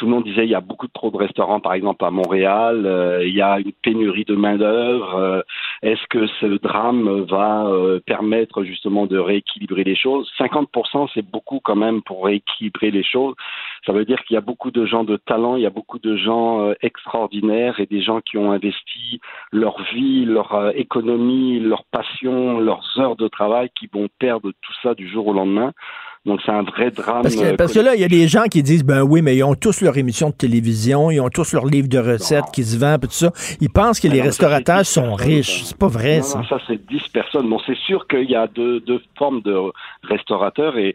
tout 0.00 0.06
le 0.06 0.12
monde 0.12 0.24
disait 0.24 0.46
il 0.46 0.50
y 0.50 0.54
a 0.54 0.62
beaucoup 0.62 0.88
trop 0.88 1.10
de 1.10 1.18
restaurants, 1.18 1.60
par 1.60 1.74
exemple 1.74 2.02
à 2.06 2.10
Montréal, 2.10 2.86
euh, 2.86 3.22
il 3.22 3.34
y 3.34 3.42
a 3.42 3.58
une 3.58 3.72
pénurie 3.82 4.24
de 4.24 4.34
main 4.34 4.56
d'œuvre. 4.56 5.14
Euh, 5.14 5.42
est-ce 5.82 6.00
que 6.08 6.26
ce 6.40 6.46
drame 6.58 7.26
va 7.28 7.66
euh, 7.66 8.00
permettre 8.06 8.64
justement 8.64 9.04
de 9.04 9.18
rééquilibrer 9.18 9.84
les 9.84 9.94
choses? 9.94 10.32
50%, 10.38 11.10
c'est 11.12 11.30
beaucoup 11.30 11.60
quand 11.62 11.76
même 11.76 12.00
pour 12.00 12.24
rééquilibrer 12.24 12.90
les 12.90 13.04
choses. 13.04 13.34
Ça 13.84 13.92
veut 13.92 14.06
dire 14.06 14.24
qu'il 14.24 14.36
y 14.36 14.38
a 14.38 14.40
beaucoup 14.40 14.70
de 14.70 14.86
gens 14.86 15.04
de 15.04 15.18
talent, 15.18 15.56
il 15.56 15.62
y 15.64 15.66
a 15.66 15.70
beaucoup 15.70 15.98
de 15.98 16.16
gens 16.16 16.72
extraordinaires 16.80 17.78
et 17.78 17.86
des 17.86 18.00
gens 18.00 18.22
qui 18.22 18.38
ont 18.38 18.52
investi 18.52 19.20
leur 19.52 19.82
vie, 19.92 20.24
leur 20.24 20.72
économie, 20.76 21.60
leur 21.60 21.84
passion, 21.84 22.58
leurs 22.58 22.98
heures 22.98 23.16
de 23.16 23.28
travail, 23.28 23.68
qui 23.78 23.86
vont 23.92 24.08
perdre 24.18 24.50
tout 24.50 24.72
ça 24.82 24.94
du 24.94 25.08
jour 25.08 25.26
au 25.26 25.34
lendemain. 25.34 25.72
Donc, 26.26 26.40
c'est 26.44 26.52
un 26.52 26.62
vrai 26.62 26.90
drame. 26.90 27.22
Parce 27.22 27.34
que, 27.34 27.56
parce 27.56 27.72
que 27.72 27.80
là, 27.80 27.94
il 27.94 28.00
y 28.00 28.04
a 28.04 28.08
des 28.08 28.28
gens 28.28 28.44
qui 28.44 28.62
disent, 28.62 28.84
ben 28.84 29.02
oui, 29.02 29.22
mais 29.22 29.36
ils 29.36 29.42
ont 29.42 29.54
tous 29.54 29.80
leur 29.80 29.96
émission 29.96 30.28
de 30.28 30.34
télévision, 30.34 31.10
ils 31.10 31.18
ont 31.18 31.30
tous 31.30 31.54
leur 31.54 31.64
livre 31.64 31.88
de 31.88 31.98
recettes 31.98 32.50
qui 32.52 32.62
se 32.62 32.78
vend, 32.78 32.98
tout 32.98 33.08
ça. 33.10 33.32
Ils 33.60 33.70
pensent 33.70 34.00
que 34.00 34.08
les 34.08 34.20
restaurateurs 34.20 34.84
sont 34.84 35.14
riches. 35.14 35.62
C'est 35.64 35.78
pas 35.78 35.88
vrai, 35.88 36.18
non, 36.18 36.22
ça. 36.22 36.42
Ça, 36.46 36.58
c'est 36.66 36.86
10 36.86 37.08
personnes. 37.08 37.48
Bon, 37.48 37.58
c'est 37.66 37.78
sûr 37.78 38.06
qu'il 38.06 38.30
y 38.30 38.36
a 38.36 38.46
deux, 38.48 38.80
deux 38.80 39.00
formes 39.16 39.40
de 39.40 39.56
restaurateurs 40.02 40.76
et 40.76 40.94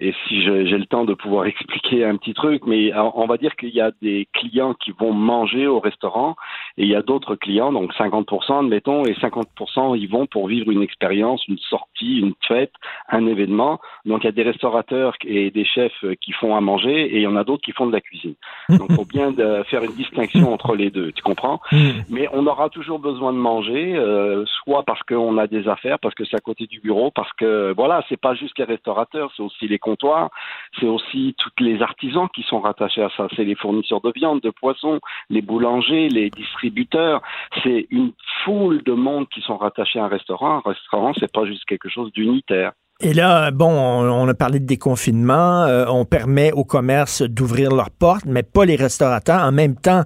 et 0.00 0.12
si 0.26 0.42
j'ai 0.42 0.78
le 0.78 0.86
temps 0.86 1.04
de 1.04 1.14
pouvoir 1.14 1.46
expliquer 1.46 2.04
un 2.04 2.16
petit 2.16 2.34
truc, 2.34 2.62
mais 2.66 2.92
on 2.94 3.26
va 3.26 3.36
dire 3.36 3.54
qu'il 3.56 3.74
y 3.74 3.80
a 3.80 3.92
des 4.02 4.28
clients 4.32 4.74
qui 4.74 4.92
vont 4.92 5.12
manger 5.12 5.66
au 5.66 5.80
restaurant 5.80 6.36
et 6.76 6.82
il 6.82 6.88
y 6.88 6.96
a 6.96 7.02
d'autres 7.02 7.36
clients, 7.36 7.72
donc 7.72 7.92
50% 7.94 8.60
admettons, 8.60 9.04
et 9.04 9.12
50% 9.14 9.96
ils 9.98 10.08
vont 10.08 10.26
pour 10.26 10.48
vivre 10.48 10.70
une 10.70 10.82
expérience, 10.82 11.46
une 11.48 11.58
sortie, 11.58 12.18
une 12.18 12.34
fête, 12.46 12.72
un 13.08 13.26
événement. 13.26 13.80
Donc 14.04 14.24
il 14.24 14.26
y 14.26 14.28
a 14.28 14.32
des 14.32 14.42
restaurateurs 14.42 15.14
et 15.24 15.50
des 15.50 15.64
chefs 15.64 16.04
qui 16.20 16.32
font 16.32 16.56
à 16.56 16.60
manger 16.60 17.06
et 17.06 17.16
il 17.16 17.22
y 17.22 17.26
en 17.26 17.36
a 17.36 17.44
d'autres 17.44 17.62
qui 17.62 17.72
font 17.72 17.86
de 17.86 17.92
la 17.92 18.00
cuisine. 18.00 18.34
Donc 18.68 18.86
il 18.90 18.96
faut 18.96 19.04
bien 19.04 19.30
de 19.30 19.62
faire 19.64 19.82
une 19.84 19.94
distinction 19.94 20.52
entre 20.52 20.74
les 20.74 20.90
deux, 20.90 21.12
tu 21.12 21.22
comprends? 21.22 21.60
Mais 22.08 22.28
on 22.32 22.46
aura 22.46 22.68
toujours 22.68 22.98
besoin 22.98 23.32
de 23.32 23.38
manger, 23.38 23.94
euh, 23.96 24.44
soit 24.64 24.82
parce 24.82 25.02
qu'on 25.02 25.38
a 25.38 25.46
des 25.46 25.68
affaires, 25.68 25.98
parce 25.98 26.14
que 26.14 26.24
c'est 26.24 26.36
à 26.36 26.40
côté 26.40 26.66
du 26.66 26.80
bureau, 26.80 27.10
parce 27.10 27.32
que 27.34 27.72
voilà, 27.74 28.04
c'est 28.08 28.20
pas 28.20 28.34
juste 28.34 28.58
les 28.58 28.64
restaurateurs, 28.64 29.30
c'est 29.36 29.42
aussi 29.42 29.68
les 29.68 29.78
comptoirs, 29.84 30.30
c'est 30.78 30.86
aussi 30.86 31.34
tous 31.38 31.52
les 31.60 31.82
artisans 31.82 32.28
qui 32.34 32.42
sont 32.42 32.60
rattachés 32.60 33.02
à 33.02 33.10
ça. 33.16 33.28
C'est 33.36 33.44
les 33.44 33.54
fournisseurs 33.54 34.00
de 34.00 34.12
viande, 34.14 34.40
de 34.40 34.50
poisson, 34.50 35.00
les 35.30 35.42
boulangers, 35.42 36.08
les 36.08 36.30
distributeurs. 36.30 37.20
C'est 37.62 37.86
une 37.90 38.12
foule 38.44 38.82
de 38.82 38.92
monde 38.92 39.28
qui 39.28 39.40
sont 39.42 39.58
rattachés 39.58 40.00
à 40.00 40.04
un 40.04 40.08
restaurant. 40.08 40.62
Un 40.64 40.70
restaurant, 40.70 41.12
c'est 41.18 41.32
pas 41.32 41.44
juste 41.44 41.64
quelque 41.66 41.88
chose 41.88 42.10
d'unitaire. 42.12 42.72
Et 43.00 43.12
là, 43.12 43.50
bon, 43.50 43.72
on, 43.72 44.28
a 44.28 44.34
parlé 44.34 44.60
de 44.60 44.66
déconfinement, 44.66 45.64
euh, 45.64 45.84
on 45.88 46.04
permet 46.04 46.52
aux 46.52 46.62
commerces 46.62 47.22
d'ouvrir 47.22 47.74
leurs 47.74 47.90
portes, 47.90 48.24
mais 48.24 48.44
pas 48.44 48.64
les 48.64 48.76
restaurateurs. 48.76 49.42
En 49.42 49.50
même 49.50 49.74
temps, 49.74 50.04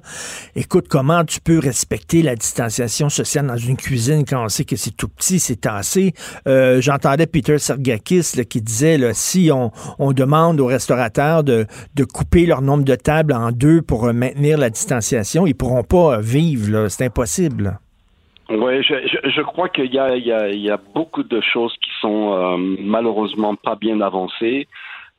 écoute, 0.56 0.86
comment 0.88 1.22
tu 1.22 1.38
peux 1.38 1.58
respecter 1.58 2.22
la 2.22 2.34
distanciation 2.34 3.10
sociale 3.10 3.46
dans 3.46 3.58
une 3.58 3.76
cuisine 3.76 4.24
quand 4.24 4.42
on 4.42 4.48
sait 4.48 4.64
que 4.64 4.76
c'est 4.76 4.96
tout 4.96 5.08
petit, 5.08 5.38
c'est 5.38 5.60
tassé? 5.60 6.14
Euh, 6.46 6.80
j'entendais 6.80 7.26
Peter 7.26 7.58
Sergakis 7.58 8.32
qui 8.48 8.62
disait, 8.62 8.96
là, 8.96 9.12
si 9.12 9.50
on, 9.52 9.70
demande 10.14 10.58
aux 10.58 10.66
restaurateurs 10.66 11.44
de, 11.44 11.66
de, 11.94 12.04
couper 12.04 12.46
leur 12.46 12.62
nombre 12.62 12.84
de 12.84 12.94
tables 12.94 13.34
en 13.34 13.52
deux 13.52 13.82
pour 13.82 14.10
maintenir 14.14 14.56
la 14.56 14.70
distanciation, 14.70 15.46
ils 15.46 15.54
pourront 15.54 15.84
pas 15.84 16.20
vivre, 16.20 16.88
c'est 16.88 17.04
impossible. 17.04 17.78
Oui, 18.50 18.82
je, 18.82 18.94
je, 19.06 19.28
je, 19.28 19.42
crois 19.42 19.68
qu'il 19.68 19.92
y 19.92 19.98
a, 19.98 20.16
il 20.16 20.26
y, 20.26 20.32
a, 20.32 20.48
il 20.48 20.60
y 20.60 20.70
a 20.70 20.78
beaucoup 20.94 21.22
de 21.22 21.40
choses 21.40 21.74
qui 21.82 21.90
sont 22.00 22.32
euh, 22.32 22.56
malheureusement 22.78 23.54
pas 23.56 23.74
bien 23.74 24.00
avancées. 24.00 24.66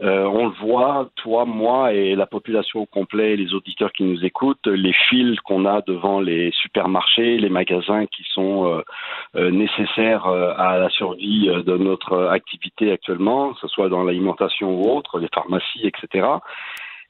Euh, 0.01 0.23
on 0.23 0.45
le 0.45 0.53
voit, 0.61 1.09
toi, 1.17 1.45
moi 1.45 1.93
et 1.93 2.15
la 2.15 2.25
population 2.25 2.79
au 2.79 2.85
complet, 2.85 3.35
les 3.35 3.53
auditeurs 3.53 3.91
qui 3.91 4.03
nous 4.03 4.23
écoutent, 4.23 4.65
les 4.65 4.93
fils 5.09 5.37
qu'on 5.41 5.65
a 5.65 5.81
devant 5.81 6.21
les 6.21 6.51
supermarchés, 6.61 7.37
les 7.37 7.49
magasins 7.49 8.05
qui 8.05 8.23
sont 8.33 8.65
euh, 8.65 8.81
euh 9.35 9.51
nécessaires 9.51 10.25
euh, 10.25 10.53
à 10.57 10.79
la 10.79 10.89
survie 10.89 11.47
de 11.47 11.77
notre 11.77 12.29
activité 12.29 12.93
actuellement, 12.93 13.53
que 13.53 13.59
ce 13.59 13.67
soit 13.67 13.89
dans 13.89 14.03
l'alimentation 14.03 14.73
ou 14.73 14.89
autre, 14.89 15.19
les 15.19 15.29
pharmacies, 15.33 15.85
etc. 15.85 16.27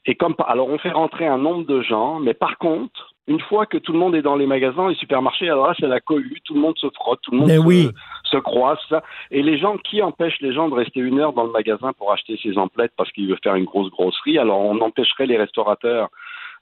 Et 0.04 0.16
comme 0.16 0.34
alors 0.48 0.68
on 0.68 0.78
fait 0.78 0.90
rentrer 0.90 1.26
un 1.28 1.38
nombre 1.38 1.66
de 1.66 1.82
gens, 1.82 2.18
mais 2.18 2.34
par 2.34 2.58
contre, 2.58 3.14
une 3.30 3.40
fois 3.40 3.64
que 3.64 3.78
tout 3.78 3.92
le 3.92 3.98
monde 3.98 4.16
est 4.16 4.22
dans 4.22 4.34
les 4.34 4.46
magasins, 4.46 4.88
les 4.88 4.96
supermarchés, 4.96 5.48
alors 5.48 5.68
là, 5.68 5.74
c'est 5.78 5.86
la 5.86 6.00
cohue, 6.00 6.40
tout 6.44 6.54
le 6.54 6.60
monde 6.60 6.76
se 6.78 6.88
frotte, 6.90 7.20
tout 7.22 7.30
le 7.30 7.38
monde 7.38 7.48
se, 7.48 7.92
se, 8.24 8.36
croise, 8.38 8.78
ça. 8.88 9.04
Et 9.30 9.40
les 9.40 9.56
gens, 9.56 9.76
qui 9.76 10.02
empêchent 10.02 10.40
les 10.40 10.52
gens 10.52 10.68
de 10.68 10.74
rester 10.74 10.98
une 10.98 11.20
heure 11.20 11.32
dans 11.32 11.44
le 11.44 11.52
magasin 11.52 11.92
pour 11.92 12.12
acheter 12.12 12.40
ses 12.42 12.58
emplettes 12.58 12.90
parce 12.96 13.12
qu'ils 13.12 13.28
veulent 13.28 13.38
faire 13.40 13.54
une 13.54 13.66
grosse 13.66 13.88
grosserie 13.90 14.36
Alors, 14.36 14.58
on 14.58 14.80
empêcherait 14.80 15.26
les 15.26 15.36
restaurateurs 15.36 16.08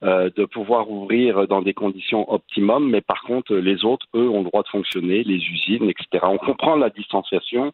euh, 0.03 0.29
de 0.37 0.45
pouvoir 0.45 0.91
ouvrir 0.91 1.49
dans 1.49 1.63
des 1.63 1.73
conditions 1.73 2.31
optimum, 2.31 2.91
mais 2.91 3.01
par 3.01 3.23
contre, 3.23 3.55
les 3.55 3.87
autres, 3.87 4.07
eux, 4.15 4.29
ont 4.29 4.41
le 4.41 4.51
droit 4.51 4.63
de 4.63 4.69
fonctionner, 4.69 5.25
les 5.25 5.39
usines, 5.39 5.89
etc. 5.89 6.27
On 6.29 6.37
comprend 6.37 6.77
la 6.77 6.91
distanciation. 6.91 7.73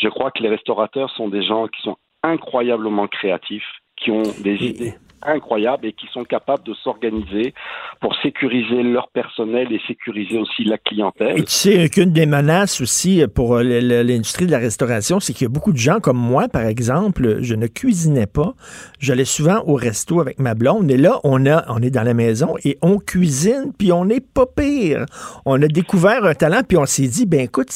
Je 0.00 0.08
crois 0.08 0.30
que 0.30 0.44
les 0.44 0.48
restaurateurs 0.48 1.10
sont 1.10 1.28
des 1.28 1.42
gens 1.42 1.66
qui 1.66 1.82
sont 1.82 1.96
incroyablement 2.22 3.08
créatifs, 3.08 3.66
qui 3.96 4.12
ont 4.12 4.22
des 4.44 4.64
idées 4.64 4.94
incroyables 5.22 5.86
et 5.86 5.92
qui 5.92 6.06
sont 6.12 6.24
capables 6.24 6.62
de 6.64 6.74
s'organiser 6.74 7.54
pour 8.00 8.14
sécuriser 8.22 8.82
leur 8.82 9.08
personnel 9.08 9.72
et 9.72 9.80
sécuriser 9.86 10.38
aussi 10.38 10.64
la 10.64 10.78
clientèle. 10.78 11.38
Et 11.38 11.44
tu 11.44 11.52
sais 11.52 11.88
qu'une 11.88 12.12
des 12.12 12.26
menaces 12.26 12.80
aussi 12.80 13.24
pour 13.34 13.56
euh, 13.56 13.62
l'industrie 13.62 14.46
de 14.46 14.50
la 14.50 14.58
restauration, 14.58 15.20
c'est 15.20 15.32
qu'il 15.32 15.44
y 15.44 15.50
a 15.50 15.52
beaucoup 15.52 15.72
de 15.72 15.78
gens 15.78 16.00
comme 16.00 16.18
moi, 16.18 16.48
par 16.48 16.62
exemple, 16.62 17.38
je 17.40 17.54
ne 17.54 17.66
cuisinais 17.66 18.26
pas. 18.26 18.54
J'allais 18.98 19.24
souvent 19.24 19.62
au 19.66 19.74
resto 19.74 20.20
avec 20.20 20.38
ma 20.38 20.54
blonde 20.54 20.90
et 20.90 20.96
là, 20.96 21.20
on, 21.24 21.46
a, 21.46 21.64
on 21.68 21.82
est 21.82 21.90
dans 21.90 22.02
la 22.02 22.14
maison 22.14 22.54
et 22.64 22.78
on 22.82 22.98
cuisine, 22.98 23.72
puis 23.76 23.92
on 23.92 24.04
n'est 24.04 24.20
pas 24.20 24.46
pire. 24.46 25.06
On 25.44 25.60
a 25.62 25.66
découvert 25.66 26.24
un 26.24 26.34
talent, 26.34 26.60
puis 26.66 26.76
on 26.76 26.86
s'est 26.86 27.08
dit, 27.08 27.26
ben 27.26 27.40
écoute, 27.40 27.68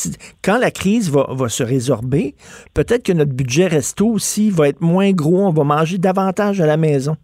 quand 0.43 0.59
la 0.59 0.70
crise 0.70 1.10
va, 1.10 1.27
va 1.31 1.48
se 1.48 1.62
résorber, 1.62 2.35
peut-être 2.74 3.05
que 3.05 3.12
notre 3.12 3.32
budget 3.32 3.66
resto 3.66 4.06
aussi 4.06 4.51
va 4.51 4.69
être 4.69 4.81
moins 4.81 5.12
gros, 5.12 5.47
on 5.47 5.52
va 5.52 5.64
manger 5.64 5.98
davantage 5.98 6.60
à 6.60 6.66
la 6.66 6.77
maison. 6.77 7.16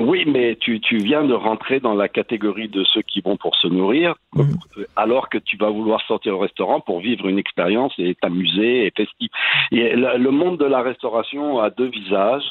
Oui, 0.00 0.24
mais 0.26 0.56
tu, 0.56 0.80
tu 0.80 0.98
viens 0.98 1.24
de 1.24 1.34
rentrer 1.34 1.80
dans 1.80 1.94
la 1.94 2.08
catégorie 2.08 2.68
de 2.68 2.84
ceux 2.84 3.02
qui 3.02 3.20
vont 3.20 3.36
pour 3.36 3.54
se 3.56 3.68
nourrir, 3.68 4.14
mhm. 4.34 4.56
alors 4.96 5.28
que 5.28 5.38
tu 5.38 5.56
vas 5.56 5.70
vouloir 5.70 6.00
sortir 6.02 6.36
au 6.36 6.38
restaurant 6.38 6.80
pour 6.80 7.00
vivre 7.00 7.28
une 7.28 7.38
expérience 7.38 7.92
et 7.98 8.14
t'amuser 8.14 8.86
et 8.86 8.92
festif. 8.96 9.30
Et 9.72 9.94
le 9.94 10.30
monde 10.30 10.58
de 10.58 10.64
la 10.64 10.82
restauration 10.82 11.60
a 11.60 11.70
deux 11.70 11.88
visages. 11.88 12.50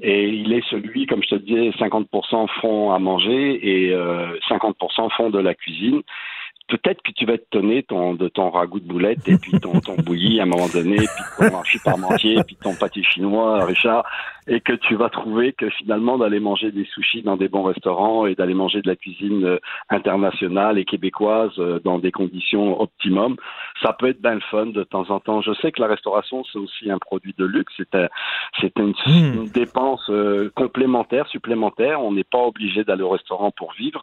Et 0.00 0.28
il 0.28 0.52
est 0.52 0.68
celui, 0.70 1.06
comme 1.06 1.22
je 1.22 1.28
te 1.28 1.34
disais, 1.36 1.70
50% 1.70 2.48
font 2.60 2.90
à 2.90 2.98
manger 2.98 3.60
et 3.62 3.92
euh, 3.92 4.36
50% 4.48 5.08
font 5.12 5.30
de 5.30 5.38
la 5.38 5.54
cuisine 5.54 6.02
peut-être 6.68 7.02
que 7.02 7.12
tu 7.12 7.26
vas 7.26 7.38
te 7.38 7.44
tonner 7.50 7.82
ton, 7.82 8.14
de 8.14 8.28
ton 8.28 8.50
ragoût 8.50 8.80
de 8.80 8.88
boulette 8.88 9.26
et 9.28 9.36
puis 9.36 9.58
ton, 9.60 9.80
ton 9.80 9.96
bouilli 9.96 10.40
à 10.40 10.44
un 10.44 10.46
moment 10.46 10.68
donné, 10.68 10.96
puis 10.96 11.48
ton 11.48 11.56
archi 11.56 11.78
parmentier, 11.84 12.36
puis 12.46 12.56
ton 12.56 12.74
pâté 12.74 13.02
chinois, 13.02 13.64
Richard, 13.64 14.04
et 14.46 14.60
que 14.60 14.72
tu 14.72 14.94
vas 14.94 15.08
trouver 15.08 15.52
que 15.52 15.68
finalement 15.70 16.18
d'aller 16.18 16.40
manger 16.40 16.70
des 16.70 16.84
sushis 16.84 17.22
dans 17.22 17.36
des 17.36 17.48
bons 17.48 17.62
restaurants 17.62 18.26
et 18.26 18.34
d'aller 18.34 18.54
manger 18.54 18.82
de 18.82 18.88
la 18.88 18.96
cuisine 18.96 19.44
euh, 19.44 19.58
internationale 19.90 20.78
et 20.78 20.84
québécoise 20.84 21.52
euh, 21.58 21.80
dans 21.84 21.98
des 21.98 22.12
conditions 22.12 22.80
optimum, 22.80 23.36
ça 23.82 23.92
peut 23.92 24.08
être 24.08 24.20
bien 24.20 24.34
le 24.34 24.42
fun 24.50 24.66
de 24.66 24.84
temps 24.84 25.10
en 25.10 25.20
temps. 25.20 25.40
Je 25.40 25.52
sais 25.54 25.72
que 25.72 25.80
la 25.80 25.88
restauration 25.88 26.44
c'est 26.52 26.58
aussi 26.58 26.90
un 26.90 26.98
produit 26.98 27.34
de 27.38 27.44
luxe, 27.44 27.72
c'est 27.76 27.94
c'est 28.60 28.78
une, 28.78 28.94
hmm. 29.06 29.34
une, 29.34 29.48
dépense 29.48 30.04
euh, 30.10 30.50
complémentaire, 30.54 31.26
supplémentaire. 31.28 32.02
On 32.02 32.12
n'est 32.12 32.24
pas 32.24 32.38
obligé 32.38 32.84
d'aller 32.84 33.02
au 33.02 33.10
restaurant 33.10 33.50
pour 33.50 33.72
vivre, 33.72 34.02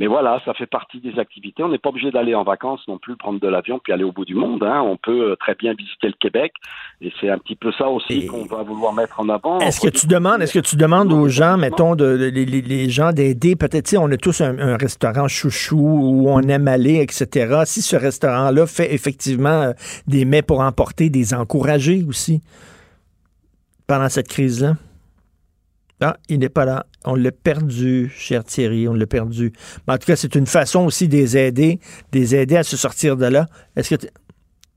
mais 0.00 0.06
voilà, 0.06 0.40
ça 0.46 0.54
fait 0.54 0.66
partie 0.66 0.98
des 0.98 1.18
activités. 1.18 1.62
On 1.62 1.68
n'est 1.68 1.76
pas 1.76 1.90
obligé 1.90 2.10
d'aller 2.10 2.34
en 2.34 2.42
vacances 2.42 2.80
non 2.88 2.96
plus, 2.96 3.18
prendre 3.18 3.38
de 3.38 3.46
l'avion 3.46 3.78
puis 3.84 3.92
aller 3.92 4.02
au 4.02 4.12
bout 4.12 4.24
du 4.24 4.34
monde. 4.34 4.62
Hein. 4.62 4.80
On 4.80 4.96
peut 4.96 5.32
euh, 5.32 5.36
très 5.36 5.54
bien 5.54 5.74
visiter 5.74 6.06
le 6.06 6.14
Québec 6.18 6.54
et 7.02 7.12
c'est 7.20 7.28
un 7.28 7.36
petit 7.36 7.54
peu 7.54 7.70
ça 7.76 7.86
aussi 7.86 8.24
qu'on 8.24 8.46
va 8.46 8.62
vouloir 8.62 8.94
mettre 8.94 9.20
en 9.20 9.28
avant. 9.28 9.58
Est-ce 9.58 9.78
que 9.78 9.90
tu 9.90 10.06
demandes, 10.06 10.40
est-ce 10.40 10.54
que 10.54 10.66
tu 10.66 10.76
demandes 10.76 11.12
aux 11.12 11.28
gens, 11.28 11.58
mettons, 11.58 11.96
de, 11.96 12.14
les, 12.14 12.88
gens 12.88 13.12
d'aider? 13.12 13.56
Peut-être, 13.56 13.94
on 13.98 14.10
a 14.10 14.16
tous 14.16 14.40
un, 14.40 14.78
restaurant 14.78 15.28
chouchou 15.28 15.76
où 15.76 16.30
on 16.30 16.40
aime 16.40 16.66
aller, 16.66 17.02
etc. 17.02 17.64
Si 17.66 17.82
ce 17.82 17.96
restaurant-là 17.96 18.66
fait 18.66 18.94
effectivement 18.94 19.50
euh, 19.50 19.72
des 20.06 20.24
mets 20.24 20.40
pour 20.40 20.60
emporter, 20.60 21.10
des 21.10 21.34
encourager 21.34 22.04
aussi 22.08 22.40
pendant 23.86 24.08
cette 24.08 24.28
crise-là? 24.28 24.76
Ah, 26.00 26.16
il 26.28 26.38
n'est 26.38 26.48
pas 26.48 26.64
là. 26.64 26.86
On 27.04 27.14
l'a 27.14 27.30
perdu, 27.30 28.10
cher 28.14 28.42
Thierry, 28.44 28.88
on 28.88 28.94
l'a 28.94 29.06
perdu. 29.06 29.52
Mais 29.86 29.94
en 29.94 29.98
tout 29.98 30.06
cas, 30.06 30.16
c'est 30.16 30.34
une 30.34 30.46
façon 30.46 30.80
aussi 30.86 31.08
de 31.08 31.16
les 31.16 31.36
aider, 31.36 31.78
de 32.12 32.18
les 32.18 32.34
aider 32.34 32.56
à 32.56 32.62
se 32.62 32.76
sortir 32.76 33.16
de 33.16 33.26
là. 33.26 33.46
Est-ce 33.76 33.94
que 33.94 34.06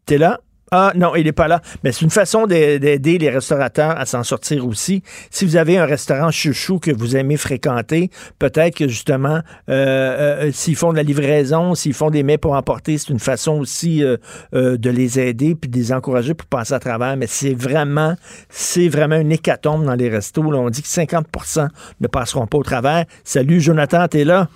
tu 0.05 0.13
es 0.13 0.17
là? 0.17 0.41
Ah 0.75 0.91
non, 0.95 1.15
il 1.15 1.25
n'est 1.25 1.31
pas 1.33 1.47
là. 1.47 1.61
Mais 1.83 1.91
c'est 1.91 2.01
une 2.01 2.09
façon 2.09 2.47
d'a- 2.47 2.79
d'aider 2.79 3.19
les 3.19 3.29
restaurateurs 3.29 3.91
à 3.95 4.07
s'en 4.07 4.23
sortir 4.23 4.65
aussi. 4.67 5.03
Si 5.29 5.45
vous 5.45 5.55
avez 5.55 5.77
un 5.77 5.85
restaurant 5.85 6.31
chouchou 6.31 6.79
que 6.79 6.89
vous 6.89 7.15
aimez 7.15 7.37
fréquenter, 7.37 8.09
peut-être 8.39 8.75
que 8.77 8.87
justement, 8.87 9.41
euh, 9.69 10.47
euh, 10.47 10.51
s'ils 10.51 10.75
font 10.75 10.91
de 10.91 10.97
la 10.97 11.03
livraison, 11.03 11.75
s'ils 11.75 11.93
font 11.93 12.09
des 12.09 12.23
mets 12.23 12.39
pour 12.39 12.53
emporter, 12.53 12.97
c'est 12.97 13.09
une 13.09 13.19
façon 13.19 13.59
aussi 13.59 14.03
euh, 14.03 14.17
de 14.51 14.89
les 14.89 15.19
aider 15.19 15.53
puis 15.53 15.69
de 15.69 15.77
les 15.77 15.93
encourager 15.93 16.33
pour 16.33 16.47
passer 16.47 16.73
à 16.73 16.79
travers. 16.79 17.17
Mais 17.17 17.27
c'est 17.27 17.53
vraiment, 17.53 18.15
c'est 18.49 18.87
vraiment 18.89 19.17
une 19.17 19.31
hécatombe 19.31 19.85
dans 19.85 19.93
les 19.93 20.09
restos. 20.09 20.49
là. 20.51 20.57
On 20.57 20.71
dit 20.71 20.81
que 20.81 20.87
50% 20.87 21.67
ne 22.01 22.07
passeront 22.07 22.47
pas 22.47 22.57
au 22.57 22.63
travers. 22.63 23.05
Salut 23.23 23.61
Jonathan, 23.61 24.07
t'es 24.07 24.23
là? 24.23 24.47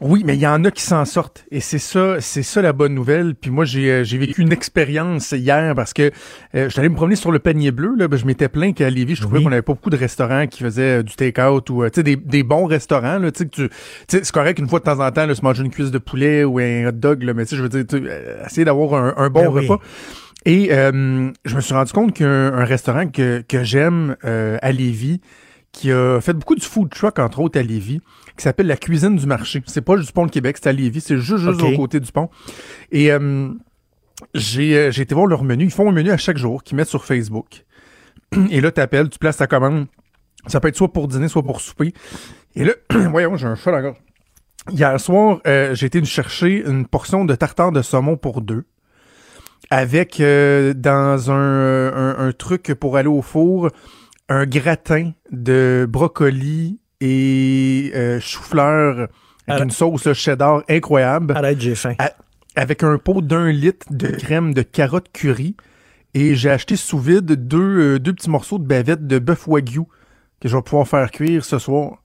Oui, 0.00 0.22
mais 0.24 0.34
il 0.34 0.40
y 0.40 0.46
en 0.46 0.64
a 0.64 0.70
qui 0.70 0.82
s'en 0.82 1.04
sortent. 1.04 1.44
Et 1.50 1.60
c'est 1.60 1.78
ça, 1.78 2.16
c'est 2.20 2.42
ça 2.42 2.62
la 2.62 2.72
bonne 2.72 2.94
nouvelle. 2.94 3.34
Puis 3.34 3.50
moi, 3.50 3.66
j'ai, 3.66 3.90
euh, 3.90 4.04
j'ai 4.04 4.16
vécu 4.16 4.40
une 4.40 4.52
expérience 4.52 5.32
hier 5.32 5.74
parce 5.74 5.92
que 5.92 6.10
euh, 6.54 6.64
je 6.64 6.68
suis 6.68 6.80
allé 6.80 6.88
me 6.88 6.94
promener 6.94 7.16
sur 7.16 7.30
le 7.30 7.38
panier 7.38 7.70
bleu. 7.70 7.94
Là, 7.98 8.08
ben, 8.08 8.16
je 8.16 8.24
m'étais 8.24 8.48
plaint 8.48 8.74
qu'à 8.74 8.88
Lévis, 8.88 9.16
je 9.16 9.22
trouvais 9.22 9.42
qu'on 9.42 9.52
avait 9.52 9.60
pas 9.60 9.74
beaucoup 9.74 9.90
de 9.90 9.98
restaurants 9.98 10.46
qui 10.46 10.62
faisaient 10.62 11.00
euh, 11.00 11.02
du 11.02 11.14
take-out 11.16 11.68
ou 11.68 11.82
euh, 11.82 11.90
tu 11.90 11.96
sais, 11.96 12.02
des, 12.02 12.16
des 12.16 12.42
bons 12.42 12.64
restaurants. 12.64 13.18
Là, 13.18 13.30
tu 13.30 13.40
sais, 13.40 13.48
que 13.48 13.66
tu, 13.66 13.70
c'est 14.08 14.30
correct 14.30 14.58
une 14.58 14.68
fois 14.68 14.78
de 14.78 14.84
temps 14.84 15.00
en 15.00 15.10
temps 15.10 15.26
de 15.26 15.34
se 15.34 15.42
manger 15.42 15.62
une 15.64 15.70
cuisse 15.70 15.90
de 15.90 15.98
poulet 15.98 16.44
ou 16.44 16.58
un 16.58 16.86
hot 16.86 16.92
dog, 16.92 17.22
là, 17.22 17.34
mais 17.34 17.44
tu 17.44 17.50
sais, 17.50 17.56
je 17.56 17.62
veux 17.62 17.68
dire, 17.68 17.84
essayer 18.46 18.64
d'avoir 18.64 18.94
un, 18.94 19.14
un 19.16 19.28
bon 19.28 19.42
Ben 19.42 19.52
oui. 19.52 19.68
repas. 19.68 19.82
Et 20.46 20.68
euh, 20.72 21.30
je 21.44 21.54
me 21.56 21.60
suis 21.60 21.74
rendu 21.74 21.92
compte 21.92 22.14
qu'un 22.14 22.54
un 22.54 22.64
restaurant 22.64 23.06
que, 23.06 23.44
que 23.46 23.62
j'aime 23.62 24.16
euh, 24.24 24.56
à 24.62 24.72
Lévis, 24.72 25.20
qui 25.72 25.92
a 25.92 26.20
fait 26.20 26.32
beaucoup 26.32 26.54
du 26.54 26.64
food 26.64 26.88
truck, 26.88 27.18
entre 27.18 27.40
autres, 27.40 27.58
à 27.58 27.62
Lévis, 27.62 28.00
qui 28.40 28.44
s'appelle 28.44 28.68
La 28.68 28.76
Cuisine 28.78 29.16
du 29.16 29.26
Marché. 29.26 29.62
C'est 29.66 29.82
pas 29.82 29.98
du 29.98 30.12
pont 30.12 30.24
de 30.24 30.30
Québec, 30.30 30.56
c'est 30.58 30.70
à 30.70 30.72
Lévis, 30.72 31.02
c'est 31.02 31.18
juste, 31.18 31.44
juste 31.44 31.60
Ok. 31.60 31.74
au 31.74 31.76
côté 31.76 32.00
du 32.00 32.10
pont. 32.10 32.30
Et 32.90 33.12
euh, 33.12 33.50
j'ai 34.32 34.74
euh, 34.78 34.90
j'ai 34.90 35.02
été 35.02 35.14
voir 35.14 35.26
leur 35.26 35.44
menu. 35.44 35.64
Ils 35.64 35.70
font 35.70 35.90
un 35.90 35.92
menu 35.92 36.10
à 36.10 36.16
chaque 36.16 36.38
jour 36.38 36.62
qu'ils 36.62 36.76
mettent 36.78 36.88
sur 36.88 37.04
Facebook. 37.04 37.66
Et 38.50 38.62
là, 38.62 38.72
tu 38.72 38.80
appelles, 38.80 39.10
tu 39.10 39.18
places 39.18 39.36
ta 39.36 39.46
commande. 39.46 39.88
Ça 40.46 40.58
peut 40.58 40.68
être 40.68 40.76
soit 40.76 40.90
pour 40.90 41.06
dîner, 41.06 41.28
soit 41.28 41.42
pour 41.42 41.60
souper. 41.60 41.92
Et 42.54 42.64
là, 42.64 42.72
voyons, 43.10 43.36
j'ai 43.36 43.46
un 43.46 43.56
chat 43.56 43.78
gorge. 43.82 43.98
Hier 44.70 44.98
soir, 44.98 45.40
euh, 45.46 45.74
j'ai 45.74 45.86
été 45.86 46.02
chercher 46.06 46.66
une 46.66 46.86
portion 46.86 47.26
de 47.26 47.34
tartare 47.34 47.72
de 47.72 47.82
saumon 47.82 48.16
pour 48.16 48.40
deux. 48.40 48.64
Avec 49.68 50.18
euh, 50.18 50.72
dans 50.72 51.30
un, 51.30 51.92
un, 51.92 52.26
un 52.26 52.32
truc 52.32 52.72
pour 52.72 52.96
aller 52.96 53.08
au 53.08 53.20
four, 53.20 53.68
un 54.30 54.46
gratin 54.46 55.12
de 55.30 55.86
brocoli 55.86 56.79
et 57.00 57.92
euh, 57.94 58.20
chou-fleur 58.20 59.08
avec 59.46 59.64
une 59.64 59.70
sauce 59.70 60.04
là, 60.04 60.14
cheddar 60.14 60.62
incroyable. 60.68 61.36
Arrête, 61.36 61.60
j'ai 61.60 61.74
faim. 61.74 61.94
Avec 62.56 62.82
un 62.82 62.98
pot 62.98 63.22
d'un 63.22 63.50
litre 63.50 63.86
de 63.90 64.08
crème 64.08 64.54
de 64.54 64.62
carotte 64.62 65.06
curry. 65.12 65.56
Et 66.12 66.34
j'ai 66.34 66.50
acheté 66.50 66.74
sous 66.76 66.98
vide 66.98 67.24
deux, 67.46 67.94
euh, 67.94 67.98
deux 68.00 68.12
petits 68.12 68.30
morceaux 68.30 68.58
de 68.58 68.64
bavette 68.64 69.06
de 69.06 69.20
bœuf 69.20 69.46
wagyu 69.46 69.82
que 70.40 70.48
je 70.48 70.56
vais 70.56 70.62
pouvoir 70.62 70.88
faire 70.88 71.10
cuire 71.10 71.44
ce 71.44 71.58
soir. 71.58 72.02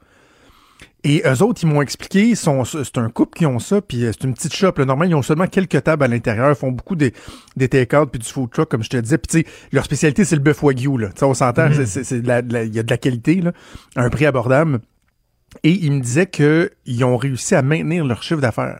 Et 1.08 1.22
eux 1.26 1.44
autres, 1.44 1.62
ils 1.64 1.68
m'ont 1.68 1.82
expliqué, 1.84 2.34
c'est 2.36 2.98
un 2.98 3.10
couple 3.10 3.38
qui 3.38 3.46
ont 3.46 3.60
ça, 3.60 3.80
puis 3.80 4.04
euh, 4.06 4.12
c'est 4.12 4.26
une 4.28 4.34
petite 4.34 4.56
shop. 4.56 4.74
Là. 4.78 4.86
Normalement, 4.86 5.12
ils 5.12 5.16
ont 5.16 5.22
seulement 5.22 5.46
quelques 5.46 5.84
tables 5.84 6.04
à 6.04 6.08
l'intérieur, 6.08 6.50
ils 6.50 6.56
font 6.56 6.72
beaucoup 6.72 6.96
des, 6.96 7.14
des 7.56 7.70
take-out 7.70 8.10
puis 8.12 8.20
du 8.20 8.28
food 8.28 8.50
truck, 8.50 8.70
comme 8.70 8.84
je 8.84 8.90
te 8.90 8.98
disais. 8.98 9.20
Puis 9.20 9.46
leur 9.72 9.86
spécialité, 9.86 10.26
c'est 10.26 10.36
le 10.36 10.42
bœuf 10.42 10.64
wagyu. 10.64 10.98
Là. 10.98 11.10
Tu 11.10 11.20
sais, 11.20 11.26
on 11.26 11.34
s'entend, 11.36 11.70
Mhm. 11.70 12.24
la- 12.26 12.64
il 12.64 12.74
y 12.76 12.80
a 12.80 12.84
de 12.84 12.90
la 12.90 12.98
qualité, 12.98 13.36
là, 13.36 13.52
à 13.96 14.02
un 14.04 14.10
prix 14.10 14.26
abordable. 14.26 14.80
Et 15.64 15.72
ils 15.72 15.92
me 15.92 16.00
disaient 16.02 16.26
qu'ils 16.28 17.06
ont 17.06 17.18
réussi 17.18 17.54
à 17.56 17.62
maintenir 17.62 18.04
leur 18.04 18.24
chiffre 18.24 18.42
d'affaires. 18.42 18.80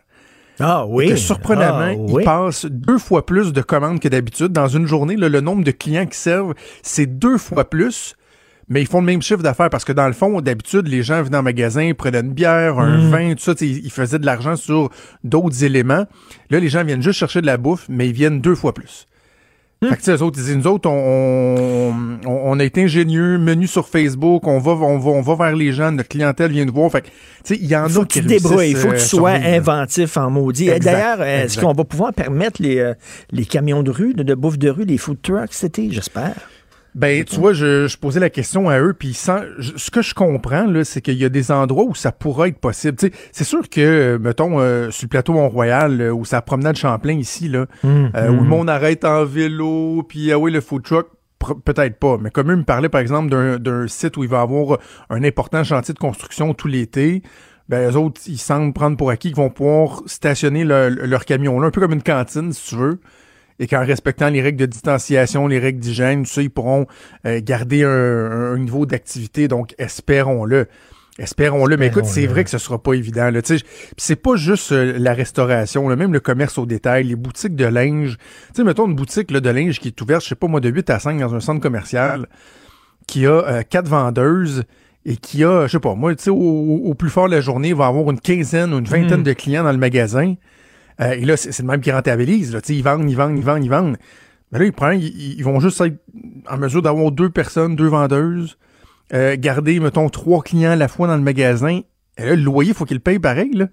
Ah 0.58 0.84
oui. 0.86 1.04
Et 1.06 1.08
que 1.10 1.16
surprenamment, 1.16 2.06
Ah, 2.08 2.18
ils 2.20 2.24
passent 2.24 2.66
deux 2.66 2.98
fois 2.98 3.24
plus 3.24 3.52
de 3.52 3.60
commandes 3.60 4.00
que 4.00 4.08
d'habitude. 4.08 4.48
Dans 4.52 4.68
une 4.68 4.86
journée, 4.86 5.14
là, 5.16 5.28
le 5.28 5.40
nombre 5.40 5.62
de 5.64 5.70
clients 5.70 6.06
qui 6.06 6.18
servent, 6.18 6.54
c'est 6.82 7.06
deux 7.06 7.38
fois 7.38 7.68
plus. 7.70 8.16
Mais 8.68 8.80
ils 8.82 8.88
font 8.88 8.98
le 9.00 9.06
même 9.06 9.22
chiffre 9.22 9.42
d'affaires 9.42 9.70
parce 9.70 9.84
que 9.84 9.92
dans 9.92 10.08
le 10.08 10.12
fond, 10.12 10.40
d'habitude, 10.40 10.88
les 10.88 11.02
gens 11.04 11.22
venaient 11.22 11.36
en 11.36 11.42
magasin, 11.42 11.92
prenaient 11.96 12.20
une 12.20 12.32
bière, 12.32 12.78
un 12.80 12.98
Mm. 12.98 13.10
vin, 13.10 13.34
tout 13.34 13.44
ça, 13.44 13.52
ils 13.60 13.90
faisaient 13.92 14.18
de 14.18 14.26
l'argent 14.26 14.56
sur 14.56 14.90
d'autres 15.22 15.62
éléments. 15.62 16.04
Là, 16.50 16.58
les 16.58 16.68
gens 16.68 16.82
viennent 16.82 17.02
juste 17.02 17.18
chercher 17.18 17.40
de 17.40 17.46
la 17.46 17.58
bouffe, 17.58 17.86
mais 17.88 18.08
ils 18.08 18.12
viennent 18.12 18.40
deux 18.40 18.56
fois 18.56 18.74
plus. 18.74 19.06
Mm. 19.82 19.88
Fait 19.88 19.94
que, 19.94 20.00
tu 20.00 20.04
sais, 20.06 20.12
eux 20.16 20.22
autres, 20.22 20.38
ils 20.40 20.44
disent, 20.46 20.56
nous 20.56 20.66
autres, 20.66 20.88
on, 20.90 21.94
on, 22.26 22.40
on 22.44 22.58
a 22.58 22.64
été 22.64 22.82
ingénieux, 22.82 23.38
menu 23.38 23.68
sur 23.68 23.86
Facebook, 23.86 24.46
on 24.48 24.58
va, 24.58 24.72
on 24.72 24.98
va, 24.98 25.10
on 25.10 25.20
va 25.20 25.34
vers 25.46 25.54
les 25.54 25.72
gens, 25.72 25.92
notre 25.92 26.08
clientèle 26.08 26.50
vient 26.50 26.64
nous 26.64 26.72
voir. 26.72 26.90
Fait 26.90 27.02
que, 27.02 27.06
tu 27.06 27.12
sais, 27.44 27.56
il 27.60 27.66
y 27.66 27.76
en 27.76 27.88
faut 27.88 28.00
a 28.00 28.04
que 28.04 28.12
tu 28.14 28.18
qui 28.20 28.24
te 28.24 28.28
débrouilles, 28.28 28.70
il 28.70 28.76
faut 28.76 28.88
que 28.88 28.94
tu 28.94 29.00
euh, 29.02 29.04
sois 29.04 29.30
inventif 29.32 30.16
en 30.16 30.28
maudit. 30.30 30.70
D'ailleurs, 30.80 31.22
est-ce 31.22 31.60
qu'on 31.60 31.72
va 31.72 31.84
pouvoir 31.84 32.12
permettre 32.12 32.60
les, 32.60 32.78
euh, 32.78 32.94
les 33.30 33.44
camions 33.44 33.84
de 33.84 33.92
rue, 33.92 34.12
de, 34.14 34.24
de 34.24 34.34
bouffe 34.34 34.58
de 34.58 34.70
rue, 34.70 34.84
les 34.84 34.98
food 34.98 35.22
trucks 35.22 35.62
été, 35.62 35.88
j'espère? 35.92 36.34
Ben, 36.96 37.24
tu 37.24 37.36
vois, 37.36 37.52
je, 37.52 37.86
je 37.88 37.98
posais 37.98 38.20
la 38.20 38.30
question 38.30 38.70
à 38.70 38.80
eux, 38.80 38.94
puis 38.98 39.12
sans, 39.12 39.40
je- 39.58 39.72
ce 39.76 39.90
que 39.90 40.00
je 40.00 40.14
comprends, 40.14 40.64
là, 40.64 40.82
c'est 40.82 41.02
qu'il 41.02 41.18
y 41.18 41.26
a 41.26 41.28
des 41.28 41.52
endroits 41.52 41.84
où 41.84 41.94
ça 41.94 42.10
pourrait 42.10 42.48
être 42.48 42.58
possible. 42.58 42.96
Tu 42.96 43.08
sais, 43.08 43.12
c'est 43.32 43.44
sûr 43.44 43.68
que, 43.68 43.80
euh, 43.82 44.18
mettons, 44.18 44.58
euh, 44.60 44.90
sur 44.90 45.04
le 45.04 45.08
plateau 45.10 45.34
Mont-Royal, 45.34 46.00
euh, 46.00 46.10
ou 46.10 46.24
sa 46.24 46.40
promenade 46.40 46.76
Champlain 46.76 47.12
ici, 47.18 47.48
là, 47.48 47.66
Hum, 47.84 48.10
euh, 48.16 48.28
où 48.28 48.32
hum. 48.32 48.36
le 48.38 48.44
monde 48.44 48.70
arrête 48.70 49.04
en 49.04 49.26
vélo, 49.26 50.04
puis 50.08 50.32
ah 50.32 50.38
oui, 50.38 50.50
le 50.50 50.62
food 50.62 50.84
truck, 50.84 51.08
peut-être 51.66 51.98
pas. 51.98 52.16
Mais 52.18 52.30
comme 52.30 52.50
eux 52.50 52.56
me 52.56 52.64
parlaient, 52.64 52.88
par 52.88 53.02
exemple, 53.02 53.28
d'un- 53.28 53.58
d'un 53.58 53.86
site 53.88 54.16
où 54.16 54.24
il 54.24 54.30
va 54.30 54.40
avoir 54.40 54.78
un 55.10 55.22
important 55.22 55.62
chantier 55.64 55.92
de 55.92 55.98
construction 55.98 56.54
tout 56.54 56.66
l'été, 56.66 57.22
ben, 57.68 57.90
eux 57.90 57.96
autres, 57.96 58.22
ils 58.26 58.38
semblent 58.38 58.72
prendre 58.72 58.96
pour 58.96 59.10
acquis 59.10 59.28
qu'ils 59.28 59.36
vont 59.36 59.50
pouvoir 59.50 60.00
stationner 60.06 60.64
le- 60.64 60.88
leur 60.88 61.26
camion 61.26 61.60
là, 61.60 61.66
un 61.66 61.70
peu 61.70 61.82
comme 61.82 61.92
une 61.92 62.02
cantine, 62.02 62.52
si 62.54 62.70
tu 62.70 62.76
veux 62.76 63.00
et 63.58 63.66
qu'en 63.66 63.84
respectant 63.84 64.28
les 64.28 64.42
règles 64.42 64.58
de 64.58 64.66
distanciation, 64.66 65.46
les 65.46 65.58
règles 65.58 65.80
d'hygiène, 65.80 66.24
tout 66.24 66.30
ça, 66.30 66.42
ils 66.42 66.50
pourront 66.50 66.86
euh, 67.26 67.40
garder 67.42 67.84
un, 67.84 67.90
un 68.54 68.58
niveau 68.58 68.86
d'activité. 68.86 69.48
Donc, 69.48 69.74
espérons-le. 69.78 70.66
Espérons-le. 71.18 71.78
Mais 71.78 71.86
écoute, 71.86 72.04
c'est 72.04 72.26
vrai 72.26 72.44
que 72.44 72.50
ce 72.50 72.58
sera 72.58 72.82
pas 72.82 72.92
évident. 72.92 73.30
Là. 73.30 73.40
Tu 73.40 73.56
sais, 73.56 73.64
Puis 73.64 73.94
c'est 73.96 74.16
pas 74.16 74.36
juste 74.36 74.72
euh, 74.72 74.96
la 74.98 75.14
restauration, 75.14 75.88
là, 75.88 75.96
même 75.96 76.12
le 76.12 76.20
commerce 76.20 76.58
au 76.58 76.66
détail, 76.66 77.04
les 77.04 77.16
boutiques 77.16 77.56
de 77.56 77.64
linge. 77.64 78.18
Tu 78.18 78.56
sais, 78.56 78.64
mettons 78.64 78.86
une 78.86 78.94
boutique 78.94 79.30
là, 79.30 79.40
de 79.40 79.48
linge 79.48 79.80
qui 79.80 79.88
est 79.88 80.00
ouverte, 80.02 80.22
je 80.22 80.28
sais 80.28 80.34
pas 80.34 80.46
moi, 80.46 80.60
de 80.60 80.68
8 80.68 80.90
à 80.90 80.98
5 80.98 81.18
dans 81.18 81.34
un 81.34 81.40
centre 81.40 81.60
commercial, 81.62 82.26
qui 83.06 83.26
a 83.26 83.30
euh, 83.30 83.62
quatre 83.62 83.88
vendeuses 83.88 84.64
et 85.06 85.16
qui 85.16 85.42
a, 85.42 85.66
je 85.66 85.72
sais 85.72 85.80
pas 85.80 85.94
moi, 85.94 86.14
tu 86.14 86.24
sais, 86.24 86.30
au, 86.30 86.36
au 86.36 86.92
plus 86.94 87.08
fort 87.08 87.28
de 87.28 87.34
la 87.34 87.40
journée, 87.40 87.68
il 87.68 87.74
va 87.74 87.86
avoir 87.86 88.10
une 88.10 88.20
quinzaine 88.20 88.74
ou 88.74 88.78
une 88.78 88.84
vingtaine 88.84 89.20
Mm. 89.20 89.24
de 89.24 89.32
clients 89.32 89.64
dans 89.64 89.72
le 89.72 89.78
magasin. 89.78 90.34
Euh, 91.00 91.12
et 91.12 91.20
là, 91.24 91.36
c'est 91.36 91.58
le 91.60 91.66
même 91.68 91.80
qui 91.80 91.90
rentabilise. 91.92 92.52
Là. 92.54 92.60
Ils 92.68 92.82
vendent, 92.82 93.08
ils 93.10 93.16
vendent, 93.16 93.36
ils 93.38 93.44
vendent, 93.44 93.64
ils 93.64 93.70
vendent. 93.70 93.96
Mais 94.52 94.58
là, 94.60 94.64
ils, 94.64 94.72
prennent, 94.72 95.00
ils, 95.00 95.34
ils 95.38 95.44
vont 95.44 95.60
juste 95.60 95.80
être 95.80 95.96
en 96.48 96.56
mesure 96.56 96.80
d'avoir 96.82 97.10
deux 97.10 97.28
personnes, 97.30 97.76
deux 97.76 97.88
vendeuses, 97.88 98.56
euh, 99.12 99.36
garder, 99.38 99.78
mettons, 99.80 100.08
trois 100.08 100.42
clients 100.42 100.70
à 100.72 100.76
la 100.76 100.88
fois 100.88 101.06
dans 101.08 101.16
le 101.16 101.22
magasin. 101.22 101.80
Et 102.18 102.24
là, 102.24 102.34
le 102.36 102.42
loyer, 102.42 102.70
il 102.70 102.74
faut 102.74 102.84
qu'ils 102.84 102.96
le 102.96 103.02
payent 103.02 103.18
pareil. 103.18 103.50
Là. 103.52 103.66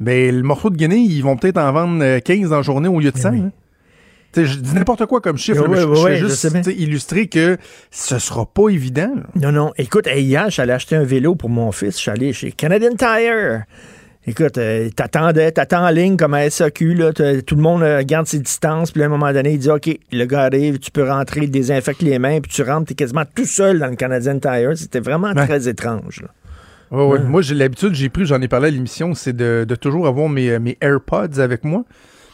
Mais 0.00 0.30
le 0.30 0.42
morceau 0.42 0.70
de 0.70 0.76
guinée, 0.76 0.98
ils 0.98 1.22
vont 1.22 1.36
peut-être 1.36 1.56
en 1.58 1.72
vendre 1.72 2.02
euh, 2.04 2.20
15 2.20 2.50
dans 2.50 2.56
la 2.56 2.62
journée 2.62 2.88
au 2.88 3.00
lieu 3.00 3.10
de 3.10 3.18
100. 3.18 3.28
hein. 3.32 3.50
Tu 4.32 4.40
sais, 4.42 4.46
Je 4.46 4.58
dis 4.58 4.74
n'importe 4.74 5.06
quoi 5.06 5.22
comme 5.22 5.38
chiffre, 5.38 5.66
mais 5.66 5.78
je, 5.80 6.18
je 6.20 6.26
juste 6.28 6.66
illustrer 6.78 7.28
que 7.28 7.56
ce 7.90 8.18
sera 8.18 8.44
pas 8.44 8.68
évident. 8.68 9.10
là. 9.16 9.22
Non, 9.34 9.50
non. 9.52 9.72
Écoute, 9.78 10.06
hier, 10.14 10.50
j'allais 10.50 10.74
acheter 10.74 10.96
un 10.96 11.02
vélo 11.04 11.34
pour 11.34 11.48
mon 11.48 11.72
fils. 11.72 11.94
Je 11.96 12.00
suis 12.02 12.10
allé 12.10 12.32
chez 12.34 12.52
Canadian 12.52 12.90
Tire. 12.96 13.64
Écoute, 14.28 14.58
euh, 14.58 14.90
t'attendais, 14.94 15.50
t'attends 15.52 15.86
en 15.86 15.90
ligne 15.90 16.16
comme 16.16 16.34
à 16.34 16.48
SAQ, 16.50 16.94
là, 16.94 17.12
tout 17.12 17.54
le 17.56 17.62
monde 17.62 17.82
euh, 17.82 18.02
garde 18.04 18.26
ses 18.26 18.38
distances, 18.38 18.90
puis 18.92 19.02
à 19.02 19.06
un 19.06 19.08
moment 19.08 19.32
donné, 19.32 19.52
il 19.52 19.58
dit 19.58 19.70
OK, 19.70 19.88
le 20.12 20.24
gars 20.26 20.42
arrive, 20.42 20.78
tu 20.78 20.90
peux 20.90 21.08
rentrer, 21.08 21.40
il 21.42 21.50
désinfecte 21.50 22.02
les 22.02 22.18
mains, 22.18 22.40
puis 22.40 22.50
tu 22.52 22.62
rentres, 22.62 22.86
t'es 22.88 22.94
quasiment 22.94 23.24
tout 23.34 23.44
seul 23.46 23.78
dans 23.78 23.86
le 23.88 23.96
Canadian 23.96 24.38
Tire. 24.38 24.72
C'était 24.76 25.00
vraiment 25.00 25.32
Ouais. 25.32 25.46
très 25.46 25.68
étrange. 25.68 26.20
là. 26.22 26.28
Ouais, 26.90 27.04
ouais. 27.06 27.18
Moi, 27.20 27.42
j'ai 27.42 27.54
l'habitude, 27.54 27.94
j'ai 27.94 28.08
pris, 28.08 28.24
j'en 28.24 28.40
ai 28.40 28.48
parlé 28.48 28.68
à 28.68 28.70
l'émission, 28.70 29.14
c'est 29.14 29.34
de, 29.36 29.64
de 29.68 29.74
toujours 29.74 30.06
avoir 30.06 30.28
mes, 30.28 30.58
mes 30.58 30.76
AirPods 30.80 31.38
avec 31.38 31.64
moi. 31.64 31.84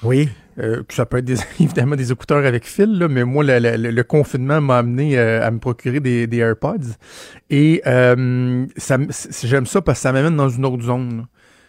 Oui. 0.03 0.29
Euh, 0.61 0.83
ça 0.91 1.05
peut 1.07 1.17
être 1.19 1.25
des, 1.25 1.35
évidemment 1.61 1.97
des 1.97 2.13
écouteurs 2.13 2.47
avec 2.47 2.65
fil, 2.65 2.99
là, 2.99 3.09
mais 3.09 3.25
moi, 3.25 3.43
la- 3.43 3.59
la- 3.59 3.77
le, 3.77 4.05
confinement 4.05 4.61
m'a 4.61 4.79
amené 4.79 5.19
euh, 5.19 5.45
à 5.45 5.51
me 5.51 5.59
procurer 5.59 5.99
des, 5.99 6.29
des 6.29 6.37
AirPods. 6.39 6.95
Et 7.51 7.83
euh, 7.87 8.65
ça 8.77 8.97
j'aime 9.43 9.67
ça 9.67 9.83
parce 9.83 9.99
que 9.99 10.03
ça 10.03 10.13
m'amène 10.13 10.37
dans 10.37 10.49
une 10.49 10.65
autre 10.67 10.85
zone. 10.85 11.27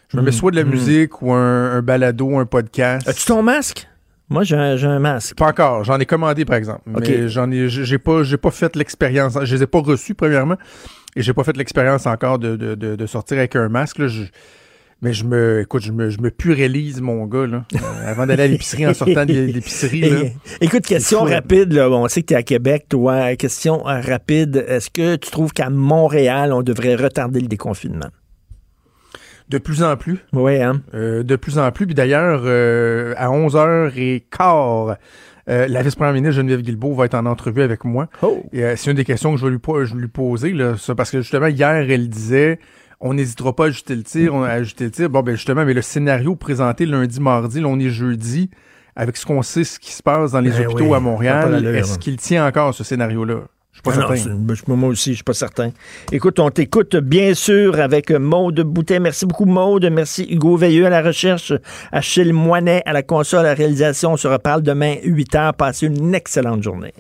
Je 0.10 0.18
me 0.18 0.22
mets 0.22 0.30
Mm, 0.30 0.34
soit 0.34 0.52
de 0.52 0.56
la 0.58 0.64
mm. 0.64 0.70
musique 0.70 1.22
ou 1.22 1.32
un, 1.34 1.72
un 1.74 1.82
balado, 1.82 2.38
un 2.38 2.46
podcast. 2.46 3.08
As-tu 3.08 3.26
ton 3.26 3.42
masque? 3.42 3.88
Moi, 4.30 4.44
j'ai 4.44 4.56
un, 4.56 5.00
masque. 5.00 5.36
Pas 5.38 5.48
encore. 5.50 5.84
J'en 5.84 6.00
ai 6.00 6.06
commandé, 6.06 6.46
par 6.46 6.56
exemple. 6.56 6.82
Mais 6.88 7.28
j'en 7.30 7.52
ai, 7.52 7.70
j'ai 7.70 8.00
pas, 8.00 8.24
j'ai 8.24 8.38
pas 8.38 8.50
fait 8.52 8.76
l'expérience. 8.76 9.38
Je 9.44 9.56
les 9.56 9.64
ai 9.64 9.68
pas 9.68 9.82
reçus, 9.82 10.16
premièrement. 10.16 10.56
Et 11.16 11.22
j'ai 11.22 11.34
pas 11.34 11.44
fait 11.44 11.56
l'expérience 11.56 12.08
encore 12.08 12.40
de, 12.40 12.56
de, 12.56 12.74
de, 12.76 12.96
de 12.96 13.06
sortir 13.06 13.38
avec 13.38 13.56
un 13.56 13.70
masque. 13.70 14.00
Là. 14.00 14.08
Je- 14.08 14.24
Mais 15.02 15.14
je 15.14 15.26
me, 15.26 15.62
écoute, 15.62 15.84
je 15.84 15.92
me, 15.92 16.10
je 16.10 16.20
me 16.20 16.32
purélise, 16.32 17.02
mon 17.02 17.26
gars, 17.28 17.46
là, 17.46 17.66
euh, 17.76 18.12
avant 18.12 18.26
d'aller 18.26 18.44
à 18.44 18.48
l'épicerie, 18.48 18.88
en 18.88 18.94
sortant 18.96 19.26
de 19.26 19.34
l'épicerie. 19.34 20.34
Écoute, 20.62 20.86
question 20.88 21.22
rapide. 21.24 21.72
Là. 21.74 21.88
Bon, 21.90 22.04
on 22.04 22.08
sait 22.08 22.22
que 22.22 22.28
tu 22.28 22.34
es 22.34 22.38
à 22.38 22.44
Québec, 22.44 22.86
toi. 22.90 23.36
Question 23.36 23.88
euh, 23.88 24.02
rapide. 24.02 24.66
Est-ce 24.68 24.90
que 24.90 25.18
tu 25.18 25.30
trouves 25.30 25.52
qu'à 25.54 25.70
Montréal, 25.70 26.52
on 26.52 26.64
devrait 26.64 26.96
retarder 26.96 27.42
le 27.42 27.48
déconfinement? 27.48 28.08
De 29.50 29.58
plus 29.58 29.84
en 29.84 29.96
plus. 29.96 30.20
Oui, 30.34 30.62
hein? 30.62 30.82
Euh, 30.94 31.22
de 31.24 31.36
plus 31.36 31.60
en 31.60 31.72
plus. 31.72 31.86
Puis 31.86 31.94
d'ailleurs, 31.96 32.42
euh, 32.46 33.14
à 33.18 33.30
11h15, 33.30 34.98
euh, 35.48 35.68
la 35.68 35.82
vice-première 35.84 36.14
ministre 36.14 36.36
Geneviève 36.38 36.62
Guilbeault 36.62 36.96
va 36.96 37.06
être 37.06 37.14
en 37.14 37.26
entrevue 37.26 37.62
avec 37.62 37.84
moi. 37.86 38.08
Et, 38.52 38.64
euh, 38.64 38.74
c'est 38.76 38.90
une 38.90 38.98
des 38.98 39.06
questions 39.06 39.32
que 39.34 39.40
je 39.40 39.46
vais 39.46 39.52
lui, 39.52 39.60
po- 39.60 39.84
je 39.86 39.94
vais 39.94 40.02
lui 40.02 40.08
poser, 40.08 40.52
là, 40.52 40.76
ça, 40.78 40.96
parce 40.96 41.12
que 41.12 41.22
justement, 41.22 41.48
hier, 41.48 41.70
elle 41.90 42.10
disait 42.10 42.60
on 43.02 43.14
n'hésitera 43.14 43.54
pas 43.56 43.66
à 43.66 43.68
ajouter 43.68 43.96
le 43.96 44.04
tir, 44.04 44.34
on 44.34 44.42
a 44.44 44.50
ajouté 44.50 44.86
le 44.86 44.92
tir. 44.92 45.10
Bon, 45.10 45.22
ben 45.22 45.36
justement, 45.36 45.66
mais 45.66 45.74
le 45.74 45.82
scénario 45.82 46.36
présenté 46.36 46.86
lundi, 46.86 47.20
mardi, 47.20 47.60
là, 47.62 47.68
on 47.68 47.78
est 47.78 47.90
jeudi, 47.90 48.50
avec 48.96 49.18
ce 49.18 49.26
qu'on 49.26 49.42
sait, 49.44 49.64
ce 49.66 49.80
qui 49.80 49.92
se 49.92 50.02
passe 50.02 50.32
dans 50.32 50.40
les 50.40 50.50
Ben 50.50 50.66
hôpitaux 50.66 50.86
oui, 50.90 50.96
à 50.96 51.00
Montréal, 51.00 51.66
est-ce 51.76 51.94
hein. 51.94 51.98
qu'il 52.00 52.16
tient 52.18 52.48
encore, 52.48 52.74
ce 52.74 52.84
scénario-là? 52.84 53.42
Je 53.76 53.92
suis 53.92 53.98
pas 53.98 54.10
Ah 54.10 54.16
certain. 54.16 54.76
moi 54.76 54.90
aussi, 54.90 55.10
je 55.12 55.16
suis 55.16 55.24
pas 55.24 55.34
certain. 55.34 55.72
Écoute, 56.12 56.40
on 56.40 56.50
t'écoute 56.50 56.96
bien 56.96 57.34
sûr 57.34 57.78
avec 57.80 58.10
Maude 58.10 58.62
Boutet. 58.62 59.00
Merci 59.02 59.26
beaucoup, 59.26 59.46
Maude. 59.46 59.90
Merci, 59.92 60.26
Hugo 60.30 60.56
Veilleux 60.56 60.86
à 60.86 60.90
la 60.90 61.02
recherche, 61.02 61.52
Achille 61.92 62.32
Moinet 62.32 62.82
à 62.86 62.94
la 62.94 63.04
console, 63.04 63.42
à 63.42 63.50
la 63.50 63.54
réalisation. 63.54 64.14
On 64.14 64.18
se 64.18 64.30
reparle 64.30 64.62
demain, 64.62 64.96
8 65.04 65.34
h. 65.34 65.54
Passez 65.54 65.88
une 65.88 66.16
excellente 66.16 66.64
journée. 66.64 66.94